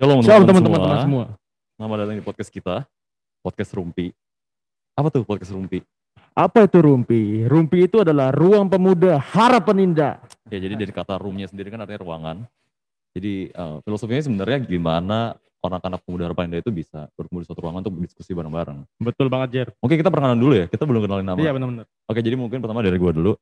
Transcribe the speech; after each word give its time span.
Shalom 0.00 0.24
teman-teman 0.48 0.80
semua. 0.80 0.96
semua. 1.04 1.24
Selamat 1.76 1.96
datang 2.00 2.16
di 2.16 2.24
podcast 2.24 2.48
kita, 2.48 2.88
podcast 3.44 3.68
Rumpi. 3.76 4.08
Apa 4.96 5.12
tuh 5.12 5.28
podcast 5.28 5.52
Rumpi? 5.52 5.84
Apa 6.32 6.64
itu 6.64 6.80
Rumpi? 6.80 7.44
Rumpi 7.44 7.84
itu 7.84 8.00
adalah 8.00 8.32
ruang 8.32 8.64
pemuda 8.72 9.20
harapan 9.20 9.92
indah. 9.92 10.16
Ya 10.48 10.56
jadi 10.56 10.72
dari 10.72 10.88
kata 10.88 11.20
roomnya 11.20 11.52
sendiri 11.52 11.68
kan 11.68 11.84
artinya 11.84 12.00
ruangan. 12.00 12.48
Jadi 13.12 13.52
eh, 13.52 13.76
filosofinya 13.84 14.24
sebenarnya 14.24 14.64
gimana 14.64 15.36
anak-anak 15.60 16.00
pemuda 16.08 16.32
harapan 16.32 16.48
indah 16.48 16.64
itu 16.64 16.72
bisa 16.72 17.04
berkumpul 17.12 17.44
di 17.44 17.46
suatu 17.52 17.60
ruangan 17.60 17.84
untuk 17.84 18.00
berdiskusi 18.00 18.32
bareng-bareng. 18.32 19.04
Betul 19.04 19.28
banget 19.28 19.48
Jer. 19.52 19.68
Oke 19.84 20.00
kita 20.00 20.08
perkenalan 20.08 20.40
dulu 20.40 20.64
ya, 20.64 20.66
kita 20.72 20.88
belum 20.88 21.04
kenalin 21.04 21.28
nama. 21.28 21.36
Iya 21.44 21.52
benar-benar. 21.52 21.84
Oke 22.08 22.24
jadi 22.24 22.40
mungkin 22.40 22.64
pertama 22.64 22.80
dari 22.80 22.96
gua 22.96 23.12
dulu. 23.12 23.36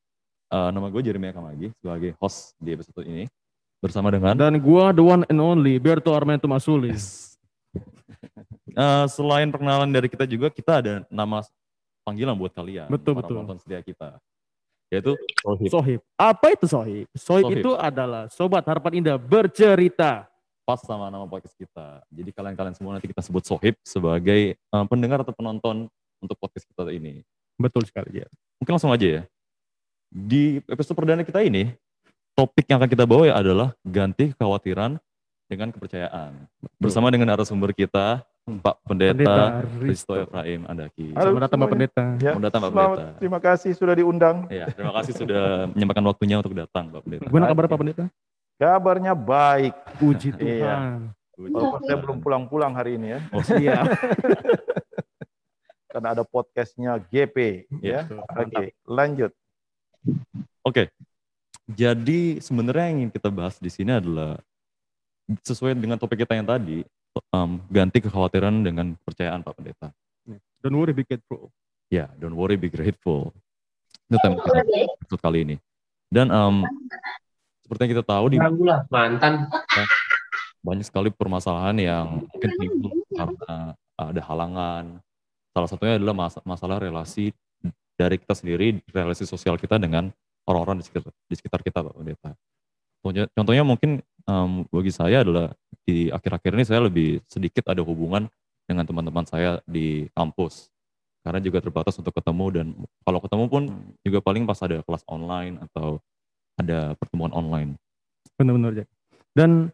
Eh, 0.49 0.69
nama 0.75 0.91
gue 0.91 1.07
Jeremy 1.07 1.31
Kamagi 1.31 1.71
sebagai 1.79 2.19
host 2.19 2.59
di 2.59 2.75
episode 2.75 3.07
ini. 3.07 3.31
Bersama 3.79 4.11
dengan 4.11 4.35
Dan 4.35 4.59
gua 4.59 4.91
the 4.91 5.03
one 5.03 5.23
and 5.31 5.39
only 5.39 5.79
Berto 5.79 6.11
Armento 6.15 6.51
Masuli. 6.51 6.95
Eh, 8.79 9.07
selain 9.11 9.51
perkenalan 9.51 9.91
dari 9.91 10.07
kita 10.07 10.23
juga, 10.23 10.47
kita 10.55 10.79
ada 10.79 10.95
nama 11.11 11.43
panggilan 12.07 12.39
buat 12.39 12.55
kalian. 12.55 12.87
Betul, 12.87 13.19
para 13.19 13.27
betul. 13.27 13.35
penonton 13.35 13.59
setia 13.59 13.83
kita. 13.83 14.23
Yaitu 14.87 15.19
Sohib. 15.43 15.69
Sohib. 15.69 16.01
Apa 16.15 16.55
itu 16.55 16.71
Sohib? 16.71 17.07
Sohib, 17.11 17.45
Sohib. 17.51 17.59
itu 17.59 17.71
adalah 17.75 18.31
sobat 18.31 18.63
harapan 18.63 19.03
indah 19.03 19.19
bercerita. 19.19 20.31
Pas 20.63 20.79
sama 20.79 21.11
nama 21.11 21.27
podcast 21.27 21.59
kita. 21.59 22.07
Jadi 22.07 22.31
kalian-kalian 22.31 22.75
semua 22.79 22.95
nanti 22.95 23.11
kita 23.11 23.19
sebut 23.19 23.43
Sohib 23.45 23.75
sebagai 23.83 24.55
eh, 24.55 24.85
pendengar 24.87 25.27
atau 25.27 25.35
penonton 25.35 25.91
untuk 26.23 26.39
podcast 26.39 26.65
kita 26.71 26.89
ini. 26.95 27.27
Betul 27.59 27.83
sekali 27.83 28.23
Jer. 28.23 28.31
Mungkin 28.63 28.79
langsung 28.79 28.95
aja 28.95 29.07
ya. 29.07 29.23
Di 30.09 30.63
episode 30.71 30.97
perdana 30.97 31.27
kita 31.27 31.43
ini, 31.43 31.75
topik 32.39 32.71
yang 32.71 32.79
akan 32.79 32.87
kita 32.87 33.03
bawa 33.03 33.27
ya 33.27 33.35
adalah 33.35 33.75
ganti 33.83 34.31
kekhawatiran 34.31 35.03
dengan 35.51 35.75
kepercayaan. 35.75 36.47
Bersama 36.79 37.11
dengan 37.11 37.35
narasumber 37.35 37.75
kita, 37.75 38.23
Pak 38.47 38.77
Pendeta, 38.87 39.67
Risto 39.83 40.15
Efraim 40.15 40.63
Andaki. 40.71 41.19
Halo 41.19 41.35
Selamat 41.35 41.43
datang 41.43 41.59
Pak. 41.59 41.69
Pendeta. 41.75 42.05
Ya, 42.23 42.31
Selamat 42.31 42.45
datang, 42.47 42.61
Pak 42.63 42.71
selamat, 42.71 42.87
Pendeta. 42.95 43.19
terima 43.19 43.39
kasih 43.43 43.71
sudah 43.75 43.95
diundang. 43.99 44.37
Ya, 44.55 44.65
terima 44.71 44.93
kasih 44.95 45.13
sudah 45.19 45.45
menyempatkan 45.75 46.07
waktunya 46.07 46.37
untuk 46.39 46.55
datang, 46.55 46.85
Pak 46.95 47.01
Pendeta. 47.03 47.23
Gimana 47.27 47.45
kabar 47.51 47.65
Pak 47.67 47.79
Pendeta? 47.83 48.05
Kabarnya 48.55 49.13
baik. 49.19 49.75
Puji 49.99 50.29
Iya. 50.31 50.39
Tuhan. 50.39 50.81
Walaupun 51.39 51.81
saya 51.87 51.99
belum 51.99 52.19
pulang-pulang 52.19 52.73
hari 52.75 52.99
ini 52.99 53.19
ya, 53.19 53.21
Oh, 53.31 53.43
Iya. 53.43 53.83
karena 55.91 56.09
ada 56.15 56.23
podcastnya 56.23 57.03
GP. 57.03 57.67
Iya, 57.83 58.07
Ya, 58.07 58.23
oke, 58.37 58.65
lanjut. 58.87 59.33
Oke. 60.63 60.95
Jadi 61.69 62.41
sebenarnya 62.41 62.89
yang 62.89 62.97
ingin 63.05 63.13
kita 63.13 63.29
bahas 63.29 63.61
di 63.61 63.69
sini 63.69 63.93
adalah 63.93 64.41
sesuai 65.45 65.77
dengan 65.77 66.01
topik 66.01 66.25
kita 66.25 66.33
yang 66.33 66.49
tadi, 66.49 66.81
em, 67.37 67.51
ganti 67.69 67.99
kekhawatiran 68.01 68.65
dengan 68.65 68.97
kepercayaan 69.05 69.45
Pak 69.45 69.53
Pendeta. 69.53 69.89
Don't 70.65 70.75
worry 70.75 70.97
be 70.97 71.05
grateful. 71.05 71.53
Ya, 71.93 72.09
don't 72.17 72.35
worry, 72.35 72.57
be 72.57 72.73
grateful. 72.73 73.37
Itu 74.09 74.17
tema 74.25 74.41
kita 74.41 74.65
episode 74.97 75.21
kali 75.21 75.39
ini. 75.45 75.57
Dan 76.09 76.33
em, 76.33 76.65
seperti 77.69 77.81
yang 77.85 77.93
kita 78.01 78.05
tahu 78.09 78.25
di 78.33 78.39
mantan 78.89 79.45
banyak 80.65 80.85
sekali 80.89 81.13
permasalahan 81.13 81.77
yang 81.77 82.07
mungkin 82.25 82.51
timbul 82.57 82.93
karena 83.13 83.77
ada 83.95 84.21
halangan. 84.25 84.85
Salah 85.53 85.69
satunya 85.69 86.01
adalah 86.01 86.17
mas- 86.17 86.45
masalah 86.49 86.81
relasi 86.81 87.31
dari 87.99 88.17
kita 88.17 88.35
sendiri, 88.35 88.81
relasi 88.89 89.29
sosial 89.29 89.61
kita 89.61 89.77
dengan 89.77 90.09
orang-orang 90.49 90.81
di 90.81 90.85
sekitar, 90.89 91.13
di 91.13 91.35
sekitar 91.37 91.61
kita, 91.61 91.85
Pak 91.85 91.95
Pendeta. 91.95 92.31
Contohnya, 93.37 93.63
mungkin 93.63 94.01
em, 94.25 94.51
bagi 94.73 94.93
saya 94.93 95.23
adalah 95.23 95.53
di 95.85 96.09
akhir-akhir 96.09 96.51
ini 96.57 96.65
saya 96.67 96.81
lebih 96.89 97.21
sedikit 97.29 97.69
ada 97.69 97.85
hubungan 97.85 98.27
dengan 98.65 98.85
teman-teman 98.85 99.25
saya 99.29 99.61
di 99.69 100.09
kampus. 100.17 100.73
Karena 101.23 101.45
juga 101.45 101.61
terbatas 101.61 101.97
untuk 102.01 102.17
ketemu 102.17 102.47
dan 102.53 102.67
kalau 103.05 103.21
ketemu 103.21 103.45
pun 103.53 103.63
juga 104.01 104.19
paling 104.25 104.49
pas 104.49 104.61
ada 104.65 104.81
kelas 104.81 105.05
online 105.05 105.61
atau 105.69 106.01
ada 106.57 106.97
pertemuan 106.97 107.31
online. 107.37 107.77
Benar-benar 108.41 108.83
Jer. 108.83 108.89
Dan 109.37 109.71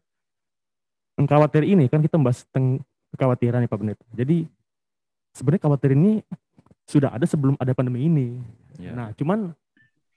khawatir 1.15 1.63
ini 1.63 1.87
kan 1.87 2.03
kita 2.03 2.19
membahas 2.19 2.43
tentang 2.51 2.83
kekhawatiran 3.15 3.63
nih 3.63 3.71
Pak 3.71 3.79
Pendeta. 3.79 4.05
Jadi 4.19 4.39
sebenarnya 5.35 5.63
khawatir 5.63 5.91
ini 5.95 6.13
sudah 6.91 7.15
ada 7.15 7.25
sebelum 7.25 7.55
ada 7.57 7.73
pandemi 7.73 8.07
ini. 8.11 8.29
Ya. 8.83 8.93
Nah, 8.93 9.09
cuman 9.15 9.55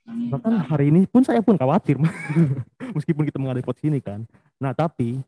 bahkan 0.08 0.52
hari 0.64 0.88
ini 0.88 1.04
pun 1.04 1.20
saya 1.20 1.44
pun 1.44 1.60
khawatir 1.60 2.00
meskipun 2.96 3.28
kita 3.28 3.36
mengadai 3.36 3.64
podcast 3.64 3.88
ini 3.88 4.00
kan. 4.00 4.24
Nah, 4.56 4.72
tapi 4.72 5.20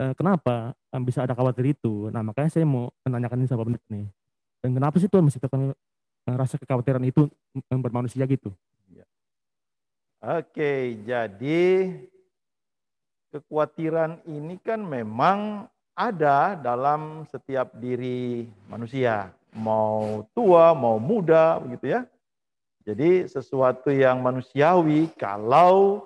eh, 0.00 0.12
kenapa 0.16 0.72
eh, 0.72 1.02
bisa 1.04 1.24
ada 1.24 1.36
khawatir 1.36 1.76
itu? 1.76 2.08
Nah, 2.08 2.24
makanya 2.24 2.50
saya 2.50 2.64
mau 2.64 2.88
menanyakan 3.04 3.44
ini 3.44 3.48
sama 3.48 3.68
Pendeta 3.68 3.86
nih. 3.92 4.08
Dan 4.60 4.70
kenapa 4.76 4.96
sih 5.00 5.08
Tuhan 5.08 5.24
menciptakan 5.24 5.72
eh, 5.76 6.36
rasa 6.36 6.56
kekhawatiran 6.56 7.04
itu 7.04 7.28
bermanusia 7.68 8.24
gitu? 8.24 8.52
Oke, 10.20 11.00
jadi 11.00 11.96
kekhawatiran 13.32 14.20
ini 14.28 14.60
kan 14.60 14.84
memang 14.84 15.64
ada 15.96 16.60
dalam 16.60 17.24
setiap 17.32 17.72
diri 17.80 18.44
manusia, 18.68 19.32
mau 19.56 20.28
tua, 20.36 20.76
mau 20.76 21.00
muda, 21.00 21.56
begitu 21.64 21.96
ya. 21.96 22.04
Jadi 22.84 23.28
sesuatu 23.28 23.92
yang 23.92 24.24
manusiawi 24.24 25.12
kalau 25.20 26.04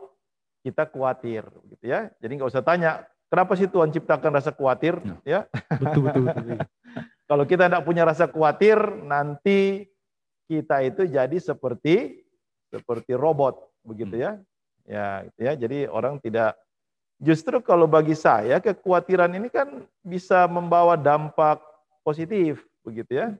kita 0.66 0.88
khawatir, 0.88 1.46
begitu 1.62 1.84
ya. 1.92 2.10
Jadi 2.18 2.32
nggak 2.40 2.50
usah 2.50 2.64
tanya, 2.64 3.04
kenapa 3.30 3.54
sih 3.54 3.70
Tuhan 3.70 3.92
ciptakan 3.94 4.32
rasa 4.34 4.50
khawatir, 4.50 4.98
ya? 5.22 5.46
Betul 5.78 6.08
betul. 6.08 6.22
betul. 6.30 6.58
Kalau 7.30 7.48
kita 7.48 7.72
tidak 7.72 7.88
punya 7.88 8.04
rasa 8.04 8.28
khawatir, 8.28 8.76
nanti 9.00 9.88
kita 10.44 10.84
itu 10.84 11.08
jadi 11.08 11.36
seperti 11.40 12.20
seperti 12.68 13.16
robot, 13.16 13.64
begitu 13.80 14.20
ya. 14.20 14.36
Ya, 14.84 15.24
gitu 15.24 15.40
ya. 15.40 15.52
Jadi 15.56 15.78
orang 15.88 16.20
tidak 16.20 16.52
justru 17.16 17.64
kalau 17.64 17.88
bagi 17.88 18.12
saya 18.12 18.60
kekhawatiran 18.60 19.32
ini 19.32 19.48
kan 19.48 19.88
bisa 20.04 20.44
membawa 20.44 21.00
dampak 21.00 21.64
positif, 22.04 22.60
begitu 22.84 23.24
ya. 23.24 23.32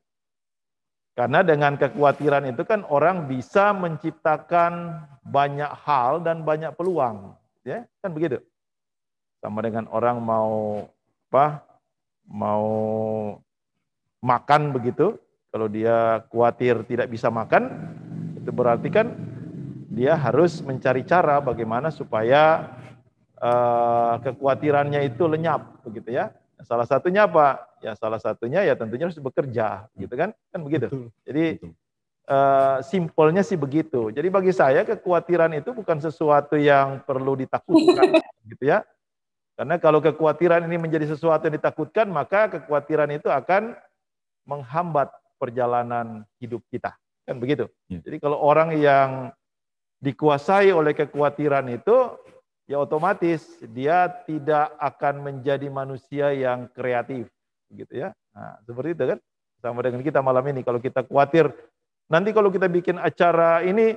Karena 1.14 1.47
dengan 1.47 1.78
kekhawatiran 1.78 2.50
itu 2.50 2.66
kan 2.66 2.82
orang 2.91 3.30
bisa 3.30 3.70
menciptakan 3.70 4.98
banyak 5.22 5.70
hal 5.86 6.19
dan 6.19 6.42
banyak 6.42 6.75
peluang, 6.75 7.38
ya. 7.62 7.86
Kan 8.02 8.10
begitu. 8.10 8.42
Sama 9.38 9.62
dengan 9.62 9.86
orang 9.94 10.19
mau 10.19 10.82
apa? 11.30 11.62
Mau 12.26 12.66
makan 14.24 14.74
begitu, 14.74 15.14
kalau 15.54 15.70
dia 15.70 16.26
khawatir 16.34 16.82
tidak 16.82 17.06
bisa 17.06 17.30
makan, 17.30 17.70
itu 18.41 18.50
berarti 18.50 18.88
kan 18.91 19.14
dia 19.94 20.19
harus 20.19 20.58
mencari 20.66 21.06
cara 21.06 21.38
bagaimana 21.38 21.94
supaya 21.94 22.74
eh, 23.38 24.14
kekhawatirannya 24.19 25.14
itu 25.14 25.30
lenyap, 25.30 25.78
begitu 25.86 26.10
ya. 26.10 26.34
Salah 26.64 26.88
satunya 26.88 27.28
apa? 27.28 27.62
Ya 27.84 27.92
salah 27.94 28.19
satunya 28.19 28.64
ya 28.64 28.75
tentunya 28.75 29.06
harus 29.06 29.20
bekerja, 29.20 29.86
gitu 29.94 30.14
kan? 30.16 30.32
Kan 30.50 30.60
begitu. 30.64 30.88
Betul. 30.88 31.06
Jadi 31.28 31.44
Betul. 31.60 31.72
eh, 32.28 32.78
simpelnya 32.82 33.42
sih 33.44 33.60
begitu. 33.60 34.08
Jadi 34.10 34.28
bagi 34.32 34.52
saya 34.56 34.82
kekhawatiran 34.82 35.53
itu 35.54 35.70
bukan 35.76 36.00
sesuatu 36.00 36.56
yang 36.56 37.04
perlu 37.04 37.36
ditakutkan, 37.36 38.19
gitu 38.50 38.65
ya. 38.65 38.83
Karena 39.54 39.78
kalau 39.78 40.03
kekhawatiran 40.03 40.66
ini 40.66 40.80
menjadi 40.80 41.06
sesuatu 41.15 41.47
yang 41.47 41.54
ditakutkan, 41.60 42.10
maka 42.10 42.50
kekhawatiran 42.50 43.06
itu 43.15 43.30
akan 43.30 43.78
menghambat 44.48 45.15
perjalanan 45.39 46.27
hidup 46.42 46.65
kita. 46.72 46.97
Kan 47.22 47.39
begitu. 47.39 47.71
Ya. 47.86 48.03
Jadi 48.03 48.18
kalau 48.18 48.41
orang 48.42 48.74
yang 48.74 49.30
dikuasai 50.03 50.74
oleh 50.74 50.92
kekhawatiran 50.92 51.65
itu, 51.71 51.97
ya 52.65 52.81
otomatis 52.81 53.45
dia 53.72 54.09
tidak 54.25 54.72
akan 54.81 55.15
menjadi 55.21 55.69
manusia 55.69 56.33
yang 56.33 56.69
kreatif, 56.72 57.28
gitu 57.72 57.93
ya. 57.93 58.13
Nah, 58.34 58.59
seperti 58.65 58.97
itu 58.97 59.05
kan. 59.16 59.21
Sama 59.65 59.81
dengan 59.81 60.05
kita 60.05 60.21
malam 60.21 60.45
ini, 60.53 60.61
kalau 60.61 60.77
kita 60.77 61.09
khawatir, 61.09 61.49
nanti 62.13 62.37
kalau 62.37 62.53
kita 62.53 62.69
bikin 62.69 63.01
acara 63.01 63.65
ini, 63.65 63.97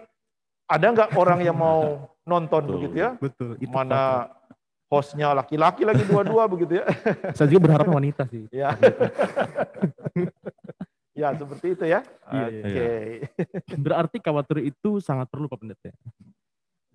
ada 0.68 0.88
nggak 0.96 1.12
orang 1.20 1.44
yang 1.44 1.60
mau 1.60 2.08
nonton 2.24 2.64
Betul. 2.64 2.74
begitu 2.80 2.96
ya? 3.00 3.10
Betul. 3.20 3.60
Itu 3.60 3.76
Mana 3.76 4.32
hostnya 4.88 5.36
laki-laki 5.36 5.84
lagi 5.84 6.04
dua-dua 6.08 6.48
begitu 6.54 6.80
ya? 6.80 6.86
Saya 7.36 7.48
juga 7.52 7.68
berharap 7.72 7.88
wanita 7.88 8.28
sih. 8.32 8.48
Ya. 8.52 8.76
ya 11.20 11.36
seperti 11.36 11.68
itu 11.76 11.84
ya. 11.88 12.00
Iya, 12.32 12.48
Oke. 12.48 12.64
iya. 12.72 12.88
Berarti 13.86 14.18
khawatir 14.24 14.72
itu 14.72 15.00
sangat 15.04 15.28
perlu 15.32 15.52
Pak 15.52 15.60
Pendeta. 15.60 15.92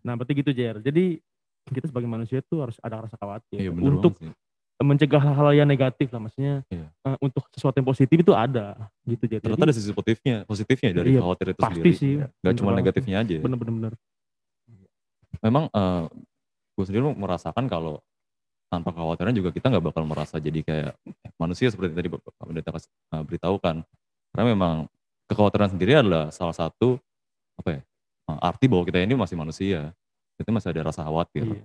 Nah, 0.03 0.19
berarti 0.19 0.35
gitu 0.35 0.51
Jer. 0.51 0.83
Jadi 0.83 1.23
kita 1.71 1.87
sebagai 1.87 2.11
manusia 2.11 2.43
itu 2.43 2.59
harus 2.59 2.77
ada 2.83 3.07
rasa 3.07 3.15
khawatir 3.15 3.59
Iya 3.63 3.71
bener 3.71 4.03
untuk 4.03 4.19
mencegah 4.83 5.23
hal-hal 5.23 5.55
yang 5.55 5.69
negatif 5.71 6.11
lah 6.11 6.19
maksudnya 6.19 6.67
Iya. 6.67 6.91
eh, 6.91 7.17
untuk 7.23 7.47
sesuatu 7.55 7.79
yang 7.79 7.87
positif 7.87 8.19
itu 8.19 8.35
ada 8.35 8.91
gitu 9.07 9.31
Jer. 9.31 9.39
Ternyata 9.39 9.71
ada 9.71 9.75
sisi 9.79 9.95
positifnya, 9.95 10.43
positifnya 10.43 10.91
dari 10.91 11.15
Iya, 11.15 11.23
khawatir 11.23 11.55
itu 11.55 11.61
pasti 11.63 11.79
sendiri. 11.79 11.95
sih. 11.95 12.13
Gak 12.19 12.31
Bener 12.43 12.59
cuma 12.59 12.71
negatifnya 12.75 13.17
aja. 13.23 13.37
Bener-bener. 13.39 13.93
Memang 15.39 15.71
gue 16.73 16.85
sendiri 16.89 17.05
merasakan 17.15 17.71
kalau 17.71 18.03
tanpa 18.73 18.89
kekhawatiran 18.97 19.37
juga 19.37 19.53
kita 19.53 19.69
nggak 19.69 19.85
bakal 19.93 20.03
merasa 20.09 20.41
jadi 20.41 20.65
kayak 20.65 20.93
manusia 21.37 21.69
seperti 21.69 21.93
tadi 21.93 22.09
Bapak 22.09 22.33
uh, 22.33 23.23
beritahukan. 23.23 23.85
Karena 24.33 24.45
memang 24.49 24.89
kekhawatiran 25.29 25.77
sendiri 25.77 26.01
adalah 26.01 26.33
salah 26.33 26.57
satu 26.57 26.97
apa 27.61 27.69
ya 27.77 27.81
uh, 28.33 28.49
arti 28.49 28.73
bahwa 28.73 28.89
kita 28.89 29.05
ini 29.05 29.13
masih 29.13 29.37
manusia. 29.37 29.93
Itu 30.41 30.49
masih 30.53 30.71
ada 30.73 30.89
rasa 30.93 31.05
khawatir. 31.05 31.45
Iya. 31.45 31.65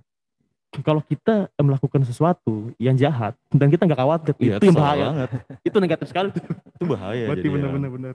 Kalau 0.84 1.00
kita 1.00 1.48
melakukan 1.56 2.04
sesuatu 2.04 2.76
yang 2.76 2.92
jahat 2.92 3.32
dan 3.48 3.72
kita 3.72 3.88
nggak 3.88 4.00
khawatir, 4.04 4.34
Iya, 4.36 4.60
itu 4.60 4.68
yang 4.68 4.76
bahaya. 4.76 5.04
banget. 5.10 5.30
Itu 5.68 5.76
negatif 5.80 6.06
sekali. 6.12 6.28
Itu 6.76 6.84
bahaya. 6.84 7.24
Berarti 7.32 7.48
benar-benar 7.48 7.90
benar. 7.90 8.14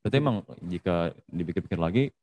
Berarti 0.00 0.16
emang 0.16 0.36
jika 0.70 1.10
dipikir-pikir 1.28 1.76
lagi, 1.82 2.14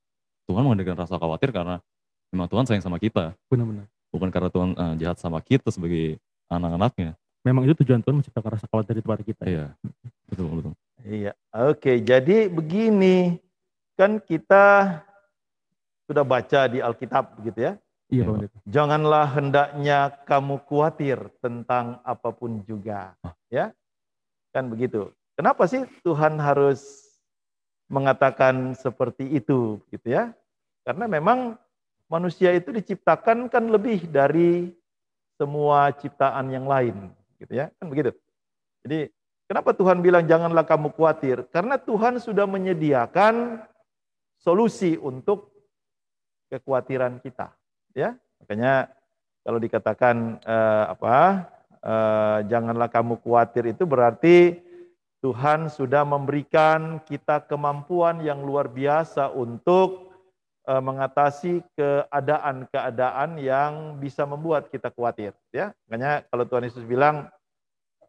Tuhan 0.47 0.63
menghadirkan 0.63 0.97
rasa 1.03 1.19
khawatir 1.19 1.51
karena 1.51 1.83
memang 2.31 2.47
Tuhan 2.47 2.63
sayang 2.63 2.81
sama 2.81 2.97
kita. 2.97 3.35
Benar-benar. 3.51 3.85
Bukan 4.07 4.29
karena 4.31 4.49
Tuhan 4.49 4.71
uh, 4.79 4.95
jahat 4.95 5.19
sama 5.19 5.43
kita 5.43 5.67
sebagai 5.67 6.15
anak-anaknya. 6.47 7.13
Memang 7.43 7.67
itu 7.67 7.75
tujuan 7.83 7.99
Tuhan 7.99 8.23
menciptakan 8.23 8.49
rasa 8.55 8.65
khawatir 8.71 9.03
itu 9.03 9.07
pada 9.07 9.23
kita. 9.23 9.43
Iya, 9.43 9.65
betul 10.31 10.47
betul. 10.47 10.73
Iya, 11.03 11.31
oke. 11.51 11.91
Jadi 12.07 12.47
begini, 12.51 13.35
kan 13.99 14.19
kita 14.23 14.99
sudah 16.07 16.23
baca 16.23 16.71
di 16.71 16.79
Alkitab 16.79 17.37
begitu 17.43 17.59
ya. 17.67 17.73
Iya, 18.07 18.23
Pak 18.23 18.33
Pendeta. 18.39 18.57
Janganlah 18.63 19.25
hendaknya 19.35 19.99
kamu 20.23 20.63
khawatir 20.63 21.19
tentang 21.43 21.99
apa 22.07 22.31
pun 22.31 22.63
juga. 22.63 23.19
Ya, 23.51 23.75
kan 24.55 24.71
begitu. 24.71 25.11
Kenapa 25.35 25.67
sih 25.67 25.83
Tuhan 26.07 26.39
harus 26.39 27.03
mengatakan 27.91 28.79
seperti 28.79 29.27
itu, 29.35 29.83
gitu 29.91 30.07
ya? 30.07 30.31
Karena 30.87 31.03
memang 31.11 31.59
manusia 32.07 32.55
itu 32.55 32.71
diciptakan 32.71 33.51
kan 33.51 33.67
lebih 33.67 34.07
dari 34.07 34.71
semua 35.35 35.91
ciptaan 35.91 36.47
yang 36.47 36.63
lain, 36.63 37.11
gitu 37.43 37.51
ya? 37.51 37.67
Kan 37.75 37.91
begitu. 37.91 38.15
Jadi 38.87 39.11
kenapa 39.51 39.75
Tuhan 39.75 39.99
bilang 39.99 40.23
janganlah 40.23 40.63
kamu 40.63 40.95
khawatir? 40.95 41.43
Karena 41.51 41.75
Tuhan 41.75 42.23
sudah 42.23 42.47
menyediakan 42.47 43.67
solusi 44.39 44.95
untuk 44.95 45.56
kekhawatiran 46.51 47.19
kita, 47.23 47.51
ya. 47.91 48.15
Makanya 48.43 48.91
kalau 49.43 49.59
dikatakan 49.59 50.39
eh, 50.43 50.85
apa? 50.91 51.47
eh, 51.83 52.39
janganlah 52.51 52.89
kamu 52.91 53.19
khawatir 53.21 53.73
itu 53.73 53.83
berarti 53.87 54.59
Tuhan 55.23 55.67
sudah 55.67 56.05
memberikan 56.05 57.01
kita 57.03 57.41
kemampuan 57.49 58.21
yang 58.21 58.45
luar 58.45 58.69
biasa 58.69 59.33
untuk 59.33 60.13
eh, 60.67 60.81
mengatasi 60.83 61.65
keadaan-keadaan 61.73 63.41
yang 63.41 63.97
bisa 63.97 64.27
membuat 64.27 64.69
kita 64.69 64.93
khawatir 64.93 65.33
ya. 65.49 65.73
Makanya 65.89 66.27
kalau 66.29 66.45
Tuhan 66.45 66.67
Yesus 66.69 66.85
bilang 66.85 67.31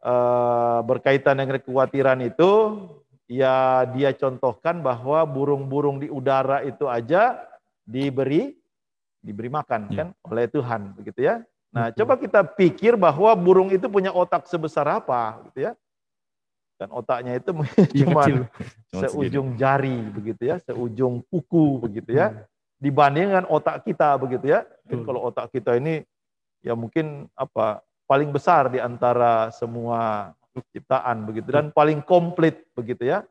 eh, 0.04 0.78
berkaitan 0.84 1.40
dengan 1.40 1.62
kekhawatiran 1.62 2.20
itu 2.26 2.82
ya 3.28 3.84
dia 3.92 4.12
contohkan 4.16 4.80
bahwa 4.80 5.24
burung-burung 5.28 6.00
di 6.00 6.08
udara 6.08 6.64
itu 6.64 6.88
aja 6.88 7.47
diberi 7.88 8.52
diberi 9.24 9.48
makan 9.48 9.88
Ya. 9.88 9.96
kan 10.04 10.08
oleh 10.28 10.44
Tuhan 10.46 10.92
begitu 10.94 11.24
ya. 11.24 11.40
Nah, 11.72 11.88
Betul. 11.92 12.04
coba 12.04 12.14
kita 12.20 12.40
pikir 12.44 12.92
bahwa 12.96 13.32
burung 13.36 13.68
itu 13.72 13.88
punya 13.88 14.12
otak 14.12 14.44
sebesar 14.48 14.84
apa 14.88 15.40
gitu 15.50 15.68
ya. 15.68 15.72
Dan 16.78 16.94
otaknya 16.94 17.34
itu 17.36 17.50
Yang 17.92 18.00
cuma 18.06 18.22
seujung 18.94 19.58
jari 19.58 19.98
begitu 20.14 20.48
ya, 20.48 20.56
seujung 20.62 21.24
kuku 21.26 21.82
begitu 21.88 22.14
ya. 22.14 22.46
Dibanding 22.78 23.34
dengan 23.34 23.46
otak 23.50 23.82
kita 23.82 24.14
begitu 24.16 24.54
ya. 24.54 24.62
Mungkin 24.86 25.00
kalau 25.02 25.20
otak 25.28 25.50
kita 25.50 25.74
ini 25.76 26.06
ya 26.62 26.78
mungkin 26.78 27.26
apa 27.34 27.82
paling 28.06 28.30
besar 28.30 28.70
di 28.70 28.78
antara 28.78 29.50
semua 29.50 30.32
ciptaan 30.74 31.26
begitu 31.26 31.50
dan 31.52 31.74
paling 31.74 32.00
komplit 32.00 32.64
begitu 32.72 33.04
ya. 33.04 33.26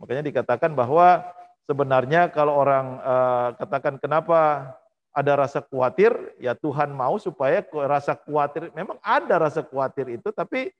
Makanya 0.00 0.24
dikatakan 0.24 0.72
bahwa 0.72 1.22
sebenarnya 1.68 2.32
kalau 2.32 2.56
orang 2.56 2.96
eh, 2.98 3.48
katakan 3.60 4.00
kenapa 4.00 4.72
ada 5.12 5.32
rasa 5.34 5.60
khawatir, 5.60 6.14
ya 6.40 6.54
Tuhan 6.56 6.94
mau 6.94 7.20
supaya 7.20 7.60
rasa 7.84 8.16
khawatir, 8.16 8.70
memang 8.72 8.96
ada 9.04 9.36
rasa 9.36 9.60
khawatir 9.66 10.14
itu, 10.16 10.30
tapi 10.32 10.70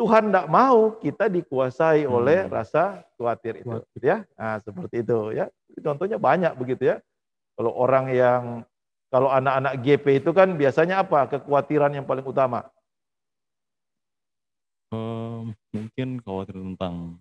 Tuhan 0.00 0.32
tidak 0.32 0.48
mau 0.48 0.96
kita 0.96 1.28
dikuasai 1.28 2.08
Hmm. 2.08 2.16
oleh 2.16 2.48
rasa 2.48 3.04
khawatir 3.14 3.60
itu, 3.62 3.68
Khawatir. 3.68 4.00
ya. 4.00 4.16
Nah, 4.34 4.56
seperti 4.64 5.04
itu, 5.04 5.18
ya. 5.36 5.46
Contohnya 5.78 6.16
banyak 6.16 6.56
begitu 6.56 6.88
ya. 6.88 6.96
Kalau 7.54 7.76
orang 7.76 8.08
yang 8.10 8.42
kalau 9.12 9.28
anak-anak 9.28 9.76
GP 9.84 10.24
itu 10.24 10.32
kan 10.32 10.56
biasanya 10.56 11.04
apa? 11.04 11.28
Kekhawatiran 11.28 11.92
yang 11.92 12.08
paling 12.08 12.24
utama. 12.24 12.64
Em, 14.88 15.52
mungkin 15.68 16.08
khawatir 16.24 16.56
tentang 16.56 17.20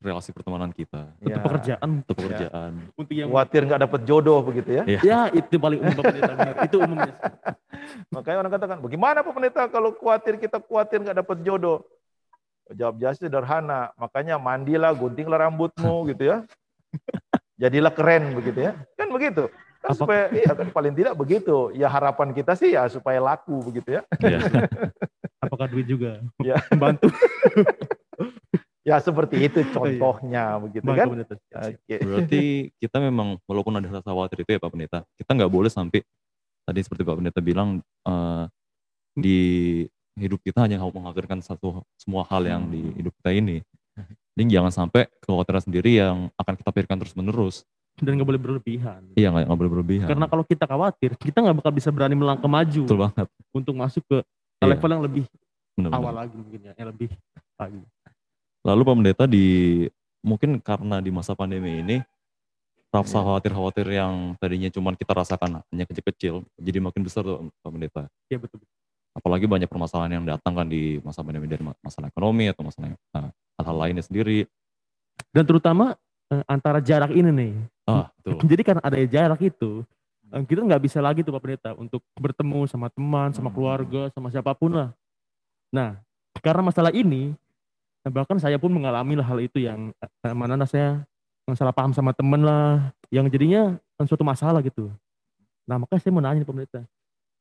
relasi 0.00 0.32
pertemanan 0.32 0.72
kita, 0.72 1.12
Untuk 1.20 1.28
Ya. 1.28 1.44
pekerjaan. 1.44 1.90
atau 2.00 2.14
pekerjaan. 2.16 2.72
Untuk 2.96 3.12
yang 3.12 3.28
Khawatir 3.28 3.60
nggak 3.68 3.80
dapat 3.84 4.00
jodoh 4.08 4.40
begitu 4.40 4.70
ya. 4.72 4.82
Iya. 4.88 5.00
Ya, 5.04 5.20
itu 5.30 5.60
paling 5.60 5.76
umum 5.76 5.92
Pendeta. 6.00 6.32
benar. 6.32 6.54
Itu 6.64 6.76
umumnya. 6.80 7.14
Makanya 8.16 8.38
orang 8.40 8.52
katakan, 8.56 8.78
bagaimana 8.80 9.20
Pak 9.20 9.32
Pendeta 9.36 9.62
kalau 9.68 9.92
khawatir 9.92 10.40
kita 10.40 10.56
khawatir 10.58 11.04
nggak 11.04 11.18
dapat 11.20 11.36
jodoh? 11.44 11.84
Jawab 12.70 12.96
jasa 12.96 13.20
sederhana, 13.20 13.90
makanya 13.94 14.38
mandilah, 14.38 14.94
guntinglah 14.94 15.36
rambutmu 15.42 15.94
gitu 16.10 16.32
ya. 16.32 16.36
Jadilah 17.60 17.92
keren 17.92 18.32
begitu 18.32 18.66
ya. 18.66 18.72
Kan 18.96 19.12
begitu. 19.12 19.52
Kan 19.80 19.92
Apa- 19.92 20.00
supaya 20.00 20.22
iya 20.30 20.52
kan 20.52 20.68
paling 20.72 20.96
tidak 20.96 21.12
begitu. 21.12 21.72
Ya 21.72 21.88
harapan 21.88 22.32
kita 22.32 22.56
sih 22.56 22.72
ya 22.72 22.88
supaya 22.88 23.20
laku 23.20 23.60
begitu 23.64 24.00
ya. 24.00 24.02
Iya. 24.16 24.38
Apakah 25.44 25.68
duit 25.68 25.84
juga? 25.84 26.24
Ya. 26.40 26.56
Membantu. 26.72 27.12
Ya 28.80 28.96
seperti 28.96 29.36
itu 29.44 29.60
contohnya 29.76 30.56
begitu 30.56 30.84
Bang, 30.84 30.96
kan. 30.96 31.06
Pak 31.06 31.12
Pendeta. 31.12 31.34
Oke. 31.68 31.96
Berarti 32.00 32.42
kita 32.80 32.96
memang 32.98 33.36
walaupun 33.44 33.76
ada 33.76 33.88
rasa 33.92 34.08
khawatir 34.08 34.40
itu 34.40 34.50
ya 34.56 34.60
Pak 34.60 34.70
Pendeta, 34.72 34.98
kita 35.20 35.30
nggak 35.36 35.52
boleh 35.52 35.68
sampai 35.68 36.00
tadi 36.64 36.80
seperti 36.80 37.02
Pak 37.04 37.16
Pendeta 37.20 37.40
bilang 37.44 37.68
eh, 37.84 38.44
di 39.12 39.38
hidup 40.16 40.40
kita 40.40 40.64
hanya 40.64 40.80
mengkhawatirkan 40.80 41.44
satu 41.44 41.84
semua 41.96 42.24
hal 42.28 42.44
yang 42.44 42.62
di 42.66 42.80
hidup 42.96 43.12
kita 43.20 43.36
ini. 43.36 43.60
Jadi 44.32 44.56
jangan 44.56 44.72
sampai 44.72 45.04
kekhawatiran 45.20 45.60
sendiri 45.60 46.00
yang 46.00 46.32
akan 46.40 46.54
kita 46.56 46.70
pikirkan 46.72 46.96
terus 47.04 47.12
menerus. 47.12 47.56
Dan 48.00 48.16
nggak 48.16 48.28
boleh 48.32 48.40
berlebihan. 48.40 49.12
Iya 49.12 49.28
nggak 49.28 49.52
boleh 49.52 49.72
berlebihan. 49.76 50.08
Karena 50.08 50.24
kalau 50.24 50.44
kita 50.46 50.64
khawatir, 50.64 51.20
kita 51.20 51.44
nggak 51.44 51.56
bakal 51.60 51.72
bisa 51.74 51.92
berani 51.92 52.16
melangkah 52.16 52.48
maju 52.48 52.82
betul 52.88 52.96
banget. 52.96 53.28
untuk 53.52 53.74
masuk 53.76 54.00
ke 54.08 54.18
Iya, 54.60 54.76
level 54.76 54.90
yang 54.92 55.04
lebih 55.04 55.24
benar-benar. 55.72 56.00
awal 56.04 56.14
lagi 56.20 56.34
mungkin 56.36 56.60
ya, 56.60 56.72
yang 56.76 56.88
lebih 56.92 57.08
lagi. 57.56 57.80
Lalu 58.60 58.80
Pak 58.84 58.94
Pendeta 58.94 59.24
di 59.24 59.46
mungkin 60.20 60.60
karena 60.60 61.00
di 61.00 61.08
masa 61.08 61.32
pandemi 61.32 61.80
ini 61.80 61.96
rasa 62.90 63.22
Iya. 63.22 63.24
khawatir-khawatir 63.24 63.86
yang 63.88 64.34
tadinya 64.36 64.68
cuma 64.68 64.92
kita 64.92 65.14
rasakan 65.14 65.62
hanya 65.64 65.84
kecil-kecil 65.86 66.42
jadi 66.58 66.78
makin 66.82 67.06
besar 67.06 67.22
tuh 67.22 67.48
Pak 67.62 67.70
Pendeta. 67.70 68.02
Ya 68.28 68.36
betul. 68.36 68.60
Apalagi 69.10 69.46
banyak 69.46 69.66
permasalahan 69.66 70.20
yang 70.20 70.26
datang 70.26 70.54
kan 70.54 70.66
di 70.66 71.00
masa 71.00 71.22
pandemi 71.22 71.46
dari 71.46 71.62
ma- 71.62 71.78
masalah 71.80 72.06
ekonomi 72.06 72.46
atau 72.46 72.62
masalah 72.62 72.94
nah, 73.10 73.30
hal-hal 73.58 73.76
lainnya 73.78 74.04
sendiri. 74.04 74.46
Dan 75.30 75.46
terutama 75.46 75.96
eh, 76.30 76.44
antara 76.46 76.78
jarak 76.78 77.10
ini 77.10 77.30
nih. 77.30 77.52
Ah, 77.86 78.06
betul. 78.22 78.38
Jadi 78.54 78.62
karena 78.62 78.82
ada 78.84 78.96
jarak 79.02 79.40
itu, 79.42 79.82
eh, 80.30 80.42
kita 80.46 80.62
nggak 80.62 80.82
bisa 80.82 80.98
lagi 81.02 81.26
tuh 81.26 81.32
Pak 81.32 81.42
Pendeta 81.42 81.70
untuk 81.74 82.02
bertemu 82.14 82.70
sama 82.70 82.86
teman, 82.86 83.34
sama 83.34 83.50
Hmm. 83.50 83.56
keluarga, 83.56 84.02
sama 84.14 84.30
siapa 84.30 84.54
pun 84.54 84.70
lah. 84.74 84.88
Nah, 85.70 85.98
karena 86.38 86.62
masalah 86.62 86.90
ini, 86.90 87.34
eh, 88.06 88.12
bahkan 88.12 88.38
saya 88.40 88.56
pun 88.56 88.72
mengalami 88.72 89.18
hal 89.18 89.38
itu 89.40 89.62
yang 89.62 89.92
eh, 90.00 90.34
mana 90.34 90.64
saya 90.64 91.04
yang 91.48 91.56
salah 91.58 91.74
paham 91.74 91.90
sama 91.90 92.14
temen 92.14 92.46
lah, 92.46 92.94
yang 93.10 93.26
jadinya 93.26 93.74
kan 93.98 94.06
suatu 94.06 94.22
masalah 94.22 94.62
gitu. 94.62 94.86
Nah, 95.66 95.82
makanya 95.82 96.00
saya 96.02 96.12
mau 96.14 96.22
nanya 96.22 96.46
Pendeta, 96.46 96.82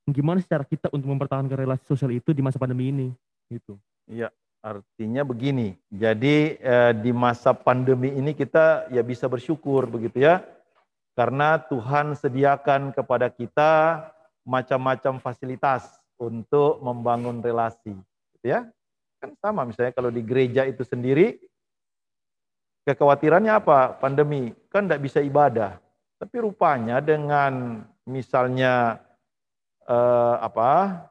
gimana 0.10 0.42
sih 0.42 0.50
cara 0.50 0.66
kita 0.66 0.90
untuk 0.90 1.10
mempertahankan 1.14 1.54
relasi 1.54 1.86
sosial 1.86 2.14
itu 2.14 2.34
di 2.34 2.42
masa 2.42 2.58
pandemi 2.58 2.90
ini? 2.90 3.08
Gitu. 3.50 3.78
Artinya 4.60 5.24
begini, 5.24 5.80
jadi 5.88 6.60
eh, 6.60 6.94
di 7.00 7.16
masa 7.16 7.56
pandemi 7.56 8.12
ini 8.12 8.36
kita 8.36 8.92
ya 8.92 9.00
bisa 9.00 9.24
bersyukur 9.32 9.88
begitu 9.88 10.20
ya, 10.20 10.44
karena 11.16 11.56
Tuhan 11.64 12.12
sediakan 12.12 12.92
kepada 12.92 13.32
kita 13.32 14.04
macam-macam 14.44 15.24
fasilitas 15.24 15.88
untuk 16.20 16.84
membangun 16.84 17.40
relasi, 17.40 17.96
gitu 18.36 18.46
ya. 18.52 18.68
Kan 19.20 19.36
sama 19.40 19.68
misalnya 19.68 19.92
kalau 19.92 20.12
di 20.12 20.24
gereja 20.24 20.64
itu 20.64 20.84
sendiri, 20.88 21.40
kekhawatirannya 22.88 23.52
apa? 23.52 24.00
Pandemi, 24.00 24.56
kan 24.72 24.88
tidak 24.88 25.04
bisa 25.04 25.20
ibadah. 25.20 25.80
Tapi 26.20 26.36
rupanya 26.40 27.00
dengan 27.04 27.84
misalnya 28.08 29.00
eh, 29.88 30.36
apa 30.40 31.04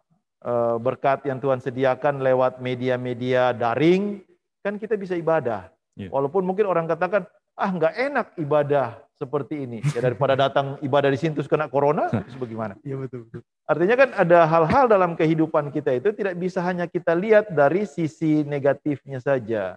eh, 0.45 0.77
berkat 0.81 1.29
yang 1.29 1.41
Tuhan 1.41 1.61
sediakan 1.61 2.25
lewat 2.25 2.65
media-media 2.65 3.53
daring, 3.53 4.25
kan 4.65 4.81
kita 4.81 4.97
bisa 4.97 5.17
ibadah. 5.17 5.69
Iya. 5.97 6.09
Walaupun 6.09 6.45
mungkin 6.45 6.69
orang 6.69 6.89
katakan, 6.89 7.29
ah 7.59 7.71
nggak 7.73 7.95
enak 7.97 8.27
ibadah 8.41 9.08
seperti 9.19 9.67
ini. 9.67 9.83
Ya 9.93 10.01
daripada 10.01 10.39
datang 10.49 10.79
ibadah 10.81 11.11
di 11.11 11.19
sini 11.19 11.35
terus 11.35 11.51
kena 11.51 11.67
corona, 11.67 12.07
terus 12.09 12.39
bagaimana? 12.39 12.79
Iya 12.87 12.97
betul. 13.03 13.27
betul. 13.27 13.43
Artinya 13.67 13.97
kan 13.99 14.11
ada 14.15 14.39
hal-hal 14.47 14.85
dalam 14.87 15.13
kehidupan 15.19 15.75
kita 15.75 15.99
itu 15.99 16.15
tidak 16.15 16.39
bisa 16.39 16.63
hanya 16.63 16.87
kita 16.87 17.13
lihat 17.13 17.51
dari 17.53 17.85
sisi 17.85 18.47
negatifnya 18.47 19.19
saja. 19.19 19.77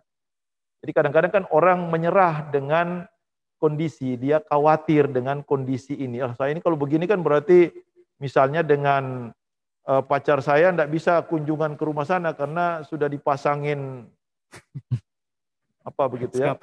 Jadi 0.82 0.92
kadang-kadang 0.94 1.32
kan 1.34 1.44
orang 1.54 1.90
menyerah 1.90 2.50
dengan 2.50 3.06
kondisi, 3.62 4.18
dia 4.18 4.42
khawatir 4.42 5.06
dengan 5.10 5.46
kondisi 5.46 5.94
ini. 5.94 6.22
Oh, 6.26 6.34
saya 6.34 6.54
ini 6.54 6.62
kalau 6.62 6.78
begini 6.78 7.06
kan 7.06 7.22
berarti 7.22 7.70
misalnya 8.18 8.66
dengan 8.66 9.30
uh, 9.86 10.02
pacar 10.02 10.42
saya 10.42 10.74
tidak 10.74 10.90
bisa 10.90 11.22
kunjungan 11.30 11.78
ke 11.78 11.84
rumah 11.86 12.06
sana 12.06 12.34
karena 12.34 12.82
sudah 12.82 13.06
dipasangin 13.06 14.10
apa 15.82 16.04
begitu 16.10 16.42
ya, 16.42 16.58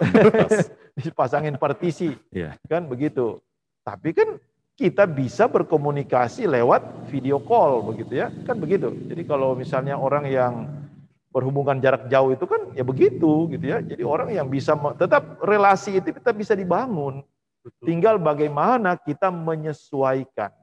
dipasangin 1.05 1.59
partisi, 1.59 2.15
yeah. 2.31 2.55
kan 2.71 2.87
begitu. 2.87 3.43
Tapi 3.83 4.15
kan 4.15 4.39
kita 4.79 5.11
bisa 5.11 5.51
berkomunikasi 5.51 6.47
lewat 6.47 7.11
video 7.11 7.43
call 7.43 7.83
begitu 7.83 8.23
ya, 8.23 8.31
kan 8.47 8.55
begitu. 8.59 8.95
Jadi 9.11 9.23
kalau 9.27 9.59
misalnya 9.59 9.99
orang 9.99 10.25
yang 10.31 10.55
berhubungan 11.29 11.77
jarak 11.79 12.09
jauh 12.09 12.33
itu 12.33 12.47
kan 12.49 12.73
ya 12.73 12.83
begitu 12.87 13.51
gitu 13.53 13.65
ya. 13.65 13.79
Jadi 13.83 14.03
orang 14.07 14.33
yang 14.33 14.49
bisa 14.49 14.79
tetap 14.97 15.39
relasi 15.45 16.01
itu 16.01 16.15
kita 16.15 16.33
bisa 16.33 16.55
dibangun. 16.57 17.23
Tinggal 17.85 18.17
bagaimana 18.17 18.97
kita 18.97 19.29
menyesuaikan. 19.29 20.55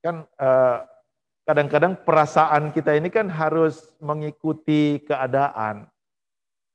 Kan 0.00 0.26
eh, 0.26 0.78
kadang-kadang 1.46 2.02
perasaan 2.02 2.74
kita 2.74 2.96
ini 2.98 3.12
kan 3.12 3.30
harus 3.30 3.94
mengikuti 4.02 5.00
keadaan. 5.06 5.86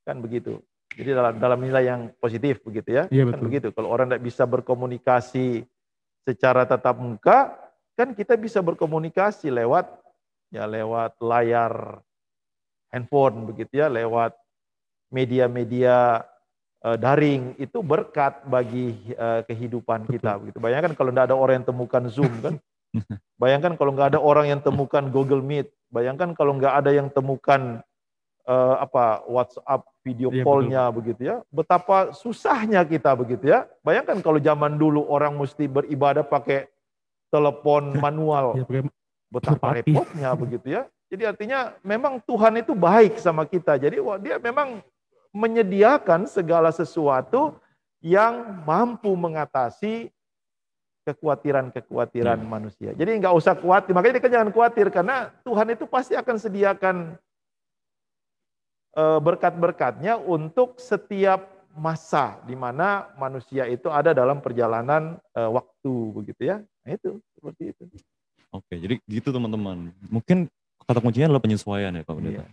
Kan 0.06 0.22
begitu. 0.22 0.62
Jadi 0.96 1.10
dalam 1.12 1.36
dalam 1.36 1.60
nilai 1.60 1.84
yang 1.84 2.08
positif 2.16 2.64
begitu 2.64 2.96
ya. 2.96 3.04
Iya, 3.12 3.28
kan 3.28 3.40
begitu. 3.44 3.68
Kalau 3.76 3.92
orang 3.92 4.08
tidak 4.08 4.24
bisa 4.24 4.48
berkomunikasi 4.48 5.68
secara 6.24 6.64
tatap 6.64 6.96
muka, 6.96 7.52
kan 7.92 8.16
kita 8.16 8.32
bisa 8.40 8.64
berkomunikasi 8.64 9.52
lewat 9.52 9.92
ya 10.48 10.64
lewat 10.64 11.20
layar 11.20 12.00
handphone 12.88 13.50
begitu 13.52 13.84
ya 13.84 13.92
lewat 13.92 14.32
media-media 15.12 16.24
uh, 16.80 16.96
daring 16.96 17.54
itu 17.60 17.84
berkat 17.84 18.40
bagi 18.48 18.96
uh, 19.20 19.44
kehidupan 19.44 20.08
kita 20.08 20.40
begitu. 20.40 20.58
Bayangkan 20.58 20.96
kalau 20.96 21.12
tidak 21.12 21.28
ada 21.28 21.36
orang 21.36 21.54
yang 21.62 21.68
temukan 21.68 22.04
Zoom 22.08 22.32
kan. 22.40 22.54
Bayangkan 23.42 23.76
kalau 23.76 23.92
nggak 23.92 24.16
ada 24.16 24.20
orang 24.20 24.48
yang 24.48 24.60
temukan 24.64 25.04
Google 25.12 25.44
Meet. 25.44 25.68
Bayangkan 25.92 26.32
kalau 26.32 26.56
nggak 26.56 26.72
ada 26.72 26.90
yang 26.96 27.12
temukan 27.12 27.84
uh, 28.48 28.76
apa 28.80 29.22
WhatsApp 29.28 29.84
video 30.06 30.30
iya, 30.30 30.46
call-nya 30.46 30.82
begitu 30.94 31.20
ya. 31.26 31.36
Betapa 31.50 32.14
susahnya 32.14 32.86
kita 32.86 33.10
begitu 33.18 33.50
ya. 33.50 33.66
Bayangkan 33.82 34.22
kalau 34.22 34.38
zaman 34.38 34.78
dulu 34.78 35.02
orang 35.10 35.34
mesti 35.34 35.66
beribadah 35.66 36.22
pakai 36.22 36.70
telepon 37.34 37.90
manual. 38.04 38.54
Ya, 38.54 38.86
Betapa 39.26 39.74
repotnya 39.74 40.30
begitu 40.46 40.66
ya. 40.70 40.86
Jadi 41.10 41.22
artinya 41.26 41.74
memang 41.82 42.22
Tuhan 42.22 42.62
itu 42.62 42.78
baik 42.78 43.18
sama 43.18 43.42
kita. 43.42 43.74
Jadi 43.74 43.98
wah, 43.98 44.22
dia 44.22 44.38
memang 44.38 44.78
menyediakan 45.34 46.30
segala 46.30 46.70
sesuatu 46.70 47.58
yang 47.98 48.62
mampu 48.62 49.10
mengatasi 49.18 50.14
kekhawatiran-kekhawatiran 51.06 52.38
hmm. 52.42 52.50
manusia. 52.50 52.90
Jadi 52.94 53.10
nggak 53.22 53.34
usah 53.34 53.54
khawatir. 53.54 53.94
Makanya 53.94 54.14
kita 54.18 54.30
jangan 54.30 54.50
khawatir 54.50 54.86
karena 54.90 55.30
Tuhan 55.46 55.70
itu 55.74 55.84
pasti 55.86 56.18
akan 56.18 56.36
sediakan 56.38 56.96
berkat-berkatnya 58.96 60.16
untuk 60.16 60.80
setiap 60.80 61.56
masa 61.76 62.40
di 62.48 62.56
mana 62.56 63.12
manusia 63.20 63.68
itu 63.68 63.92
ada 63.92 64.16
dalam 64.16 64.40
perjalanan 64.40 65.20
eh, 65.36 65.50
waktu 65.52 65.92
begitu 66.16 66.42
ya. 66.48 66.56
Nah, 66.82 66.90
itu 66.96 67.20
seperti 67.36 67.62
itu. 67.76 67.84
Oke, 68.50 68.74
jadi 68.80 68.94
gitu 69.04 69.28
teman-teman. 69.30 69.92
Mungkin 70.08 70.48
kata 70.88 70.98
kuncinya 71.04 71.28
adalah 71.28 71.44
penyesuaian 71.44 71.92
ya 71.92 72.02
Pak 72.02 72.14
Pendeta. 72.16 72.42
Iya. 72.42 72.46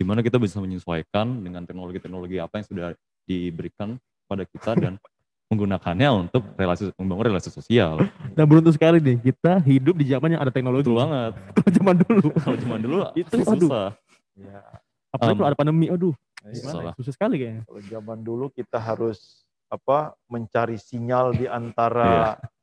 Gimana 0.00 0.24
kita 0.24 0.40
bisa 0.40 0.56
menyesuaikan 0.64 1.44
dengan 1.44 1.68
teknologi-teknologi 1.68 2.40
apa 2.40 2.64
yang 2.64 2.66
sudah 2.66 2.88
diberikan 3.28 4.00
pada 4.24 4.48
kita 4.48 4.72
dan 4.80 4.96
menggunakannya 5.52 6.08
untuk 6.14 6.46
relasi 6.56 6.88
membangun 6.96 7.36
relasi 7.36 7.52
sosial. 7.52 8.00
Dan 8.32 8.48
beruntung 8.48 8.72
sekali 8.72 9.02
nih 9.02 9.18
kita 9.20 9.60
hidup 9.60 9.98
di 10.00 10.08
zaman 10.08 10.32
yang 10.32 10.40
ada 10.40 10.54
teknologi. 10.54 10.88
Betul 10.88 10.96
banget. 11.04 11.32
Kalau 11.60 11.70
zaman 11.76 11.94
dulu. 12.00 12.28
Kalau 12.40 12.56
zaman 12.56 12.80
dulu 12.80 12.96
itu 13.12 13.34
susah. 13.44 13.92
Ya. 14.38 14.62
Apalagi 15.10 15.34
um, 15.34 15.38
kalau 15.42 15.50
ada 15.50 15.58
pandemi, 15.58 15.86
aduh. 15.90 16.14
Gimana? 16.40 16.96
Susah 16.96 17.12
sekali 17.12 17.36
kayaknya. 17.36 17.62
Kalau 17.68 17.82
zaman 17.84 18.18
dulu 18.24 18.48
kita 18.48 18.80
harus 18.80 19.44
apa 19.70 20.18
mencari 20.26 20.80
sinyal 20.80 21.36
di 21.36 21.46
antara 21.46 22.34
iya 22.38 22.50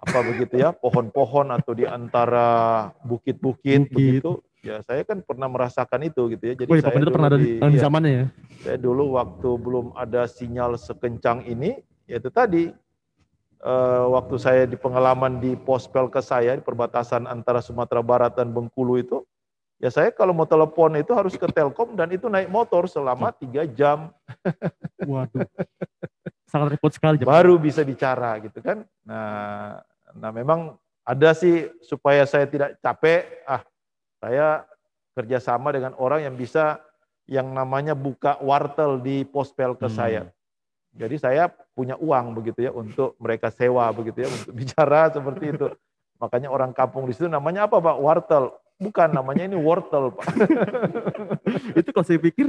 apa 0.00 0.18
begitu 0.24 0.56
ya 0.56 0.72
pohon-pohon 0.72 1.52
atau 1.52 1.76
di 1.76 1.84
antara 1.84 2.88
bukit-bukit 3.04 3.92
begitu 3.92 4.40
ya 4.64 4.80
saya 4.88 5.04
kan 5.04 5.20
pernah 5.20 5.48
merasakan 5.48 6.08
itu 6.08 6.32
gitu 6.36 6.44
ya 6.52 6.54
jadi 6.56 6.70
oh, 6.72 6.76
iya, 6.76 6.84
saya 6.84 6.96
dulu 6.96 7.12
pernah 7.12 7.28
ada 7.28 7.40
di, 7.40 7.52
di 7.60 7.76
ya, 7.76 7.82
zamannya 7.84 8.12
ya 8.12 8.26
saya 8.64 8.76
dulu 8.80 9.04
waktu 9.20 9.50
belum 9.60 9.86
ada 9.96 10.24
sinyal 10.24 10.80
sekencang 10.80 11.44
ini 11.44 11.84
yaitu 12.08 12.32
tadi 12.32 12.72
uh, 13.60 14.04
waktu 14.08 14.36
saya 14.40 14.62
di 14.64 14.76
pengalaman 14.80 15.36
di 15.36 15.52
pospel 15.56 16.08
ke 16.08 16.24
saya 16.24 16.56
di 16.56 16.64
perbatasan 16.64 17.28
antara 17.28 17.60
Sumatera 17.60 18.00
Barat 18.00 18.40
dan 18.40 18.56
Bengkulu 18.56 18.96
itu 18.96 19.24
ya 19.80 19.88
saya 19.88 20.12
kalau 20.12 20.36
mau 20.36 20.44
telepon 20.44 20.92
itu 21.00 21.10
harus 21.16 21.34
ke 21.34 21.48
Telkom 21.48 21.96
dan 21.96 22.12
itu 22.12 22.28
naik 22.28 22.52
motor 22.52 22.84
selama 22.86 23.32
tiga 23.32 23.64
jam 23.64 24.12
waduh 25.08 25.48
sangat 26.46 26.76
repot 26.76 26.92
sekali 26.92 27.16
baru 27.24 27.56
bisa 27.56 27.80
bicara 27.80 28.36
gitu 28.44 28.60
kan 28.60 28.84
nah 29.02 29.80
Nah 30.18 30.30
memang 30.34 30.74
ada 31.06 31.30
sih 31.36 31.70
supaya 31.82 32.26
saya 32.26 32.46
tidak 32.50 32.78
capek, 32.82 33.26
ah 33.46 33.62
saya 34.18 34.66
kerjasama 35.14 35.70
dengan 35.74 35.92
orang 35.98 36.26
yang 36.26 36.34
bisa 36.34 36.82
yang 37.30 37.46
namanya 37.54 37.94
buka 37.94 38.38
wartel 38.42 38.98
di 38.98 39.22
pospel 39.22 39.78
ke 39.78 39.86
hmm. 39.86 39.94
saya. 39.94 40.22
Jadi 40.90 41.22
saya 41.22 41.46
punya 41.46 41.94
uang 41.94 42.34
begitu 42.34 42.66
ya 42.66 42.72
untuk 42.74 43.14
mereka 43.22 43.54
sewa 43.54 43.86
begitu 43.94 44.26
ya 44.26 44.28
untuk 44.30 44.52
bicara 44.60 45.10
seperti 45.14 45.54
itu. 45.54 45.66
Makanya 46.18 46.50
orang 46.50 46.74
kampung 46.74 47.06
di 47.06 47.14
situ 47.14 47.30
namanya 47.30 47.70
apa 47.70 47.78
Pak? 47.78 47.96
Wartel. 48.02 48.50
Bukan 48.80 49.12
namanya 49.12 49.44
ini 49.44 49.60
wortel 49.60 50.08
Pak. 50.16 50.26
itu 51.78 51.88
kalau 51.92 52.06
saya 52.08 52.16
pikir 52.16 52.48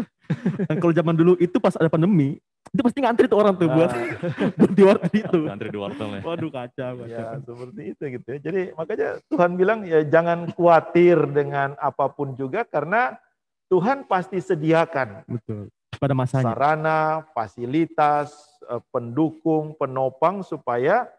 kalau 0.79 0.95
zaman 0.95 1.11
dulu 1.11 1.35
itu 1.35 1.59
pas 1.59 1.75
ada 1.75 1.91
pandemi 1.91 2.39
itu 2.71 2.81
pasti 2.87 3.03
ngantri 3.03 3.27
tuh 3.27 3.35
orang 3.35 3.59
tuh 3.59 3.67
nah. 3.67 3.75
buat 3.75 3.91
buat 4.59 4.71
di 4.71 4.83
wartel 4.87 5.11
itu. 5.11 5.39
Ngantri 5.43 5.69
di 5.75 5.79
wartel 5.81 6.07
ya. 6.07 6.21
Waduh 6.23 6.51
kacau, 6.55 6.91
kacau. 7.03 7.09
Ya 7.11 7.25
seperti 7.43 7.81
itu 7.91 8.03
gitu 8.15 8.27
ya. 8.31 8.39
Jadi 8.47 8.61
makanya 8.79 9.09
Tuhan 9.27 9.51
bilang 9.59 9.79
ya 9.83 9.99
jangan 10.07 10.47
khawatir 10.55 11.19
dengan 11.35 11.75
apa 11.83 12.07
pun 12.07 12.31
juga 12.39 12.63
karena 12.63 13.19
Tuhan 13.67 14.07
pasti 14.07 14.39
sediakan. 14.39 15.27
Betul. 15.27 15.67
Pada 15.99 16.15
masanya. 16.15 16.55
Sarana, 16.55 17.01
fasilitas, 17.35 18.31
eh, 18.71 18.79
pendukung, 18.95 19.75
penopang 19.75 20.39
supaya 20.39 21.11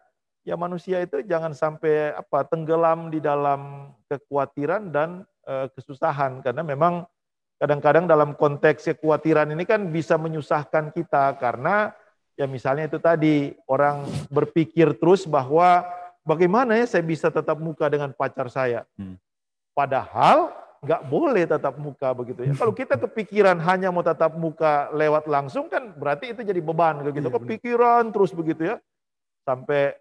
ya 0.43 0.59
manusia 0.59 0.99
itu 0.99 1.23
jangan 1.23 1.55
sampai 1.55 2.11
apa 2.13 2.43
tenggelam 2.47 3.07
di 3.07 3.23
dalam 3.23 3.91
kekhawatiran 4.11 4.91
dan 4.91 5.23
uh, 5.47 5.71
kesusahan 5.71 6.43
karena 6.43 6.61
memang 6.63 7.07
kadang-kadang 7.57 8.05
dalam 8.05 8.35
konteks 8.35 8.91
kekhawatiran 8.91 9.47
ini 9.55 9.63
kan 9.63 9.87
bisa 9.87 10.19
menyusahkan 10.19 10.91
kita 10.91 11.39
karena 11.39 11.95
ya 12.35 12.43
misalnya 12.43 12.91
itu 12.91 12.99
tadi 12.99 13.55
orang 13.71 14.03
berpikir 14.27 14.99
terus 14.99 15.23
bahwa 15.23 15.87
bagaimana 16.27 16.75
ya 16.75 16.85
saya 16.87 17.03
bisa 17.05 17.31
tetap 17.31 17.55
muka 17.55 17.87
dengan 17.87 18.11
pacar 18.11 18.51
saya. 18.51 18.83
Hmm. 18.99 19.15
Padahal 19.71 20.51
nggak 20.83 21.01
boleh 21.07 21.47
tetap 21.47 21.79
muka 21.79 22.11
begitu 22.11 22.43
ya. 22.43 22.53
Kalau 22.59 22.75
kita 22.75 22.99
kepikiran 22.99 23.55
hanya 23.63 23.87
mau 23.95 24.03
tetap 24.03 24.35
muka 24.35 24.91
lewat 24.91 25.31
langsung 25.31 25.71
kan 25.71 25.95
berarti 25.95 26.35
itu 26.35 26.43
jadi 26.43 26.59
beban 26.59 26.99
gitu. 27.07 27.23
Iya, 27.23 27.31
kepikiran 27.31 28.11
terus 28.11 28.35
begitu 28.35 28.75
ya. 28.75 28.77
Sampai 29.47 29.95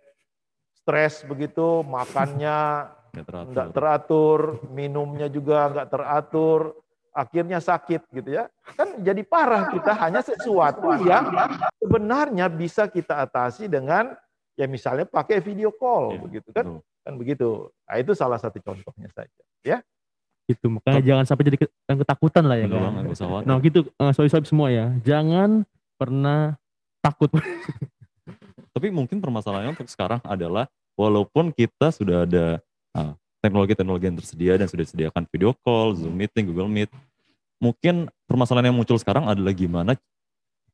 stres 0.83 1.23
begitu, 1.23 1.87
makannya 1.87 2.91
nggak 3.13 3.27
teratur. 3.29 3.71
teratur, 3.73 4.41
minumnya 4.75 5.31
juga 5.31 5.71
nggak 5.71 5.89
teratur, 5.89 6.61
akhirnya 7.13 7.61
sakit 7.61 8.09
gitu 8.11 8.31
ya. 8.43 8.49
Kan 8.75 9.05
jadi 9.05 9.23
parah 9.23 9.71
kita 9.71 9.93
hanya 10.01 10.25
sesuatu 10.25 10.97
yang 11.05 11.29
sebenarnya 11.79 12.49
bisa 12.49 12.89
kita 12.89 13.23
atasi 13.23 13.69
dengan 13.69 14.17
ya 14.57 14.67
misalnya 14.69 15.05
pakai 15.05 15.41
video 15.41 15.71
call 15.73 16.17
ya, 16.17 16.21
begitu 16.21 16.49
kan. 16.51 16.65
Betul. 16.67 16.81
Kan 17.03 17.15
begitu. 17.19 17.49
Nah, 17.85 17.97
itu 17.99 18.13
salah 18.15 18.39
satu 18.41 18.59
contohnya 18.63 19.11
saja 19.13 19.43
ya. 19.63 19.79
Itu 20.49 20.67
makanya 20.73 21.01
oh. 21.03 21.07
jangan 21.07 21.25
sampai 21.29 21.45
jadi 21.53 21.59
ketakutan 21.87 22.45
lah 22.49 22.57
ya 22.59 22.67
kan. 22.67 22.81
Nah, 23.47 23.57
gitu 23.63 23.87
uh, 24.01 24.11
soal 24.11 24.43
semua 24.43 24.73
ya. 24.73 24.91
Jangan 25.05 25.69
pernah 26.01 26.57
takut. 27.05 27.31
Tapi 28.73 28.89
mungkin 28.89 29.21
permasalahannya 29.21 29.77
untuk 29.77 29.89
sekarang 29.89 30.21
adalah 30.25 30.69
walaupun 30.97 31.53
kita 31.53 31.93
sudah 31.93 32.25
ada 32.25 32.61
uh, 32.97 33.13
teknologi-teknologi 33.45 34.09
yang 34.09 34.17
tersedia 34.17 34.53
dan 34.57 34.67
sudah 34.69 34.85
disediakan 34.85 35.29
video 35.29 35.53
call, 35.61 35.93
Zoom 35.97 36.17
meeting, 36.17 36.49
Google 36.49 36.73
Meet. 36.73 36.89
Mungkin 37.61 38.09
permasalahan 38.27 38.73
yang 38.73 38.77
muncul 38.79 38.97
sekarang 38.99 39.29
adalah 39.29 39.53
gimana 39.55 39.95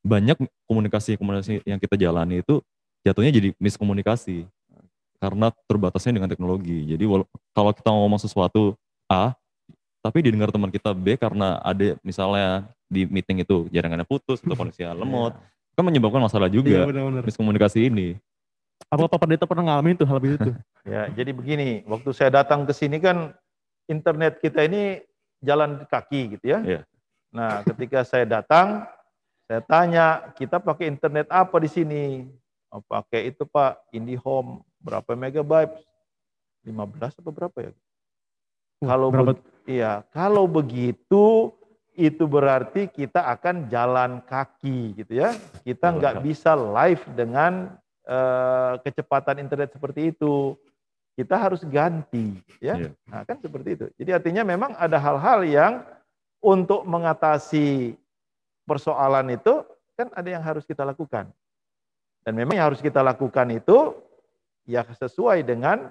banyak 0.01 0.39
komunikasi-komunikasi 0.71 1.67
yang 1.67 1.77
kita 1.83 1.99
jalani 1.99 2.41
itu 2.41 2.63
jatuhnya 3.03 3.35
jadi 3.35 3.49
miskomunikasi 3.59 4.47
karena 5.19 5.51
terbatasnya 5.67 6.15
dengan 6.15 6.31
teknologi. 6.31 6.87
Jadi 6.87 7.05
kalau 7.51 7.73
kita 7.75 7.91
ngomong 7.91 8.23
sesuatu 8.23 8.79
A, 9.11 9.35
tapi 9.99 10.23
didengar 10.23 10.55
teman 10.55 10.71
kita 10.71 10.95
B 10.95 11.19
karena 11.19 11.59
ada 11.61 11.99
misalnya 12.07 12.71
di 12.87 13.05
meeting 13.05 13.43
itu 13.43 13.67
jaringannya 13.69 14.07
putus 14.07 14.41
atau 14.41 14.55
kondisinya 14.55 14.95
lemot, 14.95 15.35
kan 15.79 15.87
menyebabkan 15.87 16.19
masalah 16.19 16.51
Iya 16.51 16.59
juga 16.59 16.91
benar-benar. 16.91 17.23
miskomunikasi 17.23 17.87
ini. 17.87 18.19
Apa 18.91 19.07
Pak 19.07 19.23
Pendeta 19.23 19.47
pernah 19.47 19.63
ngalamin 19.71 19.95
tuh 19.95 20.11
hal 20.11 20.19
itu? 20.19 20.51
Ya, 20.89 21.05
jadi 21.13 21.37
begini, 21.37 21.85
waktu 21.85 22.17
saya 22.17 22.33
datang 22.33 22.65
ke 22.65 22.73
sini 22.73 22.97
kan 22.97 23.37
internet 23.93 24.41
kita 24.41 24.65
ini 24.65 25.05
jalan 25.45 25.85
kaki 25.85 26.33
gitu 26.33 26.57
ya. 26.57 26.59
Iya. 26.65 26.81
Nah, 27.29 27.61
ketika 27.61 28.01
saya 28.09 28.25
datang, 28.25 28.89
saya 29.45 29.61
tanya, 29.61 30.33
kita 30.33 30.57
pakai 30.57 30.89
internet 30.89 31.29
apa 31.29 31.61
di 31.61 31.69
sini? 31.69 32.25
Oh, 32.73 32.81
pakai 32.81 33.29
itu 33.29 33.45
Pak, 33.45 33.85
IndiHome, 33.93 34.65
berapa 34.81 35.13
megabyte? 35.13 35.77
15 36.65 37.21
atau 37.21 37.33
berapa 37.37 37.59
ya? 37.69 37.73
Kalau 38.81 39.13
berapa 39.13 39.37
be- 39.37 39.45
iya, 39.69 40.01
kalau 40.09 40.49
begitu 40.49 41.53
itu 41.99 42.31
berarti 42.31 42.87
kita 42.87 43.27
akan 43.27 43.67
jalan 43.67 44.23
kaki 44.23 44.95
gitu 44.95 45.19
ya. 45.19 45.35
Kita 45.67 45.91
nggak 45.91 46.23
bisa 46.23 46.55
live 46.55 47.03
dengan 47.19 47.75
eh, 48.07 48.75
kecepatan 48.87 49.43
internet 49.43 49.75
seperti 49.75 50.15
itu. 50.15 50.55
Kita 51.19 51.35
harus 51.35 51.67
ganti 51.67 52.39
ya. 52.63 52.79
Iya. 52.79 52.95
Nah, 53.11 53.27
kan 53.27 53.43
seperti 53.43 53.75
itu. 53.75 53.87
Jadi 53.99 54.11
artinya 54.15 54.47
memang 54.47 54.79
ada 54.79 55.03
hal-hal 55.03 55.43
yang 55.43 55.83
untuk 56.39 56.87
mengatasi 56.87 57.99
persoalan 58.63 59.35
itu 59.35 59.67
kan 59.99 60.07
ada 60.15 60.29
yang 60.31 60.45
harus 60.47 60.63
kita 60.63 60.87
lakukan. 60.87 61.27
Dan 62.23 62.39
memang 62.39 62.55
yang 62.55 62.71
harus 62.71 62.79
kita 62.79 63.03
lakukan 63.03 63.51
itu 63.51 63.99
ya 64.63 64.87
sesuai 64.87 65.43
dengan 65.43 65.91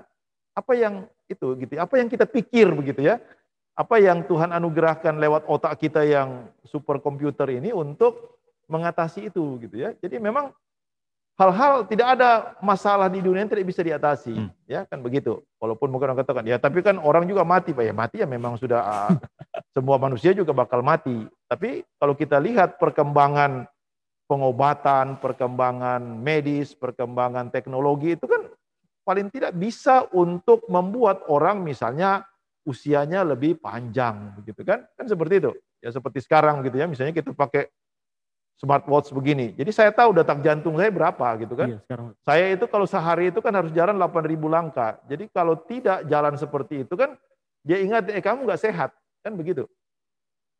apa 0.55 0.73
yang 0.79 1.03
itu 1.27 1.59
gitu. 1.59 1.75
Apa 1.75 1.99
yang 1.99 2.07
kita 2.07 2.23
pikir 2.23 2.71
begitu 2.71 3.03
ya. 3.03 3.19
Apa 3.77 4.01
yang 4.01 4.25
Tuhan 4.25 4.49
anugerahkan 4.49 5.21
lewat 5.21 5.45
otak 5.45 5.77
kita 5.77 6.01
yang 6.01 6.49
superkomputer 6.65 7.45
ini 7.53 7.69
untuk 7.69 8.41
mengatasi 8.65 9.29
itu 9.29 9.61
gitu 9.61 9.75
ya. 9.77 9.93
Jadi 10.01 10.17
memang 10.17 10.49
hal-hal 11.37 11.85
tidak 11.85 12.17
ada 12.17 12.57
masalah 12.59 13.05
di 13.05 13.21
dunia 13.21 13.45
yang 13.45 13.51
tidak 13.53 13.69
bisa 13.69 13.85
diatasi 13.85 14.33
Hmm. 14.33 14.49
ya 14.65 14.89
kan 14.89 14.97
begitu. 15.05 15.45
Walaupun 15.61 15.93
mungkin 15.93 16.09
orang 16.09 16.25
katakan 16.25 16.49
ya 16.49 16.57
tapi 16.57 16.81
kan 16.81 16.97
orang 16.97 17.29
juga 17.29 17.45
mati 17.45 17.69
Pak 17.69 17.85
ya. 17.85 17.93
Mati 17.93 18.15
ya 18.25 18.27
memang 18.27 18.57
sudah 18.57 18.81
ah, 18.81 19.11
semua 19.77 20.01
manusia 20.01 20.33
juga 20.33 20.57
bakal 20.57 20.81
mati. 20.81 21.29
Tapi 21.45 21.85
kalau 22.01 22.17
kita 22.17 22.41
lihat 22.41 22.81
perkembangan 22.81 23.69
pengobatan, 24.27 25.21
perkembangan 25.21 26.01
medis, 26.01 26.73
perkembangan 26.75 27.53
teknologi 27.53 28.17
itu 28.17 28.25
kan 28.27 28.49
paling 29.07 29.31
tidak 29.31 29.55
bisa 29.55 30.03
untuk 30.11 30.67
membuat 30.67 31.23
orang 31.31 31.63
misalnya 31.63 32.27
usianya 32.67 33.23
lebih 33.23 33.55
panjang 33.55 34.35
begitu 34.35 34.61
kan? 34.67 34.83
Kan 34.99 35.07
seperti 35.07 35.39
itu. 35.39 35.51
Ya 35.79 35.89
seperti 35.95 36.19
sekarang 36.19 36.59
gitu 36.67 36.75
ya, 36.75 36.85
misalnya 36.85 37.15
kita 37.15 37.31
pakai 37.31 37.71
smartwatch 38.57 39.13
begini. 39.13 39.53
Jadi 39.53 39.69
saya 39.69 39.93
tahu 39.93 40.11
detak 40.17 40.41
jantung 40.43 40.75
saya 40.75 40.89
berapa 40.91 41.27
gitu 41.39 41.53
kan. 41.55 41.67
Iya 41.71 41.77
sekarang. 41.85 42.05
Saya 42.25 42.45
itu 42.51 42.65
kalau 42.67 42.85
sehari 42.89 43.29
itu 43.29 43.39
kan 43.39 43.53
harus 43.53 43.71
jalan 43.71 43.95
8.000 43.95 44.49
langkah. 44.49 44.97
Jadi 45.07 45.29
kalau 45.31 45.55
tidak 45.63 46.03
jalan 46.09 46.33
seperti 46.35 46.83
itu 46.83 46.93
kan 46.97 47.15
dia 47.61 47.77
ingat 47.79 48.09
eh 48.11 48.19
kamu 48.19 48.49
nggak 48.49 48.61
sehat 48.61 48.91
kan 49.21 49.37
begitu. 49.37 49.69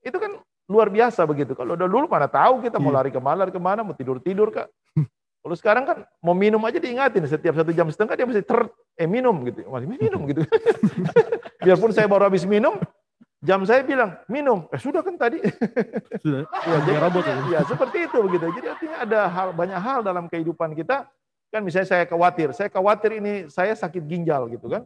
Itu 0.05 0.21
kan 0.21 0.37
luar 0.69 0.93
biasa 0.93 1.25
begitu. 1.25 1.57
Kalau 1.57 1.73
udah 1.73 1.89
dulu 1.89 2.05
mana 2.05 2.29
tahu 2.29 2.61
kita 2.61 2.77
mau 2.77 2.93
Iya. 2.93 2.97
lari 3.01 3.09
ke 3.09 3.19
mana 3.19 3.37
lari 3.43 3.51
ke 3.51 3.61
mana 3.61 3.81
mau 3.81 3.97
tidur 3.97 4.21
tidur 4.21 4.53
kak. 4.53 4.69
Kalau 5.47 5.55
sekarang 5.55 5.87
kan 5.87 6.03
mau 6.19 6.35
minum 6.35 6.59
aja 6.67 6.75
diingatin 6.75 7.23
setiap 7.23 7.55
satu 7.55 7.71
jam 7.71 7.87
setengah 7.87 8.19
dia 8.19 8.27
mesti 8.27 8.43
ter 8.43 8.67
eh 8.99 9.07
minum 9.07 9.31
gitu 9.47 9.63
masih 9.71 9.87
minum 9.87 10.27
gitu. 10.27 10.43
Biarpun 11.63 11.95
saya 11.95 12.03
baru 12.03 12.27
habis 12.27 12.43
minum 12.43 12.75
jam 13.39 13.63
saya 13.63 13.79
bilang 13.87 14.19
minum 14.27 14.67
eh 14.75 14.75
sudah 14.75 14.99
kan 14.99 15.15
tadi. 15.15 15.39
Sudah. 16.19 16.43
Ya, 16.51 16.77
jadi, 16.83 16.99
robot 16.99 17.23
ya. 17.23 17.35
ya 17.47 17.59
seperti 17.63 18.11
itu 18.11 18.17
begitu. 18.27 18.43
Jadi 18.59 18.67
artinya 18.67 18.97
ada 19.07 19.19
hal 19.31 19.47
banyak 19.55 19.79
hal 19.79 19.99
dalam 20.03 20.27
kehidupan 20.27 20.75
kita. 20.75 21.07
Kan 21.47 21.63
misalnya 21.63 21.95
saya 21.95 22.03
khawatir, 22.03 22.51
saya 22.51 22.67
khawatir 22.67 23.23
ini 23.23 23.47
saya 23.47 23.71
sakit 23.71 24.03
ginjal 24.03 24.51
gitu 24.51 24.67
kan. 24.67 24.83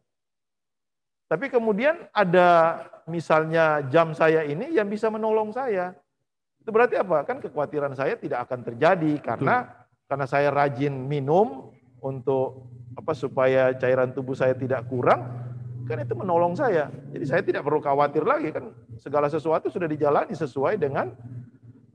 Tapi 1.25 1.49
kemudian 1.49 2.05
ada 2.13 2.85
misalnya 3.09 3.81
jam 3.89 4.13
saya 4.13 4.45
ini 4.45 4.77
yang 4.77 4.85
bisa 4.85 5.09
menolong 5.09 5.49
saya. 5.49 5.97
Itu 6.61 6.69
berarti 6.69 7.01
apa? 7.01 7.25
Kan 7.25 7.41
kekhawatiran 7.41 7.97
saya 7.97 8.13
tidak 8.13 8.45
akan 8.45 8.61
terjadi 8.61 9.17
karena 9.25 9.80
karena 10.11 10.27
saya 10.27 10.51
rajin 10.51 10.91
minum 10.91 11.71
untuk 12.03 12.67
apa 12.99 13.15
supaya 13.15 13.71
cairan 13.79 14.11
tubuh 14.11 14.35
saya 14.35 14.51
tidak 14.51 14.83
kurang, 14.91 15.23
kan 15.87 16.03
itu 16.03 16.11
menolong 16.19 16.51
saya. 16.51 16.91
Jadi 17.15 17.23
saya 17.23 17.39
tidak 17.39 17.63
perlu 17.63 17.79
khawatir 17.79 18.27
lagi 18.27 18.51
kan 18.51 18.75
segala 18.99 19.31
sesuatu 19.31 19.71
sudah 19.71 19.87
dijalani 19.87 20.35
sesuai 20.35 20.75
dengan 20.75 21.15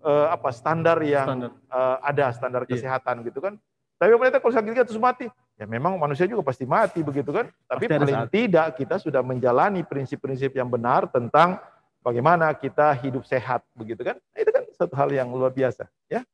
eh, 0.01 0.27
apa 0.33 0.49
standar 0.49 0.97
yang 1.05 1.29
Standar. 1.29 1.51
eh, 1.53 1.97
ada 2.01 2.27
standar 2.33 2.63
Iya. 2.65 2.73
kesehatan 2.81 3.21
gitu 3.29 3.45
kan. 3.45 3.61
Tapi 4.01 4.09
pemerintah 4.17 4.41
kalau 4.41 4.55
sakit 4.57 4.89
terus 4.89 4.97
mati, 4.97 5.29
ya 5.61 5.69
memang 5.69 6.01
manusia 6.01 6.25
juga 6.25 6.41
pasti 6.41 6.65
mati 6.65 7.05
begitu 7.05 7.29
kan. 7.37 7.53
Tapi 7.69 7.85
Pasti 7.85 8.01
paling 8.01 8.17
saat. 8.25 8.29
tidak 8.33 8.67
kita 8.81 8.97
sudah 8.97 9.21
menjalani 9.21 9.85
prinsip-prinsip 9.85 10.57
yang 10.57 10.73
benar 10.73 11.05
tentang 11.13 11.61
bagaimana 12.01 12.49
kita 12.57 12.97
hidup 12.97 13.29
sehat 13.29 13.61
begitu 13.77 14.01
kan. 14.01 14.17
Nah, 14.33 14.39
itu 14.41 14.51
kan 14.55 14.65
satu 14.73 14.95
hal 14.97 15.13
yang 15.13 15.29
luar 15.29 15.53
biasa 15.53 15.85
ya. 16.09 16.25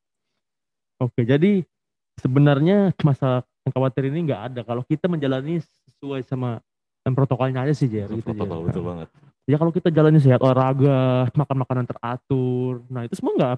Oke, 1.03 1.27
jadi 1.27 1.67
sebenarnya 2.21 2.93
masalah 3.01 3.47
yang 3.63 3.73
khawatir 3.73 4.11
ini 4.11 4.19
nggak 4.27 4.43
ada 4.53 4.61
kalau 4.67 4.83
kita 4.83 5.07
menjalani 5.07 5.63
sesuai 5.63 6.27
sama 6.27 6.59
yang 7.03 7.15
protokolnya 7.15 7.67
aja 7.67 7.75
sih 7.75 7.87
Jer. 7.91 8.11
Gitu, 8.11 8.21
Jer. 8.23 8.35
Protokol 8.35 8.59
betul 8.69 8.83
banget. 8.85 9.09
Ya 9.43 9.57
kalau 9.59 9.75
kita 9.75 9.91
jalani 9.91 10.23
sehat 10.23 10.39
olahraga, 10.39 11.27
makan 11.35 11.57
makanan 11.67 11.85
teratur, 11.91 12.87
nah 12.87 13.03
itu 13.03 13.19
semua 13.19 13.35
nggak 13.35 13.55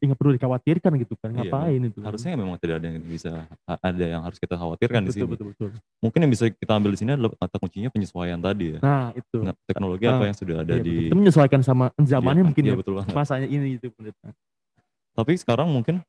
nggak 0.00 0.16
perlu 0.16 0.32
dikhawatirkan 0.32 0.92
gitu 0.96 1.12
kan. 1.20 1.28
Iya, 1.28 1.44
Ngapain 1.44 1.80
itu? 1.92 2.00
Harusnya 2.00 2.32
memang 2.32 2.56
tidak 2.56 2.80
ada 2.80 2.88
yang 2.88 3.04
bisa 3.04 3.44
ada 3.68 4.04
yang 4.16 4.24
harus 4.24 4.40
kita 4.40 4.56
khawatirkan 4.56 5.04
di 5.04 5.12
betul, 5.12 5.20
sini. 5.20 5.28
betul 5.28 5.46
betul. 5.52 5.68
Mungkin 6.00 6.18
yang 6.24 6.32
bisa 6.32 6.44
kita 6.48 6.72
ambil 6.72 6.90
di 6.96 6.98
sini 7.04 7.10
adalah 7.12 7.36
kata 7.36 7.56
kuncinya 7.60 7.90
penyesuaian 7.92 8.40
tadi 8.40 8.64
ya. 8.72 8.78
Nah 8.80 9.12
itu. 9.12 9.38
Nah, 9.44 9.52
teknologi 9.68 10.04
Ah, 10.08 10.16
apa 10.16 10.24
yang 10.24 10.36
sudah 10.40 10.56
ada 10.64 10.72
Iya, 10.72 10.80
di 10.80 10.88
betul. 10.88 11.04
Kita 11.04 11.16
menyesuaikan 11.20 11.60
sama 11.60 11.84
zamannya 12.00 12.40
Iya, 12.40 12.48
mungkin 12.48 12.64
iya, 12.64 12.72
ya. 12.72 12.78
betul 12.80 12.94
banget. 12.96 13.12
Masanya 13.12 13.48
ini 13.52 13.68
itu 13.76 13.86
pendeta. 13.92 14.28
Tapi 15.20 15.32
sekarang 15.36 15.68
mungkin 15.68 16.00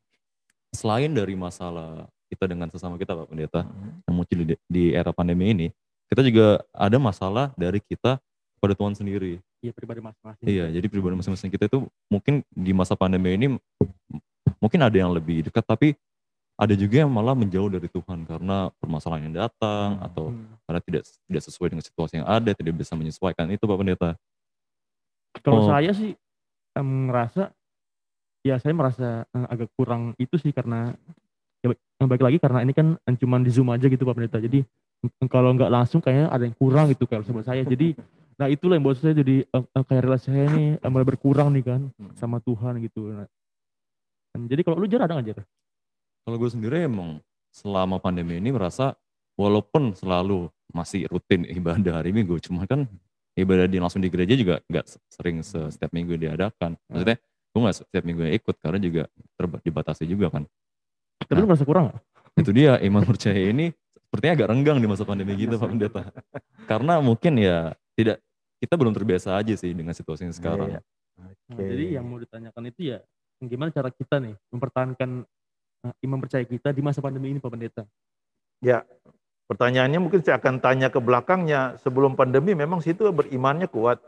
selain 0.71 1.11
dari 1.11 1.35
masalah 1.35 2.07
kita 2.31 2.47
dengan 2.47 2.71
sesama 2.71 2.95
kita 2.95 3.11
Pak 3.11 3.27
Pendeta 3.27 3.61
yang 4.07 4.15
muncul 4.15 4.39
di, 4.43 4.55
di 4.65 4.83
era 4.95 5.11
pandemi 5.11 5.51
ini, 5.51 5.67
kita 6.07 6.23
juga 6.23 6.63
ada 6.71 6.95
masalah 6.95 7.51
dari 7.59 7.83
kita 7.83 8.17
pada 8.57 8.73
Tuhan 8.73 8.95
sendiri. 8.95 9.39
Iya 9.61 9.75
pribadi 9.75 10.01
masing-masing. 10.01 10.45
Iya, 10.47 10.65
jadi 10.73 10.85
pribadi 10.89 11.13
masing-masing 11.19 11.51
kita 11.53 11.69
itu 11.69 11.85
mungkin 12.09 12.41
di 12.49 12.71
masa 12.73 12.95
pandemi 12.95 13.35
ini 13.35 13.47
mungkin 14.57 14.79
ada 14.81 14.95
yang 14.95 15.11
lebih 15.13 15.45
dekat, 15.45 15.61
tapi 15.67 15.93
ada 16.57 16.73
juga 16.77 17.01
yang 17.01 17.11
malah 17.11 17.33
menjauh 17.33 17.69
dari 17.69 17.89
Tuhan 17.89 18.25
karena 18.25 18.69
permasalahan 18.77 19.29
yang 19.29 19.35
datang 19.49 19.97
atau 20.01 20.29
Hmm. 20.29 20.55
karena 20.69 20.79
tidak 20.81 21.03
tidak 21.25 21.41
sesuai 21.45 21.67
dengan 21.73 21.85
situasi 21.85 22.13
yang 22.21 22.27
ada, 22.29 22.51
tidak 22.53 22.73
bisa 22.77 22.93
menyesuaikan 22.95 23.49
itu 23.49 23.63
Pak 23.65 23.77
Pendeta. 23.81 24.09
Kalau 25.41 25.65
Oh. 25.65 25.69
saya 25.69 25.91
sih 25.91 26.13
em, 26.77 26.89
ngerasa 27.09 27.49
ya 28.41 28.57
saya 28.57 28.73
merasa 28.73 29.23
eh, 29.25 29.47
agak 29.49 29.69
kurang 29.77 30.17
itu 30.17 30.35
sih 30.37 30.49
karena 30.49 30.93
ya, 31.61 31.73
ba- 31.73 31.81
yang 32.01 32.07
balik 32.09 32.23
lagi 32.25 32.37
karena 32.41 32.59
ini 32.65 32.73
kan 32.73 32.97
eh, 32.97 33.15
cuman 33.17 33.41
di 33.45 33.51
zoom 33.53 33.69
aja 33.69 33.85
gitu 33.85 34.01
Pak 34.01 34.15
Pendeta. 34.17 34.37
Jadi 34.41 34.65
eh, 35.05 35.29
kalau 35.29 35.53
nggak 35.53 35.69
langsung 35.69 36.01
kayaknya 36.01 36.27
ada 36.29 36.43
yang 36.45 36.55
kurang 36.57 36.89
gitu 36.89 37.05
kalau 37.05 37.21
sama 37.21 37.45
saya. 37.45 37.61
Jadi 37.61 37.93
nah 38.39 38.49
itulah 38.49 38.73
yang 38.79 38.85
buat 38.85 38.97
saya 38.97 39.13
jadi 39.13 39.45
eh, 39.45 39.83
kayak 39.85 40.01
relasi 40.09 40.33
saya 40.33 40.45
ini 40.49 40.65
eh, 40.81 40.89
mulai 40.89 41.05
berkurang 41.05 41.53
nih 41.53 41.63
kan 41.65 41.81
sama 42.17 42.41
Tuhan 42.41 42.81
gitu. 42.81 43.13
Nah, 43.13 43.27
jadi 44.47 44.61
kalau 44.63 44.81
lu 44.81 44.87
jar 44.87 45.05
ada 45.05 45.13
nggak 45.17 45.27
jar? 45.33 45.39
Kalau 46.25 46.37
gue 46.37 46.49
sendiri 46.49 46.85
emang 46.85 47.19
selama 47.51 47.99
pandemi 47.99 48.39
ini 48.39 48.53
merasa 48.53 48.95
walaupun 49.35 49.91
selalu 49.97 50.47
masih 50.71 51.03
rutin 51.11 51.43
ibadah 51.51 51.99
hari 51.99 52.15
Minggu, 52.15 52.39
cuma 52.39 52.63
kan 52.63 52.87
ibadah 53.35 53.67
di 53.67 53.75
langsung 53.81 53.99
di 53.99 54.07
gereja 54.07 54.37
juga 54.39 54.63
nggak 54.71 54.85
sering 55.11 55.43
se- 55.43 55.71
setiap 55.75 55.91
minggu 55.91 56.15
diadakan. 56.15 56.79
Maksudnya 56.87 57.17
gue 57.51 57.59
nggak 57.59 57.77
setiap 57.83 58.03
minggu 58.07 58.23
ikut 58.31 58.55
karena 58.63 58.79
juga 58.79 59.03
terba- 59.35 59.61
dibatasi 59.61 60.07
juga 60.07 60.31
kan. 60.31 60.43
Tapi 61.27 61.39
lu 61.43 61.47
merasa 61.47 61.67
kurang? 61.67 61.91
Itu 62.39 62.55
dia 62.55 62.79
iman 62.79 63.03
percaya 63.03 63.35
ini 63.35 63.75
sepertinya 63.95 64.33
agak 64.39 64.47
renggang 64.55 64.77
di 64.79 64.87
masa 64.87 65.03
pandemi 65.03 65.35
gitu 65.35 65.59
Pak 65.59 65.67
Pendeta. 65.67 66.01
Karena 66.65 67.03
mungkin 67.03 67.35
ya 67.39 67.75
tidak 67.95 68.23
kita 68.63 68.73
belum 68.79 68.93
terbiasa 68.95 69.35
aja 69.35 69.53
sih 69.55 69.71
dengan 69.75 69.91
situasi 69.91 70.27
yang 70.27 70.35
sekarang. 70.35 70.69
Iya. 70.75 70.81
Nah, 71.19 71.29
Oke. 71.53 71.63
jadi 71.67 71.85
yang 71.99 72.05
mau 72.07 72.17
ditanyakan 72.17 72.63
itu 72.71 72.95
ya 72.95 72.97
gimana 73.41 73.73
cara 73.73 73.89
kita 73.91 74.21
nih 74.21 74.35
mempertahankan 74.53 75.09
eh, 75.85 75.93
iman 76.07 76.19
percaya 76.23 76.45
kita 76.45 76.71
di 76.71 76.81
masa 76.85 77.03
pandemi 77.03 77.35
ini 77.35 77.43
Pak 77.43 77.51
Pendeta? 77.51 77.83
Pertanyaannya 79.51 79.99
mungkin 79.99 80.23
saya 80.23 80.39
akan 80.39 80.63
tanya 80.63 80.87
ke 80.87 81.03
belakangnya. 81.03 81.75
Sebelum 81.83 82.15
pandemi 82.15 82.55
memang 82.55 82.79
situ 82.79 83.03
berimannya 83.11 83.67
kuat. 83.67 83.99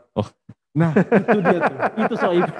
Nah, 0.74 0.90
itu 0.90 1.38
dia 1.38 1.58
tuh. 1.62 1.78
Itu 2.02 2.14
soal 2.18 2.34
itu. 2.42 2.52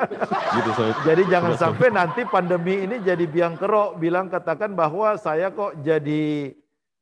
Gitu 0.55 0.71
so, 0.71 0.83
Jadi 1.03 1.23
jangan 1.27 1.59
Sudah, 1.59 1.63
sampai 1.67 1.89
nanti 1.91 2.23
pandemi 2.23 2.87
ini 2.87 3.03
jadi 3.03 3.27
biang 3.27 3.59
kerok 3.59 3.99
bilang 3.99 4.31
katakan 4.31 4.71
bahwa 4.79 5.19
saya 5.19 5.51
kok 5.51 5.83
jadi 5.83 6.55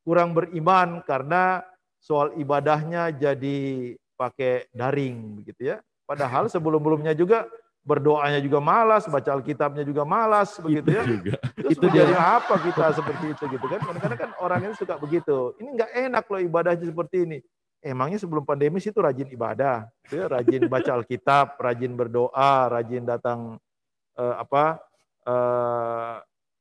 kurang 0.09 0.33
beriman 0.33 1.05
karena 1.05 1.61
soal 2.01 2.33
ibadahnya 2.41 3.13
jadi 3.13 3.93
pakai 4.17 4.73
daring 4.73 5.45
begitu 5.45 5.77
ya. 5.77 5.85
Padahal 6.09 6.49
sebelum-belumnya 6.49 7.13
juga 7.13 7.45
berdoanya 7.85 8.39
juga 8.41 8.63
malas, 8.63 9.05
baca 9.05 9.37
Alkitabnya 9.37 9.85
juga 9.85 10.09
malas 10.09 10.57
begitu 10.65 10.97
ya. 10.97 11.03
Juga. 11.05 11.37
Terus 11.61 11.77
Itu 11.77 11.87
jadi 11.93 12.15
apa 12.17 12.57
kita 12.57 12.89
seperti 12.97 13.37
itu 13.37 13.45
gitu 13.53 13.67
kan? 13.69 13.85
Kadang-kadang 13.85 14.19
kan 14.19 14.31
orang 14.41 14.65
ini 14.65 14.75
suka 14.81 14.97
begitu. 14.97 15.53
Ini 15.61 15.69
nggak 15.77 15.91
enak 16.09 16.25
loh 16.25 16.41
ibadahnya 16.41 16.87
seperti 16.89 17.17
ini. 17.29 17.39
Emangnya 17.83 18.23
sebelum 18.23 18.47
pandemi 18.47 18.79
sih 18.79 18.95
itu 18.95 19.03
rajin 19.03 19.27
ibadah, 19.27 19.91
gitu 20.07 20.23
ya, 20.23 20.31
rajin 20.31 20.71
baca 20.71 20.91
Alkitab, 21.03 21.59
rajin 21.59 21.99
berdoa, 21.99 22.71
rajin 22.71 23.03
datang 23.03 23.59
eh, 24.15 24.35
apa 24.39 24.79
eh, 25.27 26.15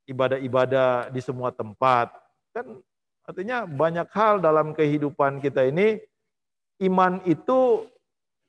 ibadah-ibadah 0.10 1.14
di 1.14 1.22
semua 1.22 1.54
tempat. 1.54 2.10
Kan 2.50 2.82
artinya 3.22 3.70
banyak 3.70 4.10
hal 4.10 4.42
dalam 4.42 4.74
kehidupan 4.74 5.38
kita 5.46 5.70
ini 5.70 6.02
iman 6.82 7.22
itu 7.30 7.86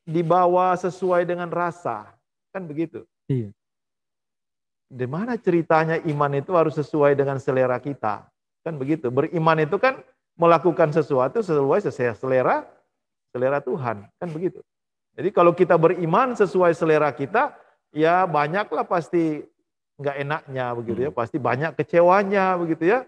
dibawa 0.08 0.72
sesuai 0.74 1.28
dengan 1.28 1.52
rasa. 1.52 2.08
Kan 2.50 2.64
begitu. 2.64 3.04
Iya. 3.28 3.52
Di 4.92 5.06
mana 5.08 5.36
ceritanya 5.36 6.00
iman 6.04 6.32
itu 6.36 6.52
harus 6.56 6.76
sesuai 6.76 7.16
dengan 7.16 7.36
selera 7.36 7.76
kita. 7.76 8.28
Kan 8.64 8.76
begitu. 8.76 9.08
Beriman 9.08 9.60
itu 9.64 9.76
kan 9.76 10.00
melakukan 10.36 10.90
sesuatu 10.90 11.44
sesuai 11.44 11.80
sesuai 11.84 12.16
selera 12.16 12.64
selera 13.32 13.58
Tuhan. 13.60 14.08
Kan 14.20 14.28
begitu. 14.32 14.60
Jadi 15.12 15.28
kalau 15.32 15.52
kita 15.52 15.76
beriman 15.76 16.32
sesuai 16.32 16.72
selera 16.72 17.12
kita, 17.12 17.52
ya 17.92 18.24
banyaklah 18.24 18.84
pasti 18.88 19.44
nggak 20.00 20.16
enaknya 20.24 20.66
begitu 20.72 21.00
ya. 21.08 21.10
Pasti 21.12 21.36
banyak 21.36 21.76
kecewanya 21.76 22.56
begitu 22.56 22.88
ya. 22.88 23.04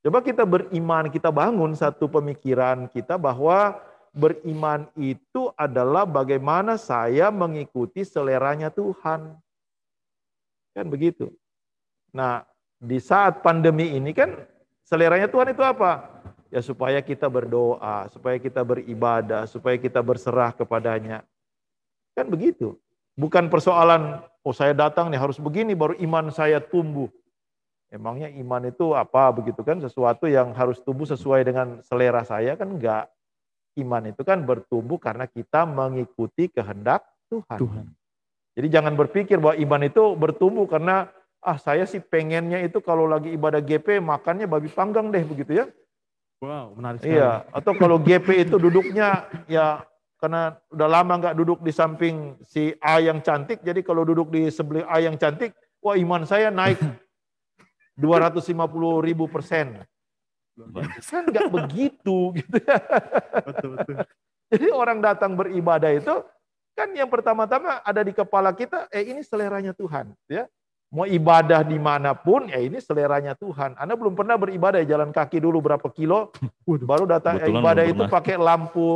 Coba 0.00 0.24
kita 0.24 0.48
beriman, 0.48 1.12
kita 1.12 1.28
bangun 1.28 1.76
satu 1.76 2.08
pemikiran 2.08 2.88
kita 2.88 3.20
bahwa 3.20 3.76
beriman 4.16 4.88
itu 4.96 5.52
adalah 5.54 6.08
bagaimana 6.08 6.80
saya 6.80 7.28
mengikuti 7.28 8.02
seleranya 8.06 8.72
Tuhan. 8.72 9.36
Kan 10.72 10.86
begitu. 10.88 11.34
Nah, 12.16 12.46
di 12.80 12.96
saat 12.96 13.44
pandemi 13.44 13.92
ini 13.92 14.16
kan 14.16 14.34
seleranya 14.88 15.28
Tuhan 15.28 15.52
itu 15.52 15.60
apa? 15.60 16.19
Ya 16.50 16.60
supaya 16.60 16.98
kita 16.98 17.30
berdoa, 17.30 18.10
supaya 18.10 18.36
kita 18.42 18.66
beribadah, 18.66 19.46
supaya 19.46 19.78
kita 19.78 20.02
berserah 20.02 20.50
kepadanya. 20.50 21.22
Kan 22.18 22.26
begitu. 22.26 22.74
Bukan 23.14 23.46
persoalan, 23.46 24.18
oh 24.42 24.54
saya 24.54 24.74
datang 24.74 25.14
nih 25.14 25.20
harus 25.22 25.38
begini 25.38 25.78
baru 25.78 25.94
iman 26.02 26.34
saya 26.34 26.58
tumbuh. 26.58 27.06
Emangnya 27.90 28.30
iman 28.30 28.70
itu 28.70 28.94
apa 28.94 29.30
begitu 29.34 29.66
kan? 29.66 29.82
Sesuatu 29.82 30.30
yang 30.30 30.54
harus 30.54 30.78
tumbuh 30.78 31.06
sesuai 31.06 31.42
dengan 31.42 31.82
selera 31.82 32.22
saya 32.22 32.54
kan 32.54 32.70
enggak. 32.70 33.10
Iman 33.78 34.10
itu 34.10 34.22
kan 34.22 34.42
bertumbuh 34.42 34.98
karena 34.98 35.26
kita 35.26 35.66
mengikuti 35.66 36.50
kehendak 36.50 37.06
Tuhan. 37.30 37.58
Tuhan. 37.58 37.86
Jadi 38.54 38.68
jangan 38.70 38.94
berpikir 38.98 39.38
bahwa 39.38 39.58
iman 39.58 39.82
itu 39.86 40.02
bertumbuh 40.18 40.66
karena 40.70 41.10
ah 41.42 41.58
saya 41.58 41.86
sih 41.86 42.02
pengennya 42.02 42.62
itu 42.62 42.78
kalau 42.82 43.06
lagi 43.06 43.30
ibadah 43.34 43.62
GP 43.62 44.02
makannya 44.02 44.46
babi 44.46 44.70
panggang 44.70 45.10
deh 45.10 45.22
begitu 45.26 45.62
ya. 45.62 45.66
Wow, 46.40 46.72
menarik 46.72 47.04
sekali. 47.04 47.20
Iya, 47.20 47.44
atau 47.52 47.72
kalau 47.76 48.00
GP 48.06 48.48
itu 48.48 48.56
duduknya 48.56 49.28
ya 49.44 49.84
karena 50.16 50.56
udah 50.72 50.88
lama 50.88 51.12
nggak 51.20 51.36
duduk 51.36 51.60
di 51.60 51.72
samping 51.72 52.36
si 52.44 52.72
A 52.80 53.00
yang 53.00 53.20
cantik, 53.20 53.60
jadi 53.60 53.80
kalau 53.84 54.04
duduk 54.04 54.32
di 54.32 54.48
sebelah 54.48 54.88
A 54.88 55.00
yang 55.04 55.20
cantik, 55.20 55.52
wah 55.84 55.96
iman 55.96 56.24
saya 56.24 56.48
naik 56.48 56.80
250 58.00 58.56
ribu 59.04 59.28
persen. 59.28 59.84
Kan 61.08 61.28
nggak 61.28 61.48
begitu 61.48 62.32
gitu 62.40 62.56
ya. 62.64 62.76
Betul, 63.44 63.68
betul. 63.76 63.96
Jadi 64.50 64.66
orang 64.72 64.98
datang 64.98 65.36
beribadah 65.36 65.92
itu 65.92 66.24
kan 66.72 66.88
yang 66.96 67.12
pertama-tama 67.12 67.84
ada 67.84 68.00
di 68.00 68.16
kepala 68.16 68.56
kita, 68.56 68.88
eh 68.88 69.12
ini 69.12 69.20
seleranya 69.20 69.76
Tuhan, 69.76 70.16
ya. 70.24 70.48
Mau 70.90 71.06
ibadah 71.06 71.62
di 71.62 71.78
mana 71.78 72.18
pun, 72.18 72.50
ya 72.50 72.58
ini 72.58 72.82
seleranya 72.82 73.38
Tuhan. 73.38 73.78
Anda 73.78 73.94
belum 73.94 74.18
pernah 74.18 74.34
beribadah 74.34 74.82
ya, 74.82 74.98
jalan 74.98 75.14
kaki 75.14 75.38
dulu 75.38 75.62
berapa 75.62 75.86
kilo, 75.94 76.34
baru 76.90 77.06
datang 77.06 77.38
Kebetulan 77.38 77.62
ibadah 77.62 77.84
itu 77.86 78.02
pernah. 78.02 78.10
pakai 78.10 78.34
lampu 78.34 78.88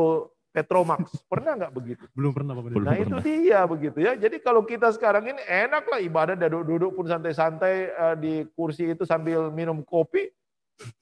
Petromax. 0.54 1.26
Pernah 1.26 1.58
nggak 1.58 1.72
begitu? 1.74 2.04
belum 2.14 2.30
pernah 2.30 2.54
Pak. 2.54 2.62
Belum 2.70 2.86
Nah 2.86 2.94
itu 2.94 3.10
pernah. 3.10 3.22
dia 3.26 3.60
begitu 3.66 3.98
ya. 3.98 4.12
Jadi 4.14 4.38
kalau 4.38 4.62
kita 4.62 4.90
sekarang 4.94 5.26
ini 5.26 5.42
enak 5.42 5.82
lah 5.90 5.98
ibadah 5.98 6.34
duduk-duduk 6.38 6.94
pun 6.94 7.06
santai-santai 7.10 7.74
eh, 7.90 8.16
di 8.18 8.34
kursi 8.54 8.94
itu 8.94 9.02
sambil 9.02 9.50
minum 9.50 9.82
kopi 9.82 10.30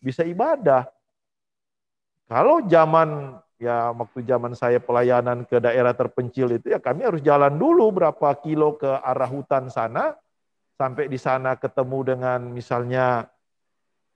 bisa 0.01 0.25
ibadah. 0.25 0.89
Kalau 2.33 2.65
zaman 2.65 3.37
ya 3.61 3.93
waktu 3.93 4.25
zaman 4.25 4.57
saya 4.57 4.81
pelayanan 4.81 5.45
ke 5.45 5.61
daerah 5.61 5.93
terpencil 5.93 6.49
itu 6.57 6.73
ya 6.73 6.81
kami 6.81 7.05
harus 7.05 7.21
jalan 7.21 7.53
dulu 7.53 7.93
berapa 7.93 8.33
kilo 8.41 8.81
ke 8.81 8.89
arah 8.89 9.29
hutan 9.29 9.69
sana 9.69 10.17
sampai 10.77 11.09
di 11.09 11.19
sana 11.21 11.57
ketemu 11.57 11.99
dengan 12.15 12.41
misalnya 12.51 13.27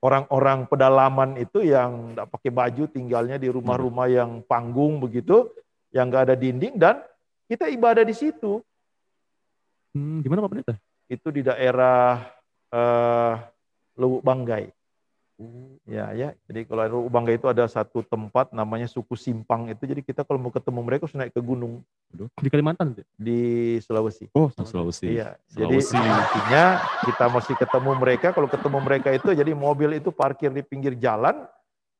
orang-orang 0.04 0.68
pedalaman 0.68 1.40
itu 1.40 1.64
yang 1.64 2.12
tidak 2.12 2.28
pakai 2.30 2.50
baju 2.52 2.84
tinggalnya 2.90 3.36
di 3.40 3.48
rumah-rumah 3.48 4.06
yang 4.06 4.30
panggung 4.44 5.00
begitu 5.00 5.48
yang 5.90 6.12
nggak 6.12 6.30
ada 6.30 6.36
dinding 6.36 6.76
dan 6.76 7.00
kita 7.48 7.66
ibadah 7.72 8.04
di 8.04 8.14
situ 8.14 8.60
Hmm, 9.96 10.20
gimana 10.20 10.44
Pak 10.44 10.50
Pendeta? 10.52 10.74
itu 11.08 11.28
di 11.32 11.40
daerah 11.40 12.20
eh, 12.68 13.34
Lubuk 13.96 14.20
Banggai 14.20 14.68
ya 15.84 16.16
ya 16.16 16.32
jadi 16.48 16.64
kalau 16.64 17.12
Banggai 17.12 17.36
itu 17.36 17.44
ada 17.44 17.68
satu 17.68 18.00
tempat 18.00 18.56
namanya 18.56 18.88
suku 18.88 19.12
Simpang 19.20 19.68
itu 19.68 19.84
jadi 19.84 20.00
kita 20.00 20.24
kalau 20.24 20.40
mau 20.40 20.48
ketemu 20.48 20.80
mereka 20.80 21.04
harus 21.04 21.16
naik 21.16 21.36
ke 21.36 21.44
gunung 21.44 21.84
Di 22.40 22.48
Kalimantan 22.48 22.96
itu? 22.96 23.04
di 23.20 23.40
Sulawesi 23.84 24.32
Oh, 24.32 24.48
Di 24.48 24.64
Sulawesi. 24.64 25.04
Iya, 25.12 25.36
jadi 25.52 25.76
artinya 25.92 26.64
kita 27.04 27.24
mesti 27.28 27.52
ketemu 27.52 27.90
mereka. 28.00 28.32
Kalau 28.32 28.48
ketemu 28.48 28.78
mereka 28.80 29.08
itu, 29.12 29.28
jadi 29.36 29.52
mobil 29.52 30.00
itu 30.00 30.08
parkir 30.08 30.48
di 30.48 30.64
pinggir 30.64 30.96
jalan, 30.96 31.44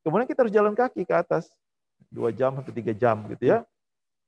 kemudian 0.01 0.25
kita 0.25 0.47
harus 0.47 0.55
jalan 0.57 0.73
kaki 0.73 1.05
ke 1.05 1.13
atas 1.13 1.53
dua 2.09 2.33
jam 2.33 2.57
sampai 2.57 2.73
tiga 2.73 2.97
jam 2.97 3.21
gitu 3.29 3.53
ya. 3.53 3.59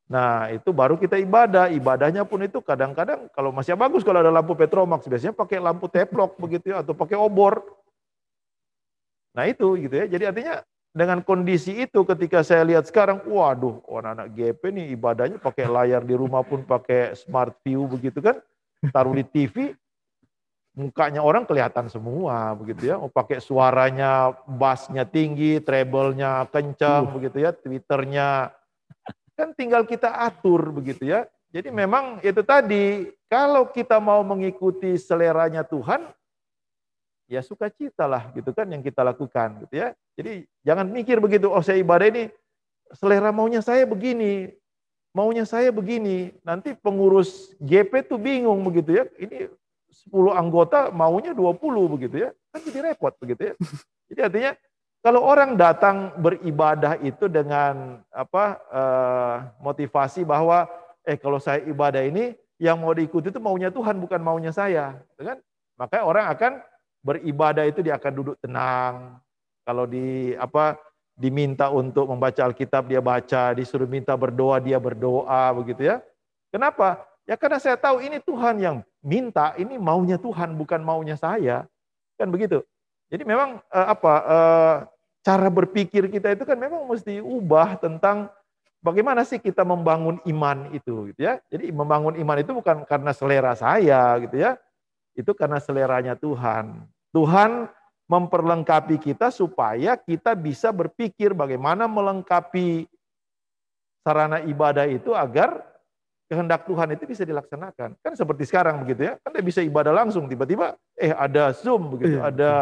Nah 0.08 0.52
itu 0.52 0.68
baru 0.72 1.00
kita 1.00 1.16
ibadah. 1.20 1.72
Ibadahnya 1.72 2.24
pun 2.28 2.44
itu 2.44 2.60
kadang-kadang 2.60 3.28
kalau 3.32 3.52
masih 3.52 3.76
bagus 3.76 4.04
kalau 4.04 4.20
ada 4.20 4.32
lampu 4.32 4.52
Petromax, 4.52 5.08
biasanya 5.08 5.32
pakai 5.32 5.60
lampu 5.60 5.88
teplok 5.88 6.36
begitu 6.36 6.72
ya, 6.72 6.84
atau 6.84 6.92
pakai 6.92 7.16
obor. 7.16 7.64
Nah 9.38 9.46
itu 9.46 9.78
gitu 9.78 9.94
ya. 9.94 10.10
Jadi 10.10 10.24
artinya 10.26 10.54
dengan 10.90 11.22
kondisi 11.22 11.86
itu 11.86 12.02
ketika 12.02 12.42
saya 12.42 12.66
lihat 12.66 12.90
sekarang, 12.90 13.22
waduh, 13.30 13.78
anak-anak 13.86 14.34
GP 14.34 14.62
nih 14.74 14.86
ibadahnya 14.98 15.38
pakai 15.38 15.70
layar 15.70 16.02
di 16.02 16.18
rumah 16.18 16.42
pun 16.42 16.66
pakai 16.66 17.14
smart 17.14 17.54
view 17.62 17.86
begitu 17.86 18.18
kan, 18.18 18.42
taruh 18.90 19.14
di 19.14 19.22
TV, 19.22 19.78
mukanya 20.74 21.22
orang 21.22 21.46
kelihatan 21.46 21.86
semua 21.86 22.50
begitu 22.58 22.90
ya. 22.90 22.98
Mau 22.98 23.06
pakai 23.06 23.38
suaranya, 23.38 24.34
bassnya 24.50 25.06
tinggi, 25.06 25.62
treble-nya 25.62 26.50
kencang 26.50 27.14
begitu 27.14 27.46
ya, 27.46 27.54
twitternya 27.54 28.50
kan 29.38 29.54
tinggal 29.54 29.86
kita 29.86 30.10
atur 30.10 30.74
begitu 30.74 31.06
ya. 31.14 31.30
Jadi 31.54 31.70
memang 31.70 32.18
itu 32.26 32.42
tadi, 32.42 33.06
kalau 33.30 33.70
kita 33.70 34.02
mau 34.02 34.20
mengikuti 34.26 34.98
seleranya 34.98 35.62
Tuhan, 35.62 36.10
ya 37.28 37.44
sukacita 37.44 38.08
lah 38.08 38.32
gitu 38.32 38.50
kan 38.56 38.64
yang 38.72 38.80
kita 38.80 39.04
lakukan 39.04 39.62
gitu 39.68 39.84
ya. 39.84 39.92
Jadi 40.16 40.48
jangan 40.64 40.88
mikir 40.88 41.20
begitu, 41.20 41.52
oh 41.52 41.60
saya 41.60 41.78
ibadah 41.78 42.08
ini 42.08 42.32
selera 42.96 43.30
maunya 43.30 43.60
saya 43.60 43.84
begini, 43.84 44.50
maunya 45.12 45.44
saya 45.44 45.68
begini. 45.68 46.32
Nanti 46.40 46.72
pengurus 46.72 47.52
GP 47.60 48.08
tuh 48.08 48.18
bingung 48.18 48.64
begitu 48.64 48.96
ya. 48.98 49.04
Ini 49.20 49.52
10 50.08 50.32
anggota 50.32 50.88
maunya 50.88 51.36
20 51.36 51.94
begitu 51.94 52.16
ya. 52.26 52.30
Kan 52.50 52.64
jadi 52.64 52.92
repot 52.92 53.12
begitu 53.20 53.52
ya. 53.52 53.54
Jadi 54.08 54.20
artinya 54.24 54.52
kalau 55.04 55.20
orang 55.20 55.52
datang 55.52 56.16
beribadah 56.16 56.96
itu 57.04 57.28
dengan 57.28 58.00
apa 58.08 58.56
eh, 58.72 59.36
motivasi 59.60 60.24
bahwa 60.24 60.64
eh 61.04 61.20
kalau 61.20 61.36
saya 61.36 61.60
ibadah 61.68 62.00
ini 62.00 62.32
yang 62.56 62.80
mau 62.80 62.90
diikuti 62.90 63.30
itu 63.30 63.38
maunya 63.38 63.70
Tuhan 63.70 64.00
bukan 64.02 64.18
maunya 64.18 64.50
saya, 64.50 64.98
gitu 65.14 65.28
kan? 65.28 65.38
Makanya 65.78 66.04
orang 66.04 66.26
akan 66.34 66.52
beribadah 67.02 67.64
itu 67.66 67.80
dia 67.82 67.96
akan 67.96 68.12
duduk 68.12 68.36
tenang. 68.40 69.18
Kalau 69.62 69.84
di 69.84 70.32
apa 70.38 70.80
diminta 71.18 71.68
untuk 71.68 72.06
membaca 72.06 72.46
Alkitab 72.46 72.86
dia 72.86 73.02
baca, 73.02 73.52
disuruh 73.52 73.90
minta 73.90 74.14
berdoa 74.14 74.62
dia 74.62 74.78
berdoa 74.78 75.50
begitu 75.52 75.90
ya. 75.90 75.98
Kenapa? 76.54 77.02
Ya 77.28 77.36
karena 77.36 77.60
saya 77.60 77.76
tahu 77.76 78.00
ini 78.00 78.22
Tuhan 78.24 78.56
yang 78.62 78.76
minta, 79.04 79.52
ini 79.60 79.76
maunya 79.76 80.16
Tuhan 80.16 80.56
bukan 80.56 80.80
maunya 80.80 81.18
saya. 81.18 81.68
Kan 82.16 82.32
begitu. 82.32 82.64
Jadi 83.12 83.26
memang 83.26 83.60
eh, 83.60 83.86
apa 83.92 84.14
eh, 84.24 84.76
cara 85.26 85.48
berpikir 85.52 86.08
kita 86.08 86.32
itu 86.32 86.46
kan 86.48 86.56
memang 86.56 86.88
mesti 86.88 87.20
ubah 87.20 87.76
tentang 87.76 88.32
bagaimana 88.80 89.26
sih 89.26 89.42
kita 89.42 89.66
membangun 89.66 90.22
iman 90.24 90.70
itu 90.72 91.12
gitu 91.12 91.20
ya. 91.20 91.42
Jadi 91.52 91.68
membangun 91.74 92.16
iman 92.16 92.38
itu 92.40 92.52
bukan 92.54 92.86
karena 92.86 93.12
selera 93.12 93.52
saya 93.58 94.16
gitu 94.24 94.38
ya. 94.38 94.56
Itu 95.18 95.34
karena 95.34 95.58
seleranya 95.58 96.14
Tuhan. 96.14 96.86
Tuhan 97.10 97.66
memperlengkapi 98.06 99.02
kita 99.02 99.34
supaya 99.34 99.98
kita 99.98 100.38
bisa 100.38 100.70
berpikir 100.70 101.34
bagaimana 101.34 101.90
melengkapi 101.90 102.86
sarana 104.06 104.40
ibadah 104.46 104.86
itu 104.86 105.12
agar 105.12 105.60
kehendak 106.30 106.64
Tuhan 106.64 106.94
itu 106.94 107.04
bisa 107.04 107.26
dilaksanakan. 107.26 107.98
Kan 107.98 108.12
seperti 108.14 108.46
sekarang 108.46 108.80
begitu 108.86 109.10
ya, 109.10 109.20
kan 109.20 109.34
dia 109.34 109.44
bisa 109.44 109.60
ibadah 109.60 109.90
langsung 109.90 110.30
tiba-tiba 110.30 110.78
eh 110.94 111.12
ada 111.12 111.50
Zoom 111.52 111.98
begitu, 111.98 112.16
iya. 112.16 112.30
ada 112.30 112.52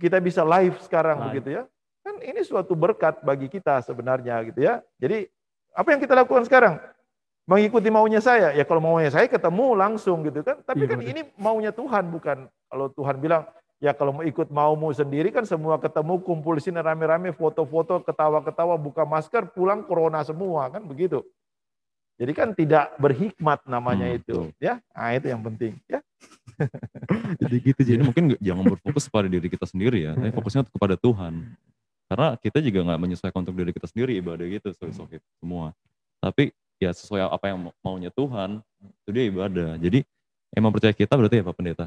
kita 0.00 0.18
bisa 0.18 0.42
live 0.42 0.78
sekarang 0.82 1.20
live. 1.20 1.26
begitu 1.28 1.48
ya. 1.60 1.62
Kan 2.02 2.18
ini 2.24 2.40
suatu 2.42 2.72
berkat 2.72 3.20
bagi 3.20 3.46
kita 3.52 3.84
sebenarnya 3.84 4.40
gitu 4.48 4.64
ya. 4.64 4.80
Jadi 4.96 5.26
apa 5.74 5.88
yang 5.92 6.00
kita 6.00 6.14
lakukan 6.18 6.46
sekarang? 6.48 6.80
Mengikuti 7.48 7.88
maunya 7.88 8.20
saya. 8.20 8.52
Ya 8.52 8.68
kalau 8.68 8.84
maunya 8.84 9.08
saya 9.08 9.24
ketemu 9.24 9.72
langsung 9.72 10.20
gitu 10.28 10.44
kan. 10.44 10.60
Tapi 10.60 10.84
iya, 10.84 10.90
kan 10.92 11.00
ini 11.00 11.20
maunya 11.40 11.72
Tuhan 11.72 12.12
bukan 12.12 12.44
kalau 12.68 12.92
Tuhan 12.92 13.16
bilang 13.16 13.48
Ya 13.78 13.94
kalau 13.94 14.10
mau 14.10 14.26
ikut 14.26 14.50
maumu 14.50 14.90
sendiri 14.90 15.30
kan 15.30 15.46
semua 15.46 15.78
ketemu 15.78 16.18
kumpul 16.18 16.58
di 16.58 16.66
sini 16.66 16.82
rame-rame 16.82 17.30
foto-foto 17.30 18.02
ketawa-ketawa 18.02 18.74
buka 18.74 19.06
masker 19.06 19.54
pulang 19.54 19.86
corona 19.86 20.18
semua 20.26 20.66
kan 20.66 20.82
begitu. 20.82 21.22
Jadi 22.18 22.32
kan 22.34 22.50
tidak 22.50 22.98
berhikmat 22.98 23.62
namanya 23.70 24.10
hmm, 24.10 24.18
itu 24.18 24.50
betul. 24.50 24.58
ya. 24.58 24.82
Nah 24.90 25.14
itu 25.14 25.26
yang 25.30 25.42
penting 25.46 25.78
ya. 25.86 26.02
jadi 27.46 27.56
gitu 27.62 27.80
jadi 27.86 28.02
mungkin 28.02 28.34
jangan 28.42 28.66
berfokus 28.66 29.06
pada 29.06 29.30
diri 29.30 29.46
kita 29.46 29.62
sendiri 29.70 30.10
ya, 30.10 30.18
tapi 30.18 30.34
fokusnya 30.34 30.66
kepada 30.66 30.98
Tuhan. 30.98 31.46
Karena 32.10 32.34
kita 32.34 32.58
juga 32.58 32.82
nggak 32.82 32.98
menyesuaikan 32.98 33.46
untuk 33.46 33.54
diri 33.54 33.70
kita 33.70 33.86
sendiri 33.86 34.18
ibadah 34.18 34.42
gitu 34.50 34.74
sesuai 34.74 35.22
semua. 35.38 35.70
Tapi 36.18 36.50
ya 36.78 36.90
sesuai 36.94 37.26
apa 37.26 37.50
yang 37.50 37.58
maunya 37.82 38.10
Tuhan 38.14 38.62
itu 39.04 39.10
dia 39.10 39.24
ibadah. 39.26 39.76
Jadi 39.78 40.06
emang 40.54 40.70
percaya 40.70 40.94
kita 40.94 41.14
berarti 41.18 41.42
ya 41.42 41.44
Pak 41.46 41.54
Pendeta. 41.58 41.86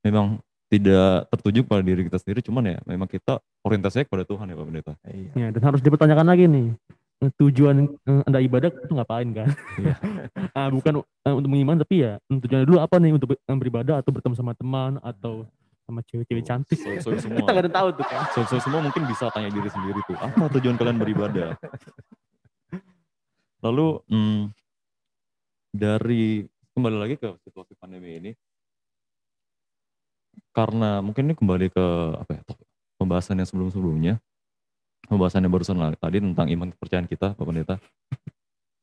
Memang 0.00 0.40
tidak 0.70 1.26
tertuju 1.34 1.60
pada 1.66 1.82
diri 1.82 2.06
kita 2.06 2.18
sendiri, 2.22 2.40
cuman 2.46 2.62
ya 2.62 2.78
memang 2.86 3.10
kita 3.10 3.42
orientasinya 3.66 4.06
kepada 4.06 4.24
Tuhan 4.24 4.46
ya 4.48 4.56
Pak 4.56 4.66
Pendeta. 4.66 4.92
Iya. 5.06 5.30
Ya, 5.36 5.48
dan 5.50 5.62
harus 5.66 5.80
dipertanyakan 5.82 6.26
lagi 6.30 6.44
nih, 6.46 6.66
tujuan 7.36 7.90
eh, 7.90 8.22
anda 8.24 8.40
ibadah 8.40 8.70
itu 8.72 8.94
ngapain 8.94 9.28
kan? 9.34 9.48
Iya. 9.76 9.94
ah, 10.58 10.68
bukan 10.72 11.04
uh, 11.04 11.34
untuk 11.36 11.50
mengiman 11.52 11.76
tapi 11.82 12.06
ya 12.06 12.16
tujuannya 12.30 12.66
dulu 12.66 12.78
apa 12.80 12.96
nih 12.96 13.12
untuk 13.12 13.36
beribadah 13.44 14.00
atau 14.00 14.10
bertemu 14.14 14.34
sama 14.38 14.52
teman 14.56 14.96
atau 15.04 15.44
sama 15.84 16.00
cewek-cewek 16.06 16.44
cantik. 16.46 16.78
So, 16.78 17.10
so, 17.10 17.18
semua. 17.18 17.38
Kita 17.42 17.50
gak 17.50 17.64
ada 17.66 17.72
tahu 17.74 17.88
tuh 17.98 18.06
kan. 18.06 18.22
So, 18.32 18.40
so, 18.46 18.56
semua 18.62 18.80
mungkin 18.80 19.02
bisa 19.10 19.26
tanya 19.34 19.50
diri 19.50 19.68
sendiri 19.68 20.00
tuh, 20.06 20.16
apa 20.16 20.46
tujuan 20.54 20.78
kalian 20.78 20.96
beribadah? 21.02 21.58
Lalu 23.60 24.00
hmm, 24.08 24.42
dari 25.70 26.48
kembali 26.72 26.96
lagi 26.96 27.14
ke 27.20 27.28
situasi 27.44 27.76
pandemi 27.76 28.16
ini, 28.16 28.30
karena 30.50 31.04
mungkin 31.04 31.30
ini 31.30 31.34
kembali 31.36 31.66
ke 31.70 31.86
apa 32.18 32.30
ya 32.34 32.42
pembahasan 32.98 33.38
yang 33.38 33.48
sebelum-sebelumnya 33.48 34.18
pembahasan 35.10 35.42
yang 35.42 35.52
barusan 35.54 35.78
tadi 35.98 36.22
tentang 36.22 36.46
iman 36.46 36.68
kepercayaan 36.70 37.08
kita 37.10 37.34
Pak 37.34 37.44
Pendeta. 37.46 37.76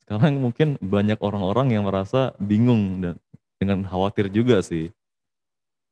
Sekarang 0.04 0.40
mungkin 0.40 0.76
banyak 0.80 1.20
orang-orang 1.24 1.76
yang 1.76 1.84
merasa 1.88 2.36
bingung 2.40 3.04
dan 3.04 3.16
dengan 3.60 3.88
khawatir 3.88 4.32
juga 4.32 4.64
sih 4.64 4.92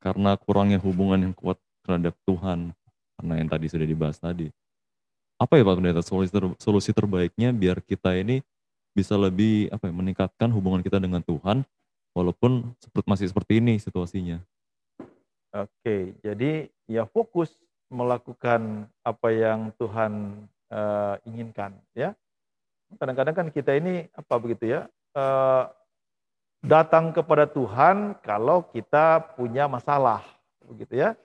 karena 0.03 0.37
kurangnya 0.37 0.79
hubungan 0.83 1.31
yang 1.31 1.33
kuat 1.33 1.59
terhadap 1.83 2.13
Tuhan 2.27 2.75
karena 3.15 3.33
yang 3.39 3.49
tadi 3.49 3.65
sudah 3.71 3.87
dibahas 3.87 4.19
tadi. 4.19 4.51
Apa 5.35 5.59
ya 5.59 5.67
Pak 5.67 5.75
Pendeta 5.79 6.01
solusi, 6.03 6.31
ter, 6.31 6.45
solusi 6.59 6.91
terbaiknya 6.95 7.51
biar 7.51 7.83
kita 7.83 8.15
ini 8.15 8.39
bisa 8.95 9.19
lebih 9.19 9.67
apa 9.69 9.91
ya 9.91 9.93
meningkatkan 9.93 10.49
hubungan 10.55 10.79
kita 10.79 10.97
dengan 10.97 11.19
Tuhan 11.19 11.67
walaupun 12.15 12.71
masih 13.03 13.27
seperti 13.27 13.59
ini 13.59 13.75
situasinya 13.75 14.39
Oke, 15.55 16.11
jadi 16.19 16.67
ya 16.83 17.07
fokus 17.07 17.47
melakukan 17.87 18.91
apa 19.07 19.27
yang 19.31 19.71
Tuhan 19.79 20.43
uh, 20.67 21.15
inginkan, 21.23 21.79
ya. 21.95 22.11
Kadang-kadang 22.99 23.35
kan 23.39 23.47
kita 23.55 23.71
ini 23.79 24.03
apa 24.11 24.35
begitu 24.35 24.75
ya, 24.75 24.91
uh, 25.15 25.71
datang 26.59 27.15
kepada 27.15 27.47
Tuhan 27.47 28.19
kalau 28.19 28.67
kita 28.67 29.23
punya 29.39 29.71
masalah, 29.71 30.27
begitu 30.59 30.99
ya, 30.99 31.15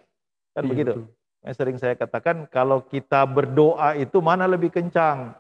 kan 0.55 0.63
iya, 0.63 0.71
begitu. 0.71 1.11
Yang 1.43 1.55
sering 1.59 1.77
saya 1.83 1.99
katakan 1.99 2.47
kalau 2.47 2.87
kita 2.87 3.27
berdoa 3.27 3.99
itu 3.99 4.23
mana 4.23 4.47
lebih 4.47 4.71
kencang, 4.71 5.35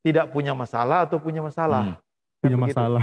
tidak 0.00 0.32
punya 0.32 0.56
masalah 0.56 1.04
atau 1.04 1.20
punya 1.20 1.44
masalah? 1.44 1.94
Hmm. 1.94 1.96
Kan 1.96 2.40
punya 2.40 2.56
begitu. 2.56 2.76
masalah. 2.76 3.02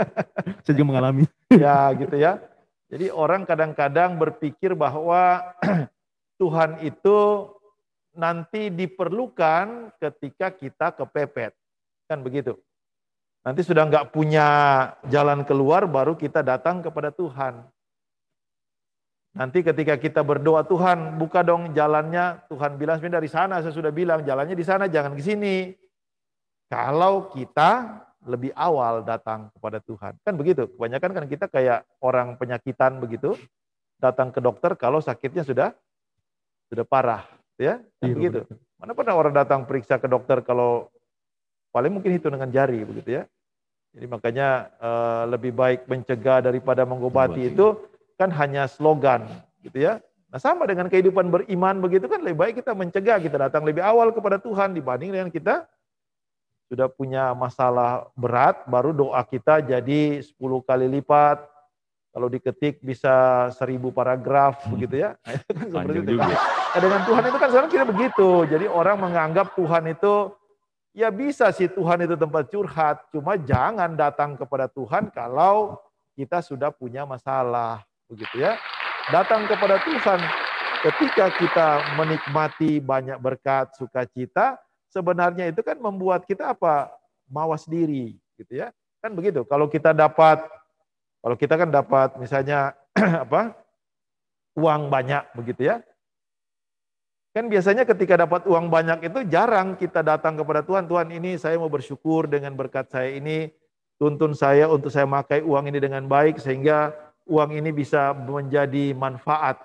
saya 0.66 0.74
juga 0.74 0.86
mengalami. 0.86 1.24
ya, 1.54 1.94
gitu 1.94 2.16
ya. 2.18 2.42
Jadi 2.90 3.06
orang 3.10 3.46
kadang-kadang 3.46 4.18
berpikir 4.18 4.74
bahwa 4.74 5.42
Tuhan 6.42 6.82
itu 6.82 7.50
nanti 8.14 8.70
diperlukan 8.70 9.94
ketika 9.98 10.50
kita 10.54 10.94
kepepet. 10.94 11.54
Kan 12.06 12.22
begitu. 12.22 12.58
Nanti 13.44 13.60
sudah 13.60 13.84
nggak 13.84 14.08
punya 14.14 14.48
jalan 15.10 15.44
keluar 15.44 15.84
baru 15.84 16.16
kita 16.16 16.40
datang 16.40 16.80
kepada 16.80 17.12
Tuhan. 17.12 17.60
Nanti 19.34 19.66
ketika 19.66 19.98
kita 19.98 20.22
berdoa 20.22 20.62
Tuhan 20.64 21.18
buka 21.18 21.42
dong 21.42 21.74
jalannya. 21.74 22.46
Tuhan 22.46 22.78
bilang 22.78 22.96
sebenarnya 22.96 23.18
dari 23.20 23.30
sana 23.30 23.54
saya 23.60 23.74
sudah 23.74 23.90
bilang 23.90 24.22
jalannya 24.22 24.54
di 24.54 24.64
sana 24.64 24.86
jangan 24.86 25.12
ke 25.18 25.22
sini. 25.22 25.74
Kalau 26.74 27.30
kita 27.30 28.02
lebih 28.24 28.50
awal 28.56 29.04
datang 29.04 29.52
kepada 29.52 29.78
Tuhan. 29.84 30.16
Kan 30.24 30.34
begitu. 30.34 30.66
Kebanyakan 30.74 31.10
kan 31.12 31.24
kita 31.28 31.46
kayak 31.46 31.86
orang 32.00 32.34
penyakitan 32.40 32.98
begitu, 32.98 33.36
datang 34.00 34.32
ke 34.32 34.40
dokter 34.40 34.74
kalau 34.74 34.98
sakitnya 34.98 35.44
sudah 35.44 35.70
sudah 36.72 36.84
parah, 36.88 37.22
ya. 37.60 37.78
Kan 38.00 38.08
iya, 38.10 38.14
begitu. 38.16 38.40
Betul. 38.48 38.56
Mana 38.80 38.92
pernah 38.96 39.14
orang 39.14 39.34
datang 39.36 39.68
periksa 39.68 40.00
ke 40.00 40.08
dokter 40.08 40.40
kalau 40.42 40.88
paling 41.70 41.92
mungkin 41.92 42.16
itu 42.16 42.26
dengan 42.32 42.48
jari 42.50 42.80
begitu 42.82 43.22
ya. 43.22 43.24
Jadi 43.94 44.06
makanya 44.10 44.74
uh, 44.82 45.22
lebih 45.30 45.54
baik 45.54 45.86
mencegah 45.86 46.42
daripada 46.42 46.82
mengobati 46.82 47.54
itu 47.54 47.78
kan 48.18 48.32
hanya 48.34 48.66
slogan 48.66 49.22
gitu 49.62 49.78
ya. 49.86 50.02
Nah 50.34 50.42
sama 50.42 50.66
dengan 50.66 50.90
kehidupan 50.90 51.30
beriman 51.30 51.78
begitu 51.78 52.10
kan 52.10 52.18
lebih 52.18 52.42
baik 52.42 52.54
kita 52.58 52.74
mencegah, 52.74 53.22
kita 53.22 53.36
datang 53.38 53.62
lebih 53.62 53.86
awal 53.86 54.10
kepada 54.10 54.42
Tuhan 54.42 54.74
dibanding 54.74 55.14
dengan 55.14 55.30
kita 55.30 55.70
sudah 56.68 56.88
punya 56.88 57.36
masalah 57.36 58.08
berat, 58.16 58.64
baru 58.64 58.96
doa 58.96 59.20
kita 59.24 59.60
jadi 59.60 60.24
10 60.24 60.34
kali 60.64 60.86
lipat. 61.00 61.44
Kalau 62.14 62.30
diketik 62.30 62.78
bisa 62.78 63.50
seribu 63.58 63.90
paragraf 63.90 64.62
hmm. 64.62 64.70
begitu 64.70 64.94
ya. 65.02 65.18
Seperti 65.74 65.98
itu. 66.06 66.14
Nah, 66.14 66.78
dengan 66.78 67.00
Tuhan 67.02 67.22
itu 67.26 67.38
kan 67.42 67.48
sekarang 67.50 67.70
kita 67.74 67.86
begitu. 67.90 68.28
Jadi 68.46 68.66
orang 68.70 68.96
menganggap 69.02 69.58
Tuhan 69.58 69.90
itu 69.90 70.30
ya 70.94 71.10
bisa 71.10 71.50
sih 71.50 71.66
Tuhan 71.66 72.06
itu 72.06 72.14
tempat 72.14 72.46
curhat, 72.54 73.02
cuma 73.10 73.34
jangan 73.34 73.98
datang 73.98 74.38
kepada 74.38 74.70
Tuhan 74.70 75.10
kalau 75.10 75.74
kita 76.14 76.38
sudah 76.38 76.70
punya 76.70 77.02
masalah 77.02 77.82
begitu 78.06 78.46
ya. 78.46 78.54
Datang 79.10 79.44
kepada 79.50 79.82
Tuhan 79.82 80.22
ketika 80.86 81.34
kita 81.34 81.68
menikmati 81.98 82.78
banyak 82.78 83.18
berkat 83.18 83.74
sukacita, 83.74 84.56
sebenarnya 84.94 85.50
itu 85.50 85.58
kan 85.66 85.74
membuat 85.82 86.22
kita 86.22 86.54
apa? 86.54 86.94
Mawas 87.26 87.66
diri, 87.66 88.14
gitu 88.38 88.62
ya. 88.62 88.70
Kan 89.02 89.18
begitu. 89.18 89.42
Kalau 89.42 89.66
kita 89.66 89.90
dapat 89.90 90.46
kalau 91.18 91.34
kita 91.34 91.58
kan 91.58 91.68
dapat 91.74 92.14
misalnya 92.22 92.78
apa? 93.26 93.58
uang 94.54 94.86
banyak 94.86 95.34
begitu 95.34 95.66
ya. 95.66 95.82
Kan 97.34 97.50
biasanya 97.50 97.82
ketika 97.82 98.14
dapat 98.14 98.46
uang 98.46 98.70
banyak 98.70 99.10
itu 99.10 99.26
jarang 99.26 99.74
kita 99.74 100.06
datang 100.06 100.38
kepada 100.38 100.62
Tuhan, 100.62 100.86
Tuhan 100.86 101.10
ini 101.10 101.34
saya 101.34 101.58
mau 101.58 101.66
bersyukur 101.66 102.30
dengan 102.30 102.54
berkat 102.54 102.86
saya 102.86 103.10
ini, 103.18 103.50
tuntun 103.98 104.30
saya 104.38 104.70
untuk 104.70 104.94
saya 104.94 105.10
makai 105.10 105.42
uang 105.42 105.66
ini 105.74 105.82
dengan 105.82 106.06
baik 106.06 106.38
sehingga 106.38 106.94
uang 107.26 107.58
ini 107.58 107.74
bisa 107.74 108.14
menjadi 108.14 108.94
manfaat 108.94 109.58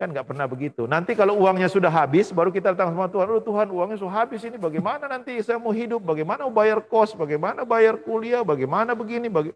Kan 0.00 0.16
nggak 0.16 0.32
pernah 0.32 0.48
begitu. 0.48 0.88
Nanti 0.88 1.12
kalau 1.12 1.36
uangnya 1.36 1.68
sudah 1.68 1.92
habis, 1.92 2.32
baru 2.32 2.48
kita 2.48 2.72
datang 2.72 2.96
sama 2.96 3.12
Tuhan. 3.12 3.36
Oh 3.36 3.44
Tuhan 3.44 3.68
uangnya 3.68 4.00
sudah 4.00 4.24
habis 4.24 4.40
ini, 4.48 4.56
bagaimana 4.56 5.04
nanti 5.04 5.36
saya 5.44 5.60
mau 5.60 5.76
hidup? 5.76 6.00
Bagaimana 6.00 6.48
bayar 6.48 6.80
kos? 6.80 7.12
Bagaimana 7.12 7.68
bayar 7.68 8.00
kuliah? 8.00 8.40
Bagaimana 8.40 8.96
begini? 8.96 9.28
Baga... 9.28 9.52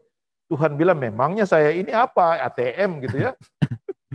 Tuhan 0.53 0.77
bilang 0.77 1.01
memangnya 1.01 1.49
saya 1.49 1.73
ini 1.73 1.89
apa? 1.89 2.45
ATM 2.45 3.01
gitu 3.09 3.25
ya. 3.25 3.33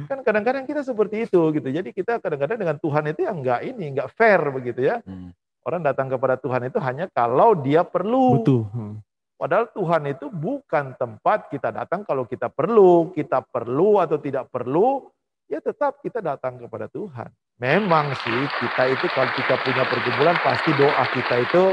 Kan 0.05 0.21
kadang-kadang 0.21 0.69
kita 0.69 0.85
seperti 0.85 1.25
itu 1.25 1.41
gitu. 1.57 1.65
Jadi 1.65 1.89
kita 1.89 2.21
kadang-kadang 2.21 2.61
dengan 2.61 2.77
Tuhan 2.77 3.09
itu 3.09 3.25
yang 3.25 3.41
nggak 3.41 3.61
ini, 3.65 3.85
nggak 3.97 4.13
fair 4.13 4.39
begitu 4.53 4.85
ya. 4.85 5.01
Hmm. 5.03 5.33
Orang 5.65 5.81
datang 5.81 6.13
kepada 6.13 6.37
Tuhan 6.37 6.69
itu 6.69 6.77
hanya 6.77 7.09
kalau 7.09 7.57
dia 7.57 7.81
perlu. 7.81 8.37
Betul. 8.39 8.69
Hmm. 8.69 9.01
Padahal 9.39 9.65
Tuhan 9.73 10.13
itu 10.13 10.29
bukan 10.29 10.93
tempat 10.93 11.49
kita 11.49 11.73
datang 11.73 12.05
kalau 12.05 12.23
kita 12.29 12.47
perlu. 12.47 13.09
Kita 13.17 13.41
perlu 13.41 13.97
atau 13.97 14.21
tidak 14.21 14.47
perlu, 14.53 15.09
ya 15.49 15.59
tetap 15.59 15.97
kita 15.99 16.21
datang 16.21 16.61
kepada 16.61 16.85
Tuhan. 16.85 17.33
Memang 17.59 18.13
sih 18.23 18.41
kita 18.61 18.83
itu 18.87 19.05
kalau 19.11 19.31
kita 19.35 19.55
punya 19.59 19.83
pergumulan 19.83 20.37
pasti 20.39 20.71
doa 20.77 21.03
kita 21.11 21.35
itu 21.43 21.63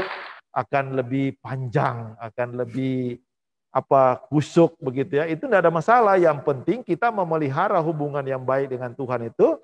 akan 0.51 0.97
lebih 0.97 1.37
panjang, 1.39 2.17
akan 2.17 2.65
lebih 2.65 3.21
apa 3.69 4.17
kusuk 4.25 4.73
begitu 4.81 5.21
ya, 5.21 5.29
itu 5.29 5.45
tidak 5.45 5.61
ada 5.63 5.71
masalah. 5.71 6.17
Yang 6.17 6.41
penting 6.41 6.81
kita 6.81 7.13
memelihara 7.13 7.77
hubungan 7.77 8.25
yang 8.25 8.41
baik 8.41 8.73
dengan 8.73 8.91
Tuhan 8.97 9.29
itu 9.29 9.61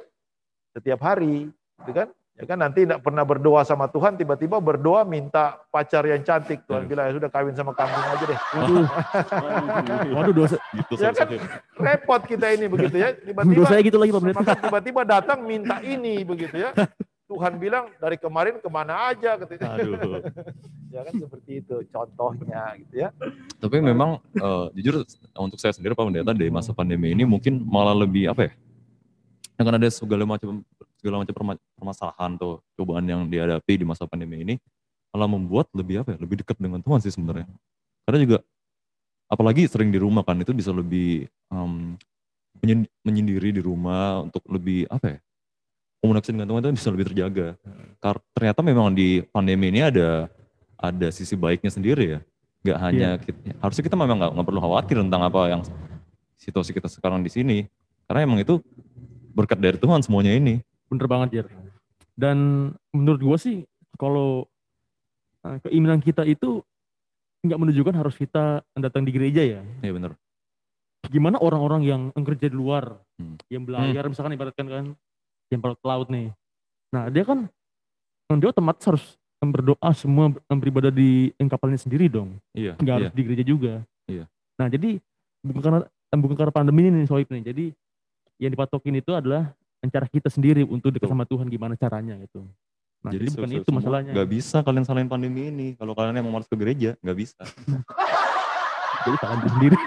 setiap 0.72 1.02
hari, 1.02 1.50
gitu 1.82 1.92
kan? 1.92 2.08
Ya 2.34 2.50
kan 2.50 2.58
nanti 2.58 2.82
tidak 2.82 3.06
pernah 3.06 3.22
berdoa 3.22 3.62
sama 3.62 3.86
Tuhan, 3.86 4.18
tiba-tiba 4.18 4.58
berdoa 4.58 5.06
minta 5.06 5.62
pacar 5.70 6.02
yang 6.10 6.26
cantik. 6.26 6.66
Tuhan 6.66 6.90
bilang 6.90 7.06
ya 7.06 7.14
sudah 7.14 7.30
kawin 7.30 7.54
sama 7.54 7.78
kambing 7.78 8.06
aja 8.10 8.26
deh. 8.26 8.40
Waduh, 8.58 8.86
waduh 10.18 10.34
dosa, 10.34 10.58
Gitu 10.74 10.98
Ya 10.98 11.14
kan 11.14 11.30
repot 11.78 12.22
kita 12.26 12.50
ini 12.58 12.66
begitu 12.66 12.98
ya. 12.98 13.14
Tiba-tiba 13.30 13.62
dosa 13.62 13.78
gitu 13.86 13.98
lagi 14.02 14.10
Pak 14.10 14.22
Pendeta. 14.26 14.40
maka 14.42 14.54
tiba-tiba 14.66 15.02
datang 15.06 15.46
minta 15.46 15.78
ini 15.86 16.26
begitu 16.26 16.58
ya. 16.58 16.74
Tuhan 17.30 17.54
bilang 17.62 17.94
dari 18.02 18.18
kemarin 18.18 18.58
ke 18.58 18.70
mana 18.70 19.14
aja 19.14 19.38
gitu. 19.38 19.54
Aduh. 19.54 20.26
Ya 20.90 21.06
kan 21.06 21.14
seperti 21.14 21.62
itu 21.62 21.86
contohnya 21.94 22.74
gitu 22.82 22.96
ya. 22.98 23.14
Tapi 23.62 23.78
memang 23.78 24.18
eh, 24.34 24.66
jujur 24.82 25.06
untuk 25.38 25.62
saya 25.62 25.78
sendiri 25.78 25.94
Pak 25.94 26.10
Pendeta 26.10 26.34
dari 26.34 26.50
masa 26.50 26.74
pandemi 26.74 27.14
ini 27.14 27.30
mungkin 27.30 27.62
malah 27.62 27.94
lebih 27.94 28.34
apa 28.34 28.50
ya? 28.50 28.52
Dengan 29.54 29.78
ada 29.78 29.86
segala 29.94 30.26
macam 30.26 30.66
segala 31.04 31.20
macam 31.20 31.36
perma- 31.36 31.64
permasalahan 31.76 32.32
atau 32.40 32.64
cobaan 32.80 33.04
yang 33.04 33.28
dihadapi 33.28 33.74
di 33.76 33.84
masa 33.84 34.08
pandemi 34.08 34.40
ini 34.40 34.56
malah 35.12 35.28
membuat 35.28 35.68
lebih 35.76 36.00
apa 36.00 36.16
ya? 36.16 36.18
Lebih 36.24 36.48
dekat 36.48 36.56
dengan 36.56 36.80
Tuhan 36.80 37.04
sih 37.04 37.12
sebenarnya. 37.12 37.44
Karena 38.08 38.18
juga 38.24 38.38
apalagi 39.28 39.68
sering 39.68 39.92
di 39.92 40.00
rumah 40.00 40.24
kan 40.24 40.40
itu 40.40 40.56
bisa 40.56 40.72
lebih 40.72 41.28
menyen- 42.64 42.88
menyendiri 43.04 43.52
di 43.52 43.60
rumah 43.60 44.24
untuk 44.24 44.48
lebih 44.48 44.88
apa 44.88 45.20
ya? 45.20 45.20
Komunikasi 46.00 46.32
dengan 46.32 46.48
Tuhan 46.48 46.62
itu 46.64 46.72
bisa 46.80 46.90
lebih 46.96 47.06
terjaga. 47.12 47.48
Karena 48.00 48.24
ternyata 48.32 48.60
memang 48.64 48.96
di 48.96 49.20
pandemi 49.28 49.76
ini 49.76 49.84
ada 49.84 50.32
ada 50.80 51.08
sisi 51.12 51.36
baiknya 51.36 51.72
sendiri 51.72 52.06
ya 52.16 52.20
nggak 52.64 52.80
hanya 52.80 53.10
kita- 53.20 53.60
harusnya 53.60 53.84
kita 53.84 53.96
memang 54.00 54.20
nggak 54.24 54.32
nggak 54.40 54.48
perlu 54.48 54.62
khawatir 54.64 54.96
tentang 55.04 55.22
apa 55.24 55.42
yang 55.52 55.62
situasi 56.40 56.72
kita 56.72 56.88
sekarang 56.88 57.20
di 57.20 57.28
sini 57.28 57.58
karena 58.08 58.24
emang 58.24 58.40
itu 58.40 58.64
berkat 59.36 59.60
dari 59.60 59.76
Tuhan 59.76 60.00
semuanya 60.00 60.32
ini 60.32 60.64
Bener 60.94 61.08
banget 61.10 61.30
Jer. 61.34 61.48
Dan 62.14 62.70
menurut 62.94 63.22
gua 63.26 63.38
sih 63.42 63.66
kalau 63.98 64.46
eh, 65.42 65.58
keimanan 65.66 66.00
kita 66.00 66.22
itu 66.24 66.62
nggak 67.44 67.60
menunjukkan 67.60 67.96
harus 67.98 68.16
kita 68.16 68.62
datang 68.78 69.04
di 69.04 69.12
gereja 69.12 69.44
ya. 69.44 69.62
ya 69.84 69.92
benar 69.92 70.16
Gimana 71.12 71.36
orang-orang 71.36 71.84
yang 71.84 72.02
kerja 72.16 72.48
di 72.48 72.56
luar, 72.56 72.96
Hmm. 73.20 73.36
yang 73.52 73.68
belayar 73.68 74.08
misalkan 74.08 74.32
ibaratkan 74.40 74.66
kan, 74.72 74.86
yang 75.52 75.60
pelaut 75.60 75.82
laut 75.84 76.08
nih. 76.08 76.32
Nah 76.96 77.12
dia 77.12 77.28
kan 77.28 77.52
dia 78.40 78.50
otomatis 78.50 78.88
harus 78.88 79.06
berdoa 79.44 79.92
semua 79.92 80.32
beribadah 80.48 80.88
di 80.88 81.36
kapalnya 81.52 81.76
sendiri 81.76 82.08
dong. 82.08 82.40
iya 82.56 82.80
nggak 82.80 82.96
iya 82.96 82.96
harus 83.12 83.12
di 83.12 83.22
gereja 83.28 83.44
juga. 83.44 83.74
Iya. 84.08 84.26
Nah 84.56 84.68
jadi 84.72 84.90
bukan 85.44 85.62
karena 85.62 85.80
bukan 86.16 86.36
karena 86.40 86.54
pandemi 86.56 86.88
ini 86.88 87.04
nih 87.04 87.10
Soib 87.12 87.28
nih. 87.28 87.44
Jadi 87.52 87.66
yang 88.40 88.52
dipatokin 88.56 88.96
itu 89.04 89.12
adalah 89.12 89.52
cara 89.92 90.08
kita 90.08 90.32
sendiri 90.32 90.64
untuk 90.64 90.96
dekat 90.96 91.12
sama 91.12 91.28
Tuhan 91.28 91.48
gimana 91.52 91.76
caranya 91.76 92.16
gitu. 92.24 92.48
Nah 93.04 93.12
jadi, 93.12 93.28
bukan 93.36 93.52
itu 93.52 93.70
masalahnya. 93.76 94.12
nggak 94.16 94.30
bisa 94.32 94.64
kalian 94.64 94.88
salahin 94.88 95.12
pandemi 95.12 95.52
ini. 95.52 95.68
Kalau 95.76 95.92
kalian 95.92 96.16
emang 96.24 96.40
harus 96.40 96.48
ke 96.48 96.56
gereja 96.56 96.96
nggak 97.04 97.18
bisa. 97.20 97.36
Jadi 99.04 99.16
salah 99.20 99.38
diri 99.44 99.52
sendiri. 99.52 99.78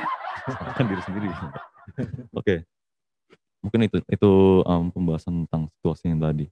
salahkan 0.47 0.85
diri 0.85 1.03
sendiri. 1.09 1.29
Oke. 2.37 2.55
Mungkin 3.65 3.81
itu 3.89 3.97
itu 4.13 4.33
em, 4.69 4.85
pembahasan 4.93 5.49
tentang 5.49 5.73
situasi 5.81 6.13
yang 6.13 6.21
tadi. 6.21 6.47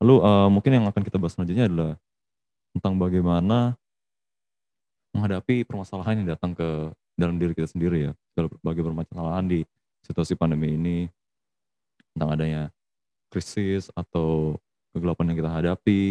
Lalu 0.00 0.16
eh, 0.24 0.48
mungkin 0.48 0.70
yang 0.80 0.84
akan 0.88 1.02
kita 1.04 1.20
bahas 1.20 1.36
selanjutnya 1.36 1.68
adalah 1.68 1.92
tentang 2.72 2.96
bagaimana 2.96 3.76
menghadapi 5.12 5.68
permasalahan 5.68 6.24
yang 6.24 6.28
datang 6.32 6.56
ke 6.56 6.68
dalam 7.20 7.36
diri 7.36 7.52
kita 7.52 7.68
sendiri 7.68 8.08
ya. 8.08 8.12
Segala 8.32 8.48
berbagai 8.48 8.82
permasalahan 8.88 9.44
di 9.44 9.60
situasi 10.08 10.40
pandemi 10.40 10.72
ini. 10.72 10.96
Tentang 12.16 12.32
adanya 12.32 12.72
krisis 13.28 13.92
atau 13.94 14.56
kegelapan 14.92 15.32
yang 15.32 15.38
kita 15.44 15.50
hadapi. 15.52 16.02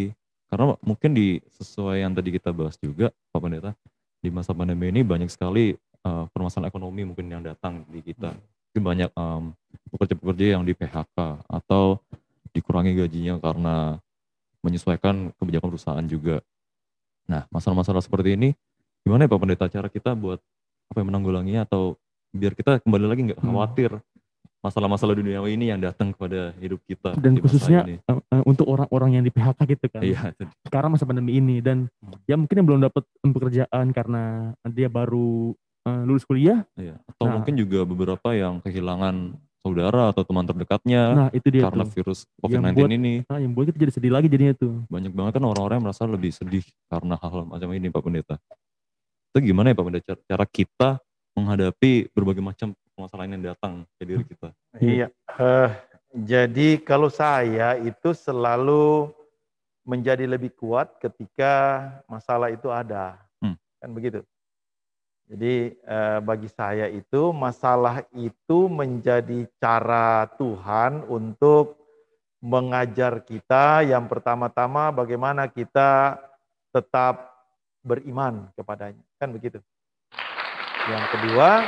Karena 0.48 0.80
mungkin 0.80 1.12
di 1.12 1.44
sesuai 1.60 2.08
yang 2.08 2.16
tadi 2.16 2.32
kita 2.32 2.56
bahas 2.56 2.80
juga 2.80 3.12
Pak 3.36 3.40
Pendeta 3.44 3.76
di 4.24 4.32
masa 4.32 4.56
pandemi 4.56 4.88
ini 4.88 5.04
banyak 5.04 5.28
sekali 5.28 5.76
eh, 5.78 6.26
permasalahan 6.32 6.72
ekonomi 6.72 7.04
mungkin 7.04 7.28
yang 7.28 7.44
datang 7.44 7.84
di 7.92 8.00
kita. 8.00 8.32
Mungkin 8.72 8.84
banyak 8.84 9.10
em, 9.12 9.44
pekerja-pekerja 9.92 10.46
yang 10.56 10.64
di 10.64 10.72
PHK 10.72 11.18
atau 11.50 12.00
dikurangi 12.56 12.96
gajinya 12.96 13.42
karena 13.44 14.00
menyesuaikan 14.64 15.36
kebijakan 15.36 15.70
perusahaan 15.70 16.08
juga. 16.08 16.40
Nah 17.28 17.44
masalah-masalah 17.52 18.00
seperti 18.00 18.40
ini 18.40 18.50
gimana 19.04 19.28
ya 19.28 19.32
Pak 19.32 19.40
Pendeta 19.40 19.66
cara 19.68 19.88
kita 19.92 20.16
buat 20.16 20.40
apa 20.88 20.98
ya, 21.00 21.06
menanggulanginya 21.08 21.68
atau 21.68 22.00
biar 22.32 22.56
kita 22.56 22.80
kembali 22.84 23.06
lagi 23.08 23.22
nggak 23.32 23.40
Hmm. 23.40 23.52
Masalah-masalah 24.68 25.16
duniawi 25.16 25.54
ini 25.54 25.70
yang 25.70 25.80
datang 25.80 26.12
kepada 26.12 26.52
hidup 26.58 26.84
kita 26.84 27.16
Dan 27.16 27.40
khususnya 27.40 27.82
ini. 27.82 27.98
eh, 28.02 28.44
untuk 28.44 28.68
orang-orang 28.68 29.16
yang 29.16 29.24
di 29.24 29.32
PHK 29.32 29.60
gitu 29.70 29.86
kan. 29.88 30.02
iya 30.02 30.36
Sekarang 30.62 30.92
masa 30.92 31.04
pandemi 31.04 31.36
ini 31.36 31.58
dan 31.58 31.88
ya 32.24 32.36
mungkin 32.36 32.54
yang 32.54 32.68
belum 32.68 32.82
dapat 32.84 33.02
pekerjaan 33.24 33.86
karena 33.90 34.24
dia 34.68 34.88
baru 34.88 35.56
eh, 35.82 36.02
lulus 36.04 36.22
kuliah. 36.22 36.68
iya. 36.76 37.00
atau 37.08 37.26
Nah. 37.26 37.40
mungkin 37.40 37.56
juga 37.56 37.82
beberapa 37.82 38.30
yang 38.32 38.60
kehilangan 38.60 39.40
saudara 39.58 40.10
atau 40.10 40.22
teman 40.22 40.44
terdekatnya 40.44 41.02
Nah 41.10 41.30
itu 41.30 41.48
dia 41.50 41.64
karena 41.64 41.84
tuh. 41.84 41.92
virus 41.94 42.24
Yang 42.24 42.40
COVID-19 42.44 42.76
buat- 42.78 42.92
ini 42.94 43.14
Nah, 43.24 43.40
yang 43.40 43.52
buat 43.52 43.66
kita 43.66 43.78
jadi 43.80 43.94
sedih 43.94 44.12
lagi 44.12 44.28
jadinya 44.28 44.54
tuh. 44.54 44.84
banyak 44.86 45.12
banget 45.12 45.32
kan 45.34 45.44
orang-orang 45.44 45.76
yang 45.76 45.86
merasa 45.86 46.04
lebih 46.04 46.30
sedih 46.30 46.62
karena 46.86 47.16
hal-hal 47.16 47.44
macam 47.46 47.72
ini 47.72 47.88
Pak 47.88 48.00
Pendeta. 48.02 48.36
Itu 49.30 49.40
gimana 49.42 49.72
ya 49.72 49.76
Pak 49.76 49.86
Pendeta 49.86 50.14
cara 50.22 50.46
kita 50.46 50.90
menghadapi 51.34 51.92
berbagai 52.12 52.42
macam 52.42 52.72
permasalahan 52.98 53.38
yang 53.38 53.54
datang 53.54 53.86
ke 54.02 54.04
diri 54.10 54.26
kita? 54.26 54.50
Iya. 54.82 55.08
Eh, 55.38 55.70
jadi 56.18 56.82
kalau 56.82 57.14
saya 57.14 57.78
itu 57.78 58.18
selalu 58.18 59.14
menjadi 59.86 60.26
lebih 60.26 60.50
kuat 60.58 60.98
ketika 60.98 61.86
masalah 62.10 62.50
itu 62.50 62.74
ada. 62.74 63.22
Hmm. 63.38 63.54
Kan 63.78 63.94
begitu. 63.94 64.26
Jadi 65.30 65.78
eh, 65.78 66.20
bagi 66.26 66.50
saya 66.50 66.90
itu 66.90 67.30
masalah 67.30 68.02
itu 68.18 68.66
menjadi 68.66 69.46
cara 69.62 70.26
Tuhan 70.42 71.06
untuk 71.06 71.78
mengajar 72.42 73.22
kita 73.22 73.86
yang 73.86 74.10
pertama-tama 74.10 74.90
bagaimana 74.90 75.46
kita 75.46 76.18
tetap 76.74 77.38
beriman 77.86 78.50
kepadanya. 78.58 79.06
Kan 79.22 79.30
begitu. 79.30 79.62
Yang 80.88 81.06
kedua, 81.12 81.68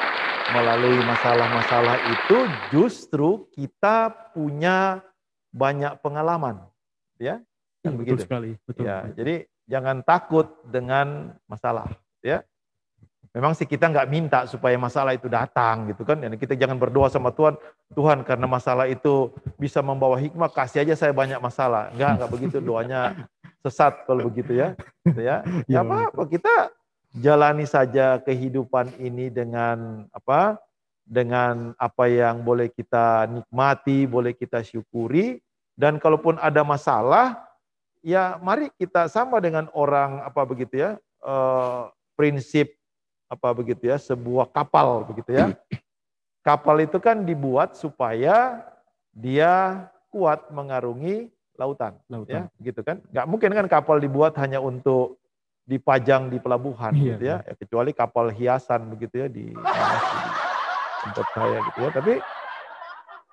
melalui 0.56 0.98
masalah-masalah 1.06 1.96
itu 2.10 2.38
justru 2.74 3.46
kita 3.54 4.10
punya 4.34 5.06
banyak 5.50 5.98
pengalaman, 6.02 6.66
ya. 7.18 7.42
Kan 7.82 7.96
betul 7.96 8.20
begitu. 8.20 8.22
sekali. 8.26 8.52
Betul. 8.68 8.84
Ya, 8.86 9.08
jadi 9.14 9.46
jangan 9.70 10.02
takut 10.04 10.50
dengan 10.68 11.38
masalah, 11.46 11.90
ya. 12.22 12.44
Memang 13.30 13.54
sih 13.54 13.70
kita 13.70 13.86
nggak 13.94 14.10
minta 14.10 14.40
supaya 14.50 14.74
masalah 14.74 15.14
itu 15.14 15.30
datang 15.30 15.86
gitu 15.94 16.02
kan. 16.02 16.18
Dan 16.18 16.34
kita 16.34 16.58
jangan 16.58 16.82
berdoa 16.82 17.14
sama 17.14 17.30
Tuhan, 17.30 17.62
Tuhan 17.94 18.26
karena 18.26 18.50
masalah 18.50 18.90
itu 18.90 19.30
bisa 19.54 19.86
membawa 19.86 20.18
hikmah, 20.18 20.50
kasih 20.50 20.82
aja 20.82 20.98
saya 20.98 21.14
banyak 21.14 21.38
masalah. 21.38 21.94
Enggak, 21.94 22.18
enggak 22.18 22.32
begitu 22.34 22.58
doanya 22.58 23.30
sesat 23.62 24.02
kalau 24.10 24.26
begitu 24.34 24.58
ya. 24.58 24.74
Gitu 25.06 25.22
ya. 25.22 25.46
Ya 25.70 25.78
Ya. 25.78 25.86
apa-apa 25.86 26.26
kita 26.26 26.74
jalani 27.18 27.66
saja 27.66 28.22
kehidupan 28.22 28.98
ini 29.02 29.34
dengan 29.34 30.06
apa? 30.14 30.62
Dengan 31.10 31.74
apa 31.82 32.06
yang 32.06 32.46
boleh 32.46 32.70
kita 32.70 33.26
nikmati, 33.26 34.06
boleh 34.06 34.38
kita 34.38 34.62
syukuri 34.62 35.42
dan 35.80 35.96
kalaupun 35.96 36.36
ada 36.44 36.62
masalah 36.62 37.40
ya 38.04 38.36
mari 38.44 38.68
kita 38.76 39.08
sama 39.08 39.40
dengan 39.40 39.72
orang 39.72 40.20
apa 40.28 40.44
begitu 40.44 40.76
ya 40.76 40.92
eh, 41.24 41.82
prinsip 42.20 42.76
apa 43.32 43.56
begitu 43.56 43.88
ya 43.88 43.96
sebuah 43.96 44.52
kapal 44.52 45.08
begitu 45.08 45.40
ya 45.40 45.56
kapal 46.44 46.84
itu 46.84 47.00
kan 47.00 47.24
dibuat 47.24 47.80
supaya 47.80 48.60
dia 49.16 49.88
kuat 50.12 50.52
mengarungi 50.52 51.32
lautan 51.56 51.96
Lautan. 52.12 52.52
ya 52.52 52.64
gitu 52.64 52.84
kan 52.84 53.00
nggak 53.16 53.26
mungkin 53.30 53.52
kan 53.56 53.68
kapal 53.72 54.04
dibuat 54.04 54.36
hanya 54.36 54.60
untuk 54.60 55.19
dipajang 55.70 56.34
di 56.34 56.42
pelabuhan 56.42 56.90
Iya, 56.98 57.06
gitu 57.14 57.24
ya. 57.30 57.38
Ya, 57.46 57.54
kecuali 57.54 57.92
kapal 57.94 58.34
hiasan 58.34 58.90
begitu 58.90 59.22
ya 59.22 59.28
di 59.30 59.54
di 59.54 60.30
tempat 61.06 61.28
saya 61.38 61.58
gitu 61.70 61.80
ya. 61.86 61.90
Tapi 61.94 62.14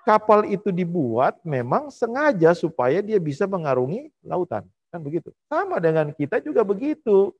kapal 0.04 0.44
itu 0.52 0.68
dibuat 0.68 1.40
memang 1.40 1.88
sengaja 1.88 2.52
supaya 2.52 3.00
dia 3.00 3.16
bisa 3.16 3.48
mengarungi 3.48 4.12
lautan 4.20 4.68
kan 4.92 5.00
begitu. 5.00 5.32
Sama 5.48 5.80
dengan 5.80 6.12
kita 6.12 6.44
juga 6.44 6.60
begitu. 6.60 7.32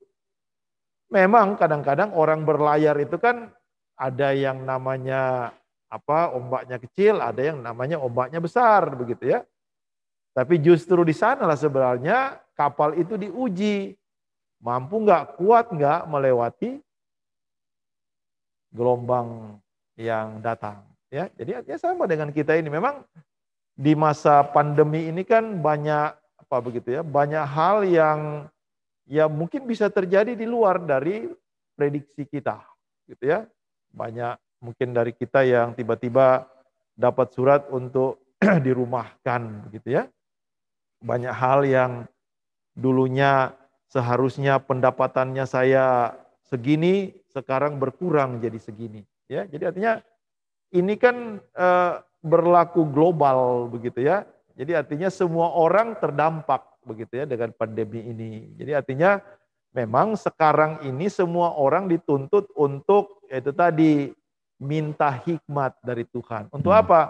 Memang 1.13 1.55
kadang-kadang 1.55 2.11
orang 2.17 2.43
berlayar 2.43 2.97
itu 2.99 3.15
kan 3.21 3.53
ada 3.95 4.33
yang 4.33 4.65
namanya 4.65 5.55
apa 5.87 6.35
ombaknya 6.35 6.75
kecil 6.83 7.23
ada 7.23 7.39
yang 7.39 7.63
namanya 7.63 8.01
ombaknya 8.01 8.41
besar 8.41 8.91
begitu 8.97 9.29
ya. 9.29 9.45
Tapi 10.35 10.59
justru 10.59 11.05
di 11.07 11.15
sanalah 11.15 11.55
sebenarnya 11.55 12.41
kapal 12.57 12.97
itu 12.99 13.15
diuji 13.15 13.95
mampu 14.61 15.01
nggak 15.05 15.37
kuat 15.37 15.69
nggak 15.69 16.09
melewati 16.09 16.81
gelombang 18.73 19.57
yang 19.97 20.37
datang. 20.43 20.85
Ya, 21.07 21.31
jadi 21.39 21.63
artinya 21.63 21.79
sama 21.79 22.03
dengan 22.05 22.29
kita 22.35 22.53
ini. 22.59 22.67
Memang 22.67 23.01
di 23.73 23.95
masa 23.95 24.43
pandemi 24.43 25.07
ini 25.07 25.23
kan 25.23 25.57
banyak 25.63 26.13
apa 26.17 26.57
begitu 26.59 26.99
ya, 26.99 27.01
banyak 27.01 27.45
hal 27.47 27.87
yang 27.87 28.19
ya 29.07 29.25
mungkin 29.31 29.63
bisa 29.65 29.87
terjadi 29.87 30.35
di 30.35 30.43
luar 30.43 30.83
dari 30.83 31.31
prediksi 31.73 32.27
kita, 32.27 32.59
gitu 33.07 33.23
ya. 33.23 33.47
Banyak 33.95 34.61
mungkin 34.61 34.91
dari 34.91 35.15
kita 35.15 35.47
yang 35.47 35.73
tiba-tiba 35.73 36.45
dapat 36.97 37.27
surat 37.31 37.61
untuk 37.71 38.19
dirumahkan, 38.65 39.69
begitu 39.69 40.01
ya. 40.01 40.03
Banyak 40.99 41.33
hal 41.33 41.63
yang 41.63 41.91
dulunya 42.75 43.53
seharusnya 43.87 44.59
pendapatannya 44.59 45.47
saya 45.47 46.15
segini, 46.47 47.15
sekarang 47.31 47.79
berkurang 47.79 48.39
jadi 48.39 48.59
segini. 48.59 49.03
Ya, 49.27 49.43
jadi 49.47 49.71
artinya 49.71 49.93
ini 50.71 50.95
kan 50.95 51.39
e, 51.39 51.67
berlaku 52.23 52.87
global 52.87 53.67
begitu 53.71 54.03
ya. 54.03 54.23
Jadi 54.57 54.73
artinya 54.73 55.09
semua 55.11 55.53
orang 55.53 55.95
terdampak 55.99 56.65
begitu 56.87 57.19
ya 57.21 57.25
dengan 57.27 57.53
pandemi 57.53 58.01
ini. 58.01 58.31
Jadi 58.57 58.71
artinya 58.73 59.21
memang 59.75 60.17
sekarang 60.17 60.81
ini 60.87 61.11
semua 61.11 61.53
orang 61.53 61.85
dituntut 61.91 62.49
untuk 62.57 63.21
itu 63.27 63.51
tadi 63.53 64.09
minta 64.57 65.13
hikmat 65.13 65.77
dari 65.85 66.07
Tuhan. 66.09 66.49
Untuk 66.49 66.73
hmm. 66.73 66.81
apa? 66.81 67.01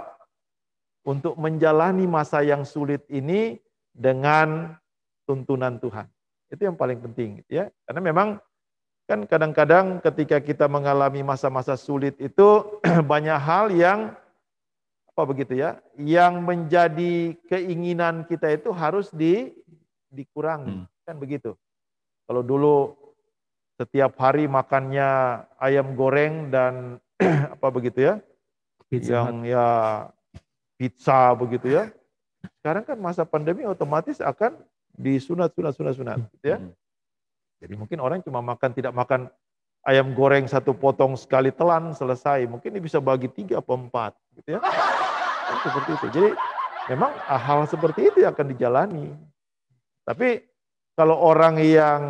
Untuk 1.08 1.40
menjalani 1.40 2.04
masa 2.04 2.44
yang 2.44 2.68
sulit 2.68 3.08
ini 3.08 3.56
dengan 3.96 4.76
tuntunan 5.24 5.80
Tuhan. 5.80 6.17
Itu 6.48 6.62
yang 6.68 6.78
paling 6.80 7.00
penting 7.04 7.44
ya. 7.52 7.68
Karena 7.84 8.02
memang 8.02 8.28
kan 9.08 9.24
kadang-kadang 9.24 10.04
ketika 10.04 10.44
kita 10.44 10.68
mengalami 10.68 11.24
masa-masa 11.24 11.80
sulit 11.80 12.20
itu 12.20 12.48
banyak 13.12 13.40
hal 13.40 13.72
yang 13.72 14.00
apa 15.08 15.22
begitu 15.26 15.58
ya, 15.58 15.82
yang 15.98 16.46
menjadi 16.46 17.34
keinginan 17.50 18.28
kita 18.30 18.54
itu 18.54 18.70
harus 18.70 19.10
di 19.10 19.50
dikurangi. 20.14 20.86
Hmm. 20.86 20.88
Kan 21.08 21.16
begitu. 21.18 21.56
Kalau 22.28 22.44
dulu 22.44 22.94
setiap 23.80 24.14
hari 24.20 24.46
makannya 24.46 25.42
ayam 25.58 25.96
goreng 25.96 26.52
dan 26.52 27.02
apa 27.56 27.68
begitu 27.72 28.14
ya? 28.14 28.14
Pizza 28.88 29.28
yang 29.28 29.44
ya 29.44 29.68
pizza 30.78 31.34
begitu 31.36 31.72
ya. 31.72 31.90
Sekarang 32.62 32.84
kan 32.86 32.98
masa 33.00 33.26
pandemi 33.26 33.66
otomatis 33.66 34.22
akan 34.22 34.60
disunat 34.98 35.54
sunat 35.54 35.78
sunat 35.78 35.94
sunat 35.94 36.18
gitu 36.34 36.46
ya. 36.50 36.58
Hmm. 36.58 36.74
Jadi 37.62 37.74
mungkin 37.78 37.98
orang 38.02 38.20
cuma 38.26 38.42
makan 38.42 38.70
tidak 38.74 38.94
makan 38.94 39.30
ayam 39.86 40.12
goreng 40.12 40.50
satu 40.50 40.74
potong 40.74 41.16
sekali 41.16 41.54
telan 41.54 41.94
selesai. 41.94 42.50
Mungkin 42.50 42.74
ini 42.76 42.82
bisa 42.84 43.00
bagi 43.00 43.30
tiga 43.32 43.62
atau 43.62 43.78
empat, 43.78 44.18
gitu 44.36 44.58
ya. 44.58 44.60
Kan 44.62 45.58
seperti 45.64 45.90
itu. 45.96 46.08
Jadi 46.12 46.30
memang 46.92 47.12
hal 47.26 47.66
seperti 47.70 48.12
itu 48.12 48.18
yang 48.26 48.36
akan 48.36 48.48
dijalani. 48.52 49.08
Tapi 50.04 50.44
kalau 50.98 51.18
orang 51.18 51.62
yang 51.62 52.02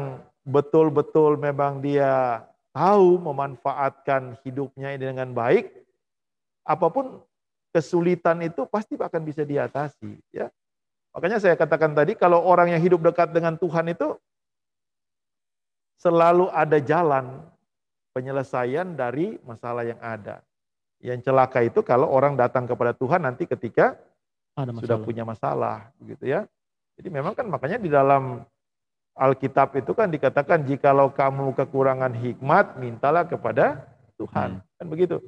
betul-betul 0.47 1.35
memang 1.35 1.83
dia 1.83 2.43
tahu 2.71 3.19
memanfaatkan 3.19 4.39
hidupnya 4.47 4.95
ini 4.95 5.11
dengan 5.11 5.35
baik, 5.35 5.69
apa 6.63 6.88
pun 6.91 7.19
kesulitan 7.71 8.41
itu 8.41 8.63
pasti 8.65 8.97
akan 8.97 9.21
bisa 9.21 9.43
diatasi. 9.45 10.17
Ya, 10.33 10.47
makanya 11.18 11.41
saya 11.41 11.57
katakan 11.57 11.97
tadi 11.97 12.13
kalau 12.13 12.45
orang 12.45 12.78
yang 12.78 12.82
hidup 12.82 13.01
dekat 13.01 13.34
dengan 13.34 13.57
Tuhan 13.57 13.89
itu 13.89 14.13
selalu 15.97 16.53
ada 16.53 16.78
jalan 16.78 17.41
penyelesaian 18.13 18.93
dari 18.93 19.41
masalah 19.41 19.82
yang 19.82 19.97
ada. 19.97 20.45
Yang 21.01 21.30
celaka 21.30 21.65
itu 21.65 21.82
kalau 21.82 22.09
orang 22.09 22.38
datang 22.38 22.70
kepada 22.70 22.93
Tuhan 22.93 23.26
nanti 23.26 23.49
ketika 23.49 23.97
ada 24.57 24.74
sudah 24.78 24.97
punya 25.01 25.22
masalah, 25.22 25.89
begitu 26.01 26.30
ya. 26.38 26.45
Jadi 26.97 27.09
memang 27.13 27.38
kan 27.38 27.45
makanya 27.45 27.78
di 27.78 27.89
dalam 27.89 28.41
Alkitab 29.18 29.78
itu 29.78 29.93
kan 29.93 30.09
dikatakan 30.09 30.65
jikalau 30.65 31.13
kamu 31.13 31.53
kekurangan 31.53 32.13
hikmat, 32.13 32.78
mintalah 32.78 33.26
kepada 33.26 33.86
Tuhan. 34.18 34.61
Hmm. 34.61 34.78
Kan 34.78 34.86
begitu. 34.89 35.22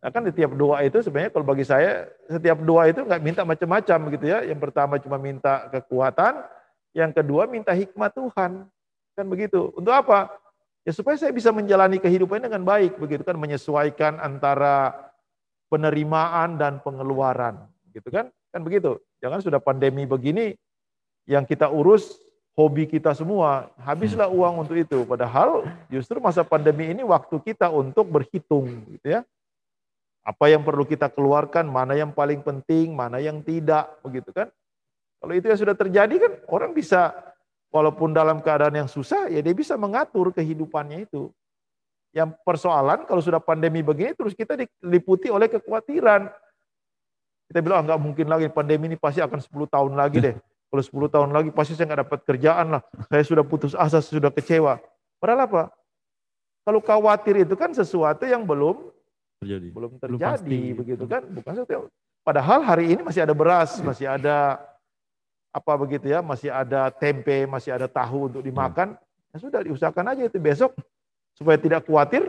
Nah 0.00 0.10
kan 0.12 0.22
di 0.22 0.32
tiap 0.32 0.52
doa 0.52 0.84
itu 0.84 1.00
sebenarnya 1.00 1.32
kalau 1.32 1.46
bagi 1.48 1.64
saya 1.64 2.06
setiap 2.28 2.60
doa 2.62 2.86
itu 2.86 3.00
nggak 3.02 3.22
minta 3.24 3.42
macam-macam 3.42 3.98
gitu 4.12 4.24
ya. 4.28 4.44
Yang 4.44 4.60
pertama 4.68 5.00
cuma 5.00 5.16
minta 5.16 5.66
kekuatan, 5.72 6.44
yang 6.92 7.10
kedua 7.12 7.48
minta 7.48 7.72
hikmat 7.72 8.12
Tuhan. 8.12 8.68
Kan 9.16 9.26
begitu. 9.26 9.72
Untuk 9.72 9.92
apa? 9.92 10.28
Ya 10.86 10.94
supaya 10.94 11.18
saya 11.18 11.34
bisa 11.34 11.50
menjalani 11.50 11.98
kehidupan 11.98 12.44
dengan 12.44 12.62
baik 12.62 13.00
begitu 13.00 13.26
kan 13.26 13.34
menyesuaikan 13.34 14.22
antara 14.22 14.94
penerimaan 15.66 16.60
dan 16.60 16.78
pengeluaran 16.84 17.66
gitu 17.90 18.12
kan? 18.12 18.30
Kan 18.54 18.62
begitu. 18.62 19.00
Jangan 19.18 19.42
sudah 19.42 19.58
pandemi 19.58 20.06
begini 20.06 20.54
yang 21.26 21.42
kita 21.42 21.66
urus 21.66 22.22
hobi 22.56 22.88
kita 22.88 23.12
semua, 23.12 23.68
habislah 23.76 24.32
uang 24.32 24.64
untuk 24.64 24.76
itu. 24.80 25.04
Padahal 25.04 25.68
justru 25.92 26.16
masa 26.22 26.40
pandemi 26.40 26.88
ini 26.88 27.04
waktu 27.04 27.36
kita 27.42 27.68
untuk 27.68 28.08
berhitung 28.08 28.86
gitu 28.96 29.20
ya. 29.20 29.20
Apa 30.26 30.50
yang 30.50 30.66
perlu 30.66 30.82
kita 30.82 31.06
keluarkan, 31.06 31.70
mana 31.70 31.94
yang 31.94 32.10
paling 32.10 32.42
penting, 32.42 32.90
mana 32.90 33.22
yang 33.22 33.38
tidak, 33.46 33.94
begitu 34.02 34.34
kan. 34.34 34.50
Kalau 35.22 35.32
itu 35.38 35.46
yang 35.46 35.60
sudah 35.62 35.76
terjadi 35.78 36.14
kan 36.18 36.32
orang 36.50 36.74
bisa 36.74 37.14
walaupun 37.70 38.10
dalam 38.10 38.42
keadaan 38.42 38.74
yang 38.74 38.90
susah 38.90 39.28
ya 39.32 39.40
dia 39.40 39.54
bisa 39.54 39.78
mengatur 39.78 40.34
kehidupannya 40.34 41.08
itu. 41.08 41.30
Yang 42.10 42.34
persoalan 42.42 43.04
kalau 43.04 43.20
sudah 43.20 43.38
pandemi 43.38 43.84
begini 43.84 44.16
terus 44.16 44.32
kita 44.32 44.58
diliputi 44.58 45.30
oleh 45.30 45.46
kekhawatiran. 45.46 46.26
Kita 47.46 47.58
bilang 47.62 47.86
ah, 47.86 47.94
nggak 47.94 48.00
mungkin 48.02 48.26
lagi 48.26 48.46
pandemi 48.50 48.90
ini 48.90 48.98
pasti 48.98 49.22
akan 49.22 49.38
10 49.38 49.50
tahun 49.70 49.92
lagi 49.94 50.18
deh. 50.18 50.34
Kalau 50.70 50.82
10 50.82 51.14
tahun 51.14 51.30
lagi 51.30 51.50
pasti 51.54 51.78
saya 51.78 51.86
nggak 51.94 52.02
dapat 52.10 52.20
kerjaan 52.26 52.66
lah. 52.74 52.82
Saya 53.06 53.22
sudah 53.22 53.44
putus 53.46 53.72
asa, 53.78 54.02
sudah 54.02 54.34
kecewa. 54.34 54.82
Padahal 55.22 55.46
apa? 55.46 55.62
Kalau 56.66 56.82
khawatir 56.82 57.46
itu 57.46 57.54
kan 57.54 57.70
sesuatu 57.70 58.26
yang 58.26 58.42
belum 58.42 58.90
terjadi. 59.40 59.68
Belum 59.72 59.92
terjadi 60.00 60.44
belum 60.44 60.78
begitu 60.82 61.04
kan? 61.04 61.22
Bukan 61.28 61.52
sesuatu. 61.56 61.88
Padahal 62.26 62.58
hari 62.66 62.90
ini 62.90 63.06
masih 63.06 63.22
ada 63.22 63.34
beras, 63.36 63.78
masih 63.78 64.10
ada 64.10 64.58
apa 65.54 65.72
begitu 65.78 66.10
ya, 66.10 66.20
masih 66.20 66.50
ada 66.50 66.90
tempe, 66.90 67.46
masih 67.46 67.70
ada 67.70 67.86
tahu 67.86 68.28
untuk 68.32 68.42
dimakan. 68.42 68.98
Ya 69.30 69.36
sudah 69.38 69.60
diusahakan 69.62 70.12
aja 70.12 70.22
itu 70.26 70.38
besok 70.42 70.74
supaya 71.38 71.54
tidak 71.56 71.86
khawatir. 71.86 72.28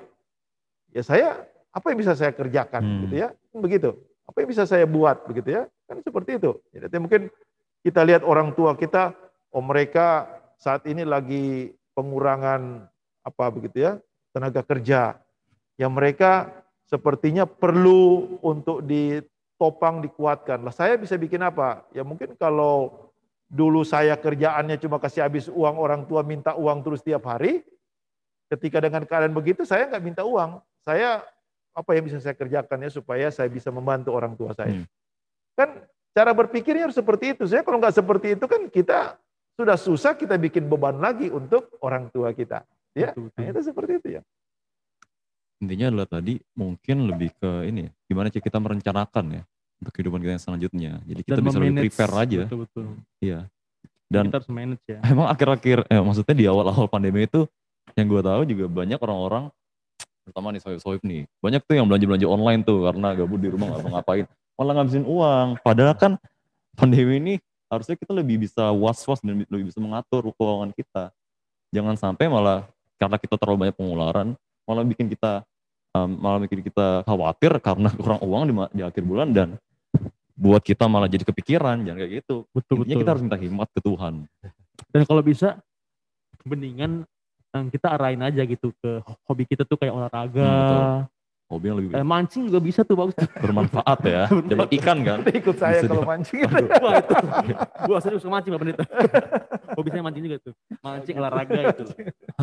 Ya 0.94 1.02
saya 1.02 1.44
apa 1.74 1.92
yang 1.92 2.00
bisa 2.00 2.14
saya 2.14 2.30
kerjakan 2.30 2.82
hmm. 2.84 3.00
gitu 3.08 3.16
ya? 3.26 3.28
Begitu. 3.52 3.90
Apa 4.28 4.44
yang 4.44 4.50
bisa 4.52 4.64
saya 4.70 4.86
buat 4.86 5.26
begitu 5.26 5.50
ya? 5.58 5.64
Kan 5.90 6.04
seperti 6.04 6.38
itu. 6.38 6.52
Jadi 6.76 6.98
mungkin 7.00 7.22
kita 7.82 8.04
lihat 8.04 8.22
orang 8.22 8.52
tua 8.54 8.76
kita, 8.76 9.16
oh 9.56 9.64
mereka 9.64 10.28
saat 10.60 10.84
ini 10.86 11.08
lagi 11.08 11.72
pengurangan 11.96 12.86
apa 13.24 13.46
begitu 13.50 13.82
ya, 13.88 13.92
tenaga 14.36 14.62
kerja. 14.62 15.18
Yang 15.80 15.92
mereka 15.94 16.32
sepertinya 16.88 17.44
perlu 17.44 18.40
untuk 18.42 18.82
ditopang, 18.82 20.02
dikuatkan. 20.02 20.64
Lah 20.64 20.74
saya 20.74 20.96
bisa 20.96 21.20
bikin 21.20 21.44
apa? 21.44 21.86
Ya 21.94 22.02
mungkin 22.02 22.34
kalau 22.40 23.12
dulu 23.48 23.84
saya 23.84 24.16
kerjaannya 24.16 24.80
cuma 24.80 25.00
kasih 25.00 25.24
habis 25.24 25.52
uang 25.52 25.76
orang 25.78 26.04
tua 26.08 26.24
minta 26.24 26.56
uang 26.56 26.84
terus 26.84 27.04
tiap 27.04 27.28
hari, 27.28 27.64
ketika 28.50 28.82
dengan 28.82 29.04
keadaan 29.04 29.36
begitu 29.36 29.68
saya 29.68 29.86
nggak 29.92 30.04
minta 30.04 30.24
uang. 30.24 30.64
Saya 30.82 31.22
apa 31.76 31.94
yang 31.94 32.10
bisa 32.10 32.18
saya 32.24 32.34
kerjakan 32.34 32.82
ya 32.82 32.90
supaya 32.90 33.28
saya 33.30 33.52
bisa 33.52 33.70
membantu 33.70 34.16
orang 34.16 34.34
tua 34.34 34.56
saya. 34.56 34.72
Hmm. 34.72 34.88
Kan 35.54 35.70
Cara 36.18 36.34
berpikirnya 36.34 36.90
harus 36.90 36.98
seperti 36.98 37.38
itu. 37.38 37.46
Saya 37.46 37.62
kalau 37.62 37.78
nggak 37.78 37.94
seperti 37.94 38.34
itu 38.34 38.46
kan 38.50 38.66
kita 38.74 39.22
sudah 39.54 39.78
susah 39.78 40.18
kita 40.18 40.34
bikin 40.42 40.66
beban 40.66 40.98
lagi 40.98 41.30
untuk 41.30 41.78
orang 41.86 42.10
tua 42.10 42.34
kita. 42.34 42.66
Ya, 42.98 43.14
betul, 43.14 43.30
betul. 43.30 43.38
Nah, 43.38 43.46
itu 43.54 43.62
seperti 43.62 43.92
itu 44.02 44.08
ya. 44.18 44.22
Intinya 45.58 45.90
adalah 45.90 46.08
tadi 46.10 46.38
mungkin 46.54 47.10
lebih 47.10 47.34
ke 47.38 47.66
ini, 47.66 47.90
ya, 47.90 47.92
gimana 48.06 48.30
sih 48.30 48.42
kita 48.44 48.62
merencanakan 48.62 49.42
ya 49.42 49.44
untuk 49.82 49.92
kehidupan 49.94 50.20
kita 50.22 50.32
yang 50.38 50.44
selanjutnya. 50.44 50.92
Jadi 51.06 51.22
kita 51.26 51.38
Dan 51.42 51.44
bisa 51.46 51.58
lebih 51.58 51.90
prepare 51.90 52.14
aja. 52.14 52.40
Betul 52.46 52.60
betul. 52.70 52.86
Iya. 53.22 53.40
Dan 54.08 54.24
kita 54.30 54.38
harus 54.40 54.52
manage 54.54 54.86
ya. 54.86 55.00
Emang 55.14 55.28
akhir-akhir, 55.28 55.78
eh, 55.90 56.02
maksudnya 56.02 56.36
di 56.38 56.46
awal-awal 56.46 56.86
pandemi 56.86 57.26
itu 57.26 57.50
yang 57.98 58.06
gue 58.06 58.22
tahu 58.22 58.42
juga 58.46 58.66
banyak 58.70 59.00
orang-orang 59.02 59.50
terutama 60.28 60.52
nih 60.52 60.60
soif-soif 60.60 61.00
nih 61.08 61.24
banyak 61.40 61.64
tuh 61.64 61.80
yang 61.80 61.88
belanja-belanja 61.88 62.28
online 62.28 62.60
tuh 62.60 62.84
karena 62.84 63.16
gabut 63.16 63.40
di 63.40 63.48
rumah 63.48 63.72
nggak 63.72 63.82
mau 63.88 63.92
ngapain 63.96 64.28
malah 64.58 64.74
ngabisin 64.82 65.06
uang. 65.06 65.48
Padahal 65.62 65.94
kan 65.94 66.12
pandemi 66.74 67.22
ini 67.22 67.34
harusnya 67.70 67.94
kita 67.94 68.12
lebih 68.12 68.42
bisa 68.42 68.74
was-was 68.74 69.22
dan 69.22 69.46
lebih 69.46 69.70
bisa 69.70 69.78
mengatur 69.78 70.26
keuangan 70.34 70.74
kita. 70.74 71.14
Jangan 71.70 71.96
sampai 71.96 72.26
malah 72.28 72.66
karena 72.98 73.22
kita 73.22 73.38
terlalu 73.38 73.70
banyak 73.70 73.76
pengeluaran, 73.78 74.28
malah 74.68 74.84
bikin 74.84 75.08
kita 75.08 75.48
um, 75.96 76.10
malah 76.20 76.40
bikin 76.44 76.60
kita 76.62 77.02
khawatir 77.08 77.52
karena 77.64 77.90
kurang 78.04 78.20
uang 78.22 78.44
di, 78.46 78.54
di 78.78 78.82
akhir 78.84 79.04
bulan 79.08 79.32
dan 79.32 79.56
buat 80.38 80.62
kita 80.62 80.86
malah 80.86 81.10
jadi 81.10 81.26
kepikiran 81.26 81.82
jangan 81.82 81.98
kayak 81.98 82.12
gitu. 82.22 82.46
Betul 82.54 82.86
Intinya 82.86 82.94
betul. 82.94 83.02
kita 83.02 83.12
harus 83.16 83.24
minta 83.26 83.40
hikmat 83.42 83.68
ke 83.74 83.80
Tuhan. 83.82 84.14
Dan 84.94 85.02
kalau 85.10 85.22
bisa 85.26 85.58
mendingan 86.46 87.08
kita 87.74 87.98
arahin 87.98 88.22
aja 88.22 88.46
gitu 88.46 88.70
ke 88.78 89.02
hobi 89.26 89.50
kita 89.50 89.66
tuh 89.66 89.82
kayak 89.82 89.98
olahraga, 89.98 90.46
Hmm. 90.46 91.02
Hobi 91.48 91.72
yang 91.72 91.78
lebih 91.80 91.96
eh, 91.96 92.04
mancing 92.04 92.52
juga 92.52 92.60
bisa 92.60 92.84
tuh 92.84 93.00
bagus. 93.00 93.16
bermanfaat 93.40 94.00
ya. 94.04 94.28
Dapat 94.52 94.68
ikan 94.84 94.98
kan. 95.00 95.20
Ikut 95.40 95.56
saya 95.56 95.80
Bisa 95.80 95.88
kalau 95.88 96.04
mancing. 96.04 96.44
Wah 96.44 96.94
itu, 97.02 97.14
gua 97.88 97.98
saya 98.04 98.20
suka 98.20 98.32
mancing 98.36 98.52
Pak 98.52 98.60
Pendeta. 98.60 98.84
hobi 99.72 99.88
saya 99.88 100.04
mancing 100.04 100.24
juga 100.28 100.38
tuh, 100.44 100.54
mancing 100.84 101.16
olahraga 101.16 101.56
itu. 101.72 101.84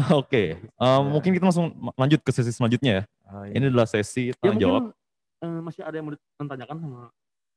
Oke, 0.08 0.56
eh, 0.56 1.00
mungkin 1.04 1.36
kita 1.36 1.44
langsung 1.44 1.68
lanjut 1.94 2.24
ke 2.24 2.32
sesi 2.32 2.48
selanjutnya 2.48 2.90
ya. 2.90 3.02
Oh, 3.28 3.44
iya. 3.44 3.52
Ini 3.60 3.64
adalah 3.68 3.84
sesi 3.84 4.32
Ya 4.32 4.40
tanya 4.40 4.56
jawab. 4.56 4.82
mungkin 4.88 4.96
eh, 5.44 5.60
masih 5.60 5.82
ada 5.84 5.96
yang 6.00 6.04
mau 6.08 6.14
ditanyakan 6.16 6.76
sama 6.80 7.00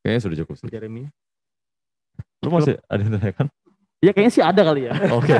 Kayaknya 0.04 0.22
sudah 0.22 0.38
cukup 0.44 0.56
sih. 0.60 0.68
Jeremy. 0.68 1.04
Lu 2.44 2.50
masih 2.52 2.76
ada 2.84 3.02
yang 3.02 3.14
tanyakan? 3.16 3.48
Ya 3.98 4.12
kayaknya 4.12 4.34
sih 4.36 4.44
ada 4.44 4.62
kali 4.62 4.92
ya. 4.92 4.94
Oke. 5.10 5.32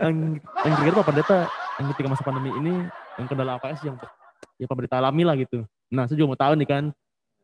yang 0.00 0.16
yang 0.40 0.72
kira-kira 0.74 0.96
Pak 0.96 1.06
Pendeta 1.06 1.38
yang 1.76 1.86
ketika 1.92 2.08
masa 2.08 2.22
pandemi 2.24 2.50
ini 2.56 2.74
yang 3.20 3.26
kendala 3.28 3.60
apa 3.60 3.76
sih 3.76 3.92
yang 3.92 4.00
ya 4.58 4.66
Pendeta 4.68 4.98
alami 5.02 5.22
lah 5.26 5.34
gitu. 5.38 5.64
Nah 5.92 6.06
saya 6.08 6.16
juga 6.16 6.30
mau 6.32 6.40
tahu 6.40 6.54
nih 6.58 6.68
kan 6.68 6.84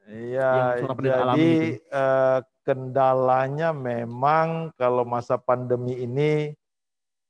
Iya, 0.08 0.80
yang 0.80 0.96
pendeta 0.96 1.20
alami 1.20 1.36
jadi 1.36 1.52
gitu. 1.52 1.84
eh, 1.92 2.38
kendalanya 2.64 3.68
memang 3.76 4.72
kalau 4.80 5.04
masa 5.04 5.36
pandemi 5.36 6.00
ini, 6.00 6.56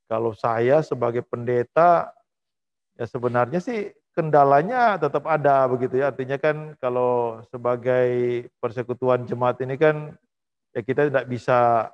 kalau 0.07 0.31
saya 0.31 0.79
sebagai 0.79 1.19
pendeta, 1.27 2.11
ya 2.95 3.03
sebenarnya 3.03 3.59
sih 3.59 3.91
kendalanya 4.15 4.95
tetap 4.95 5.27
ada 5.27 5.67
begitu 5.67 5.99
ya. 5.99 6.11
Artinya 6.11 6.39
kan 6.39 6.75
kalau 6.79 7.43
sebagai 7.51 8.47
persekutuan 8.63 9.27
jemaat 9.27 9.59
ini 9.59 9.75
kan 9.75 10.15
ya 10.71 10.79
kita 10.79 11.11
tidak 11.11 11.27
bisa 11.27 11.91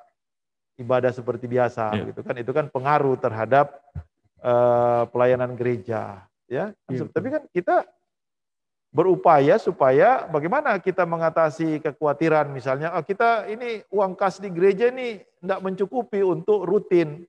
ibadah 0.78 1.10
seperti 1.10 1.50
biasa 1.50 1.98
Iya. 1.98 2.14
gitu 2.14 2.22
kan. 2.22 2.36
Itu 2.38 2.52
kan 2.54 2.70
pengaruh 2.70 3.18
terhadap 3.18 3.74
eh, 4.46 5.04
pelayanan 5.10 5.58
gereja 5.58 6.30
ya. 6.46 6.74
Iya, 6.90 7.06
Tapi 7.10 7.28
kan 7.30 7.44
kita 7.50 7.86
berupaya 8.96 9.60
supaya 9.60 10.24
bagaimana 10.32 10.80
kita 10.80 11.04
mengatasi 11.04 11.84
kekhawatiran. 11.84 12.48
Misalnya 12.48 12.96
oh, 12.96 13.04
kita 13.04 13.44
ini 13.52 13.84
uang 13.92 14.16
kas 14.16 14.40
di 14.40 14.48
gereja 14.48 14.88
ini 14.88 15.20
tidak 15.20 15.60
mencukupi 15.60 16.24
untuk 16.24 16.64
rutin. 16.64 17.28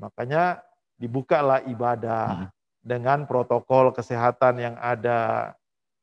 Makanya 0.00 0.64
dibukalah 0.96 1.60
ibadah 1.68 2.48
Hmm. 2.48 2.48
dengan 2.80 3.28
protokol 3.28 3.92
kesehatan 3.92 4.58
yang 4.58 4.76
ada. 4.80 5.52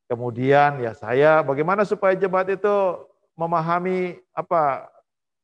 Kemudian 0.05 0.81
ya 0.81 0.93
saya 0.93 1.41
bagaimana 1.41 1.85
supaya 1.85 2.13
jemaat 2.17 2.49
itu 2.53 2.75
memahami 3.37 4.17
apa 4.33 4.89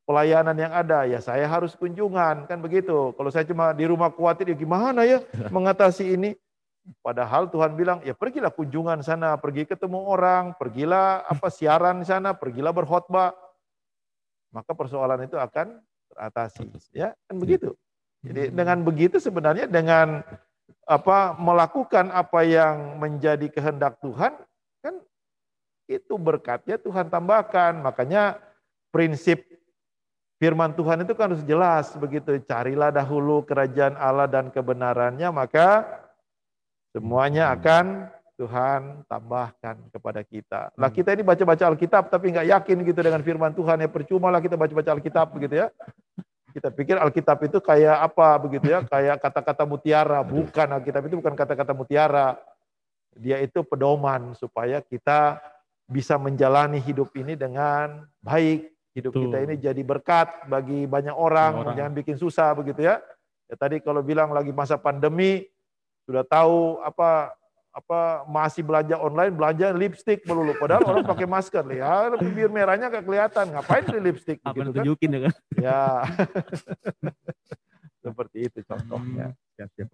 pelayanan 0.06 0.54
yang 0.58 0.74
ada? 0.74 1.06
Ya 1.10 1.18
saya 1.18 1.50
harus 1.50 1.74
kunjungan 1.74 2.46
kan 2.46 2.58
begitu. 2.62 3.10
Kalau 3.18 3.30
saya 3.34 3.46
cuma 3.46 3.74
di 3.74 3.90
rumah 3.90 4.14
khawatir 4.14 4.54
ya 4.54 4.58
gimana 4.58 5.02
ya 5.02 5.22
mengatasi 5.56 6.14
ini 6.14 6.38
Padahal 7.02 7.50
Tuhan 7.50 7.74
bilang, 7.74 7.98
ya 8.06 8.14
pergilah 8.14 8.54
kunjungan 8.54 9.02
sana, 9.02 9.34
pergi 9.42 9.66
ketemu 9.66 10.06
orang, 10.06 10.54
pergilah 10.54 11.26
apa 11.26 11.50
siaran 11.50 12.06
sana, 12.06 12.38
pergilah 12.38 12.70
berkhotbah. 12.70 13.34
Maka 14.54 14.72
persoalan 14.78 15.26
itu 15.26 15.34
akan 15.34 15.82
teratasi, 16.14 16.70
ya 16.94 17.18
kan 17.26 17.36
begitu. 17.42 17.74
Jadi 18.22 18.54
dengan 18.54 18.86
begitu 18.86 19.18
sebenarnya 19.18 19.66
dengan 19.66 20.22
apa 20.86 21.34
melakukan 21.38 22.14
apa 22.14 22.46
yang 22.46 23.02
menjadi 23.02 23.50
kehendak 23.50 23.98
Tuhan 24.02 24.38
kan 24.86 24.96
itu 25.90 26.14
berkatnya 26.22 26.78
Tuhan 26.78 27.10
tambahkan. 27.10 27.82
Makanya 27.82 28.38
prinsip 28.94 29.42
firman 30.38 30.78
Tuhan 30.78 31.02
itu 31.06 31.18
kan 31.18 31.34
harus 31.34 31.46
jelas 31.46 31.94
begitu. 31.98 32.38
Carilah 32.46 32.94
dahulu 32.94 33.42
kerajaan 33.42 33.98
Allah 33.98 34.30
dan 34.30 34.54
kebenarannya 34.54 35.30
maka 35.34 35.86
Semuanya 36.96 37.52
akan 37.52 38.08
Tuhan 38.39 39.04
tambahkan 39.12 39.76
kepada 39.91 40.24
kita. 40.24 40.72
Lah 40.80 40.88
kita 40.88 41.12
ini 41.12 41.28
baca-baca 41.28 41.68
Alkitab 41.68 42.08
tapi 42.08 42.32
nggak 42.32 42.48
yakin 42.48 42.78
gitu 42.88 43.00
dengan 43.04 43.20
firman 43.20 43.52
Tuhan 43.52 43.84
ya 43.84 43.91
percuma 43.91 44.32
lah 44.32 44.39
kita 44.39 44.56
baca-baca 44.56 44.96
Alkitab 44.96 45.36
begitu 45.36 45.60
ya. 45.60 45.68
Kita 46.56 46.72
pikir 46.72 46.96
Alkitab 46.96 47.43
itu 47.43 47.60
kayak 47.60 48.00
apa 48.00 48.39
begitu 48.39 48.72
ya, 48.72 48.80
kayak 48.88 49.20
kata-kata 49.20 49.68
mutiara. 49.68 50.24
Bukan 50.24 50.68
Alkitab 50.72 51.04
itu 51.12 51.20
bukan 51.20 51.36
kata-kata 51.36 51.76
mutiara. 51.76 52.39
Dia 53.12 53.43
itu 53.43 53.60
pedoman 53.68 54.32
supaya 54.39 54.80
kita 54.80 55.43
bisa 55.84 56.16
menjalani 56.16 56.80
hidup 56.80 57.12
ini 57.20 57.36
dengan 57.36 58.08
baik. 58.24 58.72
Hidup 58.96 59.12
Betul. 59.12 59.24
kita 59.28 59.38
ini 59.43 59.56
jadi 59.60 59.82
berkat 59.84 60.48
bagi 60.48 60.88
banyak 60.88 61.12
orang, 61.12 61.60
Banyak 61.60 61.64
orang. 61.68 61.76
jangan 61.76 61.93
bikin 62.00 62.16
susah 62.16 62.56
begitu 62.56 62.88
ya. 62.88 63.04
Ya 63.52 63.56
tadi 63.60 63.84
kalau 63.84 64.00
bilang 64.00 64.32
lagi 64.32 64.56
masa 64.56 64.80
pandemi, 64.80 65.43
sudah 66.06 66.24
tahu 66.26 66.80
apa 66.86 67.34
apa 67.76 68.24
masih 68.32 68.64
belanja 68.64 68.95
online 68.95 69.36
belanja 69.36 69.76
lipstick 69.76 70.24
melulu 70.24 70.56
padahal 70.56 70.88
orang 70.88 71.03
pakai 71.12 71.28
masker 71.28 71.66
ya 71.76 72.14
bibir 72.16 72.47
merahnya 72.47 72.88
nggak 72.88 73.03
kelihatan 73.03 73.51
ngapain 73.51 73.84
beli 73.84 74.01
lipstick 74.14 74.39
apa 74.47 74.56
yang 74.56 74.72
begitu 74.72 74.72
kan 74.72 74.80
tunjukin 74.80 75.10
ya 75.10 75.20
kan. 75.20 75.34
ya 75.60 75.82
seperti 78.06 78.38
itu 78.47 78.60
contohnya 78.64 79.36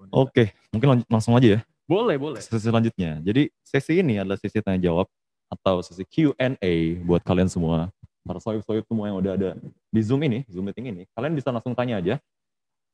Oke, 0.10 0.58
mungkin 0.74 0.88
lanjut, 0.98 1.08
langsung 1.08 1.38
aja 1.38 1.48
ya. 1.58 1.60
Boleh, 1.86 2.18
boleh. 2.18 2.42
Sesi 2.42 2.66
selanjutnya. 2.66 3.22
Jadi 3.22 3.54
sesi 3.62 4.02
ini 4.02 4.18
adalah 4.18 4.38
sesi 4.42 4.58
tanya 4.58 4.82
jawab 4.82 5.06
atau 5.52 5.86
sesi 5.86 6.02
Q&A 6.08 6.74
buat 7.06 7.22
kalian 7.22 7.46
semua. 7.46 7.94
Para 8.26 8.42
sohib-sohib 8.42 8.86
semua 8.86 9.10
yang 9.10 9.18
udah 9.22 9.34
ada 9.38 9.50
di 9.90 10.02
Zoom 10.02 10.22
ini, 10.26 10.46
Zoom 10.50 10.70
meeting 10.70 10.94
ini. 10.94 11.04
Kalian 11.14 11.34
bisa 11.38 11.54
langsung 11.54 11.78
tanya 11.78 12.02
aja 12.02 12.16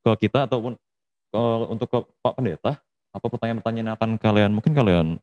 ke 0.03 0.27
kita 0.27 0.47
ataupun 0.47 0.75
ke, 1.31 1.41
untuk 1.71 1.87
ke 1.87 1.99
Pak 2.23 2.33
Pendeta. 2.35 2.71
Apa 3.17 3.33
pertanyaan-pertanyaan 3.33 3.97
akan 3.97 4.09
kalian, 4.21 4.53
mungkin 4.53 4.77
kalian 4.77 5.17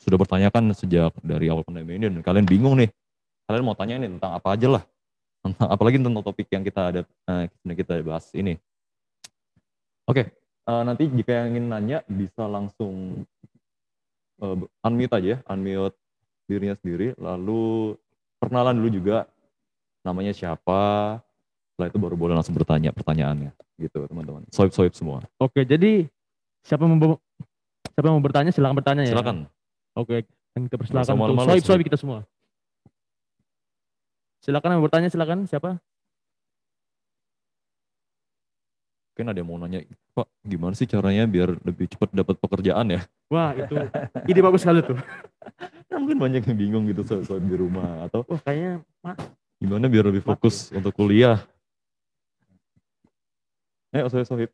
sudah 0.00 0.16
bertanyakan 0.16 0.72
sejak 0.72 1.12
dari 1.20 1.52
awal 1.52 1.66
pandemi 1.68 2.00
ini 2.00 2.08
dan 2.08 2.24
kalian 2.24 2.48
bingung 2.48 2.80
nih. 2.80 2.88
Kalian 3.44 3.62
mau 3.62 3.76
tanya 3.76 4.00
ini 4.00 4.08
tentang 4.16 4.32
apa 4.32 4.48
aja 4.56 4.68
lah. 4.80 4.82
Tentang, 5.44 5.68
apalagi 5.68 6.00
tentang 6.00 6.24
topik 6.24 6.48
yang 6.48 6.64
kita 6.64 6.82
ada, 6.90 7.00
yang 7.62 7.76
kita 7.76 8.00
bahas 8.00 8.32
ini. 8.32 8.56
Oke, 10.08 10.32
eh, 10.66 10.82
nanti 10.82 11.12
jika 11.12 11.44
yang 11.44 11.46
ingin 11.54 11.66
nanya 11.68 11.98
bisa 12.08 12.48
langsung 12.48 13.26
eh, 14.40 14.56
unmute 14.86 15.14
aja 15.14 15.28
ya, 15.36 15.38
unmute 15.50 15.98
dirinya 16.46 16.74
sendiri, 16.78 17.12
lalu 17.20 17.94
perkenalan 18.40 18.80
dulu 18.80 18.90
juga 18.90 19.16
namanya 20.06 20.30
siapa, 20.30 21.18
setelah 21.74 21.90
itu 21.90 21.98
baru 21.98 22.14
boleh 22.14 22.34
langsung 22.38 22.54
bertanya 22.54 22.94
pertanyaannya, 22.94 23.50
gitu 23.82 24.06
teman-teman. 24.06 24.46
Soib-soib 24.54 24.94
semua. 24.94 25.26
Oke, 25.42 25.66
jadi 25.66 26.06
siapa 26.62 26.86
siapa 27.96 28.12
yang 28.12 28.20
mau 28.20 28.24
bertanya 28.28 28.52
silakan 28.52 28.76
bertanya 28.76 29.02
ya. 29.08 29.16
Silakan. 29.16 29.36
Oke, 29.96 30.28
yang 30.52 30.62
kita 30.68 30.76
persilakan 30.76 31.14
untuk 31.16 31.48
soib 31.48 31.64
soib 31.64 31.80
kita 31.80 31.96
semua. 31.96 32.28
Silakan 34.44 34.68
yang 34.76 34.78
mau 34.78 34.86
bertanya 34.86 35.08
silakan 35.08 35.48
siapa? 35.48 35.80
Mungkin 39.16 39.32
ada 39.32 39.38
yang 39.40 39.48
mau 39.48 39.56
nanya, 39.56 39.80
Pak 40.12 40.28
gimana 40.44 40.76
sih 40.76 40.84
caranya 40.84 41.24
biar 41.24 41.56
lebih 41.64 41.88
cepat 41.88 42.12
dapat 42.12 42.36
pekerjaan 42.36 42.86
ya? 42.92 43.00
Wah, 43.32 43.56
itu 43.56 43.74
ide 44.28 44.40
bagus 44.44 44.62
sekali 44.62 44.84
tuh. 44.84 45.00
Kan 45.90 45.98
mungkin 46.04 46.20
banyak 46.20 46.44
yang 46.46 46.56
bingung 46.60 46.84
gitu 46.86 47.00
soib-soib 47.00 47.42
di 47.48 47.56
rumah. 47.56 48.06
Atau 48.06 48.28
Wah, 48.28 48.40
kayaknya 48.44 48.84
Mas, 49.00 49.18
gimana 49.56 49.88
biar 49.88 50.04
lebih 50.12 50.20
fokus 50.20 50.68
untuk 50.70 50.92
kuliah. 50.92 51.42
Ayo 53.90 54.06
soib-soib. 54.12 54.52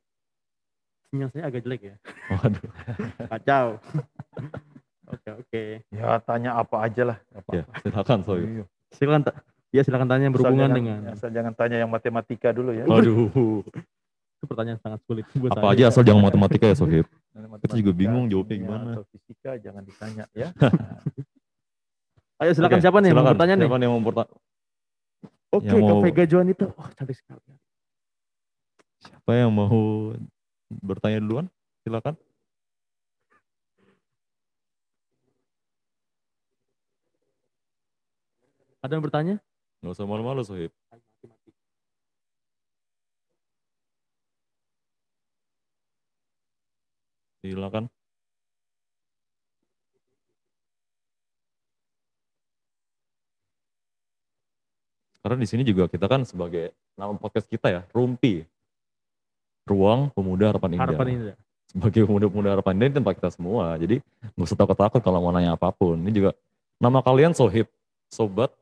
Sinyal 1.13 1.29
saya 1.29 1.45
agak 1.47 1.61
jelek 1.61 1.81
ya. 1.85 1.95
Waduh. 2.33 2.71
Kacau. 3.31 3.67
Oke, 5.05 5.29
oke. 5.31 5.63
ya 5.93 6.17
tanya 6.25 6.57
apa 6.57 6.77
aja 6.81 7.03
lah 7.05 7.19
nggak 7.29 7.43
apa-apa. 7.45 7.53
Ya, 7.53 7.65
silakan 7.85 8.19
soib. 8.25 8.47
Iya. 8.49 8.65
Silakan 8.91 9.21
ya 9.69 9.83
silakan 9.83 10.09
tanya 10.09 10.25
yang 10.25 10.33
Asal 10.33 10.41
berhubungan 10.41 10.65
jangan- 10.67 10.79
dengan 10.79 10.99
asal 11.13 11.29
jangan 11.31 11.53
tanya 11.53 11.77
yang 11.79 11.89
matematika 11.89 12.49
dulu 12.51 12.73
ya 12.73 12.85
Waduh. 12.85 13.29
itu 14.37 14.45
pertanyaan 14.45 14.81
sangat 14.81 15.01
sulit 15.05 15.23
buat 15.35 15.53
Apa 15.53 15.71
aja 15.71 15.87
asal 15.87 16.03
jangan 16.03 16.25
matematika 16.25 16.65
ya 16.67 16.75
sohib. 16.75 17.07
Matematika, 17.31 17.73
juga 17.75 17.93
bingung 17.95 18.27
jawabnya 18.27 18.53
kimia, 18.55 18.67
gimana. 18.67 18.91
atau 18.91 19.05
fisika 19.07 19.51
jangan 19.57 19.83
ditanya 19.83 20.25
ya 20.33 20.49
Ayo 22.43 22.51
silakan 22.53 22.75
Oke, 22.75 22.83
siapa 22.83 22.99
nih 22.99 23.07
yang 23.07 23.15
mau 23.15 23.23
silakan. 23.23 23.35
bertanya 23.37 23.55
nih? 23.55 23.63
Siapa 23.63 23.77
nih 23.77 23.85
yang 23.85 23.95
mau 23.95 24.03
bertanya? 24.03 24.33
Oke, 25.53 25.69
Kak 25.69 25.79
mau- 25.79 26.03
Vega 26.03 26.25
Joan 26.27 26.49
itu. 26.49 26.67
Oh, 26.67 26.89
cantik 26.91 27.15
sekali. 27.15 27.53
Siapa 28.99 29.31
yang 29.33 29.51
mau 29.53 30.11
bertanya 30.81 31.18
duluan? 31.20 31.47
Silakan. 31.85 32.16
Ada 38.83 38.93
yang 38.99 39.05
bertanya? 39.07 39.37
Nggak 39.83 39.95
usah 39.95 40.07
malu-malu 40.11 40.43
sohib. 40.43 40.73
Silakan. 47.43 47.91
Karena 55.23 55.39
di 55.39 55.47
sini 55.47 55.62
juga 55.62 55.87
kita 55.87 56.11
kan 56.11 56.27
sebagai 56.27 56.75
nama 56.99 57.14
podcast 57.14 57.47
kita 57.47 57.70
ya, 57.70 57.83
Rumpi. 57.95 58.43
Ruang 59.67 60.11
Pemuda 60.13 60.51
Harapan 60.55 60.71
Indah. 60.75 60.85
Harapan 60.91 61.07
ini. 61.09 61.33
sebagai 61.73 62.05
pemuda-pemuda 62.05 62.49
harapan 62.53 62.75
ini 62.77 62.93
tempat 63.01 63.17
kita 63.17 63.31
semua. 63.33 63.81
Jadi 63.81 64.05
nggak 64.37 64.45
usah 64.45 64.59
takut-takut 64.61 65.01
kalau 65.01 65.25
mau 65.25 65.33
nanya 65.33 65.57
apa 65.57 65.73
pun. 65.73 65.97
Ini 65.97 66.13
juga 66.13 66.31
nama 66.77 67.01
kalian 67.01 67.33
Sohib, 67.33 67.65
Sobat. 68.13 68.53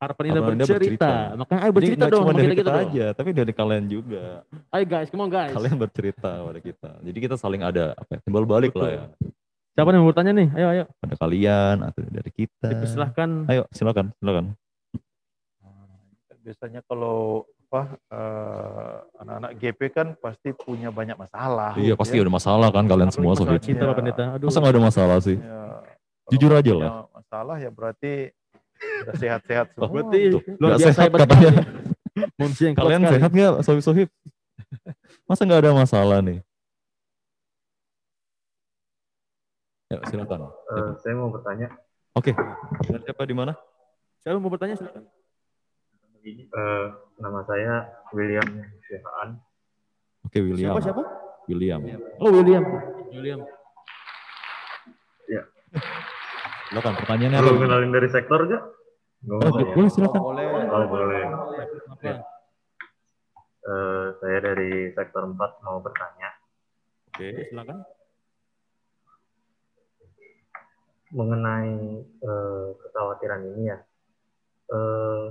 Harapan 0.00 0.32
Indah 0.32 0.42
Indah 0.48 0.64
bercerita. 0.64 0.80
bercerita. 0.80 1.12
Makanya 1.36 1.60
ayo 1.60 1.70
Jadi 1.70 1.76
bercerita 1.76 2.00
nggak 2.00 2.12
dong 2.12 2.24
cuma 2.24 2.32
dari 2.32 2.44
kita, 2.44 2.48
kita 2.48 2.64
kita 2.64 2.72
dong. 2.72 2.88
aja, 2.88 3.06
tapi 3.12 3.30
dari 3.36 3.52
kalian 3.52 3.84
juga. 3.84 4.24
Ayo 4.72 4.84
guys, 4.88 5.08
come 5.12 5.22
on 5.24 5.30
guys. 5.32 5.52
Kalian 5.52 5.76
bercerita 5.76 6.30
pada 6.40 6.60
kita. 6.64 6.90
Jadi 7.04 7.18
kita 7.20 7.36
saling 7.36 7.62
ada 7.64 7.84
apa 8.00 8.10
ya, 8.16 8.20
timbal 8.24 8.44
balik 8.48 8.72
Betul. 8.72 8.80
lah 8.80 8.90
ya. 8.96 9.02
Siapa 9.74 9.88
nih 9.90 9.96
yang 9.98 10.04
mau 10.06 10.10
bertanya 10.14 10.32
nih? 10.32 10.48
Ayo, 10.56 10.66
ayo. 10.72 10.84
Pada 11.02 11.14
kalian 11.20 11.76
atau 11.84 12.00
dari 12.08 12.30
kita. 12.32 12.68
Silahkan. 12.88 13.30
Ayo 13.50 13.62
silakan, 13.76 14.06
silakan. 14.22 14.44
Biasanya 16.44 16.80
kalau 16.84 17.48
apa 17.74 17.90
eh, 18.14 18.96
anak-anak 19.18 19.52
GP 19.58 19.80
kan 19.90 20.06
pasti 20.22 20.54
punya 20.54 20.94
banyak 20.94 21.18
masalah. 21.18 21.74
Iya 21.74 21.98
pasti 21.98 22.14
ya. 22.14 22.22
ada 22.22 22.30
masalah 22.30 22.70
kan 22.70 22.86
kalian 22.86 23.10
Apalagi 23.10 23.18
semua 23.18 23.34
Sohib. 23.34 23.58
cinta 23.58 23.82
Iya. 23.82 23.90
Pak 23.90 23.96
Pendeta. 23.98 24.24
Aduh. 24.38 24.46
Masa 24.46 24.58
nggak 24.62 24.74
ada 24.78 24.82
masalah 24.86 25.16
sih? 25.18 25.36
Ya, 25.42 25.62
Jujur 26.30 26.52
aja 26.54 26.72
lah. 26.78 26.90
Masalah 27.10 27.56
ya 27.58 27.70
berarti 27.74 28.30
sehat-sehat 29.18 29.74
semua. 29.74 29.90
Berarti 29.90 30.20
Tuh, 30.30 30.42
luar 30.54 30.54
nggak 30.70 30.78
biasa 30.78 30.94
sehat 30.94 31.10
katanya. 31.10 31.52
yang 32.62 32.74
Kalian 32.78 33.00
sekali. 33.02 33.14
sehat 33.18 33.30
nggak 33.34 33.52
Sohib-Sohib? 33.66 34.08
Masa 35.26 35.42
nggak 35.42 35.60
ada 35.66 35.70
masalah 35.74 36.18
nih? 36.22 36.38
Ya 39.90 39.98
silakan. 40.06 40.46
Eh, 40.46 40.90
saya 41.02 41.14
mau 41.18 41.28
bertanya, 41.34 41.74
Oke. 42.14 42.30
Dengan 42.86 43.02
siapa 43.02 43.22
di 43.26 43.34
mana? 43.34 43.52
Siapa 44.22 44.38
mau 44.38 44.46
bertanya 44.46 44.78
silakan. 44.78 45.10
Eh, 46.24 46.84
nama 47.20 47.40
saya 47.44 47.74
William 48.10 48.48
Syafaan. 48.82 49.36
Oke 50.24 50.40
William. 50.40 50.72
Siapa 50.72 50.80
siapa? 50.82 51.02
William. 51.46 51.80
Oh 52.18 52.32
William. 52.32 52.64
William. 53.12 53.40
Silakan 56.64 56.94
pertanyaannya 56.96 57.38
apa? 57.38 57.44
Perlu 57.44 57.60
kenalin 57.60 57.90
dari 57.92 58.08
sektor 58.08 58.40
gak? 58.46 58.62
Nggak 59.24 59.36
Oh, 59.46 59.58
ya? 59.58 59.66
boleh 59.74 59.90
silakan. 59.90 60.20
Boleh. 60.20 60.46
Oh, 60.68 60.84
boleh. 60.86 61.22
Apa? 61.92 62.12
Eh, 63.64 64.06
saya 64.18 64.38
dari 64.42 64.92
sektor 64.92 65.24
4 65.24 65.38
mau 65.64 65.78
bertanya 65.80 66.28
Oke. 67.08 67.48
Silakan. 67.48 67.78
mengenai 71.14 71.74
eh, 72.02 72.66
kekhawatiran 72.74 73.40
ini 73.54 73.70
ya. 73.70 73.78
Eh, 74.66 75.24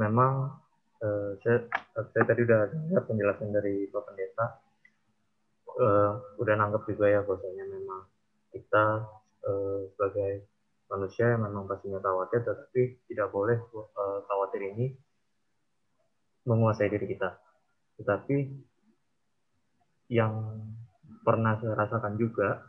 memang 0.00 0.56
eh, 1.04 1.36
saya, 1.44 1.68
saya 1.92 2.24
tadi 2.24 2.40
udah 2.48 2.60
dengar 2.72 3.02
penjelasan 3.04 3.52
dari 3.52 3.84
Pak 3.92 4.02
Pendeta. 4.08 4.46
Eh, 5.70 6.12
udah 6.40 6.54
nanggap 6.56 6.88
juga 6.88 7.06
ya 7.08 7.20
bahwasanya 7.20 7.64
memang 7.68 8.00
kita 8.50 8.84
eh, 9.44 9.80
sebagai 9.92 10.32
manusia 10.90 11.36
yang 11.36 11.44
memang 11.44 11.68
pastinya 11.68 12.00
khawatir, 12.00 12.40
tetapi 12.42 13.04
tidak 13.12 13.28
boleh 13.28 13.60
eh, 13.60 14.20
khawatir 14.24 14.60
ini 14.72 14.86
menguasai 16.48 16.88
diri 16.88 17.06
kita. 17.06 17.36
Tetapi 18.00 18.36
yang 20.10 20.32
pernah 21.22 21.54
saya 21.60 21.76
rasakan 21.76 22.16
juga 22.16 22.64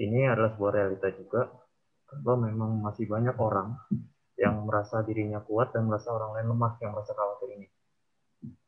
ini 0.00 0.26
adalah 0.26 0.56
sebuah 0.56 0.72
realita 0.74 1.08
juga 1.14 1.46
bahwa 2.24 2.50
memang 2.50 2.70
masih 2.82 3.06
banyak 3.06 3.36
orang 3.38 3.76
yang 4.36 4.68
merasa 4.68 5.00
dirinya 5.00 5.40
kuat 5.40 5.72
dan 5.72 5.88
merasa 5.88 6.12
orang 6.12 6.36
lain 6.36 6.52
lemah 6.52 6.72
yang 6.84 6.92
merasa 6.92 7.16
khawatir 7.16 7.48
ini. 7.56 7.66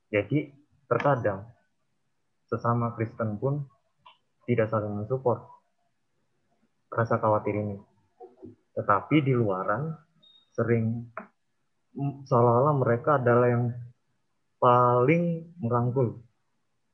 Jadi 0.09 0.39
terkadang 0.89 1.45
sesama 2.49 2.97
Kristen 2.97 3.37
pun 3.37 3.69
tidak 4.49 4.73
saling 4.73 4.89
mensupport 4.97 5.45
rasa 6.89 7.21
khawatir 7.21 7.61
ini. 7.61 7.77
Tetapi 8.73 9.17
di 9.21 9.37
luaran 9.37 9.93
sering 10.57 11.13
mm, 11.93 12.25
seolah-olah 12.25 12.75
mereka 12.81 13.21
adalah 13.21 13.53
yang 13.53 13.65
paling 14.57 15.53
merangkul 15.61 16.17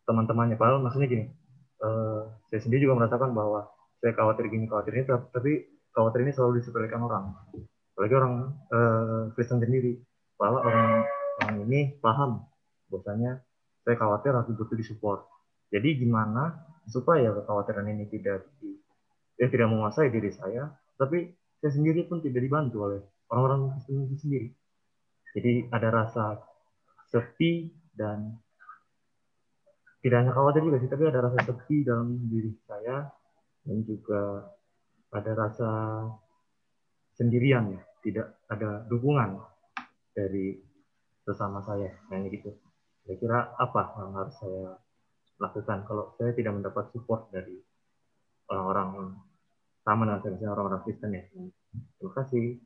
teman-temannya. 0.04 0.58
Padahal 0.58 0.82
maksudnya 0.82 1.08
gini, 1.08 1.24
eh, 1.80 2.22
saya 2.50 2.60
sendiri 2.60 2.90
juga 2.90 2.98
merasakan 2.98 3.30
bahwa 3.30 3.70
saya 4.02 4.12
khawatir 4.12 4.50
gini, 4.50 4.66
khawatir 4.68 4.92
ini, 4.98 5.04
tapi 5.08 5.52
khawatir 5.94 6.26
ini 6.26 6.32
selalu 6.34 6.60
disepelekan 6.60 7.00
orang. 7.06 7.24
Apalagi 7.94 8.14
orang 8.18 8.34
eh, 8.74 9.22
Kristen 9.38 9.62
sendiri. 9.62 10.02
Bahwa 10.34 10.66
orang, 10.66 11.06
orang 11.40 11.56
ini 11.70 11.94
paham 12.02 12.42
bahwasanya 12.90 13.38
saya 13.86 13.94
khawatir 13.94 14.34
aku 14.34 14.58
butuh 14.58 14.74
disupport. 14.74 15.22
Jadi 15.70 16.02
gimana 16.02 16.58
supaya 16.90 17.30
kekhawatiran 17.30 17.86
ini 17.86 18.10
tidak 18.10 18.50
di, 18.58 18.74
ya 19.38 19.46
tidak 19.46 19.70
menguasai 19.70 20.10
diri 20.10 20.34
saya, 20.34 20.74
tapi 20.98 21.30
saya 21.62 21.70
sendiri 21.70 22.04
pun 22.10 22.18
tidak 22.18 22.42
dibantu 22.42 22.82
oleh 22.82 23.00
orang-orang 23.30 23.78
Kristen 23.78 24.10
itu 24.10 24.16
sendiri. 24.26 24.48
Jadi 25.34 25.52
ada 25.70 25.88
rasa 25.90 26.24
sepi 27.10 27.70
dan 27.94 28.38
tidak 30.02 30.16
hanya 30.20 30.32
khawatir 30.34 30.66
juga 30.66 30.78
sih, 30.82 30.90
tapi 30.90 31.04
ada 31.08 31.20
rasa 31.24 31.38
sepi 31.46 31.76
dalam 31.86 32.20
diri 32.28 32.52
saya 32.66 33.08
dan 33.64 33.76
juga 33.86 34.50
ada 35.14 35.32
rasa 35.32 35.70
sendirian 37.14 37.74
ya, 37.74 37.80
tidak 38.02 38.26
ada 38.50 38.82
dukungan 38.90 39.38
dari 40.14 40.58
sesama 41.24 41.62
saya, 41.64 41.90
kayak 42.10 42.30
gitu. 42.30 42.50
Kira-kira 43.04 43.54
apa 43.56 43.82
yang 44.00 44.12
harus 44.18 44.34
saya 44.38 44.76
lakukan 45.40 45.82
kalau 45.88 46.14
saya 46.18 46.30
tidak 46.36 46.54
mendapat 46.54 46.90
support 46.94 47.30
dari 47.34 47.58
orang-orang 48.50 49.18
sama 49.84 50.06
dengan 50.08 50.20
saya, 50.20 50.32
misalnya 50.36 50.52
orang-orang 50.56 50.82
Kristen 50.84 51.12
ya. 51.16 51.24
Terima 51.98 52.12
kasih. 52.16 52.58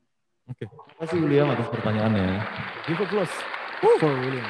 Oke. 0.49 0.65
Terima 0.65 0.95
kasih 1.01 1.17
William 1.21 1.47
atas 1.51 1.67
pertanyaannya. 1.69 2.41
Give 2.87 3.01
applause. 3.03 3.35
For 3.79 4.11
William. 4.11 4.49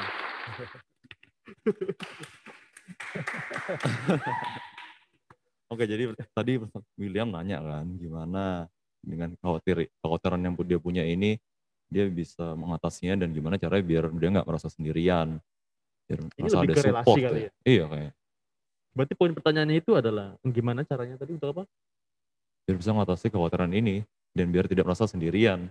Oke, 5.70 5.86
jadi 5.86 6.10
tadi 6.34 6.58
William 6.98 7.30
nanya 7.30 7.62
kan, 7.62 7.86
gimana 7.94 8.66
dengan 9.00 9.32
khawatir 9.40 9.88
kekhawatiran 9.98 10.40
yang 10.40 10.54
dia 10.64 10.78
punya 10.78 11.02
ini, 11.04 11.40
dia 11.90 12.06
bisa 12.06 12.54
mengatasinya 12.54 13.18
dan 13.26 13.34
gimana 13.34 13.58
caranya 13.58 13.84
biar 13.84 14.04
dia 14.14 14.28
nggak 14.30 14.46
merasa 14.46 14.68
sendirian, 14.70 15.40
biar 16.06 16.18
Ini 16.38 16.46
merasa 16.46 16.60
ada 16.62 17.02
support. 17.02 17.18
kali 17.18 17.40
ya. 17.44 17.50
Iya 17.66 17.84
kayak, 17.90 18.12
Berarti 18.90 19.14
poin 19.14 19.32
pertanyaannya 19.34 19.76
itu 19.78 19.94
adalah 19.94 20.34
gimana 20.42 20.82
caranya 20.82 21.14
tadi 21.18 21.34
untuk 21.38 21.50
apa? 21.54 21.64
biar 22.68 22.76
bisa 22.78 22.94
mengatasi 22.94 23.34
kekhawatiran 23.34 23.72
ini 23.74 24.06
dan 24.30 24.46
biar 24.54 24.70
tidak 24.70 24.86
merasa 24.86 25.10
sendirian. 25.10 25.66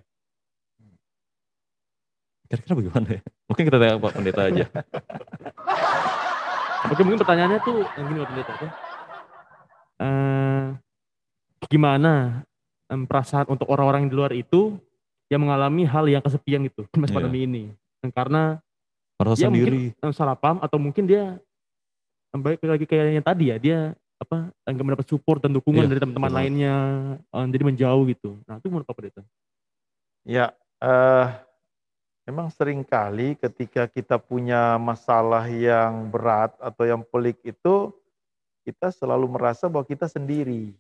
Kira-kira 2.52 2.76
bagaimana 2.76 3.08
ya? 3.14 3.22
Mungkin 3.48 3.64
kita 3.72 3.78
tanya 3.80 3.96
Pak 4.04 4.14
Pendeta 4.20 4.42
aja. 4.52 4.66
Oke 6.92 7.02
mungkin 7.06 7.22
pertanyaannya 7.24 7.60
tuh 7.64 7.78
yang 7.96 8.06
gini 8.10 8.20
Pak 8.20 8.30
Pendeta 8.34 8.52
apa? 8.52 8.68
Eh, 10.00 10.66
gimana 11.72 12.44
em, 12.90 13.06
perasaan 13.06 13.46
untuk 13.48 13.70
orang-orang 13.70 14.10
di 14.10 14.14
luar 14.14 14.34
itu 14.34 14.76
yang 15.30 15.46
mengalami 15.46 15.86
hal 15.86 16.10
yang 16.10 16.20
kesepian 16.20 16.66
gitu 16.66 16.90
di 16.90 16.98
masa 16.98 17.14
Iya. 17.14 17.18
pandemi 17.22 17.40
ini 17.46 17.64
Dan 18.00 18.10
karena 18.12 18.44
Merasa 19.20 19.44
Ya, 19.44 19.52
mungkin- 19.52 19.92
sendiri. 19.92 20.00
em, 20.00 20.12
salah 20.16 20.32
paham 20.34 20.64
atau 20.64 20.80
mungkin 20.80 21.04
dia 21.04 21.36
em, 22.32 22.40
baik 22.40 22.64
lagi 22.64 22.86
kayak 22.88 23.06
yang 23.14 23.26
tadi 23.26 23.46
ya 23.52 23.58
dia 23.60 23.80
apa 24.16 24.48
enggak 24.64 24.86
mendapat 24.88 25.08
support 25.08 25.40
dan 25.40 25.52
dukungan 25.52 25.84
Iya, 25.84 25.92
dari 25.92 26.00
teman-teman 26.00 26.32
lainnya 26.32 26.76
em, 27.28 27.48
jadi 27.52 27.64
menjauh 27.68 28.04
gitu 28.08 28.40
nah 28.48 28.56
itu 28.58 28.68
menurut 28.72 28.88
Pak 28.88 28.96
Pendeta 28.96 29.24
Ya, 30.24 30.52
eh, 30.80 31.26
memang 32.24 32.48
sering 32.50 32.84
kali 32.84 33.34
ketika 33.36 33.88
kita 33.88 34.16
punya 34.16 34.76
masalah 34.78 35.48
yang 35.48 36.08
berat 36.08 36.54
atau 36.60 36.84
yang 36.86 37.02
pelik 37.02 37.40
itu, 37.42 37.90
kita 38.68 38.92
selalu 38.94 39.26
merasa 39.26 39.66
bahwa 39.66 39.88
kita 39.88 40.06
sendiri. 40.06 40.76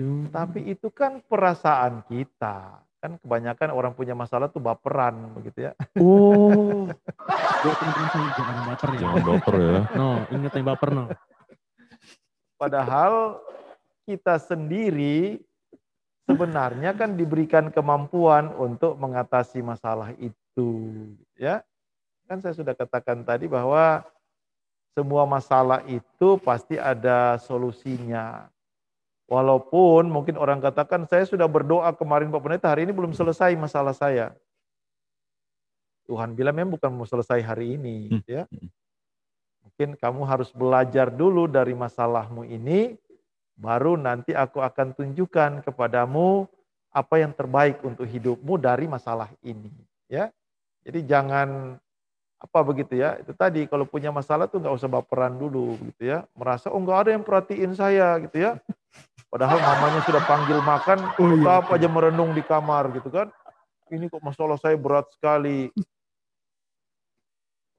Hmm. 0.00 0.32
Tapi 0.32 0.72
itu 0.72 0.88
kan 0.88 1.20
perasaan 1.20 2.00
kita. 2.08 2.80
Kan 3.00 3.20
kebanyakan 3.20 3.72
orang 3.72 3.92
punya 3.92 4.16
masalah 4.16 4.48
tuh 4.48 4.60
baperan 4.60 5.32
begitu 5.36 5.68
ya. 5.68 5.72
oh 6.00 6.84
teman-teman 7.64 8.28
jangan 8.36 8.56
baper 8.68 8.90
ya 8.92 9.00
Jangan 9.00 9.22
baper 9.24 9.54
ya. 9.56 9.80
no 9.96 10.08
ingat 10.28 10.52
yang 10.52 10.66
baper 10.68 10.90
no 10.92 11.04
Padahal 12.60 13.40
kita 14.04 14.36
sendiri 14.36 15.40
sebenarnya 16.28 16.92
kan 16.92 17.16
diberikan 17.16 17.72
kemampuan 17.72 18.52
untuk 18.52 19.00
mengatasi 19.00 19.64
masalah 19.64 20.12
itu, 20.20 20.68
ya. 21.40 21.64
Kan 22.28 22.44
saya 22.44 22.52
sudah 22.52 22.76
katakan 22.76 23.24
tadi 23.24 23.48
bahwa 23.48 24.04
semua 24.92 25.24
masalah 25.24 25.80
itu 25.88 26.36
pasti 26.44 26.76
ada 26.76 27.40
solusinya. 27.40 28.46
Walaupun 29.30 30.10
mungkin 30.10 30.34
orang 30.34 30.58
katakan 30.58 31.06
saya 31.06 31.22
sudah 31.22 31.46
berdoa 31.46 31.94
kemarin 31.94 32.34
Pak 32.34 32.42
Pendeta 32.42 32.66
hari 32.66 32.82
ini 32.82 32.90
belum 32.90 33.14
selesai 33.14 33.54
masalah 33.54 33.94
saya. 33.94 34.34
Tuhan 36.10 36.34
bilang 36.34 36.58
memang 36.58 36.74
bukan 36.74 36.90
mau 36.90 37.06
selesai 37.06 37.38
hari 37.38 37.78
ini, 37.78 38.10
Hmm. 38.10 38.26
ya. 38.26 38.42
Mungkin 39.62 39.94
kamu 39.94 40.26
harus 40.26 40.50
belajar 40.50 41.14
dulu 41.14 41.46
dari 41.46 41.78
masalahmu 41.78 42.42
ini, 42.42 42.98
baru 43.54 43.94
nanti 43.94 44.34
aku 44.34 44.58
akan 44.58 44.98
tunjukkan 44.98 45.62
kepadamu 45.62 46.50
apa 46.90 47.22
yang 47.22 47.30
terbaik 47.30 47.78
untuk 47.86 48.10
hidupmu 48.10 48.58
dari 48.58 48.90
masalah 48.90 49.30
ini. 49.46 49.70
Ya, 50.10 50.34
jadi 50.82 51.06
jangan 51.06 51.78
apa 52.40 52.58
begitu 52.64 52.96
ya 52.96 53.20
itu 53.20 53.36
tadi 53.36 53.68
kalau 53.68 53.84
punya 53.84 54.08
masalah 54.08 54.48
tuh 54.48 54.64
nggak 54.64 54.72
usah 54.72 54.88
baperan 54.88 55.36
dulu 55.36 55.76
gitu 55.92 56.08
ya 56.08 56.24
merasa 56.32 56.72
oh 56.72 56.80
nggak 56.80 56.98
ada 57.04 57.10
yang 57.12 57.20
perhatiin 57.20 57.72
saya 57.76 58.16
gitu 58.24 58.40
ya 58.40 58.56
padahal 59.30 59.58
mamanya 59.62 60.00
sudah 60.04 60.22
panggil 60.26 60.58
makan 60.60 60.98
oh, 61.16 61.30
iya. 61.38 61.62
aja 61.62 61.88
merenung 61.88 62.34
di 62.34 62.42
kamar 62.42 62.90
gitu 62.92 63.08
kan. 63.08 63.30
Ini 63.90 64.06
kok 64.10 64.22
masalah 64.22 64.58
saya 64.58 64.76
berat 64.78 65.06
sekali. 65.14 65.70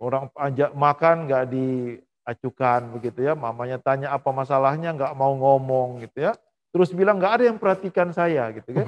Orang 0.01 0.33
ajak 0.33 0.73
makan 0.73 1.29
nggak 1.29 1.45
diacukan 1.51 2.81
begitu 2.97 3.19
ya. 3.27 3.33
Mamanya 3.35 3.77
tanya 3.77 4.15
apa 4.15 4.31
masalahnya 4.33 4.95
nggak 4.95 5.13
mau 5.15 5.35
ngomong 5.35 6.01
gitu 6.07 6.31
ya. 6.31 6.33
Terus 6.71 6.95
bilang 6.95 7.19
nggak 7.19 7.33
ada 7.39 7.43
yang 7.51 7.59
perhatikan 7.59 8.09
saya 8.11 8.51
gitu 8.55 8.71
kan. 8.71 8.87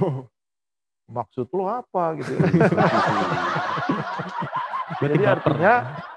Maksud 1.19 1.51
lo 1.51 1.67
apa? 1.67 2.15
gitu. 2.17 2.31
Ya. 2.31 2.47
Jadi 5.03 5.19
artinya 5.27 5.73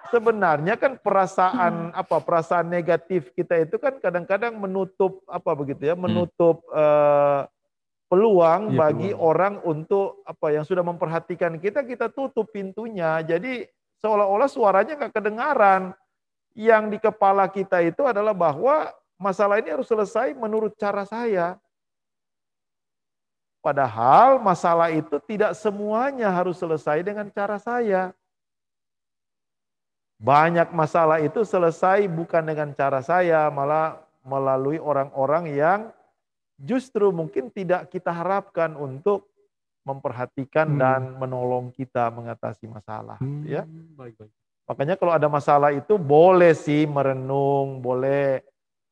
sebenarnya 0.09 0.75
kan 0.81 0.99
perasaan 0.99 1.91
apa 1.93 2.23
perasaan 2.23 2.67
negatif 2.67 3.31
kita 3.37 3.63
itu 3.63 3.77
kan 3.77 3.99
kadang-kadang 4.01 4.57
menutup 4.57 5.23
apa 5.29 5.53
begitu 5.53 5.91
ya, 5.91 5.95
hmm. 5.95 6.03
menutup 6.03 6.63
hmm. 6.67 6.77
uh, 6.77 7.41
peluang 8.07 8.73
ya, 8.73 8.79
bagi 8.79 9.11
peluang. 9.11 9.27
orang 9.27 9.55
untuk 9.67 10.23
apa 10.23 10.55
yang 10.55 10.65
sudah 10.65 10.83
memperhatikan 10.87 11.59
kita 11.59 11.83
kita 11.83 12.11
tutup 12.11 12.51
pintunya. 12.51 13.21
Jadi 13.27 13.67
seolah-olah 14.03 14.51
suaranya 14.51 14.95
nggak 14.97 15.15
kedengaran. 15.15 15.95
Yang 16.57 16.85
di 16.89 16.99
kepala 17.05 17.45
kita 17.53 17.85
itu 17.85 18.01
adalah 18.09 18.33
bahwa 18.33 18.89
masalah 19.21 19.61
ini 19.61 19.77
harus 19.77 19.93
selesai 19.93 20.33
menurut 20.33 20.73
cara 20.81 21.05
saya. 21.05 21.61
Padahal 23.61 24.41
masalah 24.41 24.89
itu 24.89 25.21
tidak 25.29 25.53
semuanya 25.53 26.33
harus 26.33 26.57
selesai 26.57 27.05
dengan 27.05 27.29
cara 27.29 27.61
saya. 27.61 28.17
Banyak 30.17 30.73
masalah 30.73 31.21
itu 31.21 31.45
selesai 31.45 32.09
bukan 32.09 32.41
dengan 32.41 32.73
cara 32.73 33.05
saya, 33.05 33.53
malah 33.53 34.01
melalui 34.25 34.81
orang-orang 34.81 35.53
yang 35.53 35.81
justru 36.57 37.13
mungkin 37.13 37.53
tidak 37.53 37.93
kita 37.93 38.09
harapkan 38.11 38.73
untuk 38.75 39.29
memperhatikan 39.87 40.73
hmm. 40.73 40.81
dan 40.81 41.01
menolong 41.21 41.69
kita 41.71 42.09
mengatasi 42.11 42.67
masalah. 42.67 43.21
Hmm. 43.21 43.45
Ya, 43.45 43.63
baik, 43.95 44.19
baik. 44.19 44.33
Makanya 44.67 44.95
kalau 44.99 45.15
ada 45.15 45.31
masalah 45.31 45.71
itu 45.71 45.95
boleh 45.95 46.51
sih 46.59 46.91
merenung, 46.91 47.79
boleh 47.79 48.43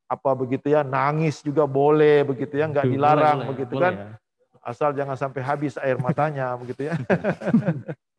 apa 0.06 0.30
begitu 0.38 0.70
ya, 0.70 0.86
nangis 0.86 1.42
juga 1.42 1.66
boleh 1.66 2.22
begitu 2.22 2.62
ya, 2.62 2.70
nggak 2.70 2.86
dilarang 2.86 3.42
boleh, 3.42 3.50
begitu 3.50 3.74
boleh, 3.74 3.82
kan. 3.82 3.94
Ya. 3.96 4.08
Asal 4.64 4.94
jangan 4.94 5.18
sampai 5.18 5.42
habis 5.42 5.74
air 5.82 5.98
matanya 5.98 6.54
begitu 6.54 6.92
ya. 6.92 6.94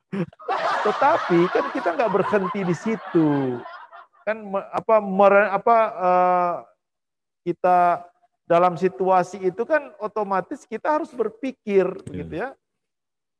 Tetapi 0.85 1.39
kan 1.49 1.65
kita 1.73 1.89
nggak 1.97 2.11
berhenti 2.13 2.61
di 2.61 2.75
situ. 2.75 3.59
Kan 4.25 4.45
apa 4.73 5.01
mer, 5.01 5.33
apa 5.53 5.77
uh, 5.97 6.53
kita 7.45 8.05
dalam 8.45 8.77
situasi 8.77 9.41
itu 9.41 9.65
kan 9.65 9.93
otomatis 9.97 10.65
kita 10.69 11.01
harus 11.01 11.09
berpikir 11.13 11.85
yeah. 11.85 12.05
begitu 12.05 12.33
ya. 12.37 12.49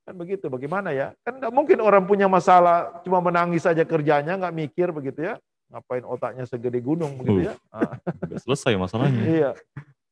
Kan 0.06 0.22
begitu, 0.22 0.46
bagaimana 0.54 0.94
ya? 0.94 1.18
Kan 1.26 1.42
nggak 1.42 1.54
mungkin 1.54 1.82
orang 1.82 2.06
punya 2.06 2.30
masalah 2.30 3.02
cuma 3.02 3.18
menangis 3.26 3.66
saja 3.66 3.82
kerjanya, 3.82 4.38
nggak 4.38 4.54
mikir 4.54 4.94
begitu 4.94 5.34
ya. 5.34 5.42
Ngapain 5.74 6.06
otaknya 6.06 6.46
segede 6.46 6.78
gunung 6.78 7.18
begitu 7.18 7.50
ya. 7.50 7.54
Uh. 7.74 7.98
selesai 8.38 8.78
masalahnya. 8.78 9.24
iya. 9.42 9.52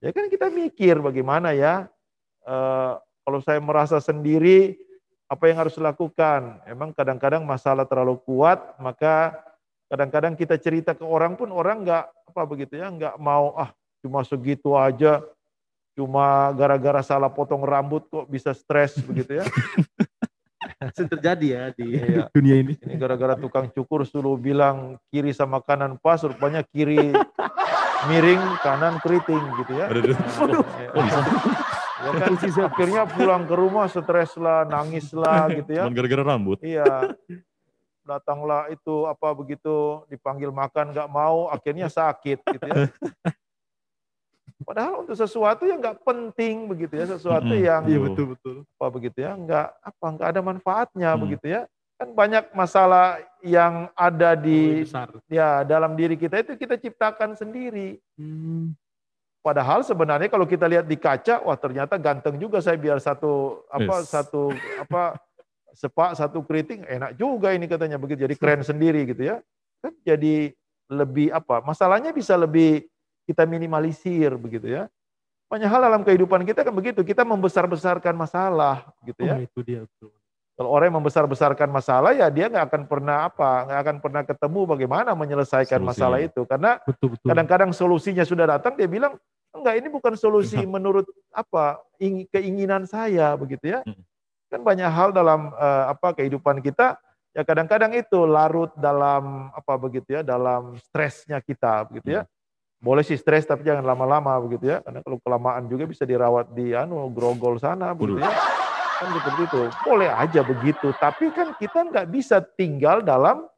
Ya 0.01 0.09
kan 0.09 0.25
kita 0.33 0.49
mikir 0.49 0.97
bagaimana 0.97 1.53
ya. 1.53 1.85
Uh, 2.41 2.97
kalau 3.23 3.39
saya 3.39 3.61
merasa 3.63 4.03
sendiri, 4.03 4.75
apa 5.33 5.49
yang 5.49 5.57
harus 5.65 5.73
dilakukan. 5.73 6.61
Emang 6.69 6.93
kadang-kadang 6.93 7.41
masalah 7.41 7.89
terlalu 7.89 8.21
kuat, 8.21 8.61
maka 8.77 9.33
kadang-kadang 9.89 10.37
kita 10.37 10.61
cerita 10.61 10.93
ke 10.93 11.01
orang 11.01 11.33
pun 11.33 11.49
orang 11.49 11.81
nggak 11.81 12.05
apa 12.05 12.41
begitu 12.45 12.77
ya, 12.77 12.93
nggak 12.93 13.17
mau 13.17 13.57
ah 13.57 13.73
cuma 14.05 14.21
segitu 14.21 14.77
aja, 14.77 15.25
cuma 15.97 16.53
gara-gara 16.53 17.01
salah 17.01 17.33
potong 17.33 17.65
rambut 17.65 18.05
kok 18.05 18.29
bisa 18.29 18.53
stres 18.53 18.93
begitu 19.01 19.41
ya. 19.41 19.45
Sering 20.93 21.11
terjadi 21.15 21.47
ya 21.47 21.63
di 21.71 21.87
iya. 21.95 22.27
dunia 22.35 22.55
ini. 22.59 22.73
Ini 22.75 22.95
gara-gara 22.99 23.39
tukang 23.39 23.71
cukur 23.71 24.03
suruh 24.03 24.35
bilang 24.35 24.99
kiri 25.09 25.31
sama 25.31 25.63
kanan 25.63 25.95
pas, 25.95 26.19
rupanya 26.21 26.61
kiri 26.61 27.15
miring, 28.11 28.43
kanan 28.59 28.99
keriting 28.99 29.43
gitu 29.63 29.73
ya. 29.79 29.87
Aduh, 29.87 30.15
aduh. 30.43 30.65
Nah, 30.91 31.72
Ya 32.03 32.11
kan 32.19 32.35
akhirnya 32.35 33.03
pulang 33.07 33.43
ke 33.47 33.55
rumah 33.55 33.87
stres 33.87 34.35
lah, 34.35 34.67
nangis 34.67 35.07
lah 35.15 35.47
gitu 35.47 35.71
ya. 35.71 35.87
Gara-gara 35.87 36.23
rambut. 36.35 36.59
Iya. 36.59 37.15
Datanglah 38.03 38.67
itu 38.67 39.07
apa 39.07 39.31
begitu 39.31 40.03
dipanggil 40.11 40.51
makan 40.51 40.91
nggak 40.91 41.07
mau, 41.07 41.47
akhirnya 41.47 41.87
sakit 41.87 42.43
gitu 42.43 42.65
ya. 42.67 42.91
Padahal 44.63 45.03
untuk 45.03 45.15
sesuatu 45.15 45.63
yang 45.67 45.79
nggak 45.79 46.03
penting 46.03 46.67
begitu 46.67 46.99
ya, 46.99 47.05
sesuatu 47.07 47.51
hmm, 47.51 47.63
yang 47.63 47.81
iya 47.87 47.99
betul 47.99 48.25
betul. 48.35 48.55
Apa 48.79 48.87
begitu 48.91 49.17
ya, 49.23 49.35
nggak 49.35 49.67
apa 49.79 50.05
nggak 50.19 50.29
ada 50.35 50.41
manfaatnya 50.43 51.09
hmm. 51.15 51.21
begitu 51.23 51.45
ya. 51.47 51.61
Kan 51.95 52.09
banyak 52.11 52.51
masalah 52.51 53.23
yang 53.43 53.87
ada 53.95 54.35
di 54.35 54.83
ya 55.31 55.63
dalam 55.63 55.95
diri 55.95 56.19
kita 56.19 56.43
itu 56.43 56.59
kita 56.59 56.75
ciptakan 56.75 57.39
sendiri. 57.39 57.99
Hmm. 58.19 58.75
Padahal 59.43 59.83
sebenarnya 59.83 60.31
kalau 60.31 60.47
kita 60.47 60.63
lihat 60.71 60.87
di 60.87 60.95
kaca, 60.95 61.43
wah 61.43 61.59
ternyata 61.59 61.99
ganteng 61.99 62.39
juga 62.39 62.63
saya 62.63 62.79
biar 62.79 63.03
satu 63.03 63.59
apa 63.67 63.95
yes. 63.99 64.07
satu 64.07 64.55
apa 64.79 65.19
sepak 65.75 66.15
satu 66.15 66.39
keriting 66.47 66.87
enak 66.87 67.19
juga 67.19 67.51
ini 67.51 67.67
katanya 67.67 67.99
begitu 67.99 68.23
jadi 68.23 68.35
keren 68.39 68.63
sendiri 68.63 69.03
gitu 69.03 69.35
ya. 69.35 69.43
Kan 69.83 69.91
jadi 70.07 70.55
lebih 70.87 71.27
apa? 71.35 71.59
Masalahnya 71.59 72.15
bisa 72.15 72.39
lebih 72.39 72.87
kita 73.27 73.43
minimalisir 73.43 74.31
begitu 74.39 74.71
ya. 74.71 74.87
Banyak 75.51 75.67
hal 75.67 75.91
dalam 75.91 76.01
kehidupan 76.07 76.47
kita 76.47 76.63
kan 76.63 76.71
begitu, 76.71 77.03
kita 77.03 77.27
membesar-besarkan 77.27 78.15
masalah 78.15 78.95
gitu 79.03 79.27
ya. 79.27 79.37
Oh, 79.37 79.43
itu 79.43 79.59
dia 79.59 79.83
Kalau 80.53 80.69
orang 80.69 80.93
yang 80.93 81.01
membesar-besarkan 81.01 81.65
masalah 81.73 82.13
ya 82.13 82.29
dia 82.29 82.45
nggak 82.45 82.69
akan 82.69 82.81
pernah 82.85 83.25
apa, 83.25 83.65
nggak 83.65 83.79
akan 83.81 83.97
pernah 84.05 84.21
ketemu 84.21 84.59
bagaimana 84.69 85.09
menyelesaikan 85.17 85.81
Solusinya. 85.81 85.89
masalah 85.89 86.19
itu 86.21 86.41
karena 86.45 86.77
kadang-kadang 87.25 87.71
solusinya 87.73 88.21
sudah 88.21 88.45
datang 88.45 88.77
dia 88.77 88.85
bilang 88.85 89.17
Enggak, 89.53 89.75
ini 89.77 89.87
bukan 89.93 90.13
solusi 90.17 90.57
menurut 90.65 91.05
apa 91.29 91.77
keinginan 92.33 92.89
saya 92.89 93.37
begitu 93.37 93.77
ya. 93.77 93.85
Hmm. 93.85 94.01
Kan 94.49 94.65
banyak 94.65 94.89
hal 94.89 95.13
dalam 95.13 95.53
uh, 95.53 95.93
apa 95.93 96.17
kehidupan 96.17 96.57
kita 96.65 96.97
ya 97.37 97.41
kadang-kadang 97.45 97.93
itu 97.93 98.25
larut 98.25 98.73
dalam 98.73 99.53
apa 99.53 99.73
begitu 99.77 100.17
ya, 100.17 100.21
dalam 100.25 100.73
stresnya 100.81 101.37
kita 101.37 101.85
begitu 101.85 102.17
ya. 102.17 102.21
Hmm. 102.25 102.31
Boleh 102.83 103.05
sih 103.05 103.15
stres 103.15 103.45
tapi 103.45 103.63
jangan 103.63 103.85
lama-lama 103.85 104.33
begitu 104.41 104.73
ya. 104.73 104.81
Karena 104.81 105.05
kalau 105.05 105.21
kelamaan 105.21 105.69
juga 105.69 105.85
bisa 105.85 106.03
dirawat 106.03 106.49
di 106.49 106.73
anu 106.73 107.13
grogol 107.13 107.61
sana 107.61 107.93
begitu 107.93 108.25
ya. 108.25 108.33
Kan 108.99 109.09
seperti 109.17 109.41
itu. 109.49 109.61
Boleh 109.85 110.09
aja 110.11 110.41
begitu, 110.45 110.87
tapi 111.01 111.33
kan 111.33 111.55
kita 111.57 111.79
nggak 111.89 112.07
bisa 112.13 112.41
tinggal 112.41 113.01
dalam 113.01 113.49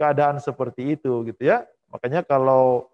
keadaan 0.00 0.40
seperti 0.40 0.96
itu 0.96 1.26
gitu 1.28 1.42
ya. 1.44 1.68
Makanya 1.92 2.24
kalau 2.24 2.88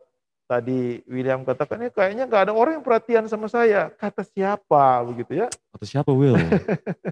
tadi 0.47 1.03
William 1.11 1.43
katakan 1.43 1.83
ini 1.83 1.91
kayaknya 1.91 2.25
nggak 2.31 2.51
ada 2.51 2.53
orang 2.55 2.79
yang 2.79 2.87
perhatian 2.87 3.27
sama 3.27 3.51
saya. 3.51 3.91
Kata 3.95 4.23
siapa 4.27 5.03
begitu 5.07 5.47
ya? 5.47 5.47
Kata 5.75 5.85
siapa 5.85 6.11
Will? 6.15 6.35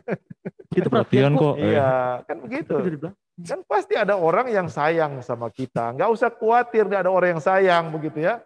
kita 0.75 0.91
perhatian 0.91 1.35
kok. 1.39 1.55
Iya, 1.59 2.23
kan 2.27 2.37
begitu. 2.43 2.75
Kan 3.43 3.61
pasti 3.67 3.95
ada 3.99 4.15
orang 4.15 4.51
yang 4.51 4.71
sayang 4.71 5.19
sama 5.23 5.51
kita. 5.51 5.95
Nggak 5.95 6.11
usah 6.11 6.31
khawatir 6.31 6.87
nggak 6.87 7.07
ada 7.07 7.12
orang 7.12 7.39
yang 7.39 7.43
sayang 7.43 7.85
begitu 7.91 8.23
ya. 8.23 8.43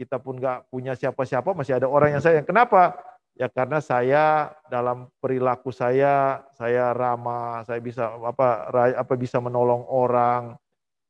Kita 0.00 0.16
pun 0.16 0.40
nggak 0.40 0.72
punya 0.72 0.96
siapa-siapa 0.96 1.52
masih 1.52 1.76
ada 1.76 1.86
orang 1.88 2.16
yang 2.16 2.22
sayang. 2.24 2.44
Kenapa? 2.48 2.96
Ya 3.38 3.46
karena 3.46 3.78
saya 3.78 4.50
dalam 4.66 5.06
perilaku 5.22 5.70
saya 5.70 6.42
saya 6.58 6.90
ramah, 6.90 7.62
saya 7.62 7.78
bisa 7.78 8.10
apa 8.18 8.66
apa 8.98 9.14
bisa 9.14 9.38
menolong 9.38 9.86
orang. 9.86 10.58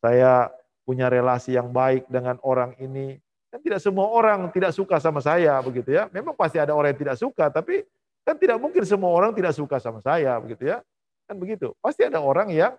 Saya 0.05 0.53
punya 0.85 1.09
relasi 1.09 1.57
yang 1.57 1.73
baik 1.73 2.05
dengan 2.13 2.37
orang 2.45 2.77
ini. 2.77 3.17
Kan 3.49 3.65
tidak 3.65 3.81
semua 3.81 4.13
orang 4.13 4.53
tidak 4.53 4.77
suka 4.77 5.01
sama 5.01 5.25
saya 5.25 5.57
begitu 5.65 5.97
ya. 5.97 6.05
Memang 6.13 6.37
pasti 6.37 6.61
ada 6.61 6.77
orang 6.77 6.93
yang 6.93 7.01
tidak 7.01 7.17
suka, 7.17 7.49
tapi 7.49 7.89
kan 8.29 8.37
tidak 8.37 8.61
mungkin 8.61 8.85
semua 8.85 9.09
orang 9.09 9.33
tidak 9.33 9.57
suka 9.57 9.81
sama 9.81 10.05
saya 10.05 10.37
begitu 10.37 10.69
ya. 10.69 10.85
Kan 11.25 11.41
begitu. 11.41 11.73
Pasti 11.81 12.05
ada 12.05 12.21
orang 12.21 12.53
yang 12.53 12.77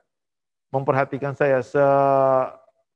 memperhatikan 0.70 1.34
saya 1.34 1.66
se 1.66 1.86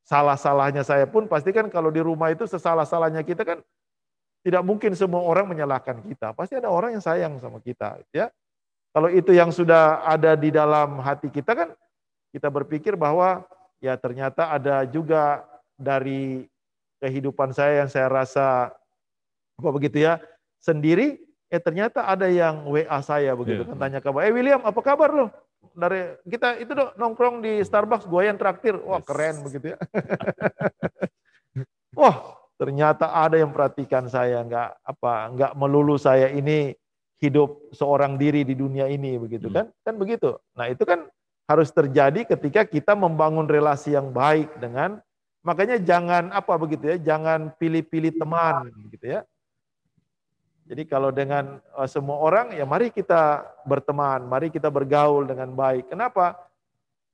salah-salahnya 0.06 0.86
saya 0.86 1.10
pun 1.10 1.26
pasti 1.26 1.50
kan 1.50 1.66
kalau 1.72 1.90
di 1.90 2.04
rumah 2.04 2.30
itu 2.30 2.46
sesalah-salahnya 2.46 3.26
kita 3.26 3.42
kan 3.42 3.58
tidak 4.44 4.62
mungkin 4.62 4.92
semua 4.94 5.24
orang 5.24 5.48
menyalahkan 5.48 6.04
kita. 6.04 6.36
Pasti 6.36 6.60
ada 6.60 6.68
orang 6.68 6.94
yang 6.94 7.04
sayang 7.04 7.40
sama 7.40 7.64
kita 7.64 8.04
ya. 8.12 8.28
Kalau 8.94 9.10
itu 9.10 9.34
yang 9.34 9.50
sudah 9.50 10.06
ada 10.06 10.38
di 10.38 10.54
dalam 10.54 11.02
hati 11.02 11.32
kita 11.34 11.58
kan 11.58 11.70
kita 12.30 12.46
berpikir 12.52 12.94
bahwa 12.94 13.42
ya 13.82 13.98
ternyata 13.98 14.54
ada 14.54 14.86
juga 14.86 15.42
dari 15.80 16.46
kehidupan 17.02 17.52
saya 17.52 17.84
yang 17.84 17.90
saya 17.90 18.08
rasa 18.08 18.70
apa 19.58 19.70
begitu 19.74 20.06
ya 20.06 20.22
sendiri 20.62 21.18
eh 21.50 21.62
ternyata 21.62 22.06
ada 22.06 22.30
yang 22.30 22.66
WA 22.66 22.98
saya 23.06 23.34
begitu 23.38 23.62
Iya. 23.66 23.70
kan 23.74 23.78
tanya 23.78 24.00
kabar 24.02 24.26
eh 24.26 24.34
William 24.34 24.62
apa 24.66 24.82
kabar 24.82 25.10
lo 25.14 25.26
dari 25.74 26.18
kita 26.26 26.58
itu 26.58 26.74
dong 26.74 26.90
nongkrong 26.98 27.42
di 27.42 27.62
Starbucks 27.62 28.10
gua 28.10 28.26
yang 28.26 28.38
traktir 28.38 28.78
wah 28.82 29.02
Yes. 29.02 29.06
keren 29.10 29.36
begitu 29.46 29.66
ya 29.74 29.78
wah 32.00 32.16
ternyata 32.64 33.12
ada 33.12 33.36
yang 33.36 33.52
perhatikan 33.52 34.08
saya 34.08 34.40
nggak 34.40 34.88
apa 34.88 35.14
nggak 35.36 35.52
melulu 35.60 36.00
saya 36.00 36.32
ini 36.32 36.72
hidup 37.20 37.60
seorang 37.76 38.16
diri 38.16 38.48
di 38.48 38.56
dunia 38.56 38.88
ini 38.88 39.20
begitu 39.20 39.52
Hmm. 39.52 39.56
kan? 39.60 39.66
Kan 39.84 39.96
begitu. 40.00 40.40
Nah 40.56 40.72
itu 40.72 40.88
kan 40.88 41.12
harus 41.44 41.68
terjadi 41.76 42.24
ketika 42.24 42.64
kita 42.64 42.96
membangun 42.96 43.52
relasi 43.52 43.92
yang 44.00 44.16
baik 44.16 44.48
dengan 44.64 45.04
makanya 45.44 45.76
jangan 45.76 46.32
apa 46.32 46.56
begitu 46.56 46.88
ya 46.88 46.96
jangan 47.04 47.52
pilih-pilih 47.60 48.16
teman 48.16 48.72
gitu 48.96 49.20
ya. 49.20 49.28
Jadi 50.64 50.88
kalau 50.88 51.12
dengan 51.12 51.60
eh, 51.60 51.90
semua 51.92 52.16
orang 52.24 52.56
ya 52.56 52.64
mari 52.64 52.96
kita 52.96 53.44
berteman 53.68 54.24
mari 54.24 54.48
kita 54.48 54.72
bergaul 54.72 55.28
dengan 55.28 55.52
baik. 55.52 55.92
Kenapa? 55.92 56.40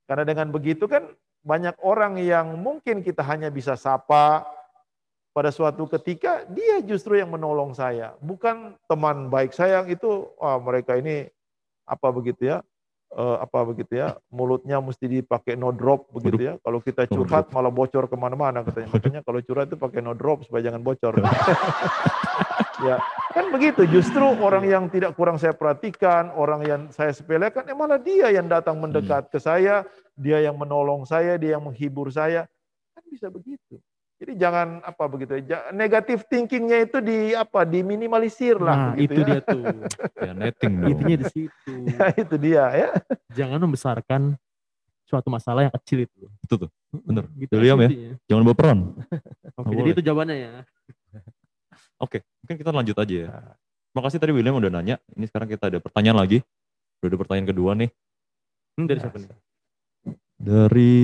Karena 0.05 0.29
dengan 0.29 0.53
begitu 0.53 0.85
kan 0.85 1.09
banyak 1.41 1.73
orang 1.81 2.21
yang 2.21 2.53
mungkin 2.53 3.01
kita 3.01 3.25
hanya 3.25 3.49
bisa 3.49 3.73
sapa 3.73 4.45
pada 5.29 5.53
suatu 5.53 5.85
ketika 5.87 6.43
dia 6.49 6.81
justru 6.81 7.17
yang 7.17 7.29
menolong 7.29 7.73
saya. 7.77 8.17
Bukan 8.19 8.75
teman 8.89 9.29
baik 9.29 9.53
saya 9.53 9.81
yang 9.81 9.87
itu 9.93 10.29
wah 10.35 10.57
mereka 10.57 10.97
ini 10.97 11.29
apa 11.85 12.09
begitu 12.09 12.49
ya? 12.49 12.57
Eh, 13.09 13.37
apa 13.41 13.65
begitu 13.65 13.97
ya? 13.97 14.17
Mulutnya 14.29 14.77
mesti 14.77 15.09
dipakai 15.09 15.57
no 15.57 15.73
drop 15.73 16.09
begitu 16.13 16.53
ya. 16.53 16.53
Kalau 16.61 16.77
kita 16.77 17.09
No 17.09 17.21
curhat 17.21 17.49
malah 17.49 17.73
bocor 17.73 18.05
ke 18.05 18.15
mana-mana 18.17 18.61
katanya. 18.61 18.89
Makanya 18.93 19.21
kalau 19.25 19.39
curhat 19.41 19.65
itu 19.69 19.77
pakai 19.81 20.01
no 20.01 20.13
drop 20.13 20.45
supaya 20.45 20.61
jangan 20.65 20.81
bocor. 20.81 21.13
Ya 22.79 22.95
kan 23.35 23.51
begitu. 23.51 23.83
Justru 23.91 24.23
orang 24.23 24.63
yang 24.63 24.87
tidak 24.87 25.11
kurang 25.19 25.35
saya 25.35 25.51
perhatikan 25.51 26.31
orang 26.31 26.63
yang 26.63 26.81
saya 26.95 27.11
sepelekan 27.11 27.67
eh 27.67 27.75
malah 27.75 27.99
dia 27.99 28.31
yang 28.31 28.47
datang 28.47 28.79
mendekat 28.79 29.27
ke 29.27 29.35
saya 29.35 29.83
dia 30.15 30.39
yang 30.39 30.55
menolong 30.55 31.03
saya 31.03 31.35
dia 31.35 31.59
yang 31.59 31.67
menghibur 31.67 32.07
saya. 32.07 32.47
Kan 32.95 33.03
bisa 33.11 33.27
begitu 33.27 33.83
jadi 34.19 34.33
jangan 34.35 34.67
apa 34.83 35.03
begitu 35.07 35.39
ya 35.47 35.71
negatif 35.71 36.27
thinkingnya 36.27 36.83
itu 36.83 36.99
di 36.99 37.31
apa 37.31 37.63
diminimalisir 37.63 38.59
lah 38.59 38.75
Nah, 38.75 38.91
begitu 38.93 39.15
itu 39.15 39.21
ya. 39.23 39.27
dia 39.27 39.39
tuh. 39.47 39.63
Ya 40.19 40.31
netting 40.35 40.73
dong. 40.75 40.89
Intinya 40.91 41.15
di 41.23 41.25
situ. 41.31 41.73
ya 41.95 42.05
itu 42.19 42.35
dia 42.35 42.63
ya 42.75 42.89
Jangan 43.31 43.59
membesarkan 43.63 44.21
suatu 45.07 45.31
masalah 45.31 45.65
yang 45.65 45.73
kecil 45.81 46.05
itu. 46.05 46.27
Itu 46.45 46.53
tuh, 46.67 46.69
bener. 46.91 47.25
Gitu 47.33 47.49
William 47.57 47.79
ya? 47.81 47.87
intinya. 47.89 48.11
Jangan 48.29 48.43
baperan. 48.45 48.79
Oke, 49.57 49.73
jadi 49.73 49.89
itu 49.95 50.01
jawabannya 50.05 50.35
ya. 50.37 50.51
Oke, 51.97 52.21
mungkin 52.43 52.55
kita 52.61 52.69
lanjut 52.75 52.95
aja 52.99 53.15
ya. 53.15 53.27
Makasih 53.97 54.19
tadi 54.21 54.31
William 54.35 54.55
udah 54.59 54.69
nanya. 54.69 55.01
Ini 55.17 55.25
sekarang 55.31 55.49
kita 55.49 55.71
ada 55.71 55.79
pertanyaan 55.81 56.19
lagi. 56.21 56.39
Udah 57.01 57.09
ada 57.09 57.17
pertanyaan 57.17 57.47
kedua 57.49 57.71
nih. 57.73 57.89
Hmm, 58.77 58.85
dari 58.85 58.99
siapa 59.01 59.17
nih? 59.17 59.29
Dari 60.39 60.95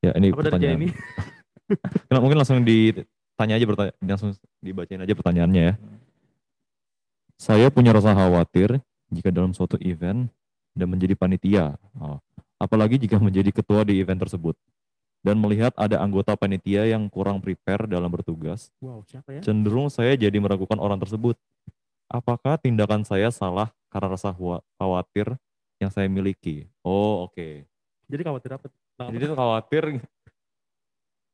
Ya 0.00 0.16
ini 0.16 0.32
Apa 0.32 0.40
dari 0.40 0.44
pertanyaan. 0.48 0.78
Kenapa 2.08 2.22
mungkin 2.24 2.40
langsung 2.40 2.60
ditanya 2.64 3.54
aja 3.60 3.66
pertanyaan, 3.68 3.96
langsung 4.02 4.30
dibacain 4.64 5.00
aja 5.04 5.14
pertanyaannya 5.14 5.62
ya. 5.62 5.74
Saya 7.40 7.68
punya 7.72 7.92
rasa 7.92 8.12
khawatir 8.12 8.80
jika 9.12 9.28
dalam 9.32 9.52
suatu 9.52 9.76
event 9.80 10.28
dan 10.76 10.86
menjadi 10.88 11.16
panitia. 11.16 11.76
Oh, 11.96 12.20
Apalagi 12.60 13.00
jika 13.00 13.16
menjadi 13.16 13.48
ketua 13.52 13.84
di 13.88 13.96
event 14.00 14.20
tersebut. 14.20 14.56
Dan 15.20 15.36
melihat 15.36 15.76
ada 15.76 16.00
anggota 16.00 16.32
panitia 16.32 16.88
yang 16.88 17.04
kurang 17.12 17.44
prepare 17.44 17.84
dalam 17.84 18.08
bertugas, 18.08 18.72
Wow, 18.80 19.04
siapa 19.04 19.36
ya? 19.36 19.44
cenderung 19.44 19.92
saya 19.92 20.16
jadi 20.16 20.32
meragukan 20.40 20.80
orang 20.80 20.96
tersebut. 20.96 21.36
Apakah 22.08 22.56
tindakan 22.56 23.04
saya 23.04 23.28
salah 23.28 23.68
karena 23.92 24.16
rasa 24.16 24.32
khawatir 24.80 25.36
yang 25.76 25.92
saya 25.92 26.08
miliki? 26.08 26.64
Oh, 26.80 27.28
oke. 27.28 27.68
Jadi 28.08 28.22
khawatir 28.24 28.56
apa? 28.56 28.72
Jadi 29.08 29.24
tuh 29.24 29.38
khawatir 29.38 29.82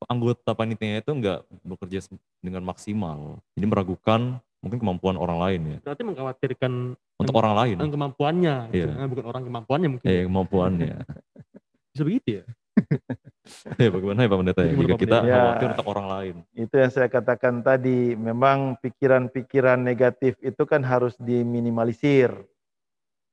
anggota 0.07 0.51
panitianya 0.53 1.03
itu 1.03 1.11
nggak 1.11 1.39
bekerja 1.67 1.99
dengan 2.39 2.63
maksimal. 2.63 3.43
Jadi 3.59 3.67
meragukan 3.67 4.39
mungkin 4.63 4.79
kemampuan 4.79 5.17
orang 5.19 5.39
lain 5.41 5.61
ya. 5.67 5.79
Berarti 5.83 6.03
mengkhawatirkan 6.07 6.73
Untuk 7.17 7.33
orang 7.33 7.55
lain. 7.57 7.77
orang 7.81 7.95
kemampuannya, 7.97 8.57
gitu. 8.71 8.77
Iya. 8.77 8.91
Eh, 8.93 9.09
bukan 9.09 9.25
orang 9.25 9.43
kemampuannya 9.49 9.89
mungkin. 9.89 10.07
Eh, 10.07 10.23
kemampuannya. 10.29 10.95
Bisa 11.97 12.03
begitu 12.05 12.29
ya? 12.29 12.45
ya 13.81 13.89
bagaimana 13.89 14.21
ya 14.21 14.29
Pak 14.29 14.39
Pendeta 14.45 14.61
ya? 14.61 14.73
Jika 14.77 14.95
kita 15.01 15.17
Pendeta? 15.17 15.19
khawatir 15.33 15.65
Ya. 15.67 15.73
untuk 15.73 15.87
orang 15.89 16.07
lain. 16.13 16.35
itu 16.53 16.75
yang 16.77 16.91
saya 16.93 17.09
katakan 17.09 17.55
tadi 17.65 17.99
memang 18.13 18.77
pikiran-pikiran 18.85 19.81
negatif 19.81 20.37
itu 20.45 20.63
kan 20.69 20.85
harus 20.85 21.17
diminimalisir 21.17 22.37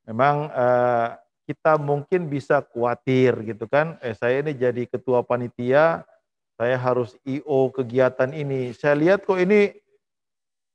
memang 0.07 0.47
eh, 0.47 1.07
kita 1.43 1.75
mungkin 1.75 2.31
bisa 2.31 2.63
khawatir 2.63 3.35
gitu 3.43 3.67
kan 3.67 3.99
eh 3.99 4.15
saya 4.15 4.39
ini 4.39 4.55
jadi 4.55 4.87
ketua 4.87 5.21
panitia 5.23 6.07
saya 6.55 6.77
harus 6.79 7.17
IO 7.27 7.69
kegiatan 7.73 8.31
ini 8.31 8.71
saya 8.71 8.95
lihat 8.95 9.27
kok 9.27 9.39
ini 9.39 9.75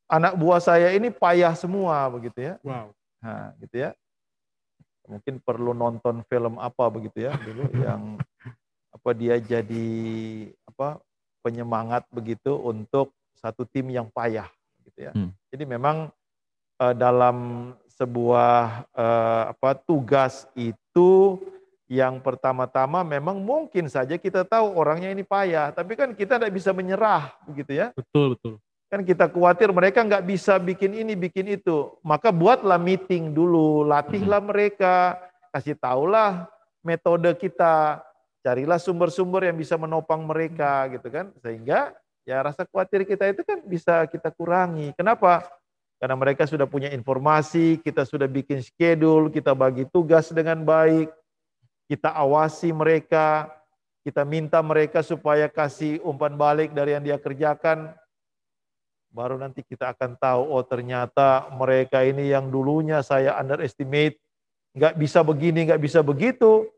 anak 0.09 0.37
buah 0.37 0.61
saya 0.61 0.93
ini 0.93 1.09
payah 1.09 1.53
semua 1.57 2.09
begitu 2.13 2.41
ya 2.43 2.55
Wow. 2.65 2.93
Nah, 3.23 3.55
gitu 3.59 3.77
ya. 3.89 3.91
Mungkin 5.09 5.41
perlu 5.41 5.73
nonton 5.73 6.21
film 6.29 6.61
apa 6.61 6.85
begitu 6.93 7.25
ya 7.27 7.33
dulu 7.35 7.65
yang 7.87 8.21
apa 8.93 9.11
dia 9.17 9.41
jadi 9.41 9.89
apa 10.69 11.01
penyemangat 11.41 12.05
begitu 12.13 12.57
untuk 12.61 13.15
satu 13.39 13.65
tim 13.65 13.89
yang 13.89 14.11
payah 14.11 14.49
gitu 14.85 15.09
ya. 15.09 15.13
Hmm. 15.15 15.33
Jadi 15.49 15.65
memang 15.65 16.13
eh, 16.83 16.95
dalam 16.95 17.71
sebuah 17.99 18.87
eh, 18.95 19.43
apa 19.51 19.75
tugas 19.75 20.47
itu 20.55 21.43
yang 21.91 22.21
pertama-tama 22.21 23.03
memang 23.03 23.41
mungkin 23.41 23.89
saja 23.91 24.15
kita 24.21 24.45
tahu 24.45 24.77
orangnya 24.77 25.11
ini 25.11 25.25
payah, 25.25 25.73
tapi 25.73 25.97
kan 25.97 26.13
kita 26.15 26.37
tidak 26.39 26.53
bisa 26.55 26.71
menyerah 26.71 27.35
begitu 27.49 27.75
ya. 27.75 27.87
Betul, 27.97 28.37
betul. 28.37 28.55
Kan 28.89 29.05
kita 29.05 29.29
khawatir 29.29 29.69
mereka 29.73 30.05
nggak 30.05 30.25
bisa 30.25 30.57
bikin 30.61 30.97
ini, 30.97 31.17
bikin 31.17 31.49
itu. 31.49 31.97
Maka 32.05 32.29
buatlah 32.33 32.77
meeting 32.81 33.33
dulu, 33.33 33.85
latihlah 33.85 34.41
mereka, 34.41 35.17
kasih 35.53 35.77
tahulah 35.77 36.49
metode 36.85 37.29
kita, 37.37 38.05
carilah 38.45 38.81
sumber-sumber 38.81 39.49
yang 39.49 39.57
bisa 39.57 39.77
menopang 39.81 40.25
mereka 40.25 40.89
gitu 40.93 41.09
kan. 41.09 41.33
Sehingga 41.41 41.97
ya 42.29 42.45
rasa 42.45 42.69
khawatir 42.69 43.09
kita 43.09 43.33
itu 43.33 43.45
kan 43.45 43.65
bisa 43.65 44.05
kita 44.09 44.29
kurangi. 44.33 44.93
Kenapa? 44.93 45.45
Karena 45.99 46.15
mereka 46.15 46.47
sudah 46.47 46.71
punya 46.71 46.95
informasi, 46.95 47.83
kita 47.83 48.07
sudah 48.07 48.31
bikin 48.31 48.63
schedule, 48.63 49.35
kita 49.35 49.51
bagi 49.51 49.83
tugas 49.91 50.31
dengan 50.31 50.63
baik, 50.63 51.11
kita 51.91 52.15
awasi 52.15 52.71
mereka, 52.71 53.51
kita 54.07 54.23
minta 54.23 54.63
mereka 54.63 55.03
supaya 55.03 55.51
kasih 55.51 55.99
umpan 56.07 56.39
balik 56.39 56.71
dari 56.71 56.95
yang 56.95 57.03
dia 57.03 57.19
kerjakan, 57.19 57.99
baru 59.11 59.41
nanti 59.43 59.67
kita 59.67 59.91
akan 59.91 60.15
tahu 60.21 60.43
oh 60.53 60.63
ternyata 60.63 61.51
mereka 61.57 62.07
ini 62.07 62.31
yang 62.31 62.47
dulunya 62.53 63.03
saya 63.03 63.35
underestimate. 63.41 64.23
Nggak 64.79 64.95
bisa 65.01 65.27
begini 65.27 65.67
nggak 65.67 65.83
bisa 65.83 66.01
begitu. 66.07 66.71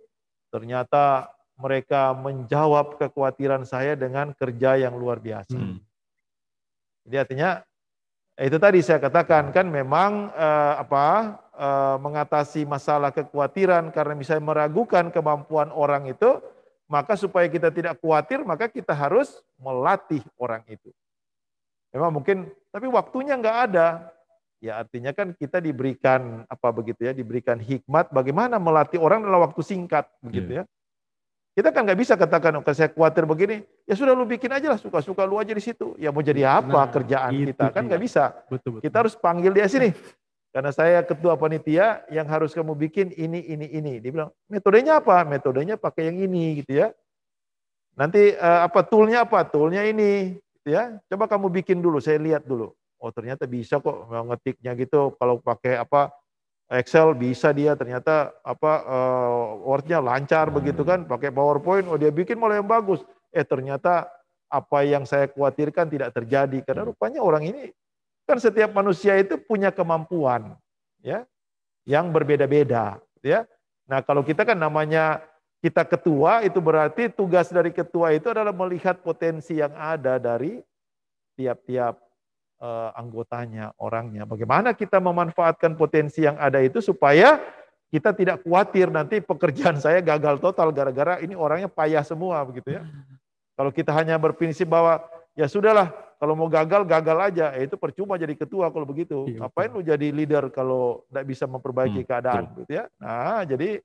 Ternyata 0.48 1.28
mereka 1.60 2.16
menjawab 2.16 2.96
kekhawatiran 2.96 3.68
saya 3.68 3.92
dengan 3.92 4.32
kerja 4.32 4.80
yang 4.80 4.96
luar 4.96 5.20
biasa. 5.20 5.54
Hmm. 5.54 5.76
jadi 7.04 7.26
artinya 7.26 7.50
itu 8.38 8.56
tadi 8.56 8.78
saya 8.80 9.02
katakan 9.02 9.50
kan 9.50 9.66
memang 9.66 10.30
eh, 10.32 10.74
apa 10.78 11.36
eh, 11.56 11.96
mengatasi 11.98 12.64
masalah 12.64 13.10
kekhawatiran 13.10 13.90
karena 13.90 14.14
misalnya 14.14 14.44
meragukan 14.46 15.10
kemampuan 15.10 15.68
orang 15.74 16.08
itu 16.08 16.40
maka 16.90 17.14
supaya 17.14 17.46
kita 17.46 17.70
tidak 17.70 17.98
khawatir 18.02 18.42
maka 18.42 18.66
kita 18.66 18.94
harus 18.94 19.42
melatih 19.60 20.22
orang 20.40 20.64
itu. 20.66 20.90
Memang 21.90 22.22
mungkin 22.22 22.50
tapi 22.70 22.86
waktunya 22.86 23.34
nggak 23.34 23.58
ada. 23.70 24.10
Ya 24.60 24.76
artinya 24.76 25.16
kan 25.16 25.32
kita 25.32 25.56
diberikan 25.56 26.44
apa 26.44 26.68
begitu 26.68 27.08
ya 27.08 27.16
diberikan 27.16 27.56
hikmat 27.56 28.12
bagaimana 28.12 28.60
melatih 28.60 29.00
orang 29.00 29.24
dalam 29.24 29.40
waktu 29.48 29.64
singkat 29.64 30.04
begitu 30.20 30.60
ya 30.60 30.64
kita 31.50 31.74
kan 31.74 31.82
nggak 31.82 31.98
bisa 31.98 32.14
katakan 32.14 32.62
oke 32.62 32.70
saya 32.70 32.94
khawatir 32.94 33.26
begini. 33.26 33.66
Ya 33.82 33.98
sudah 33.98 34.14
lu 34.14 34.22
bikin 34.22 34.54
aja 34.54 34.70
lah 34.70 34.78
suka-suka 34.78 35.26
lu 35.26 35.42
aja 35.42 35.50
di 35.50 35.62
situ. 35.62 35.98
Ya 35.98 36.14
mau 36.14 36.22
jadi 36.22 36.46
apa 36.46 36.86
Nah, 36.86 36.86
kerjaan 36.86 37.30
itu 37.34 37.50
kita? 37.50 37.74
Kan 37.74 37.90
nggak 37.90 38.02
bisa. 38.02 38.30
Betul, 38.46 38.78
betul. 38.78 38.82
kita 38.86 38.96
harus 39.02 39.14
panggil 39.18 39.50
dia 39.50 39.66
sini. 39.66 39.90
Karena 40.50 40.70
saya 40.74 41.02
ketua 41.06 41.38
panitia 41.38 42.02
yang 42.10 42.26
harus 42.26 42.54
kamu 42.54 42.74
bikin 42.74 43.10
ini 43.14 43.42
ini 43.50 43.66
ini. 43.66 43.92
Dia 43.98 44.10
bilang 44.14 44.30
metodenya 44.46 45.02
apa? 45.02 45.26
Metodenya 45.26 45.74
pakai 45.74 46.10
yang 46.10 46.18
ini 46.22 46.62
gitu 46.62 46.86
ya. 46.86 46.94
Nanti 47.98 48.34
eh, 48.34 48.60
apa 48.62 48.86
toolnya 48.86 49.26
apa? 49.26 49.42
Toolnya 49.42 49.82
ini 49.86 50.38
gitu 50.58 50.68
ya. 50.70 51.02
Coba 51.10 51.26
kamu 51.26 51.50
bikin 51.50 51.82
dulu 51.82 51.98
saya 51.98 52.22
lihat 52.22 52.46
dulu. 52.46 52.70
Oh 53.02 53.10
ternyata 53.10 53.50
bisa 53.50 53.82
kok 53.82 54.06
ngetiknya 54.06 54.78
gitu. 54.78 55.18
Kalau 55.18 55.42
pakai 55.42 55.82
apa 55.82 56.14
Excel 56.70 57.18
bisa 57.18 57.50
dia 57.50 57.74
ternyata 57.74 58.30
apa 58.46 58.72
uh, 58.86 59.66
Word-nya 59.66 59.98
lancar 59.98 60.54
begitu 60.54 60.86
kan, 60.86 61.02
pakai 61.02 61.34
PowerPoint, 61.34 61.90
oh 61.90 61.98
dia 61.98 62.14
bikin 62.14 62.38
malah 62.38 62.62
yang 62.62 62.70
bagus. 62.70 63.02
Eh 63.34 63.42
ternyata 63.42 64.06
apa 64.46 64.86
yang 64.86 65.02
saya 65.02 65.26
khawatirkan 65.30 65.90
tidak 65.90 66.14
terjadi 66.14 66.62
karena 66.66 66.86
rupanya 66.90 67.22
orang 67.22 67.46
ini 67.46 67.70
kan 68.26 68.38
setiap 68.38 68.74
manusia 68.74 69.14
itu 69.18 69.38
punya 69.38 69.70
kemampuan 69.70 70.58
ya 71.02 71.26
yang 71.86 72.10
berbeda-beda 72.14 72.98
ya. 73.22 73.46
Nah, 73.90 74.02
kalau 74.06 74.22
kita 74.22 74.46
kan 74.46 74.54
namanya 74.54 75.22
kita 75.58 75.82
ketua 75.82 76.46
itu 76.46 76.62
berarti 76.62 77.10
tugas 77.10 77.50
dari 77.50 77.74
ketua 77.74 78.14
itu 78.14 78.30
adalah 78.30 78.54
melihat 78.54 79.02
potensi 79.02 79.58
yang 79.58 79.74
ada 79.74 80.22
dari 80.22 80.62
tiap-tiap 81.34 81.98
uh, 82.60 82.90
anggotanya, 82.94 83.72
orangnya. 83.80 84.28
Bagaimana 84.28 84.76
kita 84.76 85.00
memanfaatkan 85.00 85.74
potensi 85.74 86.22
yang 86.22 86.36
ada 86.36 86.60
itu 86.60 86.78
supaya 86.84 87.40
kita 87.90 88.14
tidak 88.14 88.46
khawatir 88.46 88.86
nanti 88.92 89.18
pekerjaan 89.18 89.80
saya 89.84 89.98
gagal 89.98 90.38
total 90.38 90.70
gara-gara 90.70 91.18
ini 91.18 91.34
orangnya 91.34 91.66
payah 91.66 92.04
semua 92.06 92.44
begitu 92.46 92.78
ya. 92.78 92.86
Kalau 93.58 93.74
kita 93.74 93.92
hanya 93.92 94.16
berprinsip 94.16 94.68
bahwa 94.68 95.04
ya 95.36 95.44
sudahlah 95.44 95.92
kalau 96.20 96.36
mau 96.36 96.52
gagal 96.52 96.84
gagal 96.84 97.18
aja, 97.32 97.46
ya 97.56 97.64
itu 97.64 97.80
percuma 97.80 98.20
jadi 98.20 98.36
ketua 98.36 98.68
kalau 98.68 98.84
begitu. 98.84 99.24
Iya, 99.24 99.40
Ngapain 99.40 99.72
lu 99.72 99.80
jadi 99.80 100.06
leader 100.12 100.52
kalau 100.52 101.00
tidak 101.08 101.24
bisa 101.32 101.44
memperbaiki 101.48 102.04
hmm, 102.04 102.08
keadaan 102.08 102.44
betul. 102.52 102.56
gitu 102.60 102.72
ya. 102.76 102.84
Nah, 103.00 103.40
jadi 103.48 103.80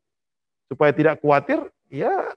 supaya 0.67 0.91
tidak 0.91 1.23
khawatir, 1.23 1.63
ya 1.88 2.36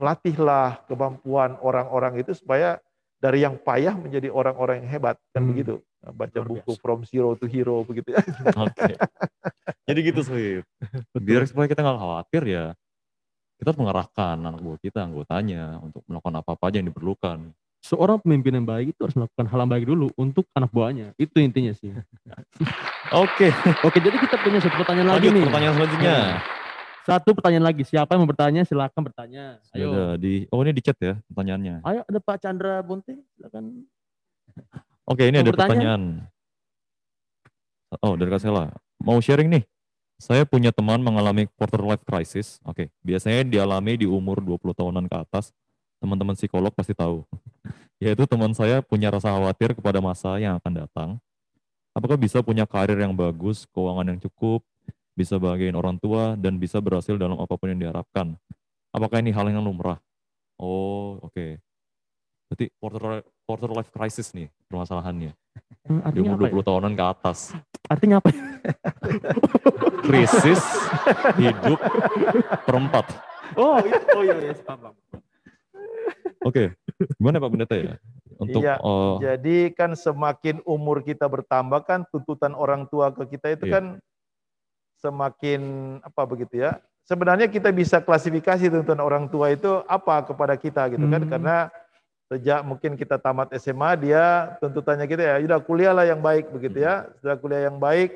latihlah 0.00 0.80
kemampuan 0.88 1.60
orang-orang 1.60 2.24
itu 2.24 2.32
supaya 2.32 2.80
dari 3.20 3.44
yang 3.44 3.60
payah 3.60 3.94
menjadi 3.94 4.32
orang-orang 4.32 4.82
yang 4.82 4.88
hebat 4.96 5.16
kan 5.30 5.44
hmm. 5.44 5.50
begitu. 5.52 5.74
Nah, 6.00 6.12
baca 6.16 6.40
buku 6.40 6.72
from 6.80 7.04
zero 7.04 7.36
to 7.36 7.44
hero 7.44 7.84
begitu 7.84 8.16
ya. 8.16 8.24
Oke. 8.64 8.72
Okay. 8.72 8.94
jadi 9.84 9.98
gitu 10.00 10.20
sih 10.24 10.64
biar 11.20 11.44
supaya 11.44 11.68
kita 11.68 11.84
nggak 11.84 12.00
khawatir 12.00 12.42
ya 12.48 12.64
kita 13.60 13.76
mengarahkan 13.76 14.40
anak 14.40 14.60
buah 14.64 14.80
kita 14.80 15.04
anggotanya 15.04 15.76
untuk 15.84 16.00
melakukan 16.08 16.40
apa-apa 16.40 16.72
aja 16.72 16.80
yang 16.80 16.88
diperlukan. 16.88 17.52
Seorang 17.84 18.20
pemimpin 18.24 18.56
yang 18.56 18.64
baik 18.64 18.96
itu 18.96 19.00
harus 19.04 19.16
melakukan 19.16 19.46
hal 19.52 19.58
yang 19.64 19.72
baik 19.72 19.84
dulu 19.84 20.08
untuk 20.16 20.48
anak 20.56 20.72
buahnya. 20.72 21.12
Itu 21.20 21.44
intinya 21.44 21.76
sih. 21.76 21.92
Oke. 23.24 23.52
Oke 23.84 23.98
jadi 24.00 24.16
kita 24.16 24.40
punya 24.40 24.64
satu 24.64 24.80
pertanyaan 24.80 25.20
lagi 25.20 25.28
nih. 25.28 25.44
pertanyaan 25.44 25.74
selanjutnya 25.76 26.16
satu 27.10 27.34
pertanyaan 27.34 27.66
lagi. 27.66 27.82
Siapa 27.82 28.14
yang 28.14 28.22
mau 28.22 28.30
bertanya 28.30 28.62
silakan 28.62 29.02
bertanya. 29.02 29.58
Ayo. 29.74 29.90
Ada 29.90 30.04
di 30.14 30.46
Oh 30.54 30.62
ini 30.62 30.70
di 30.70 30.82
chat 30.82 30.94
ya 31.02 31.18
pertanyaannya. 31.26 31.82
Ayo 31.82 32.00
ada 32.06 32.18
Pak 32.22 32.36
Chandra 32.38 32.78
Bunting 32.86 33.18
silakan. 33.34 33.82
Oke 35.02 35.26
ini 35.26 35.42
mau 35.42 35.42
ada 35.42 35.50
bertanya? 35.50 35.66
pertanyaan. 35.66 36.02
Oh 37.98 38.14
dari 38.14 38.30
Kasela. 38.30 38.70
Mau 39.02 39.18
sharing 39.18 39.50
nih. 39.50 39.64
Saya 40.20 40.44
punya 40.44 40.68
teman 40.70 41.00
mengalami 41.00 41.48
quarter 41.56 41.80
life 41.80 42.04
crisis. 42.04 42.60
Oke, 42.60 42.92
biasanya 43.00 43.40
dialami 43.40 44.04
di 44.04 44.06
umur 44.06 44.36
20 44.44 44.76
tahunan 44.76 45.08
ke 45.08 45.16
atas. 45.16 45.48
Teman-teman 45.96 46.36
psikolog 46.36 46.68
pasti 46.76 46.92
tahu. 46.92 47.24
Yaitu 48.04 48.28
teman 48.28 48.52
saya 48.52 48.84
punya 48.84 49.08
rasa 49.08 49.32
khawatir 49.32 49.72
kepada 49.72 49.98
masa 50.04 50.36
yang 50.36 50.60
akan 50.60 50.72
datang. 50.84 51.10
Apakah 51.96 52.20
bisa 52.20 52.44
punya 52.44 52.68
karir 52.68 53.00
yang 53.00 53.16
bagus, 53.16 53.64
keuangan 53.72 54.12
yang 54.12 54.20
cukup, 54.20 54.60
bisa 55.20 55.36
bahagiain 55.36 55.76
orang 55.76 56.00
tua, 56.00 56.32
dan 56.40 56.56
bisa 56.56 56.80
berhasil 56.80 57.20
dalam 57.20 57.36
apa 57.36 57.52
pun 57.60 57.68
yang 57.68 57.80
diharapkan. 57.84 58.32
Apakah 58.96 59.20
ini 59.20 59.36
hal 59.36 59.52
yang 59.52 59.60
lumrah? 59.60 60.00
Oh, 60.56 61.20
oke. 61.20 61.36
Okay. 61.36 61.50
Berarti 62.48 62.66
quarter, 62.80 63.22
quarter 63.44 63.70
life 63.70 63.92
crisis 63.92 64.32
nih 64.32 64.48
permasalahannya. 64.66 65.36
Hmm, 65.86 66.02
Di 66.10 66.18
umur 66.24 66.40
20 66.40 66.50
ya? 66.50 66.64
tahunan 66.66 66.92
ke 66.96 67.04
atas. 67.04 67.38
Artinya 67.86 68.18
apa? 68.18 68.34
Krisis 70.08 70.62
hidup 71.38 71.78
perempat. 72.66 73.06
Oh, 73.54 73.78
iya, 73.82 73.98
oh 74.16 74.22
iya, 74.26 74.34
iya, 74.40 74.54
paham. 74.66 74.94
Oke, 76.42 76.72
gimana 77.20 77.36
Pak 77.38 77.50
Pendeta 77.52 77.76
ya? 77.76 77.94
Untuk, 78.40 78.64
iya, 78.64 78.80
uh, 78.80 79.20
jadi 79.20 79.68
kan 79.76 79.92
semakin 79.92 80.64
umur 80.64 81.04
kita 81.04 81.28
bertambah 81.28 81.84
kan 81.84 82.08
tuntutan 82.08 82.56
orang 82.56 82.88
tua 82.88 83.12
ke 83.12 83.36
kita 83.36 83.52
itu 83.52 83.68
iya. 83.68 83.74
kan 83.76 83.84
semakin 85.00 85.60
apa 86.04 86.22
begitu 86.28 86.60
ya. 86.60 86.78
Sebenarnya 87.08 87.50
kita 87.50 87.74
bisa 87.74 87.98
klasifikasi 87.98 88.70
tuntutan 88.70 89.00
orang 89.02 89.26
tua 89.26 89.50
itu 89.50 89.82
apa 89.90 90.22
kepada 90.22 90.54
kita 90.54 90.86
gitu 90.94 91.02
kan 91.10 91.22
hmm. 91.26 91.32
karena 91.32 91.56
sejak 92.30 92.62
mungkin 92.62 92.94
kita 92.94 93.18
tamat 93.18 93.50
SMA 93.58 93.98
dia 93.98 94.54
tuntutannya 94.62 95.10
kita 95.10 95.22
ya 95.26 95.36
sudah 95.42 95.58
kuliahlah 95.58 96.06
yang 96.06 96.22
baik 96.22 96.52
begitu 96.54 96.86
ya. 96.86 97.10
Sudah 97.18 97.34
kuliah 97.40 97.66
yang 97.66 97.82
baik 97.82 98.14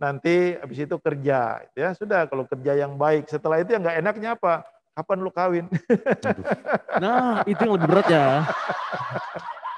nanti 0.00 0.56
habis 0.56 0.78
itu 0.80 0.96
kerja 0.96 1.60
gitu 1.68 1.78
ya. 1.78 1.90
Sudah 1.92 2.20
kalau 2.24 2.48
kerja 2.48 2.72
yang 2.72 2.96
baik 2.96 3.28
setelah 3.28 3.60
itu 3.60 3.76
yang 3.76 3.84
nggak 3.84 3.98
enaknya 4.00 4.30
apa? 4.38 4.64
Kapan 4.92 5.18
lu 5.24 5.32
kawin? 5.32 5.66
Nah, 7.00 7.40
itu 7.48 7.64
yang 7.64 7.74
lebih 7.80 7.88
berat 7.88 8.08
ya. 8.12 8.26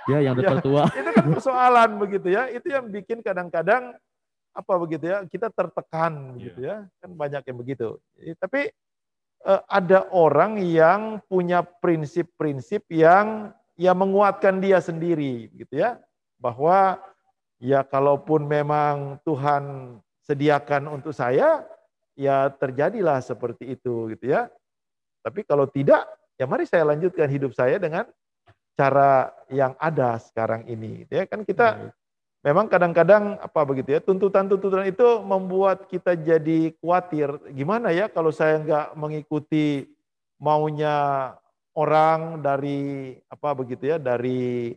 Ya, 0.05 0.21
yang 0.21 0.37
depan 0.37 0.61
ya, 0.61 0.65
tua. 0.65 0.85
Itu 0.93 1.11
kan 1.17 1.27
persoalan 1.33 1.91
begitu 1.97 2.29
ya. 2.29 2.45
Itu 2.53 2.69
yang 2.69 2.93
bikin 2.93 3.25
kadang-kadang 3.25 3.97
apa 4.55 4.73
begitu 4.79 5.11
ya 5.11 5.27
kita 5.27 5.51
tertekan 5.51 6.39
gitu 6.39 6.63
ya 6.63 6.87
kan 7.03 7.11
banyak 7.11 7.43
yang 7.43 7.59
begitu. 7.59 7.99
Tapi 8.39 8.71
eh, 9.45 9.63
ada 9.67 10.07
orang 10.15 10.63
yang 10.63 11.19
punya 11.27 11.67
prinsip-prinsip 11.67 12.87
yang 12.89 13.51
ya 13.75 13.91
menguatkan 13.91 14.63
dia 14.63 14.79
sendiri 14.79 15.51
gitu 15.59 15.83
ya 15.83 15.99
bahwa 16.39 17.03
ya 17.59 17.83
kalaupun 17.83 18.47
memang 18.47 19.19
Tuhan 19.27 19.97
sediakan 20.23 20.89
untuk 20.89 21.11
saya 21.11 21.67
ya 22.15 22.47
terjadilah 22.55 23.19
seperti 23.21 23.75
itu 23.75 24.15
gitu 24.15 24.31
ya. 24.31 24.47
Tapi 25.27 25.43
kalau 25.43 25.67
tidak 25.67 26.07
ya 26.39 26.47
mari 26.47 26.65
saya 26.65 26.87
lanjutkan 26.87 27.27
hidup 27.27 27.53
saya 27.59 27.83
dengan 27.83 28.07
cara 28.75 29.31
yang 29.51 29.75
ada 29.79 30.19
sekarang 30.23 30.67
ini 30.71 31.07
gitu 31.07 31.13
ya. 31.19 31.25
Kan 31.27 31.43
kita 31.43 31.91
memang 32.45 32.69
kadang-kadang 32.69 33.41
apa 33.41 33.61
begitu 33.65 33.97
ya 33.97 34.01
tuntutan-tuntutan 34.05 34.85
itu 34.85 35.25
membuat 35.25 35.89
kita 35.89 36.13
jadi 36.13 36.77
khawatir 36.79 37.41
gimana 37.57 37.89
ya 37.89 38.13
kalau 38.13 38.29
saya 38.29 38.61
nggak 38.61 38.87
mengikuti 39.01 39.89
maunya 40.37 41.33
orang 41.73 42.45
dari 42.45 43.17
apa 43.33 43.49
begitu 43.57 43.91
ya 43.91 43.97
dari 43.97 44.77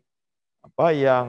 apa 0.64 0.88
yang 0.96 1.28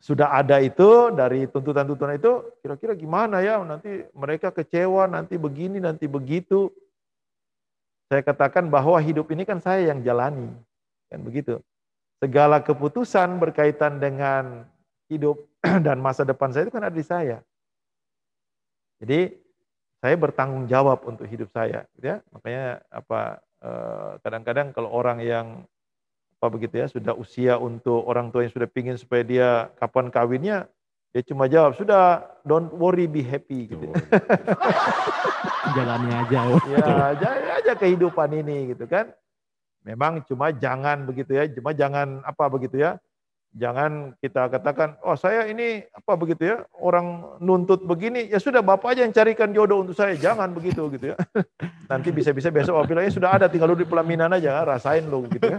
sudah 0.00 0.32
ada 0.32 0.60
itu 0.64 1.12
dari 1.12 1.44
tuntutan-tuntutan 1.44 2.16
itu 2.16 2.32
kira-kira 2.64 2.96
gimana 2.96 3.44
ya 3.44 3.60
nanti 3.60 4.04
mereka 4.16 4.48
kecewa 4.48 5.04
nanti 5.04 5.36
begini 5.36 5.76
nanti 5.76 6.08
begitu. 6.08 6.72
Saya 8.08 8.24
katakan 8.24 8.72
bahwa 8.72 8.96
hidup 8.98 9.28
ini 9.30 9.44
kan 9.44 9.60
saya 9.60 9.92
yang 9.92 10.00
jalani 10.00 10.48
kan 11.12 11.20
begitu. 11.20 11.60
Segala 12.16 12.64
keputusan 12.64 13.36
berkaitan 13.36 14.00
dengan 14.00 14.64
hidup 15.10 15.42
dan 15.86 15.98
masa 15.98 16.22
depan 16.22 16.54
saya 16.54 16.70
itu 16.70 16.72
kan 16.72 16.86
ada 16.86 16.94
di 16.94 17.04
saya. 17.04 17.42
Jadi 19.02 19.34
saya 20.00 20.14
bertanggung 20.16 20.64
jawab 20.70 21.04
untuk 21.04 21.26
hidup 21.26 21.50
saya, 21.52 21.84
gitu 21.98 22.16
ya. 22.16 22.16
Makanya 22.32 22.80
apa 22.88 23.42
eh, 23.60 24.10
kadang-kadang 24.22 24.72
kalau 24.72 24.88
orang 24.94 25.18
yang 25.20 25.46
apa 26.40 26.46
begitu 26.48 26.80
ya 26.80 26.88
sudah 26.88 27.12
usia 27.12 27.60
untuk 27.60 28.00
orang 28.08 28.32
tua 28.32 28.48
yang 28.48 28.54
sudah 28.54 28.64
pingin 28.64 28.96
supaya 28.96 29.20
dia 29.20 29.68
kapan 29.76 30.08
kawinnya, 30.08 30.64
dia 31.12 31.22
cuma 31.26 31.44
jawab 31.50 31.76
sudah 31.76 32.24
don't 32.48 32.72
worry 32.72 33.04
be 33.04 33.20
happy 33.20 33.68
gitu. 33.68 33.92
Jalani 35.76 36.10
aja. 36.16 36.40
ya, 36.66 36.86
jalani 37.14 37.48
aja 37.60 37.72
kehidupan 37.76 38.30
ini 38.40 38.72
gitu 38.72 38.88
kan. 38.88 39.12
Memang 39.84 40.24
cuma 40.28 40.52
jangan 40.52 41.04
begitu 41.08 41.36
ya, 41.36 41.44
cuma 41.52 41.72
jangan 41.72 42.20
apa 42.24 42.44
begitu 42.52 42.80
ya 42.80 43.00
Jangan 43.50 44.14
kita 44.22 44.46
katakan, 44.46 44.94
oh 45.02 45.18
saya 45.18 45.50
ini 45.50 45.82
apa 45.90 46.14
begitu 46.14 46.54
ya, 46.54 46.56
orang 46.78 47.34
nuntut 47.42 47.82
begini, 47.82 48.30
ya 48.30 48.38
sudah 48.38 48.62
Bapak 48.62 48.94
aja 48.94 49.02
yang 49.02 49.10
carikan 49.10 49.50
jodoh 49.50 49.82
untuk 49.82 49.98
saya. 49.98 50.14
Jangan 50.14 50.54
begitu 50.54 50.86
gitu 50.94 51.10
ya. 51.10 51.16
Nanti 51.90 52.14
bisa-bisa 52.14 52.54
besok 52.54 52.78
oh 52.78 52.86
bilangnya 52.86 53.10
sudah 53.10 53.34
ada, 53.34 53.50
tinggal 53.50 53.74
lu 53.74 53.82
di 53.82 53.90
pelaminan 53.90 54.30
aja, 54.30 54.62
rasain 54.62 55.02
lu 55.10 55.26
gitu 55.34 55.50
ya. 55.50 55.58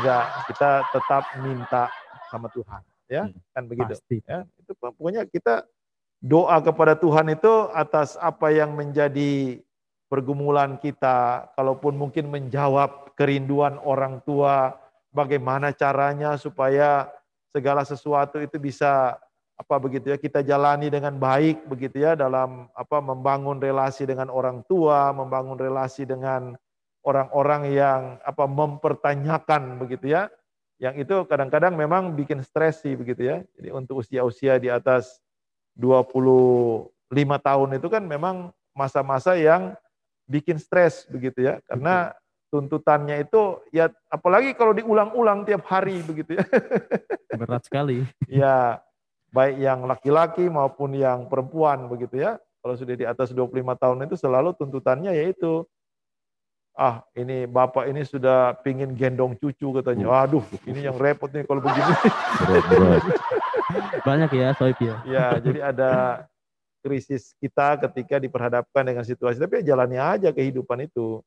Enggak, 0.00 0.24
kita 0.48 0.70
tetap 0.88 1.22
minta 1.44 1.92
sama 2.32 2.48
Tuhan. 2.48 2.80
Ya, 3.12 3.28
hmm, 3.28 3.36
kan 3.52 3.64
begitu. 3.68 3.92
Pasti. 3.92 4.16
Ya, 4.24 4.48
itu 4.56 4.72
pokoknya 4.80 5.28
kita 5.28 5.68
doa 6.24 6.56
kepada 6.64 6.96
Tuhan 6.96 7.28
itu 7.28 7.68
atas 7.76 8.16
apa 8.16 8.56
yang 8.56 8.72
menjadi 8.72 9.60
pergumulan 10.08 10.80
kita, 10.80 11.52
kalaupun 11.60 11.92
mungkin 11.92 12.32
menjawab 12.32 13.12
kerinduan 13.20 13.76
orang 13.84 14.24
tua, 14.24 14.79
bagaimana 15.10 15.74
caranya 15.74 16.38
supaya 16.38 17.10
segala 17.50 17.82
sesuatu 17.82 18.38
itu 18.38 18.56
bisa 18.62 19.18
apa 19.60 19.76
begitu 19.76 20.08
ya 20.08 20.16
kita 20.16 20.40
jalani 20.40 20.88
dengan 20.88 21.20
baik 21.20 21.68
begitu 21.68 22.00
ya 22.00 22.16
dalam 22.16 22.72
apa 22.72 22.96
membangun 23.04 23.60
relasi 23.60 24.08
dengan 24.08 24.32
orang 24.32 24.64
tua, 24.64 25.12
membangun 25.12 25.60
relasi 25.60 26.08
dengan 26.08 26.56
orang-orang 27.04 27.68
yang 27.68 28.00
apa 28.24 28.48
mempertanyakan 28.48 29.76
begitu 29.76 30.16
ya. 30.16 30.32
Yang 30.80 31.04
itu 31.04 31.16
kadang-kadang 31.28 31.76
memang 31.76 32.16
bikin 32.16 32.40
stres 32.40 32.80
sih 32.80 32.96
begitu 32.96 33.28
ya. 33.28 33.44
Jadi 33.60 33.68
untuk 33.68 34.00
usia-usia 34.00 34.56
di 34.56 34.72
atas 34.72 35.20
25 35.76 36.88
tahun 37.20 37.68
itu 37.76 37.88
kan 37.92 38.00
memang 38.08 38.48
masa-masa 38.72 39.36
yang 39.36 39.76
bikin 40.24 40.56
stres 40.56 41.04
begitu 41.12 41.52
ya. 41.52 41.60
Karena 41.68 42.16
tuntutannya 42.50 43.22
itu 43.22 43.62
ya 43.70 43.88
apalagi 44.10 44.52
kalau 44.58 44.74
diulang-ulang 44.74 45.46
tiap 45.46 45.64
hari 45.70 46.02
begitu 46.02 46.36
ya. 46.36 46.44
Berat 47.40 47.64
sekali. 47.64 48.04
ya, 48.26 48.82
baik 49.30 49.56
yang 49.56 49.86
laki-laki 49.86 50.50
maupun 50.50 50.98
yang 50.98 51.30
perempuan 51.30 51.86
begitu 51.86 52.20
ya. 52.20 52.36
Kalau 52.60 52.76
sudah 52.76 52.92
di 52.92 53.06
atas 53.08 53.32
25 53.32 53.56
tahun 53.80 54.04
itu 54.04 54.16
selalu 54.20 54.52
tuntutannya 54.58 55.16
yaitu 55.16 55.64
ah 56.76 57.02
ini 57.16 57.48
bapak 57.48 57.88
ini 57.88 58.04
sudah 58.04 58.58
pingin 58.60 58.92
gendong 58.92 59.38
cucu 59.38 59.70
katanya. 59.80 60.10
Waduh, 60.10 60.44
ini 60.68 60.84
yang 60.84 60.98
repot 60.98 61.30
nih 61.32 61.46
kalau 61.46 61.62
begini. 61.62 61.94
Berat, 62.44 62.64
berat. 62.68 63.02
Banyak 64.02 64.30
ya 64.34 64.48
soib 64.58 64.78
ya. 64.82 64.96
ya, 65.06 65.26
jadi 65.38 65.60
ada 65.70 65.90
krisis 66.82 67.36
kita 67.38 67.76
ketika 67.88 68.16
diperhadapkan 68.18 68.82
dengan 68.82 69.04
situasi. 69.06 69.38
Tapi 69.38 69.62
ya 69.62 69.72
jalani 69.72 70.00
aja 70.00 70.34
kehidupan 70.34 70.88
itu. 70.88 71.22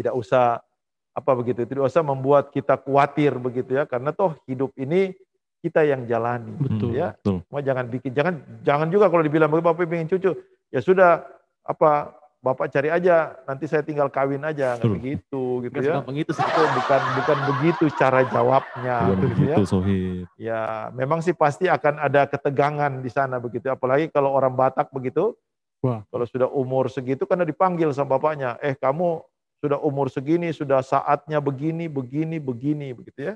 Tidak 0.00 0.16
usah 0.16 0.64
apa 1.12 1.32
begitu, 1.36 1.68
tidak 1.68 1.84
usah 1.84 2.00
membuat 2.00 2.48
kita 2.48 2.80
khawatir 2.80 3.36
begitu 3.36 3.76
ya, 3.76 3.84
karena 3.84 4.16
toh 4.16 4.32
hidup 4.48 4.72
ini 4.80 5.12
kita 5.60 5.84
yang 5.84 6.08
jalani. 6.08 6.56
Betul. 6.56 6.96
Ya, 6.96 7.12
Betul. 7.20 7.44
Cuma 7.52 7.60
jangan 7.60 7.84
bikin, 7.92 8.16
jangan 8.16 8.34
jangan 8.64 8.88
juga 8.88 9.12
kalau 9.12 9.20
dibilang 9.20 9.52
bapak 9.52 9.84
pengen 9.84 10.08
cucu, 10.08 10.32
ya 10.72 10.80
sudah 10.80 11.20
apa 11.68 12.16
bapak 12.40 12.72
cari 12.72 12.88
aja, 12.88 13.36
nanti 13.44 13.68
saya 13.68 13.84
tinggal 13.84 14.08
kawin 14.08 14.40
aja, 14.40 14.80
nggak 14.80 14.88
Betul. 14.88 14.96
begitu 14.96 15.42
gitu 15.68 15.76
Gak 15.76 15.84
ya. 15.84 16.00
itu 16.24 16.32
bukan 16.32 17.00
bukan 17.20 17.38
begitu 17.52 17.84
cara 18.00 18.20
jawabnya, 18.24 18.96
Bukan 19.04 19.12
gitu 19.12 19.20
ya. 19.20 19.28
begitu, 19.36 19.62
Sohib. 19.68 20.24
Ya, 20.40 20.88
memang 20.96 21.20
sih 21.20 21.36
pasti 21.36 21.68
akan 21.68 22.00
ada 22.00 22.24
ketegangan 22.24 23.04
di 23.04 23.12
sana 23.12 23.36
begitu. 23.36 23.68
Apalagi 23.68 24.08
kalau 24.08 24.32
orang 24.32 24.56
Batak 24.56 24.88
begitu. 24.88 25.36
Wah. 25.80 26.04
Kalau 26.12 26.28
sudah 26.28 26.44
umur 26.52 26.92
segitu 26.92 27.24
karena 27.24 27.40
dipanggil 27.48 27.88
sama 27.96 28.20
bapaknya, 28.20 28.60
eh 28.60 28.76
kamu 28.76 29.24
sudah 29.60 29.78
umur 29.84 30.08
segini, 30.08 30.50
sudah 30.50 30.80
saatnya 30.80 31.38
begini, 31.38 31.86
begini, 31.86 32.40
begini 32.40 32.96
begitu 32.96 33.32
ya. 33.32 33.34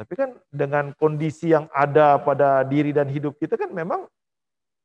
Tapi 0.00 0.12
kan 0.16 0.32
dengan 0.48 0.96
kondisi 0.96 1.52
yang 1.52 1.68
ada 1.76 2.16
pada 2.16 2.64
diri 2.64 2.88
dan 2.96 3.04
hidup 3.12 3.36
kita 3.36 3.60
kan 3.60 3.68
memang 3.68 4.08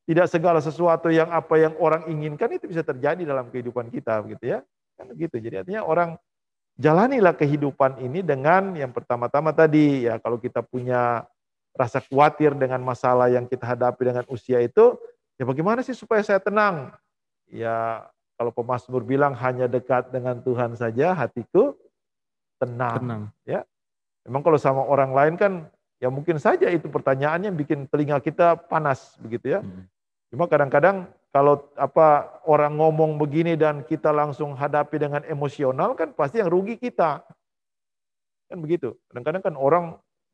tidak 0.06 0.28
segala 0.28 0.60
sesuatu 0.60 1.08
yang 1.08 1.32
apa 1.32 1.56
yang 1.56 1.74
orang 1.80 2.06
inginkan 2.12 2.52
itu 2.52 2.68
bisa 2.68 2.84
terjadi 2.84 3.24
dalam 3.24 3.48
kehidupan 3.48 3.88
kita 3.88 4.20
begitu 4.22 4.60
ya. 4.60 4.60
Kan 5.00 5.16
begitu. 5.16 5.40
Jadi 5.40 5.64
artinya 5.64 5.88
orang 5.88 6.20
jalanilah 6.76 7.32
kehidupan 7.32 8.04
ini 8.04 8.20
dengan 8.20 8.76
yang 8.76 8.92
pertama-tama 8.92 9.56
tadi 9.56 10.04
ya 10.04 10.20
kalau 10.20 10.36
kita 10.36 10.60
punya 10.60 11.24
rasa 11.76 12.04
khawatir 12.04 12.56
dengan 12.56 12.84
masalah 12.84 13.32
yang 13.32 13.48
kita 13.48 13.64
hadapi 13.64 14.12
dengan 14.12 14.28
usia 14.28 14.60
itu 14.60 15.00
ya 15.40 15.44
bagaimana 15.44 15.84
sih 15.84 15.96
supaya 15.96 16.24
saya 16.24 16.40
tenang 16.40 16.92
ya 17.52 18.04
kalau 18.36 18.52
pemazmur 18.52 19.04
bilang 19.04 19.32
hanya 19.36 19.66
dekat 19.66 20.12
dengan 20.12 20.40
Tuhan 20.44 20.76
saja 20.76 21.16
hatiku 21.16 21.76
tenang. 22.60 23.00
Tenang. 23.00 23.24
Memang 24.26 24.42
kalau 24.42 24.58
sama 24.58 24.82
orang 24.82 25.14
lain 25.14 25.34
kan 25.38 25.54
ya 26.02 26.10
mungkin 26.10 26.42
saja 26.42 26.68
itu 26.74 26.90
pertanyaannya 26.90 27.54
yang 27.54 27.60
bikin 27.60 27.86
telinga 27.88 28.18
kita 28.20 28.58
panas 28.58 29.16
begitu 29.22 29.56
ya. 29.56 29.60
Hmm. 29.62 29.86
Cuma 30.34 30.50
kadang-kadang 30.50 31.06
kalau 31.30 31.68
apa 31.78 32.42
orang 32.50 32.74
ngomong 32.76 33.22
begini 33.22 33.54
dan 33.54 33.86
kita 33.86 34.10
langsung 34.10 34.58
hadapi 34.58 34.98
dengan 34.98 35.22
emosional 35.30 35.94
kan 35.94 36.12
pasti 36.12 36.42
yang 36.42 36.50
rugi 36.50 36.76
kita. 36.76 37.22
Kan 38.50 38.58
begitu. 38.60 38.98
Kadang-kadang 39.12 39.44
kan 39.46 39.56
orang 39.56 39.86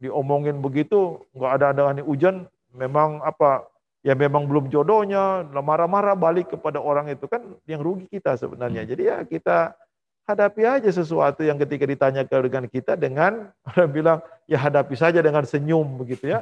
diomongin 0.01 0.57
begitu 0.63 1.21
nggak 1.37 1.51
ada 1.61 1.65
ada 1.75 2.01
hujan 2.01 2.49
memang 2.73 3.21
apa 3.21 3.67
ya 4.01 4.17
memang 4.17 4.49
belum 4.49 4.69
jodohnya 4.69 5.45
marah-marah 5.49 6.17
balik 6.17 6.53
kepada 6.57 6.81
orang 6.81 7.09
itu. 7.13 7.25
Kan 7.29 7.57
yang 7.69 7.81
rugi 7.81 8.09
kita 8.09 8.37
sebenarnya. 8.37 8.85
Jadi 8.85 9.03
ya 9.07 9.17
kita 9.25 9.77
hadapi 10.25 10.61
aja 10.65 10.89
sesuatu 10.89 11.41
yang 11.41 11.57
ketika 11.61 11.85
ditanya 11.85 12.25
dengan 12.25 12.65
kita 12.69 12.93
dengan 12.97 13.49
orang 13.73 13.89
bilang 13.89 14.19
ya 14.45 14.61
hadapi 14.61 14.93
saja 14.97 15.21
dengan 15.21 15.45
senyum 15.45 16.01
begitu 16.01 16.33
ya. 16.33 16.41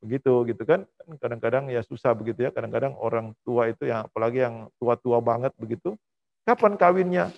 Begitu 0.00 0.32
gitu 0.48 0.62
kan. 0.64 0.84
Kan 0.84 1.16
kadang-kadang 1.20 1.64
ya 1.72 1.80
susah 1.84 2.12
begitu 2.16 2.48
ya. 2.48 2.50
Kadang-kadang 2.52 2.96
orang 2.96 3.36
tua 3.44 3.68
itu 3.68 3.88
yang 3.88 4.08
apalagi 4.08 4.44
yang 4.44 4.68
tua-tua 4.80 5.20
banget 5.20 5.52
begitu. 5.56 5.96
Kapan 6.48 6.76
kawinnya 6.80 7.28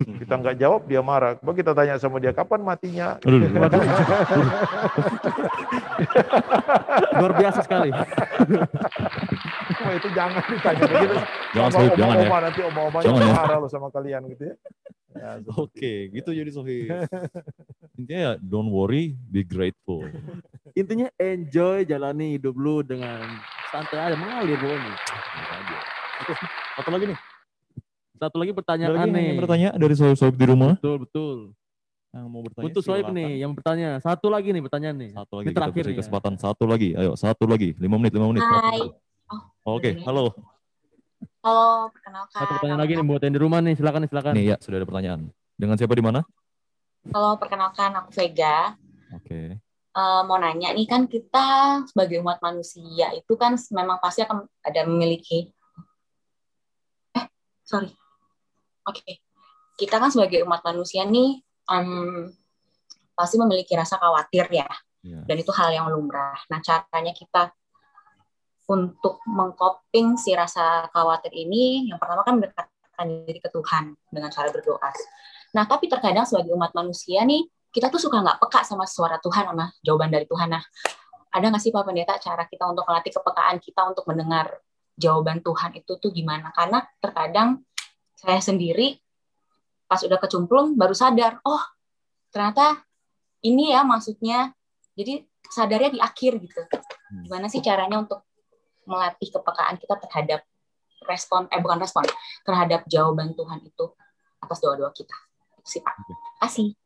kita 0.24 0.34
nggak 0.40 0.56
jawab 0.56 0.88
dia 0.88 1.04
marah 1.04 1.36
coba 1.36 1.52
kita 1.52 1.76
tanya 1.76 2.00
sama 2.00 2.16
dia 2.16 2.32
kapan 2.32 2.64
matinya 2.64 3.20
Aduh. 3.20 3.44
Luar 7.20 7.32
biasa 7.36 7.58
sekali. 7.64 7.90
Itu 9.90 10.08
jangan 10.12 10.42
ditanya 10.44 10.84
begitu 10.88 11.14
Jangan, 11.52 11.70
sama 11.70 11.80
Sohib, 11.82 11.92
jangan 11.98 12.14
ya. 12.14 12.20
oma-oma 12.20 12.38
nanti 12.40 12.60
oma-omanya 12.64 13.06
Jangan 13.06 13.20
ya. 13.20 13.32
marah 13.34 13.58
loh 13.60 13.70
sama 13.70 13.88
kalian 13.92 14.22
gitu 14.32 14.42
ya, 14.50 14.54
ya 15.16 15.30
Oke, 15.56 15.92
gitu 16.14 16.30
jadi 16.32 16.50
Sohib. 16.52 16.88
Intinya 18.00 18.20
ya, 18.20 18.32
don't 18.40 18.72
worry, 18.72 19.12
be 19.28 19.44
grateful. 19.44 20.04
Intinya 20.72 21.12
enjoy 21.20 21.84
jalani 21.84 22.40
hidup 22.40 22.56
lu 22.56 22.80
dengan 22.80 23.20
santai 23.68 24.00
aja 24.00 24.16
mengalir 24.16 24.56
pokoknya. 24.56 24.94
Oke, 26.24 26.32
Satu 26.80 26.90
lagi 26.92 27.04
nih. 27.12 27.18
Satu 28.20 28.36
lagi 28.36 28.52
Ada 28.52 28.58
pertanyaan 28.60 28.90
lagi 28.92 29.10
nih. 29.10 29.24
yang 29.24 29.38
bertanya 29.40 29.68
dari 29.72 29.94
Sohib-Sohib 29.96 30.36
di 30.36 30.44
rumah. 30.44 30.76
Betul 30.76 30.96
betul. 31.00 31.36
Yang 32.10 32.24
mau 32.28 32.40
bertanya. 32.44 32.64
Untuk 32.68 32.82
Soib 32.82 33.00
silakan. 33.00 33.16
nih 33.16 33.30
yang 33.40 33.52
bertanya. 33.56 33.88
Satu 33.98 34.26
lagi 34.28 34.48
nih 34.52 34.60
pertanyaan 34.60 34.96
nih. 34.98 35.10
Satu 35.10 35.32
lagi 35.32 35.42
Ini 35.42 35.50
kita 35.50 35.60
terakhir 35.62 35.82
nih 35.82 35.90
ya. 35.90 35.98
kesempatan 35.98 36.32
satu 36.36 36.64
lagi. 36.68 36.88
Ayo, 36.92 37.12
satu 37.16 37.44
lagi. 37.48 37.68
Lima 37.80 37.96
menit, 37.96 38.12
lima 38.12 38.26
menit. 38.28 38.44
Hai. 38.44 38.82
Oh, 39.62 39.78
Oke, 39.78 39.94
boleh. 39.94 40.04
halo. 40.04 40.24
Halo, 41.40 41.88
perkenalkan. 41.88 42.36
Satu 42.36 42.52
pertanyaan 42.54 42.80
lagi 42.82 42.92
nih 42.92 43.06
buat 43.06 43.22
yang 43.22 43.32
di 43.32 43.40
rumah 43.40 43.60
nih. 43.62 43.74
Silakan 43.74 44.00
nih 44.04 44.10
silakan. 44.10 44.32
Nih 44.36 44.44
ya, 44.44 44.56
sudah 44.60 44.76
ada 44.76 44.84
pertanyaan. 44.84 45.20
Dengan 45.56 45.76
siapa 45.80 45.94
di 45.96 46.04
mana? 46.04 46.20
Halo, 47.08 47.40
perkenalkan 47.40 47.90
aku 47.94 48.12
Vega. 48.12 48.76
Oke. 49.16 49.56
Eh, 49.90 50.20
mau 50.22 50.36
nanya 50.36 50.70
nih 50.70 50.84
kan 50.84 51.04
kita 51.04 51.46
sebagai 51.84 52.20
umat 52.20 52.38
manusia 52.38 53.10
itu 53.10 53.32
kan 53.34 53.56
memang 53.70 53.98
pasti 53.98 54.22
akan 54.22 54.46
ada 54.62 54.86
memiliki 54.86 55.50
eh 57.10 57.26
sorry 57.60 57.90
oke 58.90 59.12
kita 59.78 59.96
kan 59.96 60.10
sebagai 60.12 60.42
umat 60.44 60.60
manusia 60.66 61.06
nih 61.06 61.38
em, 61.70 62.28
pasti 63.16 63.38
memiliki 63.38 63.72
rasa 63.78 63.96
khawatir 63.96 64.50
ya 64.50 64.68
Ya. 65.00 65.16
dan 65.24 65.40
itu 65.40 65.48
hal 65.56 65.72
yang 65.72 65.88
lumrah. 65.88 66.36
Nah 66.52 66.60
caranya 66.60 67.16
kita 67.16 67.48
untuk 68.68 69.24
mengcoping 69.24 70.20
si 70.20 70.36
rasa 70.36 70.92
khawatir 70.92 71.32
ini 71.32 71.88
yang 71.88 71.96
pertama 71.96 72.20
kan 72.20 72.36
mendekatkan 72.36 73.06
diri 73.24 73.40
ke 73.40 73.48
Tuhan 73.48 73.96
dengan 74.12 74.28
cara 74.28 74.52
berdoa. 74.52 74.92
Nah 75.56 75.64
tapi 75.64 75.88
terkadang 75.88 76.28
sebagai 76.28 76.52
umat 76.52 76.76
manusia 76.76 77.24
nih 77.24 77.48
kita 77.72 77.88
tuh 77.88 77.96
suka 77.96 78.20
nggak 78.20 78.44
peka 78.44 78.60
sama 78.60 78.84
suara 78.84 79.16
Tuhan 79.24 79.48
sama 79.56 79.72
jawaban 79.80 80.12
dari 80.12 80.28
Tuhan. 80.28 80.52
Nah 80.52 80.62
ada 81.32 81.46
nggak 81.48 81.62
sih 81.64 81.72
Pak 81.72 81.80
Pendeta 81.80 82.20
cara 82.20 82.44
kita 82.44 82.68
untuk 82.68 82.84
melatih 82.84 83.16
kepekaan 83.16 83.56
kita 83.56 83.80
untuk 83.88 84.04
mendengar 84.04 84.52
jawaban 85.00 85.40
Tuhan 85.40 85.80
itu 85.80 85.96
tuh 85.96 86.12
gimana? 86.12 86.52
Karena 86.52 86.84
terkadang 87.00 87.64
saya 88.20 88.40
sendiri 88.44 89.00
pas 89.88 90.04
udah 90.04 90.20
kecumplung 90.20 90.76
baru 90.76 90.92
sadar, 90.92 91.40
oh 91.42 91.64
ternyata 92.28 92.84
ini 93.40 93.72
ya 93.72 93.80
maksudnya. 93.82 94.52
Jadi 94.92 95.24
sadarnya 95.48 95.96
di 95.96 96.00
akhir 96.02 96.36
gitu. 96.44 96.60
Gimana 97.24 97.48
sih 97.48 97.64
caranya 97.64 98.04
untuk 98.04 98.20
melatih 98.84 99.32
kepekaan 99.32 99.80
kita 99.80 99.96
terhadap 100.04 100.44
respon, 101.08 101.48
eh 101.48 101.56
bukan 101.64 101.80
respon, 101.80 102.04
terhadap 102.44 102.84
jawaban 102.84 103.32
Tuhan 103.32 103.64
itu 103.64 103.84
atas 104.44 104.60
doa-doa 104.60 104.92
kita. 104.92 105.16
Itu 105.56 105.68
sih 105.78 105.80
Pak. 105.80 105.94
Kasih. 106.44 106.76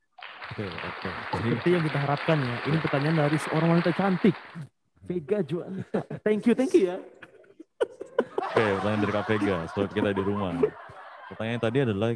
Oke, 0.55 0.69
oke. 0.70 1.11
Seperti 1.43 1.69
yang 1.74 1.82
kita 1.82 1.98
harapkan 1.98 2.39
ya. 2.39 2.56
Ini 2.70 2.77
pertanyaan 2.78 3.16
dari 3.27 3.39
seorang 3.43 3.69
wanita 3.74 3.90
cantik. 3.97 4.36
Vega 5.05 5.43
Juanita. 5.43 6.01
Thank 6.23 6.47
you, 6.47 6.55
thank 6.55 6.73
you 6.73 6.94
ya. 6.94 6.97
Oke, 8.52 8.65
pertanyaan 8.78 9.01
dari 9.02 9.12
Kak 9.12 9.24
Vega, 9.27 9.56
sobat 9.74 9.90
kita 9.90 10.15
di 10.15 10.23
rumah. 10.23 10.55
Pertanyaan 11.35 11.62
tadi 11.62 11.78
adalah 11.82 12.11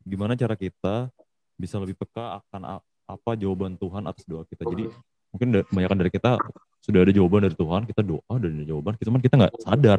gimana 0.00 0.32
cara 0.32 0.56
kita 0.56 1.12
bisa 1.60 1.76
lebih 1.76 1.96
peka 2.00 2.40
akan 2.40 2.80
apa 3.06 3.30
jawaban 3.36 3.76
Tuhan 3.76 4.02
atas 4.08 4.24
doa 4.24 4.48
kita. 4.48 4.64
Jadi 4.64 4.88
mungkin 5.30 5.48
kebanyakan 5.68 5.98
dari 6.00 6.10
kita 6.10 6.40
sudah 6.80 7.00
ada 7.04 7.12
jawaban 7.12 7.44
dari 7.44 7.56
Tuhan, 7.58 7.82
kita 7.84 8.00
doa 8.00 8.34
dan 8.40 8.50
ada 8.56 8.64
jawaban, 8.64 8.94
cuman 8.96 9.20
kita 9.20 9.34
nggak 9.36 9.54
sadar 9.58 9.98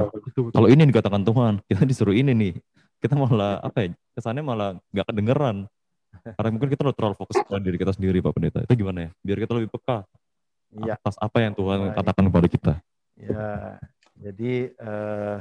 kalau 0.56 0.68
ini 0.72 0.80
yang 0.88 0.92
dikatakan 0.96 1.22
Tuhan, 1.22 1.54
kita 1.70 1.82
disuruh 1.84 2.16
ini 2.16 2.32
nih, 2.34 2.54
kita 3.04 3.14
malah 3.14 3.60
apa 3.62 3.86
ya? 3.86 3.88
Kesannya 4.18 4.42
malah 4.42 4.70
nggak 4.90 5.06
kedengeran. 5.14 5.70
Karena 6.18 6.50
mungkin 6.50 6.70
kita 6.74 6.82
udah 6.82 6.96
terlalu 6.96 7.16
fokus 7.20 7.38
pada 7.46 7.62
diri 7.62 7.78
kita 7.78 7.94
sendiri, 7.94 8.24
Pak 8.24 8.34
Pendeta. 8.34 8.60
Itu 8.66 8.74
gimana 8.74 9.06
ya? 9.06 9.10
Biar 9.22 9.38
kita 9.44 9.54
lebih 9.54 9.70
peka 9.70 10.08
Iya. 10.74 11.00
atas 11.00 11.16
apa 11.16 11.38
yang 11.40 11.54
Tuhan 11.56 11.80
Baik. 11.80 11.96
katakan 11.96 12.24
kepada 12.28 12.48
kita. 12.52 12.74
Ya, 13.18 13.80
jadi 14.20 14.54
eh, 14.76 15.38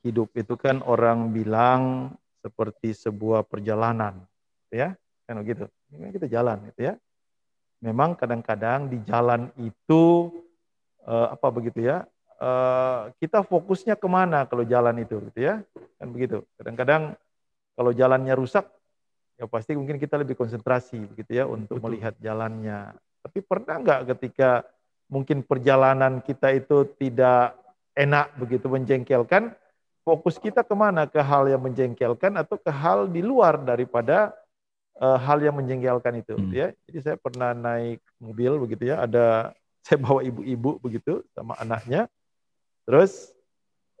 hidup 0.00 0.32
itu 0.36 0.54
kan 0.56 0.80
orang 0.84 1.32
bilang 1.32 2.14
seperti 2.40 2.96
sebuah 2.96 3.44
perjalanan, 3.44 4.24
ya, 4.72 4.96
kan 5.28 5.40
begitu. 5.44 5.68
Ini 5.92 6.08
kan 6.08 6.12
kita 6.16 6.28
jalan, 6.28 6.56
gitu 6.72 6.80
ya. 6.88 6.94
Memang 7.84 8.16
kadang-kadang 8.16 8.88
di 8.88 9.00
jalan 9.04 9.52
itu 9.60 10.32
eh, 11.04 11.28
apa 11.36 11.48
begitu 11.52 11.84
ya, 11.84 12.08
eh, 12.40 13.00
kita 13.20 13.44
fokusnya 13.44 13.94
ke 14.00 14.08
mana 14.08 14.48
kalau 14.48 14.64
jalan 14.64 14.96
itu 15.04 15.20
gitu 15.30 15.40
ya 15.44 15.54
kan 16.00 16.08
begitu 16.08 16.40
kadang-kadang 16.56 17.02
kalau 17.76 17.92
jalannya 17.92 18.32
rusak 18.32 18.64
ya 19.36 19.44
pasti 19.44 19.76
mungkin 19.76 20.00
kita 20.00 20.16
lebih 20.20 20.36
konsentrasi 20.36 21.04
begitu 21.04 21.36
ya 21.36 21.44
untuk 21.44 21.76
Betul. 21.78 21.84
melihat 21.92 22.16
jalannya 22.18 22.96
tapi 23.20 23.38
pernah 23.44 23.76
nggak 23.84 24.00
ketika 24.16 24.64
mungkin 25.12 25.44
perjalanan 25.44 26.24
kita 26.24 26.56
itu 26.56 26.88
tidak 26.96 27.56
enak 27.92 28.32
begitu 28.40 28.66
menjengkelkan 28.72 29.52
fokus 30.04 30.36
kita 30.40 30.64
ke 30.64 30.74
mana? 30.74 31.06
Ke 31.06 31.20
hal 31.20 31.48
yang 31.48 31.62
menjengkelkan 31.62 32.36
atau 32.40 32.56
ke 32.56 32.72
hal 32.72 33.06
di 33.08 33.20
luar 33.20 33.60
daripada 33.60 34.32
eh, 35.00 35.18
hal 35.20 35.40
yang 35.40 35.56
menjengkelkan 35.56 36.20
itu 36.20 36.36
Hmm. 36.36 36.52
ya? 36.52 36.72
Jadi 36.88 36.98
saya 37.00 37.16
pernah 37.16 37.56
naik 37.56 38.00
mobil 38.20 38.56
begitu 38.60 38.92
ya 38.92 39.04
ada 39.04 39.56
saya 39.86 39.96
bawa 39.96 40.20
ibu-ibu 40.20 40.76
begitu 40.82 41.24
sama 41.32 41.56
anaknya. 41.56 42.08
Terus 42.84 43.32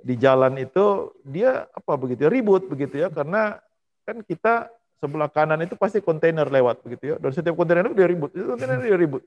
di 0.00 0.16
jalan 0.16 0.56
itu 0.56 1.12
dia 1.28 1.68
apa 1.76 1.92
begitu 2.00 2.24
ya, 2.24 2.30
ribut 2.32 2.64
begitu 2.68 3.04
ya 3.04 3.12
karena 3.12 3.60
kan 4.08 4.24
kita 4.24 4.72
sebelah 4.96 5.28
kanan 5.28 5.60
itu 5.60 5.76
pasti 5.76 6.00
kontainer 6.00 6.48
lewat 6.48 6.80
begitu 6.84 7.04
ya 7.12 7.16
dan 7.20 7.32
setiap 7.36 7.52
kontainer 7.52 7.88
itu 7.88 7.96
dia 7.96 8.08
ribut 8.08 8.32
itu 8.32 8.44
kontainer 8.48 8.80
dia 8.80 8.96
ribut. 8.96 9.22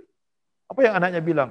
Apa 0.69 0.79
yang 0.81 0.93
anaknya 0.97 1.21
bilang? 1.21 1.49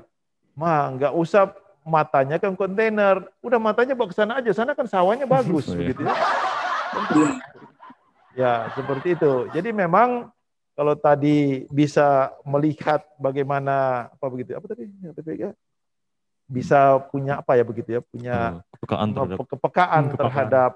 Ma 0.59 0.90
nggak 0.90 1.15
usah 1.15 1.55
matanya 1.83 2.39
ke 2.39 2.47
kontainer 2.55 3.27
udah 3.43 3.59
matanya 3.59 3.93
bawa 3.93 4.09
ke 4.11 4.17
sana 4.17 4.39
aja 4.39 4.51
sana 4.55 4.73
kan 4.73 4.87
sawahnya 4.87 5.27
bagus 5.27 5.67
Iya. 5.73 5.77
begitu 5.79 6.03
ya 6.03 6.15
ya 8.33 8.53
seperti 8.73 9.15
itu 9.15 9.33
jadi 9.53 9.71
memang 9.73 10.31
kalau 10.73 10.97
tadi 10.97 11.69
bisa 11.69 12.33
melihat 12.49 13.05
bagaimana 13.21 14.09
apa 14.09 14.27
begitu 14.33 14.57
apa 14.57 14.67
tadi 14.73 14.89
ya 15.37 15.53
bisa 16.49 17.01
punya 17.09 17.41
apa 17.41 17.57
ya 17.57 17.65
begitu 17.65 17.89
ya 17.97 18.01
punya 18.05 18.37
Eh, 18.61 18.77
kepekaan 18.77 19.09
terhadap 19.13 19.39
kepekaan, 19.49 20.03
Hmm, 20.05 20.17
terhadap 20.17 20.73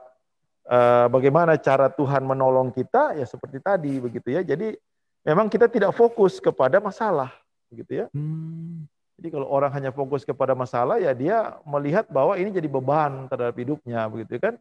eh, 0.66 1.06
bagaimana 1.12 1.52
cara 1.60 1.86
Tuhan 1.92 2.24
menolong 2.24 2.72
kita 2.72 3.12
ya 3.12 3.26
seperti 3.28 3.60
tadi 3.60 4.00
begitu 4.00 4.32
ya. 4.32 4.40
Jadi 4.40 4.72
memang 5.20 5.52
kita 5.52 5.68
tidak 5.68 5.92
fokus 5.92 6.40
kepada 6.40 6.80
masalah 6.80 7.28
begitu 7.68 8.04
ya. 8.04 8.06
Hmm. 8.16 8.88
Jadi 9.16 9.28
kalau 9.32 9.48
orang 9.48 9.72
hanya 9.72 9.90
fokus 9.96 10.28
kepada 10.28 10.52
masalah 10.52 11.00
ya 11.00 11.16
dia 11.16 11.56
melihat 11.64 12.04
bahwa 12.12 12.36
ini 12.36 12.52
jadi 12.52 12.68
beban 12.68 13.24
terhadap 13.32 13.56
hidupnya 13.56 14.04
begitu 14.12 14.36
kan. 14.36 14.60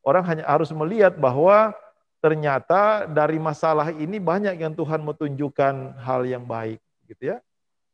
Orang 0.00 0.24
hanya 0.24 0.48
harus 0.48 0.72
melihat 0.72 1.20
bahwa 1.20 1.76
ternyata 2.24 3.04
dari 3.04 3.36
masalah 3.36 3.92
ini 3.92 4.16
banyak 4.16 4.56
yang 4.56 4.72
Tuhan 4.72 5.04
mau 5.04 5.12
tunjukkan 5.12 6.00
hal 6.00 6.24
yang 6.24 6.48
baik 6.48 6.80
gitu 7.12 7.36
ya. 7.36 7.44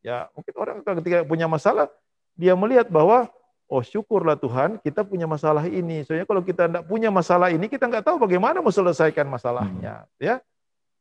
Ya 0.07 0.31
mungkin 0.39 0.55
orang 0.55 0.77
ketika 0.87 1.27
punya 1.27 1.51
masalah 1.51 1.91
dia 2.39 2.55
melihat 2.55 2.87
bahwa 2.87 3.27
oh 3.67 3.83
syukurlah 3.83 4.39
Tuhan 4.39 4.79
kita 4.87 5.03
punya 5.03 5.27
masalah 5.27 5.67
ini. 5.67 6.07
Soalnya 6.07 6.31
kalau 6.31 6.47
kita 6.47 6.71
tidak 6.71 6.87
punya 6.87 7.11
masalah 7.11 7.51
ini 7.51 7.67
kita 7.67 7.91
nggak 7.91 8.07
tahu 8.07 8.23
bagaimana 8.23 8.63
mau 8.63 8.71
selesaikan 8.71 9.27
masalahnya 9.27 10.07
ya. 10.23 10.39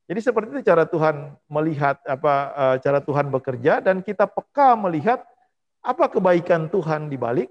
Jadi 0.05 0.19
seperti 0.21 0.49
itu 0.53 0.61
cara 0.61 0.85
Tuhan 0.85 1.33
melihat 1.49 1.97
apa 2.05 2.33
eh, 2.53 2.75
cara 2.85 3.01
Tuhan 3.01 3.33
bekerja 3.33 3.81
dan 3.81 4.05
kita 4.05 4.29
peka 4.29 4.77
melihat 4.77 5.25
apa 5.81 6.05
kebaikan 6.09 6.69
Tuhan 6.69 7.09
di 7.09 7.17
balik 7.17 7.49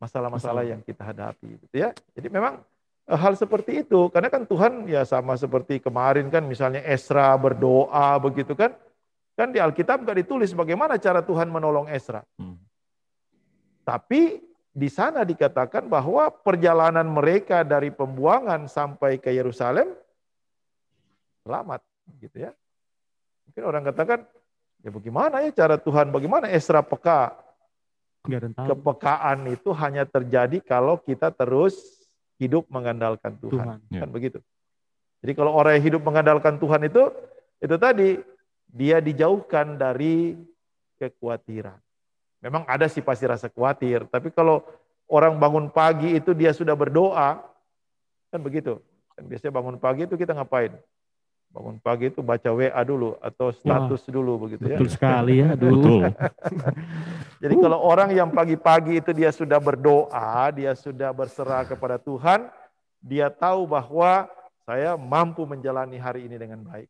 masalah-masalah 0.00 0.66
yang 0.66 0.80
kita 0.80 1.04
hadapi 1.04 1.60
gitu 1.60 1.76
ya. 1.76 1.92
Jadi 2.16 2.32
memang 2.32 2.64
eh, 3.04 3.18
hal 3.20 3.36
seperti 3.36 3.84
itu 3.84 4.08
karena 4.08 4.32
kan 4.32 4.48
Tuhan 4.48 4.88
ya 4.88 5.04
sama 5.04 5.36
seperti 5.36 5.76
kemarin 5.76 6.32
kan 6.32 6.40
misalnya 6.48 6.80
Esra 6.88 7.36
berdoa 7.36 8.16
begitu 8.16 8.56
kan. 8.56 8.72
Kan 9.32 9.48
di 9.52 9.60
Alkitab 9.60 10.04
nggak 10.04 10.24
ditulis 10.24 10.52
bagaimana 10.52 10.96
cara 11.00 11.20
Tuhan 11.20 11.48
menolong 11.52 11.88
Esra. 11.92 12.24
Hmm. 12.40 12.56
Tapi 13.84 14.40
di 14.72 14.88
sana 14.88 15.20
dikatakan 15.20 15.84
bahwa 15.84 16.32
perjalanan 16.32 17.04
mereka 17.04 17.60
dari 17.60 17.92
pembuangan 17.92 18.64
sampai 18.64 19.20
ke 19.20 19.28
Yerusalem 19.28 19.92
selamat 21.44 21.84
gitu 22.24 22.48
ya. 22.48 22.56
Mungkin 23.48 23.62
orang 23.68 23.82
katakan 23.92 24.24
ya 24.80 24.90
bagaimana 24.90 25.44
ya 25.44 25.50
cara 25.52 25.76
Tuhan 25.76 26.08
bagaimana 26.08 26.48
Esra 26.48 26.80
peka 26.80 27.36
kepekaan 28.56 29.50
itu 29.52 29.74
hanya 29.76 30.08
terjadi 30.08 30.62
kalau 30.64 30.96
kita 30.96 31.28
terus 31.34 31.76
hidup 32.40 32.64
mengandalkan 32.72 33.36
Tuhan. 33.36 33.76
Tuhan. 33.76 33.78
Ya. 33.92 34.00
Kan 34.06 34.10
begitu. 34.10 34.40
Jadi 35.20 35.32
kalau 35.36 35.52
orang 35.52 35.78
yang 35.78 35.84
hidup 35.84 36.02
mengandalkan 36.02 36.56
Tuhan 36.56 36.88
itu 36.88 37.12
itu 37.60 37.76
tadi 37.76 38.18
dia 38.72 39.04
dijauhkan 39.04 39.76
dari 39.76 40.34
kekhawatiran. 40.96 41.76
Memang 42.42 42.66
ada 42.66 42.90
sih 42.90 42.98
pasti 42.98 43.22
rasa 43.22 43.46
khawatir, 43.46 44.02
tapi 44.10 44.34
kalau 44.34 44.66
orang 45.06 45.38
bangun 45.38 45.70
pagi 45.70 46.18
itu 46.18 46.34
dia 46.34 46.50
sudah 46.50 46.74
berdoa, 46.74 47.38
kan 48.34 48.40
begitu. 48.42 48.82
Kan 49.14 49.30
biasanya 49.30 49.54
bangun 49.54 49.78
pagi 49.78 50.10
itu 50.10 50.18
kita 50.18 50.34
ngapain? 50.34 50.74
Bangun 51.52 51.78
pagi 51.78 52.08
itu 52.10 52.24
baca 52.24 52.50
WA 52.50 52.82
dulu 52.82 53.14
atau 53.20 53.52
status 53.54 54.08
dulu 54.10 54.48
begitu 54.48 54.72
ya. 54.72 54.80
Betul 54.80 54.90
sekali 54.90 55.34
ya. 55.38 55.52
Betul. 55.54 56.08
Jadi 57.44 57.54
kalau 57.60 57.78
orang 57.78 58.10
yang 58.10 58.32
pagi-pagi 58.32 58.98
itu 58.98 59.12
dia 59.12 59.30
sudah 59.30 59.60
berdoa, 59.60 60.48
dia 60.50 60.72
sudah 60.72 61.12
berserah 61.12 61.62
kepada 61.68 62.00
Tuhan, 62.00 62.48
dia 62.98 63.28
tahu 63.28 63.68
bahwa 63.68 64.26
saya 64.64 64.96
mampu 64.96 65.44
menjalani 65.44 66.00
hari 66.00 66.24
ini 66.24 66.40
dengan 66.40 66.64
baik. 66.64 66.88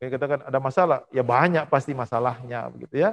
Kayak 0.00 0.10
katakan 0.16 0.40
ada 0.48 0.58
masalah, 0.58 0.98
ya 1.12 1.20
banyak 1.20 1.68
pasti 1.68 1.92
masalahnya 1.92 2.66
begitu 2.72 3.04
ya. 3.04 3.12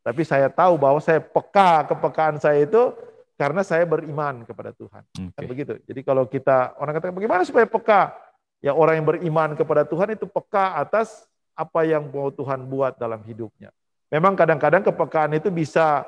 Tapi 0.00 0.24
saya 0.24 0.48
tahu 0.48 0.80
bahwa 0.80 0.96
saya 0.98 1.20
peka, 1.20 1.84
kepekaan 1.92 2.40
saya 2.40 2.64
itu 2.64 2.96
karena 3.36 3.64
saya 3.64 3.84
beriman 3.84 4.44
kepada 4.48 4.72
Tuhan. 4.72 5.04
Kan 5.16 5.42
Oke. 5.44 5.48
begitu. 5.48 5.76
Jadi 5.84 6.00
kalau 6.04 6.24
kita 6.28 6.76
orang 6.80 6.96
katakan 6.96 7.16
bagaimana 7.16 7.42
supaya 7.44 7.64
peka? 7.68 8.12
Ya 8.60 8.76
orang 8.76 9.00
yang 9.00 9.08
beriman 9.08 9.56
kepada 9.56 9.88
Tuhan 9.88 10.12
itu 10.12 10.28
peka 10.28 10.76
atas 10.76 11.24
apa 11.56 11.84
yang 11.88 12.08
mau 12.12 12.28
Tuhan 12.28 12.64
buat 12.68 13.00
dalam 13.00 13.24
hidupnya. 13.24 13.72
Memang 14.12 14.36
kadang-kadang 14.36 14.84
kepekaan 14.84 15.32
itu 15.36 15.48
bisa 15.48 16.04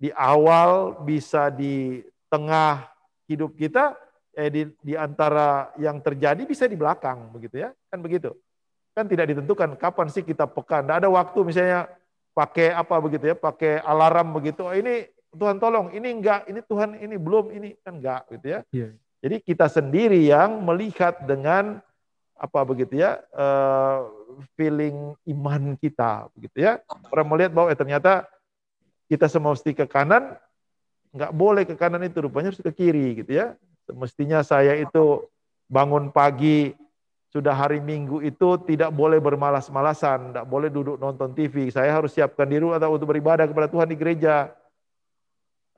di 0.00 0.08
awal, 0.16 0.96
bisa 1.04 1.52
di 1.52 2.00
tengah 2.32 2.88
hidup 3.28 3.52
kita, 3.60 3.92
eh 4.32 4.48
di, 4.48 4.62
di 4.80 4.96
antara 4.96 5.76
yang 5.76 6.00
terjadi 6.00 6.40
bisa 6.48 6.64
di 6.64 6.76
belakang 6.76 7.28
begitu 7.36 7.60
ya. 7.60 7.72
Kan 7.92 8.00
begitu. 8.00 8.32
Kan 8.96 9.04
tidak 9.04 9.36
ditentukan 9.36 9.76
kapan 9.76 10.08
sih 10.08 10.24
kita 10.24 10.48
peka. 10.48 10.80
Tidak 10.80 10.96
ada 11.04 11.08
waktu 11.12 11.38
misalnya 11.44 11.84
pakai 12.32 12.72
apa 12.74 12.96
begitu 13.02 13.30
ya, 13.30 13.36
pakai 13.36 13.82
alarm 13.82 14.36
begitu. 14.36 14.66
Oh, 14.66 14.74
ini 14.74 15.06
Tuhan 15.30 15.62
tolong, 15.62 15.94
ini 15.94 16.10
enggak, 16.10 16.50
ini 16.50 16.60
Tuhan 16.66 16.98
ini 16.98 17.16
belum, 17.18 17.54
ini 17.54 17.78
kan 17.82 17.98
enggak 18.02 18.22
gitu 18.34 18.46
ya. 18.50 18.60
Iya. 18.74 18.88
Jadi 19.20 19.36
kita 19.44 19.68
sendiri 19.68 20.20
yang 20.24 20.64
melihat 20.64 21.20
dengan 21.28 21.84
apa 22.40 22.64
begitu 22.64 22.96
ya 22.96 23.20
eh, 23.20 23.98
feeling 24.56 25.12
iman 25.28 25.76
kita 25.76 26.32
begitu 26.32 26.64
ya. 26.64 26.80
Orang 27.12 27.28
melihat 27.28 27.52
bahwa 27.52 27.68
eh, 27.68 27.76
ternyata 27.76 28.24
kita 29.12 29.28
semesti 29.28 29.76
ke 29.76 29.84
kanan, 29.84 30.40
nggak 31.12 31.32
boleh 31.36 31.68
ke 31.68 31.76
kanan 31.76 32.00
itu 32.06 32.24
rupanya 32.24 32.48
harus 32.48 32.64
ke 32.64 32.72
kiri 32.72 33.20
gitu 33.20 33.36
ya. 33.36 33.54
Semestinya 33.84 34.40
saya 34.40 34.78
itu 34.78 35.28
bangun 35.68 36.08
pagi 36.08 36.72
sudah 37.30 37.54
hari 37.54 37.78
Minggu 37.78 38.18
itu 38.26 38.58
tidak 38.66 38.90
boleh 38.90 39.22
bermalas-malasan, 39.22 40.34
tidak 40.34 40.46
boleh 40.50 40.66
duduk 40.66 40.98
nonton 40.98 41.30
TV. 41.30 41.70
Saya 41.70 41.94
harus 41.94 42.10
siapkan 42.10 42.46
diri 42.46 42.66
atau 42.74 42.98
untuk 42.98 43.14
beribadah 43.14 43.46
kepada 43.46 43.70
Tuhan 43.70 43.86
di 43.86 43.94
gereja. 43.94 44.50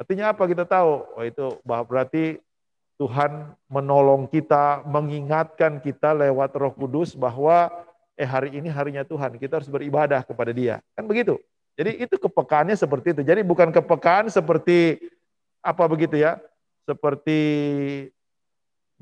Artinya 0.01 0.33
apa 0.33 0.49
kita 0.49 0.65
tahu? 0.65 1.05
Oh 1.13 1.25
itu 1.25 1.61
bah- 1.61 1.85
berarti 1.85 2.41
Tuhan 2.97 3.53
menolong 3.69 4.25
kita, 4.33 4.81
mengingatkan 4.89 5.77
kita 5.85 6.17
lewat 6.17 6.57
Roh 6.57 6.73
Kudus 6.73 7.13
bahwa 7.13 7.69
eh 8.17 8.29
hari 8.29 8.57
ini 8.57 8.73
harinya 8.73 9.05
Tuhan, 9.05 9.37
kita 9.37 9.61
harus 9.61 9.69
beribadah 9.69 10.25
kepada 10.25 10.57
Dia. 10.57 10.81
Kan 10.97 11.05
begitu. 11.05 11.37
Jadi 11.77 12.05
itu 12.05 12.17
kepekaannya 12.17 12.77
seperti 12.77 13.13
itu. 13.13 13.23
Jadi 13.25 13.45
bukan 13.45 13.73
kepekaan 13.73 14.29
seperti 14.33 15.01
apa 15.61 15.85
begitu 15.85 16.17
ya? 16.17 16.41
Seperti 16.85 17.41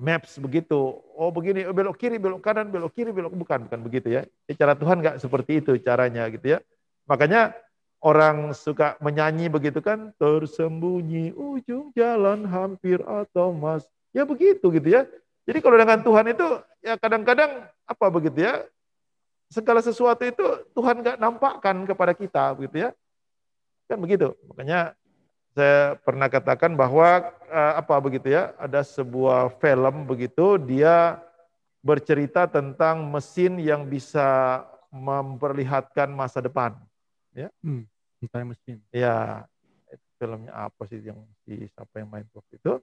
maps 0.00 0.40
begitu. 0.40 0.96
Oh 1.14 1.28
begini, 1.28 1.68
oh, 1.68 1.76
belok 1.76 2.00
kiri, 2.00 2.16
belok 2.16 2.40
kanan, 2.40 2.72
belok 2.72 2.96
kiri, 2.96 3.12
belok 3.12 3.36
bukan, 3.36 3.68
bukan 3.68 3.80
begitu 3.84 4.08
ya. 4.08 4.22
Cara 4.56 4.72
Tuhan 4.72 5.04
nggak 5.04 5.20
seperti 5.20 5.60
itu 5.60 5.76
caranya 5.84 6.24
gitu 6.32 6.56
ya. 6.56 6.58
Makanya 7.04 7.52
orang 8.00 8.56
suka 8.56 8.96
menyanyi 9.04 9.52
begitu 9.52 9.84
kan, 9.84 10.16
tersembunyi 10.16 11.36
ujung 11.36 11.92
jalan 11.92 12.48
hampir 12.48 13.04
atau 13.04 13.52
mas. 13.52 13.84
Ya 14.16 14.24
begitu 14.24 14.72
gitu 14.72 14.88
ya. 14.88 15.04
Jadi 15.44 15.60
kalau 15.60 15.76
dengan 15.76 16.00
Tuhan 16.00 16.26
itu 16.32 16.48
ya 16.80 16.96
kadang-kadang 16.96 17.68
apa 17.84 18.06
begitu 18.08 18.40
ya, 18.40 18.64
segala 19.52 19.84
sesuatu 19.84 20.24
itu 20.24 20.44
Tuhan 20.72 21.04
nggak 21.04 21.20
nampakkan 21.20 21.76
kepada 21.84 22.16
kita 22.16 22.56
begitu 22.56 22.88
ya. 22.88 22.90
Kan 23.84 24.00
begitu. 24.00 24.32
Makanya 24.48 24.96
saya 25.52 25.98
pernah 26.00 26.30
katakan 26.30 26.78
bahwa 26.78 27.34
apa 27.50 27.94
begitu 27.98 28.30
ya, 28.30 28.54
ada 28.56 28.80
sebuah 28.80 29.50
film 29.58 30.06
begitu 30.06 30.56
dia 30.56 31.18
bercerita 31.80 32.46
tentang 32.46 33.02
mesin 33.08 33.56
yang 33.58 33.88
bisa 33.88 34.60
memperlihatkan 34.92 36.10
masa 36.12 36.38
depan. 36.44 36.76
Ya. 37.32 37.48
Hmm. 37.62 37.86
Machine. 38.20 38.84
Ya, 38.92 39.48
itu 39.88 40.06
filmnya 40.20 40.52
apa 40.52 40.84
sih 40.92 41.00
yang 41.00 41.24
si 41.46 41.64
siapa 41.72 42.04
yang 42.04 42.12
main 42.12 42.28
waktu 42.36 42.60
itu? 42.60 42.74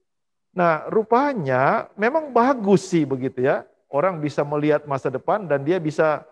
Nah, 0.49 0.89
rupanya 0.89 1.85
memang 1.93 2.33
bagus 2.33 2.89
sih 2.89 3.05
begitu 3.05 3.45
ya. 3.45 3.61
Orang 3.87 4.17
bisa 4.17 4.41
melihat 4.41 4.83
masa 4.89 5.13
depan 5.13 5.45
dan 5.45 5.61
dia 5.61 5.77
bisa 5.77 6.25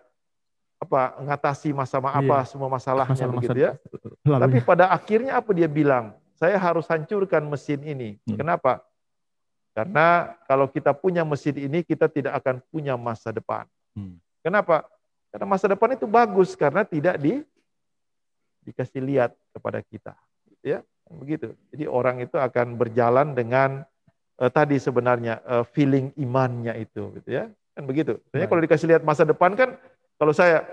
apa 0.75 1.15
ngatasi 1.23 1.71
masa 1.71 2.01
apa 2.01 2.19
Iya. 2.19 2.49
semua 2.49 2.67
masalahnya 2.67 3.13
Masalah-masalah 3.13 3.37
begitu 3.39 3.59
ya. 3.61 3.71
lalu 4.27 4.41
Tapi 4.41 4.57
pada 4.65 4.85
akhirnya 4.91 5.37
apa 5.37 5.51
dia 5.53 5.69
bilang? 5.69 6.17
Saya 6.35 6.59
harus 6.59 6.83
hancurkan 6.91 7.47
mesin 7.47 7.79
ini. 7.81 8.19
Hmm. 8.27 8.35
Kenapa? 8.35 8.83
Karena 9.75 10.35
kalau 10.47 10.71
kita 10.71 10.95
punya 10.95 11.27
mesin 11.27 11.55
ini, 11.59 11.83
kita 11.83 12.07
tidak 12.07 12.39
akan 12.43 12.63
punya 12.71 12.95
masa 12.95 13.31
depan. 13.31 13.67
Hmm. 13.91 14.19
Kenapa? 14.39 14.87
Karena 15.31 15.47
masa 15.51 15.67
depan 15.67 15.99
itu 15.99 16.07
bagus 16.07 16.55
karena 16.55 16.87
tidak 16.87 17.19
di 17.19 17.43
dikasih 18.63 19.03
lihat 19.03 19.31
kepada 19.51 19.83
kita, 19.83 20.15
ya. 20.63 20.79
Begitu. 21.05 21.53
Jadi 21.69 21.85
orang 21.85 22.23
itu 22.23 22.33
akan 22.39 22.79
berjalan 22.79 23.35
dengan 23.35 23.83
eh, 24.39 24.49
tadi 24.49 24.79
sebenarnya 24.79 25.43
eh, 25.43 25.63
feeling 25.75 26.15
imannya 26.15 26.73
itu, 26.79 27.13
gitu 27.19 27.29
ya. 27.29 27.51
Kan 27.75 27.83
begitu. 27.83 28.15
Sebenarnya 28.31 28.49
kalau 28.49 28.61
dikasih 28.63 28.87
lihat 28.89 29.03
masa 29.03 29.27
depan 29.27 29.53
kan, 29.59 29.75
kalau 30.15 30.31
saya 30.31 30.63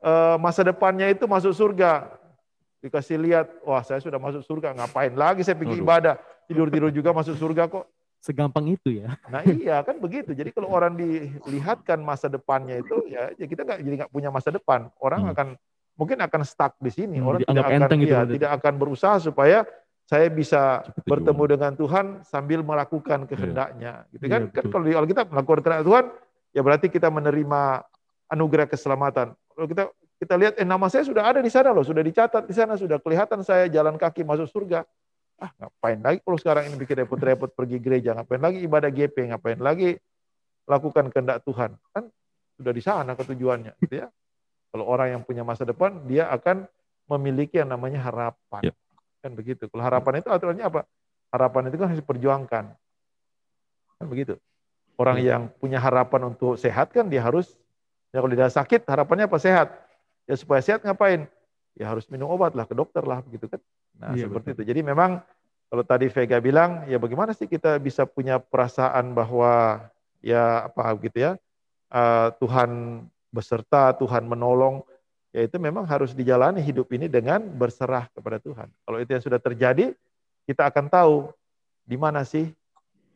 eh, 0.00 0.36
masa 0.38 0.62
depannya 0.62 1.10
itu 1.10 1.26
masuk 1.26 1.50
surga, 1.50 2.08
dikasih 2.82 3.16
lihat, 3.16 3.46
wah 3.62 3.80
saya 3.86 4.02
sudah 4.02 4.18
masuk 4.18 4.42
surga, 4.42 4.74
ngapain 4.74 5.14
lagi 5.14 5.46
saya 5.46 5.54
pergi 5.54 5.78
ibadah, 5.78 6.18
tidur-tidur 6.50 6.90
juga 6.90 7.14
masuk 7.14 7.38
surga 7.38 7.70
kok. 7.70 7.86
segampang 8.22 8.70
itu 8.70 9.02
ya. 9.02 9.18
Nah 9.26 9.42
iya 9.42 9.82
kan 9.82 9.98
begitu. 9.98 10.30
Jadi 10.30 10.54
kalau 10.54 10.70
orang 10.70 10.94
dilihatkan 10.94 11.98
masa 11.98 12.30
depannya 12.30 12.78
itu 12.78 13.10
ya, 13.10 13.34
ya 13.34 13.46
kita 13.50 13.66
nggak 13.66 13.82
jadi 13.82 13.94
nggak 13.98 14.12
punya 14.14 14.30
masa 14.30 14.54
depan. 14.54 14.86
Orang 15.02 15.26
Hmm. 15.26 15.32
akan 15.34 15.46
mungkin 15.98 16.22
akan 16.22 16.46
stuck 16.46 16.78
di 16.78 16.94
sini. 16.94 17.18
Hmm, 17.18 17.26
orang 17.26 17.40
tidak 17.42 17.66
akan 17.66 17.98
gitu 17.98 18.14
berarti. 18.14 18.32
tidak 18.38 18.50
akan 18.62 18.74
berusaha 18.78 19.18
supaya 19.18 19.66
saya 20.06 20.30
bisa 20.30 20.86
Seperti 20.86 21.08
bertemu 21.10 21.44
dengan 21.50 21.72
Tuhan 21.74 22.06
sambil 22.22 22.62
melakukan 22.62 23.26
kehendaknya. 23.26 24.06
Gitu 24.14 24.26
kan? 24.30 24.40
Iya, 24.46 24.54
kan 24.54 24.64
kalau 24.70 24.84
di 24.86 24.94
Alkitab 24.94 25.26
melakukan 25.26 25.58
kehendak 25.58 25.82
Tuhan 25.82 26.04
ya 26.54 26.60
berarti 26.62 26.86
kita 26.94 27.10
menerima 27.10 27.62
anugerah 28.30 28.70
keselamatan. 28.70 29.34
Kalau 29.34 29.66
kita 29.66 29.90
kita 30.22 30.38
lihat 30.38 30.54
eh 30.54 30.62
nama 30.62 30.86
saya 30.86 31.02
sudah 31.02 31.26
ada 31.26 31.42
di 31.42 31.50
sana 31.50 31.74
loh, 31.74 31.82
sudah 31.82 31.98
dicatat 31.98 32.46
di 32.46 32.54
sana, 32.54 32.78
sudah 32.78 33.02
kelihatan 33.02 33.42
saya 33.42 33.66
jalan 33.66 33.98
kaki 33.98 34.22
masuk 34.22 34.46
surga. 34.46 34.86
Ah, 35.42 35.50
ngapain 35.58 35.98
lagi 35.98 36.22
kalau 36.22 36.38
sekarang 36.38 36.70
ini 36.70 36.78
bikin 36.78 37.02
repot-repot 37.02 37.50
pergi 37.50 37.82
gereja, 37.82 38.14
ngapain 38.14 38.38
lagi 38.38 38.62
ibadah 38.62 38.86
GP, 38.94 39.34
ngapain 39.34 39.58
lagi 39.58 39.98
lakukan 40.70 41.10
kehendak 41.10 41.42
Tuhan. 41.42 41.74
Kan 41.90 42.06
sudah 42.54 42.70
di 42.70 42.78
sana 42.78 43.18
ketujuannya, 43.18 43.74
gitu 43.82 44.06
ya. 44.06 44.08
Kalau 44.70 44.86
orang 44.86 45.18
yang 45.18 45.22
punya 45.26 45.42
masa 45.42 45.66
depan, 45.66 46.06
dia 46.06 46.30
akan 46.30 46.70
memiliki 47.10 47.58
yang 47.58 47.74
namanya 47.74 47.98
harapan. 48.06 48.70
Ya. 48.70 48.74
Kan 49.18 49.34
begitu. 49.34 49.66
Kalau 49.66 49.82
harapan 49.82 50.22
itu 50.22 50.30
aturannya 50.30 50.62
apa? 50.62 50.86
Harapan 51.34 51.66
itu 51.66 51.76
kan 51.82 51.86
harus 51.90 51.98
diperjuangkan. 51.98 52.64
Kan 53.98 54.06
begitu. 54.06 54.38
Orang 54.94 55.18
Ya. 55.18 55.34
yang 55.34 55.50
punya 55.58 55.82
harapan 55.82 56.30
untuk 56.30 56.54
sehat 56.54 56.94
kan 56.94 57.10
dia 57.10 57.18
harus 57.26 57.58
ya 58.14 58.22
kalau 58.22 58.30
dia 58.30 58.46
sakit 58.46 58.86
harapannya 58.86 59.26
apa 59.26 59.42
sehat. 59.42 59.81
Ya 60.26 60.34
supaya 60.38 60.62
sehat 60.62 60.84
ngapain? 60.86 61.26
Ya 61.74 61.88
harus 61.88 62.06
minum 62.12 62.28
obat 62.28 62.52
lah 62.52 62.68
ke 62.68 62.74
dokter 62.76 63.02
lah 63.02 63.24
begitu 63.24 63.48
kan. 63.48 63.60
Nah, 63.96 64.12
Iya, 64.12 64.28
seperti 64.28 64.52
betul. 64.52 64.56
itu. 64.60 64.62
Jadi 64.74 64.80
memang 64.84 65.10
kalau 65.72 65.84
tadi 65.88 66.06
Vega 66.12 66.36
bilang, 66.36 66.84
ya 66.84 67.00
bagaimana 67.00 67.32
sih 67.32 67.48
kita 67.48 67.80
bisa 67.80 68.04
punya 68.04 68.36
perasaan 68.36 69.16
bahwa 69.16 69.80
ya 70.20 70.68
apa 70.68 70.84
gitu 71.00 71.16
ya, 71.16 71.32
eh, 71.88 72.28
Tuhan 72.36 72.70
beserta, 73.32 73.96
Tuhan 73.96 74.28
menolong, 74.28 74.84
ya 75.32 75.48
itu 75.48 75.56
memang 75.56 75.88
harus 75.88 76.12
dijalani 76.12 76.60
hidup 76.60 76.92
ini 76.92 77.08
dengan 77.08 77.40
berserah 77.40 78.06
kepada 78.12 78.36
Tuhan. 78.36 78.68
Kalau 78.84 78.98
itu 79.00 79.10
yang 79.16 79.24
sudah 79.24 79.40
terjadi, 79.40 79.96
kita 80.44 80.68
akan 80.68 80.92
tahu 80.92 81.32
di 81.88 81.96
mana 81.96 82.20
sih 82.22 82.52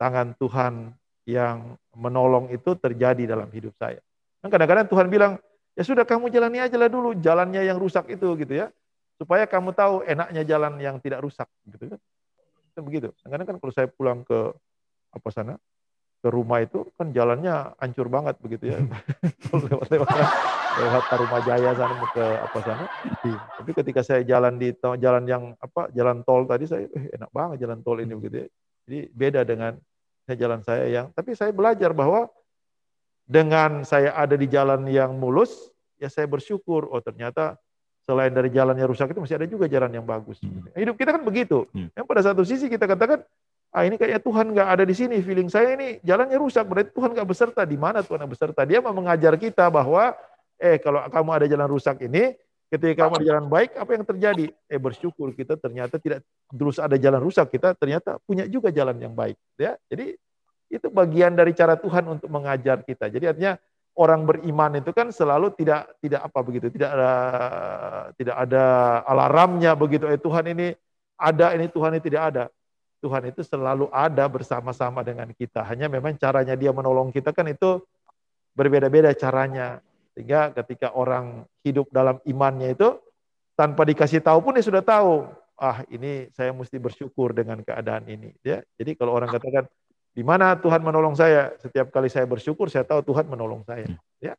tangan 0.00 0.32
Tuhan 0.40 0.96
yang 1.28 1.76
menolong 1.92 2.48
itu 2.54 2.72
terjadi 2.78 3.28
dalam 3.28 3.52
hidup 3.52 3.76
saya. 3.76 4.00
Kan 4.40 4.48
kadang-kadang 4.48 4.88
Tuhan 4.88 5.06
bilang, 5.12 5.32
ya 5.76 5.82
sudah 5.84 6.08
kamu 6.08 6.32
jalani 6.32 6.58
aja 6.64 6.74
lah 6.80 6.88
dulu 6.88 7.12
jalannya 7.20 7.62
yang 7.62 7.76
rusak 7.76 8.08
itu 8.08 8.26
gitu 8.40 8.66
ya. 8.66 8.72
Supaya 9.16 9.48
kamu 9.48 9.72
tahu 9.72 10.04
enaknya 10.04 10.42
jalan 10.44 10.76
yang 10.80 10.96
tidak 11.00 11.24
rusak 11.24 11.48
gitu 11.68 11.96
kan. 11.96 12.00
Kan 12.72 12.82
begitu. 12.84 13.12
Kadang-kadang 13.20 13.46
kan 13.46 13.56
kalau 13.60 13.72
saya 13.72 13.88
pulang 13.88 14.24
ke 14.24 14.52
apa 15.12 15.28
sana 15.32 15.54
ke 16.20 16.28
rumah 16.32 16.58
itu 16.64 16.88
kan 16.96 17.12
jalannya 17.12 17.76
hancur 17.78 18.08
banget 18.08 18.34
begitu 18.40 18.72
ya. 18.72 18.82
Kalau 19.46 19.62
lewat-lewat 19.68 20.08
lewat 20.76 21.04
Tarumajaya 21.08 21.70
sana 21.76 21.94
mau 21.96 22.08
ke 22.10 22.24
apa 22.24 22.58
sana. 22.64 22.84
Tapi 23.62 23.70
ketika 23.70 24.00
saya 24.02 24.20
jalan 24.26 24.58
di 24.58 24.74
jalan 24.76 25.24
yang 25.28 25.54
apa 25.60 25.88
jalan 25.92 26.26
tol 26.26 26.44
tadi 26.48 26.66
saya 26.66 26.88
eh, 26.90 27.14
enak 27.14 27.30
banget 27.30 27.56
jalan 27.68 27.78
tol 27.84 28.02
ini 28.02 28.12
begitu 28.16 28.36
ya. 28.42 28.48
Jadi 28.86 28.98
beda 29.14 29.40
dengan 29.46 29.72
saya 30.26 30.36
jalan 30.36 30.60
saya 30.66 30.84
yang 30.90 31.06
tapi 31.14 31.38
saya 31.38 31.54
belajar 31.54 31.94
bahwa 31.94 32.26
dengan 33.26 33.82
saya 33.82 34.14
ada 34.14 34.38
di 34.38 34.46
jalan 34.46 34.86
yang 34.86 35.18
mulus 35.18 35.52
ya 35.98 36.06
saya 36.06 36.30
bersyukur 36.30 36.86
oh 36.88 37.02
ternyata 37.02 37.58
selain 38.06 38.30
dari 38.30 38.54
jalan 38.54 38.78
yang 38.78 38.86
rusak 38.86 39.10
itu 39.10 39.18
masih 39.18 39.34
ada 39.34 39.50
juga 39.50 39.66
jalan 39.66 39.90
yang 39.90 40.06
bagus. 40.06 40.38
Hmm. 40.38 40.62
Hidup 40.78 40.94
kita 40.94 41.18
kan 41.18 41.26
begitu. 41.26 41.66
Hmm. 41.74 41.90
Yang 41.90 42.06
pada 42.06 42.22
satu 42.22 42.46
sisi 42.46 42.70
kita 42.70 42.86
katakan 42.86 43.26
ah 43.74 43.82
ini 43.82 43.98
kayaknya 43.98 44.22
Tuhan 44.22 44.46
nggak 44.54 44.68
ada 44.78 44.84
di 44.86 44.94
sini, 44.94 45.18
feeling 45.20 45.50
saya 45.50 45.74
ini 45.74 45.98
jalannya 46.06 46.38
rusak, 46.38 46.64
berarti 46.70 46.94
Tuhan 46.94 47.10
nggak 47.18 47.28
beserta. 47.28 47.66
Di 47.66 47.74
mana 47.74 48.06
Tuhan 48.06 48.22
nggak 48.22 48.32
beserta? 48.32 48.62
Dia 48.62 48.78
mau 48.78 48.94
mengajar 48.94 49.34
kita 49.34 49.66
bahwa 49.74 50.14
eh 50.56 50.78
kalau 50.78 51.02
kamu 51.10 51.30
ada 51.34 51.46
jalan 51.50 51.68
rusak 51.68 51.98
ini, 52.06 52.38
ketika 52.70 53.04
kamu 53.04 53.12
ada 53.18 53.26
jalan 53.26 53.46
baik, 53.50 53.74
apa 53.74 53.90
yang 53.90 54.04
terjadi? 54.06 54.46
Eh 54.70 54.78
bersyukur 54.78 55.34
kita 55.34 55.58
ternyata 55.58 55.98
tidak 55.98 56.22
terus 56.46 56.78
ada 56.78 56.94
jalan 56.94 57.18
rusak, 57.18 57.50
kita 57.50 57.74
ternyata 57.74 58.22
punya 58.22 58.46
juga 58.46 58.70
jalan 58.70 58.94
yang 59.02 59.18
baik. 59.18 59.34
Ya, 59.58 59.74
jadi 59.90 60.14
itu 60.66 60.90
bagian 60.90 61.34
dari 61.34 61.54
cara 61.54 61.78
Tuhan 61.78 62.04
untuk 62.10 62.28
mengajar 62.30 62.82
kita. 62.82 63.06
Jadi 63.06 63.24
artinya 63.30 63.54
orang 63.96 64.28
beriman 64.28 64.78
itu 64.78 64.92
kan 64.92 65.08
selalu 65.08 65.56
tidak 65.56 65.96
tidak 66.04 66.20
apa 66.26 66.38
begitu, 66.44 66.66
tidak 66.68 66.90
ada 66.92 67.12
tidak 68.18 68.36
ada 68.36 68.64
alarmnya 69.08 69.72
begitu. 69.72 70.04
Eh 70.10 70.20
Tuhan 70.20 70.52
ini 70.52 70.74
ada, 71.16 71.56
ini 71.56 71.66
Tuhan 71.72 71.96
ini 71.96 72.02
tidak 72.04 72.22
ada. 72.32 72.44
Tuhan 73.00 73.28
itu 73.28 73.40
selalu 73.44 73.88
ada 73.92 74.24
bersama-sama 74.28 75.00
dengan 75.04 75.28
kita. 75.32 75.64
Hanya 75.64 75.88
memang 75.88 76.16
caranya 76.16 76.56
dia 76.56 76.72
menolong 76.72 77.12
kita 77.12 77.32
kan 77.32 77.48
itu 77.48 77.80
berbeda-beda 78.56 79.12
caranya. 79.16 79.80
Sehingga 80.16 80.52
ketika 80.56 80.96
orang 80.96 81.44
hidup 81.60 81.92
dalam 81.92 82.20
imannya 82.24 82.72
itu 82.72 82.96
tanpa 83.52 83.84
dikasih 83.84 84.24
tahu 84.24 84.40
pun 84.40 84.56
dia 84.56 84.64
sudah 84.64 84.84
tahu. 84.84 85.28
Ah 85.56 85.84
ini 85.88 86.28
saya 86.36 86.52
mesti 86.52 86.76
bersyukur 86.76 87.32
dengan 87.32 87.64
keadaan 87.64 88.04
ini. 88.08 88.32
Ya, 88.44 88.60
jadi 88.76 88.92
kalau 88.96 89.16
orang 89.16 89.32
katakan 89.32 89.64
di 90.16 90.24
mana 90.24 90.56
Tuhan 90.56 90.80
menolong 90.80 91.12
saya, 91.12 91.52
setiap 91.60 91.92
kali 91.92 92.08
saya 92.08 92.24
bersyukur 92.24 92.72
saya 92.72 92.88
tahu 92.88 93.04
Tuhan 93.04 93.28
menolong 93.28 93.60
saya. 93.68 93.84
Ya, 94.16 94.32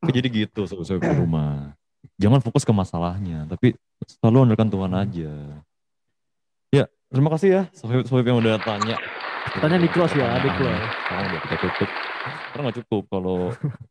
Jadi 0.00 0.48
gitu 0.48 0.64
sobat 0.64 0.96
di 0.96 1.12
rumah. 1.12 1.76
Jangan 2.16 2.40
fokus 2.40 2.64
ke 2.64 2.72
masalahnya, 2.72 3.44
tapi 3.52 3.76
selalu 4.08 4.48
andalkan 4.48 4.72
Tuhan 4.72 4.92
aja. 4.96 5.32
Ya, 6.72 6.84
terima 7.12 7.28
kasih 7.36 7.48
ya 7.52 7.62
sobat 7.76 8.24
yang 8.24 8.40
udah 8.40 8.56
tanya. 8.64 8.96
Tanya 9.60 9.76
di 9.76 9.90
close 9.92 10.16
ya, 10.16 10.40
di 10.40 10.48
close. 10.56 10.80
Sekarang 11.04 11.24
udah 11.28 11.40
kita 11.44 11.56
tutup. 11.60 11.90
Karena 12.22 12.60
nggak 12.68 12.76
cukup 12.84 13.02
kalau 13.12 13.36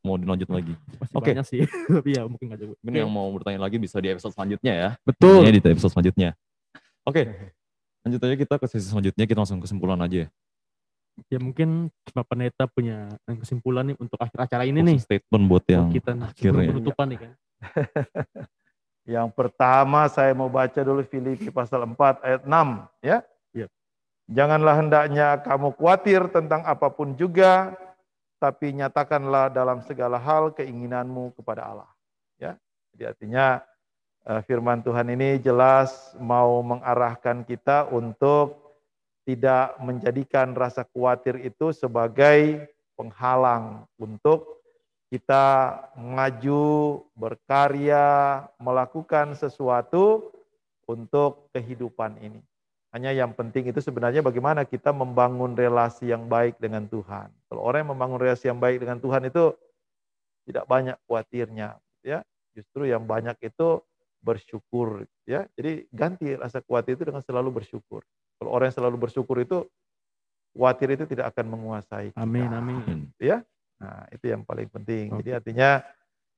mau 0.02 0.16
dilanjut 0.18 0.50
lagi. 0.50 0.74
Masih 0.98 1.16
Oke. 1.20 1.30
banyak 1.36 1.46
sih. 1.46 1.62
Tapi 2.02 2.10
ya 2.16 2.24
mungkin 2.26 2.46
nggak 2.50 2.62
cukup. 2.66 2.76
Mungkin 2.82 3.00
yang 3.06 3.12
mau 3.12 3.28
bertanya 3.30 3.60
lagi 3.62 3.78
bisa 3.78 4.00
di 4.02 4.10
episode 4.10 4.34
selanjutnya 4.34 4.74
ya. 4.74 4.90
Betul. 5.06 5.46
Ini 5.46 5.60
di 5.60 5.62
episode 5.62 5.92
selanjutnya. 5.94 6.30
Oke, 7.06 7.22
lanjut 8.08 8.20
aja 8.24 8.36
kita 8.40 8.56
ke 8.58 8.66
sesi 8.72 8.88
selanjutnya. 8.90 9.24
Kita 9.28 9.38
langsung 9.44 9.60
kesimpulan 9.60 10.00
aja 10.02 10.26
ya. 10.26 10.28
Ya 11.28 11.38
mungkin 11.38 11.92
Pak 12.10 12.26
Pendeta 12.26 12.66
punya 12.66 13.12
kesimpulan 13.28 13.94
nih 13.94 13.98
untuk 14.00 14.18
akhir 14.18 14.48
acara 14.48 14.64
ini 14.66 14.82
nih. 14.82 14.98
Statement 15.04 15.44
buat 15.46 15.66
yang 15.68 15.92
kita 15.92 16.16
nah, 16.16 16.32
akhirnya. 16.32 16.72
penutupan 16.74 17.06
nih 17.12 17.20
kan. 17.20 17.32
Yang 19.02 19.30
pertama 19.34 20.06
saya 20.08 20.32
mau 20.38 20.48
baca 20.48 20.78
dulu 20.86 21.02
Filipi 21.02 21.50
pasal 21.50 21.90
4 21.90 22.22
ayat 22.22 22.42
6 22.46 22.54
ya. 23.02 23.18
Iya. 23.54 23.68
Janganlah 24.30 24.76
hendaknya 24.78 25.28
kamu 25.42 25.74
khawatir 25.74 26.30
tentang 26.30 26.62
apa 26.70 26.88
pun 26.94 27.18
juga 27.18 27.74
tapi 28.38 28.74
nyatakanlah 28.74 29.54
dalam 29.54 29.82
segala 29.86 30.18
hal 30.22 30.54
keinginanmu 30.54 31.34
kepada 31.34 31.66
Allah. 31.66 31.92
Ya. 32.38 32.58
Jadi 32.94 33.04
artinya 33.10 33.46
eh, 34.26 34.42
firman 34.46 34.86
Tuhan 34.86 35.10
ini 35.10 35.42
jelas 35.42 36.14
mau 36.22 36.62
mengarahkan 36.62 37.42
kita 37.42 37.90
untuk 37.90 38.61
tidak 39.26 39.78
menjadikan 39.82 40.58
rasa 40.58 40.86
khawatir 40.90 41.38
itu 41.42 41.70
sebagai 41.72 42.70
penghalang 42.98 43.86
untuk 44.02 44.62
kita 45.12 45.76
maju, 46.00 47.04
berkarya, 47.20 48.48
melakukan 48.58 49.36
sesuatu 49.36 50.32
untuk 50.88 51.52
kehidupan 51.52 52.16
ini. 52.24 52.40
Hanya 52.92 53.12
yang 53.16 53.32
penting 53.36 53.72
itu 53.72 53.80
sebenarnya 53.80 54.20
bagaimana 54.24 54.68
kita 54.68 54.92
membangun 54.92 55.56
relasi 55.56 56.12
yang 56.12 56.28
baik 56.28 56.60
dengan 56.60 56.88
Tuhan. 56.88 57.32
Kalau 57.48 57.62
orang 57.64 57.88
yang 57.88 57.92
membangun 57.96 58.20
relasi 58.20 58.52
yang 58.52 58.60
baik 58.60 58.84
dengan 58.84 59.00
Tuhan 59.00 59.28
itu 59.28 59.56
tidak 60.48 60.68
banyak 60.68 60.98
khawatirnya, 61.08 61.80
ya. 62.04 62.20
Justru 62.52 62.84
yang 62.88 63.08
banyak 63.08 63.40
itu 63.48 63.80
bersyukur 64.20 65.08
ya. 65.26 65.48
Jadi 65.58 65.88
ganti 65.92 66.36
rasa 66.38 66.62
khawatir 66.62 66.96
itu 66.96 67.10
dengan 67.10 67.24
selalu 67.26 67.64
bersyukur. 67.64 68.06
Kalau 68.42 68.58
orang 68.58 68.74
yang 68.74 68.78
selalu 68.82 68.98
bersyukur 69.06 69.38
itu 69.38 69.70
khawatir 70.58 70.98
itu 70.98 71.06
tidak 71.06 71.30
akan 71.30 71.46
menguasai 71.54 72.10
kita. 72.10 72.26
Amin, 72.26 72.50
amin. 72.50 73.06
Ya. 73.22 73.46
Nah, 73.78 74.10
itu 74.10 74.34
yang 74.34 74.42
paling 74.42 74.66
penting. 74.66 75.14
Jadi 75.22 75.30
artinya 75.30 75.86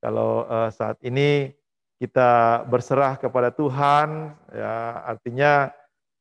kalau 0.04 0.44
eh, 0.44 0.68
saat 0.68 1.00
ini 1.00 1.48
kita 1.96 2.60
berserah 2.68 3.16
kepada 3.16 3.48
Tuhan, 3.48 4.36
ya 4.52 5.00
artinya 5.08 5.72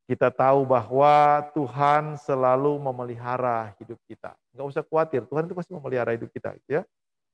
kita 0.08 0.32
tahu 0.32 0.64
bahwa 0.64 1.44
Tuhan 1.52 2.16
selalu 2.16 2.80
memelihara 2.80 3.76
hidup 3.84 4.00
kita. 4.08 4.40
Nggak 4.56 4.68
usah 4.72 4.84
khawatir, 4.88 5.28
Tuhan 5.28 5.52
itu 5.52 5.56
pasti 5.56 5.76
memelihara 5.76 6.16
hidup 6.16 6.32
kita, 6.32 6.56
gitu 6.64 6.80
ya. 6.80 6.84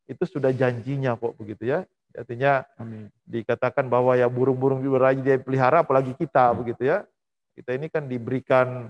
Itu 0.09 0.25
sudah 0.25 0.49
janjinya 0.49 1.13
kok 1.13 1.37
begitu 1.37 1.69
ya. 1.69 1.85
Artinya 2.17 2.65
Amin. 2.81 3.13
dikatakan 3.29 3.85
bahwa 3.85 4.17
ya 4.17 4.25
burung-burung 4.25 4.81
juga 4.81 5.13
dia 5.13 5.37
pelihara 5.37 5.85
apalagi 5.85 6.17
kita 6.17 6.49
begitu 6.57 6.89
ya. 6.89 7.05
Kita 7.59 7.75
ini 7.75 7.91
kan 7.91 8.07
diberikan 8.07 8.87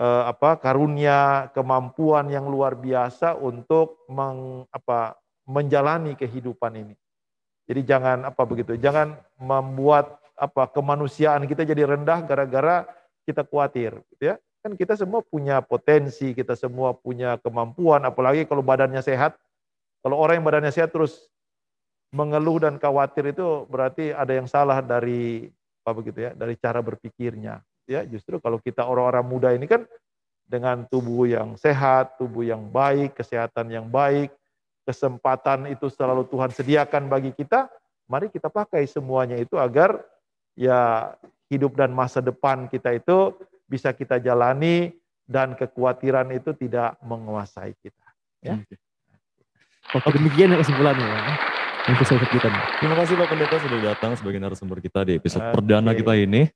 eh, 0.00 0.22
apa 0.24 0.56
karunia 0.56 1.52
kemampuan 1.52 2.32
yang 2.32 2.48
luar 2.48 2.72
biasa 2.72 3.36
untuk 3.36 4.08
meng, 4.08 4.64
apa 4.72 5.20
menjalani 5.44 6.16
kehidupan 6.16 6.72
ini. 6.72 6.96
Jadi 7.68 7.84
jangan 7.84 8.24
apa 8.24 8.48
begitu, 8.48 8.80
jangan 8.80 9.12
membuat 9.36 10.16
apa 10.40 10.72
kemanusiaan 10.72 11.44
kita 11.44 11.68
jadi 11.68 11.84
rendah 11.84 12.24
gara-gara 12.24 12.88
kita 13.28 13.44
khawatir 13.44 14.00
gitu 14.16 14.32
ya. 14.32 14.40
Kan 14.64 14.72
kita 14.72 14.96
semua 14.96 15.20
punya 15.20 15.60
potensi, 15.60 16.32
kita 16.32 16.56
semua 16.56 16.96
punya 16.96 17.36
kemampuan 17.44 18.08
apalagi 18.08 18.48
kalau 18.48 18.64
badannya 18.64 19.04
sehat. 19.04 19.36
Kalau 20.00 20.16
orang 20.16 20.40
yang 20.40 20.46
badannya 20.48 20.72
sehat 20.72 20.96
terus 20.96 21.28
mengeluh 22.08 22.56
dan 22.56 22.80
khawatir 22.80 23.36
itu 23.36 23.68
berarti 23.68 24.16
ada 24.16 24.32
yang 24.32 24.48
salah 24.48 24.80
dari 24.80 25.52
apa 25.84 25.92
begitu 25.92 26.24
ya, 26.24 26.32
dari 26.32 26.56
cara 26.56 26.80
berpikirnya. 26.80 27.60
Ya, 27.88 28.04
justru 28.04 28.36
kalau 28.36 28.60
kita 28.60 28.84
orang-orang 28.84 29.24
muda 29.24 29.48
ini 29.56 29.64
kan 29.64 29.88
dengan 30.44 30.84
tubuh 30.84 31.24
yang 31.24 31.56
sehat, 31.56 32.20
tubuh 32.20 32.44
yang 32.44 32.68
baik, 32.68 33.16
kesehatan 33.16 33.72
yang 33.72 33.88
baik, 33.88 34.28
kesempatan 34.84 35.72
itu 35.72 35.88
selalu 35.88 36.28
Tuhan 36.28 36.52
sediakan 36.52 37.08
bagi 37.08 37.32
kita, 37.32 37.72
mari 38.04 38.28
kita 38.28 38.52
pakai 38.52 38.84
semuanya 38.84 39.40
itu 39.40 39.56
agar 39.56 40.04
ya 40.52 41.12
hidup 41.48 41.76
dan 41.80 41.96
masa 41.96 42.20
depan 42.20 42.68
kita 42.68 42.92
itu 42.92 43.32
bisa 43.64 43.92
kita 43.96 44.20
jalani 44.20 44.92
dan 45.24 45.56
kekhawatiran 45.56 46.28
itu 46.32 46.52
tidak 46.56 46.96
menguasai 47.00 47.72
kita. 47.80 48.06
Ya. 48.44 48.60
Oke, 49.96 50.12
demikian 50.12 50.52
ya 50.52 50.60
kesimpulannya 50.60 51.04
ya. 51.04 51.20
Untuk 51.88 52.04
nih. 52.04 52.64
Terima 52.84 52.96
kasih 53.00 53.16
Pak 53.16 53.28
Pendeta 53.32 53.56
sudah 53.64 53.78
datang 53.80 54.12
sebagai 54.12 54.36
narasumber 54.36 54.76
kita 54.84 55.08
di 55.08 55.16
episode 55.16 55.40
Oke. 55.40 55.54
perdana 55.56 55.96
kita 55.96 56.12
ini. 56.20 56.52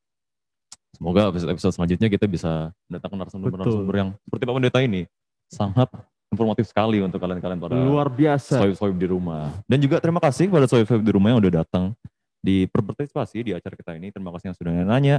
Semoga 0.92 1.32
episode-episode 1.32 1.72
selanjutnya 1.72 2.08
kita 2.08 2.26
bisa 2.26 2.70
mendatangkan 2.86 3.18
narasumber-narasumber 3.24 3.94
yang 3.96 4.10
seperti 4.22 4.42
Pak 4.44 4.54
Pendeta 4.54 4.80
ini. 4.80 5.02
Sangat 5.48 5.88
informatif 6.28 6.64
sekali 6.68 7.00
untuk 7.00 7.16
kalian-kalian 7.18 7.58
para 7.58 7.76
Luar 7.76 8.08
biasa. 8.08 8.60
sohib-sohib 8.60 8.96
di 8.96 9.08
rumah. 9.08 9.52
Dan 9.64 9.80
juga 9.80 10.00
terima 10.00 10.20
kasih 10.20 10.48
kepada 10.48 10.68
sohib-sohib 10.68 11.00
di 11.00 11.12
rumah 11.12 11.32
yang 11.32 11.40
udah 11.40 11.64
datang 11.64 11.96
di 12.40 12.64
berpartisipasi 12.68 13.38
di 13.40 13.52
acara 13.52 13.72
kita 13.72 13.96
ini. 13.96 14.12
Terima 14.12 14.32
kasih 14.32 14.52
yang 14.52 14.56
sudah 14.56 14.72
nanya. 14.84 15.16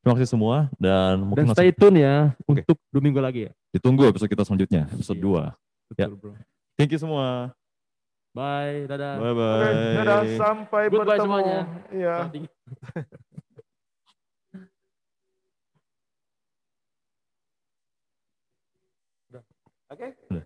Terima 0.00 0.16
kasih 0.16 0.32
semua 0.32 0.72
dan 0.80 1.20
Dan 1.20 1.28
mungkin 1.28 1.44
stay 1.52 1.76
tune 1.76 2.00
ya 2.00 2.32
Oke. 2.48 2.64
untuk 2.64 2.80
dua 2.88 3.02
minggu 3.04 3.20
lagi 3.20 3.40
ya. 3.44 3.52
ditunggu 3.70 4.08
episode 4.08 4.32
kita 4.32 4.48
selanjutnya, 4.48 4.88
episode 4.88 5.20
Iya. 5.20 5.52
2. 5.92 6.00
Ya. 6.00 6.06
Betul, 6.08 6.16
bro. 6.16 6.32
Thank 6.80 6.90
you 6.96 7.00
semua. 7.00 7.52
Bye, 8.32 8.88
dadah. 8.88 9.14
Bye 9.18 9.28
Oke, 9.28 9.36
bye. 9.36 9.94
dadah, 10.00 10.20
sampai 10.40 10.82
Goodbye 10.88 11.04
bertemu. 11.04 11.20
semuanya. 11.20 11.60
Iya. 11.92 12.14
Oke. 19.90 20.06
Udah. 20.30 20.44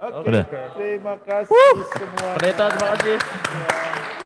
Oke. 0.00 0.28
Udah. 0.32 0.44
Terima 0.72 1.14
kasih 1.20 1.52
semua. 2.00 2.30
Pendeta, 2.40 2.64
terima 2.72 2.88
kasih. 2.96 3.16
Ya. 3.20 4.23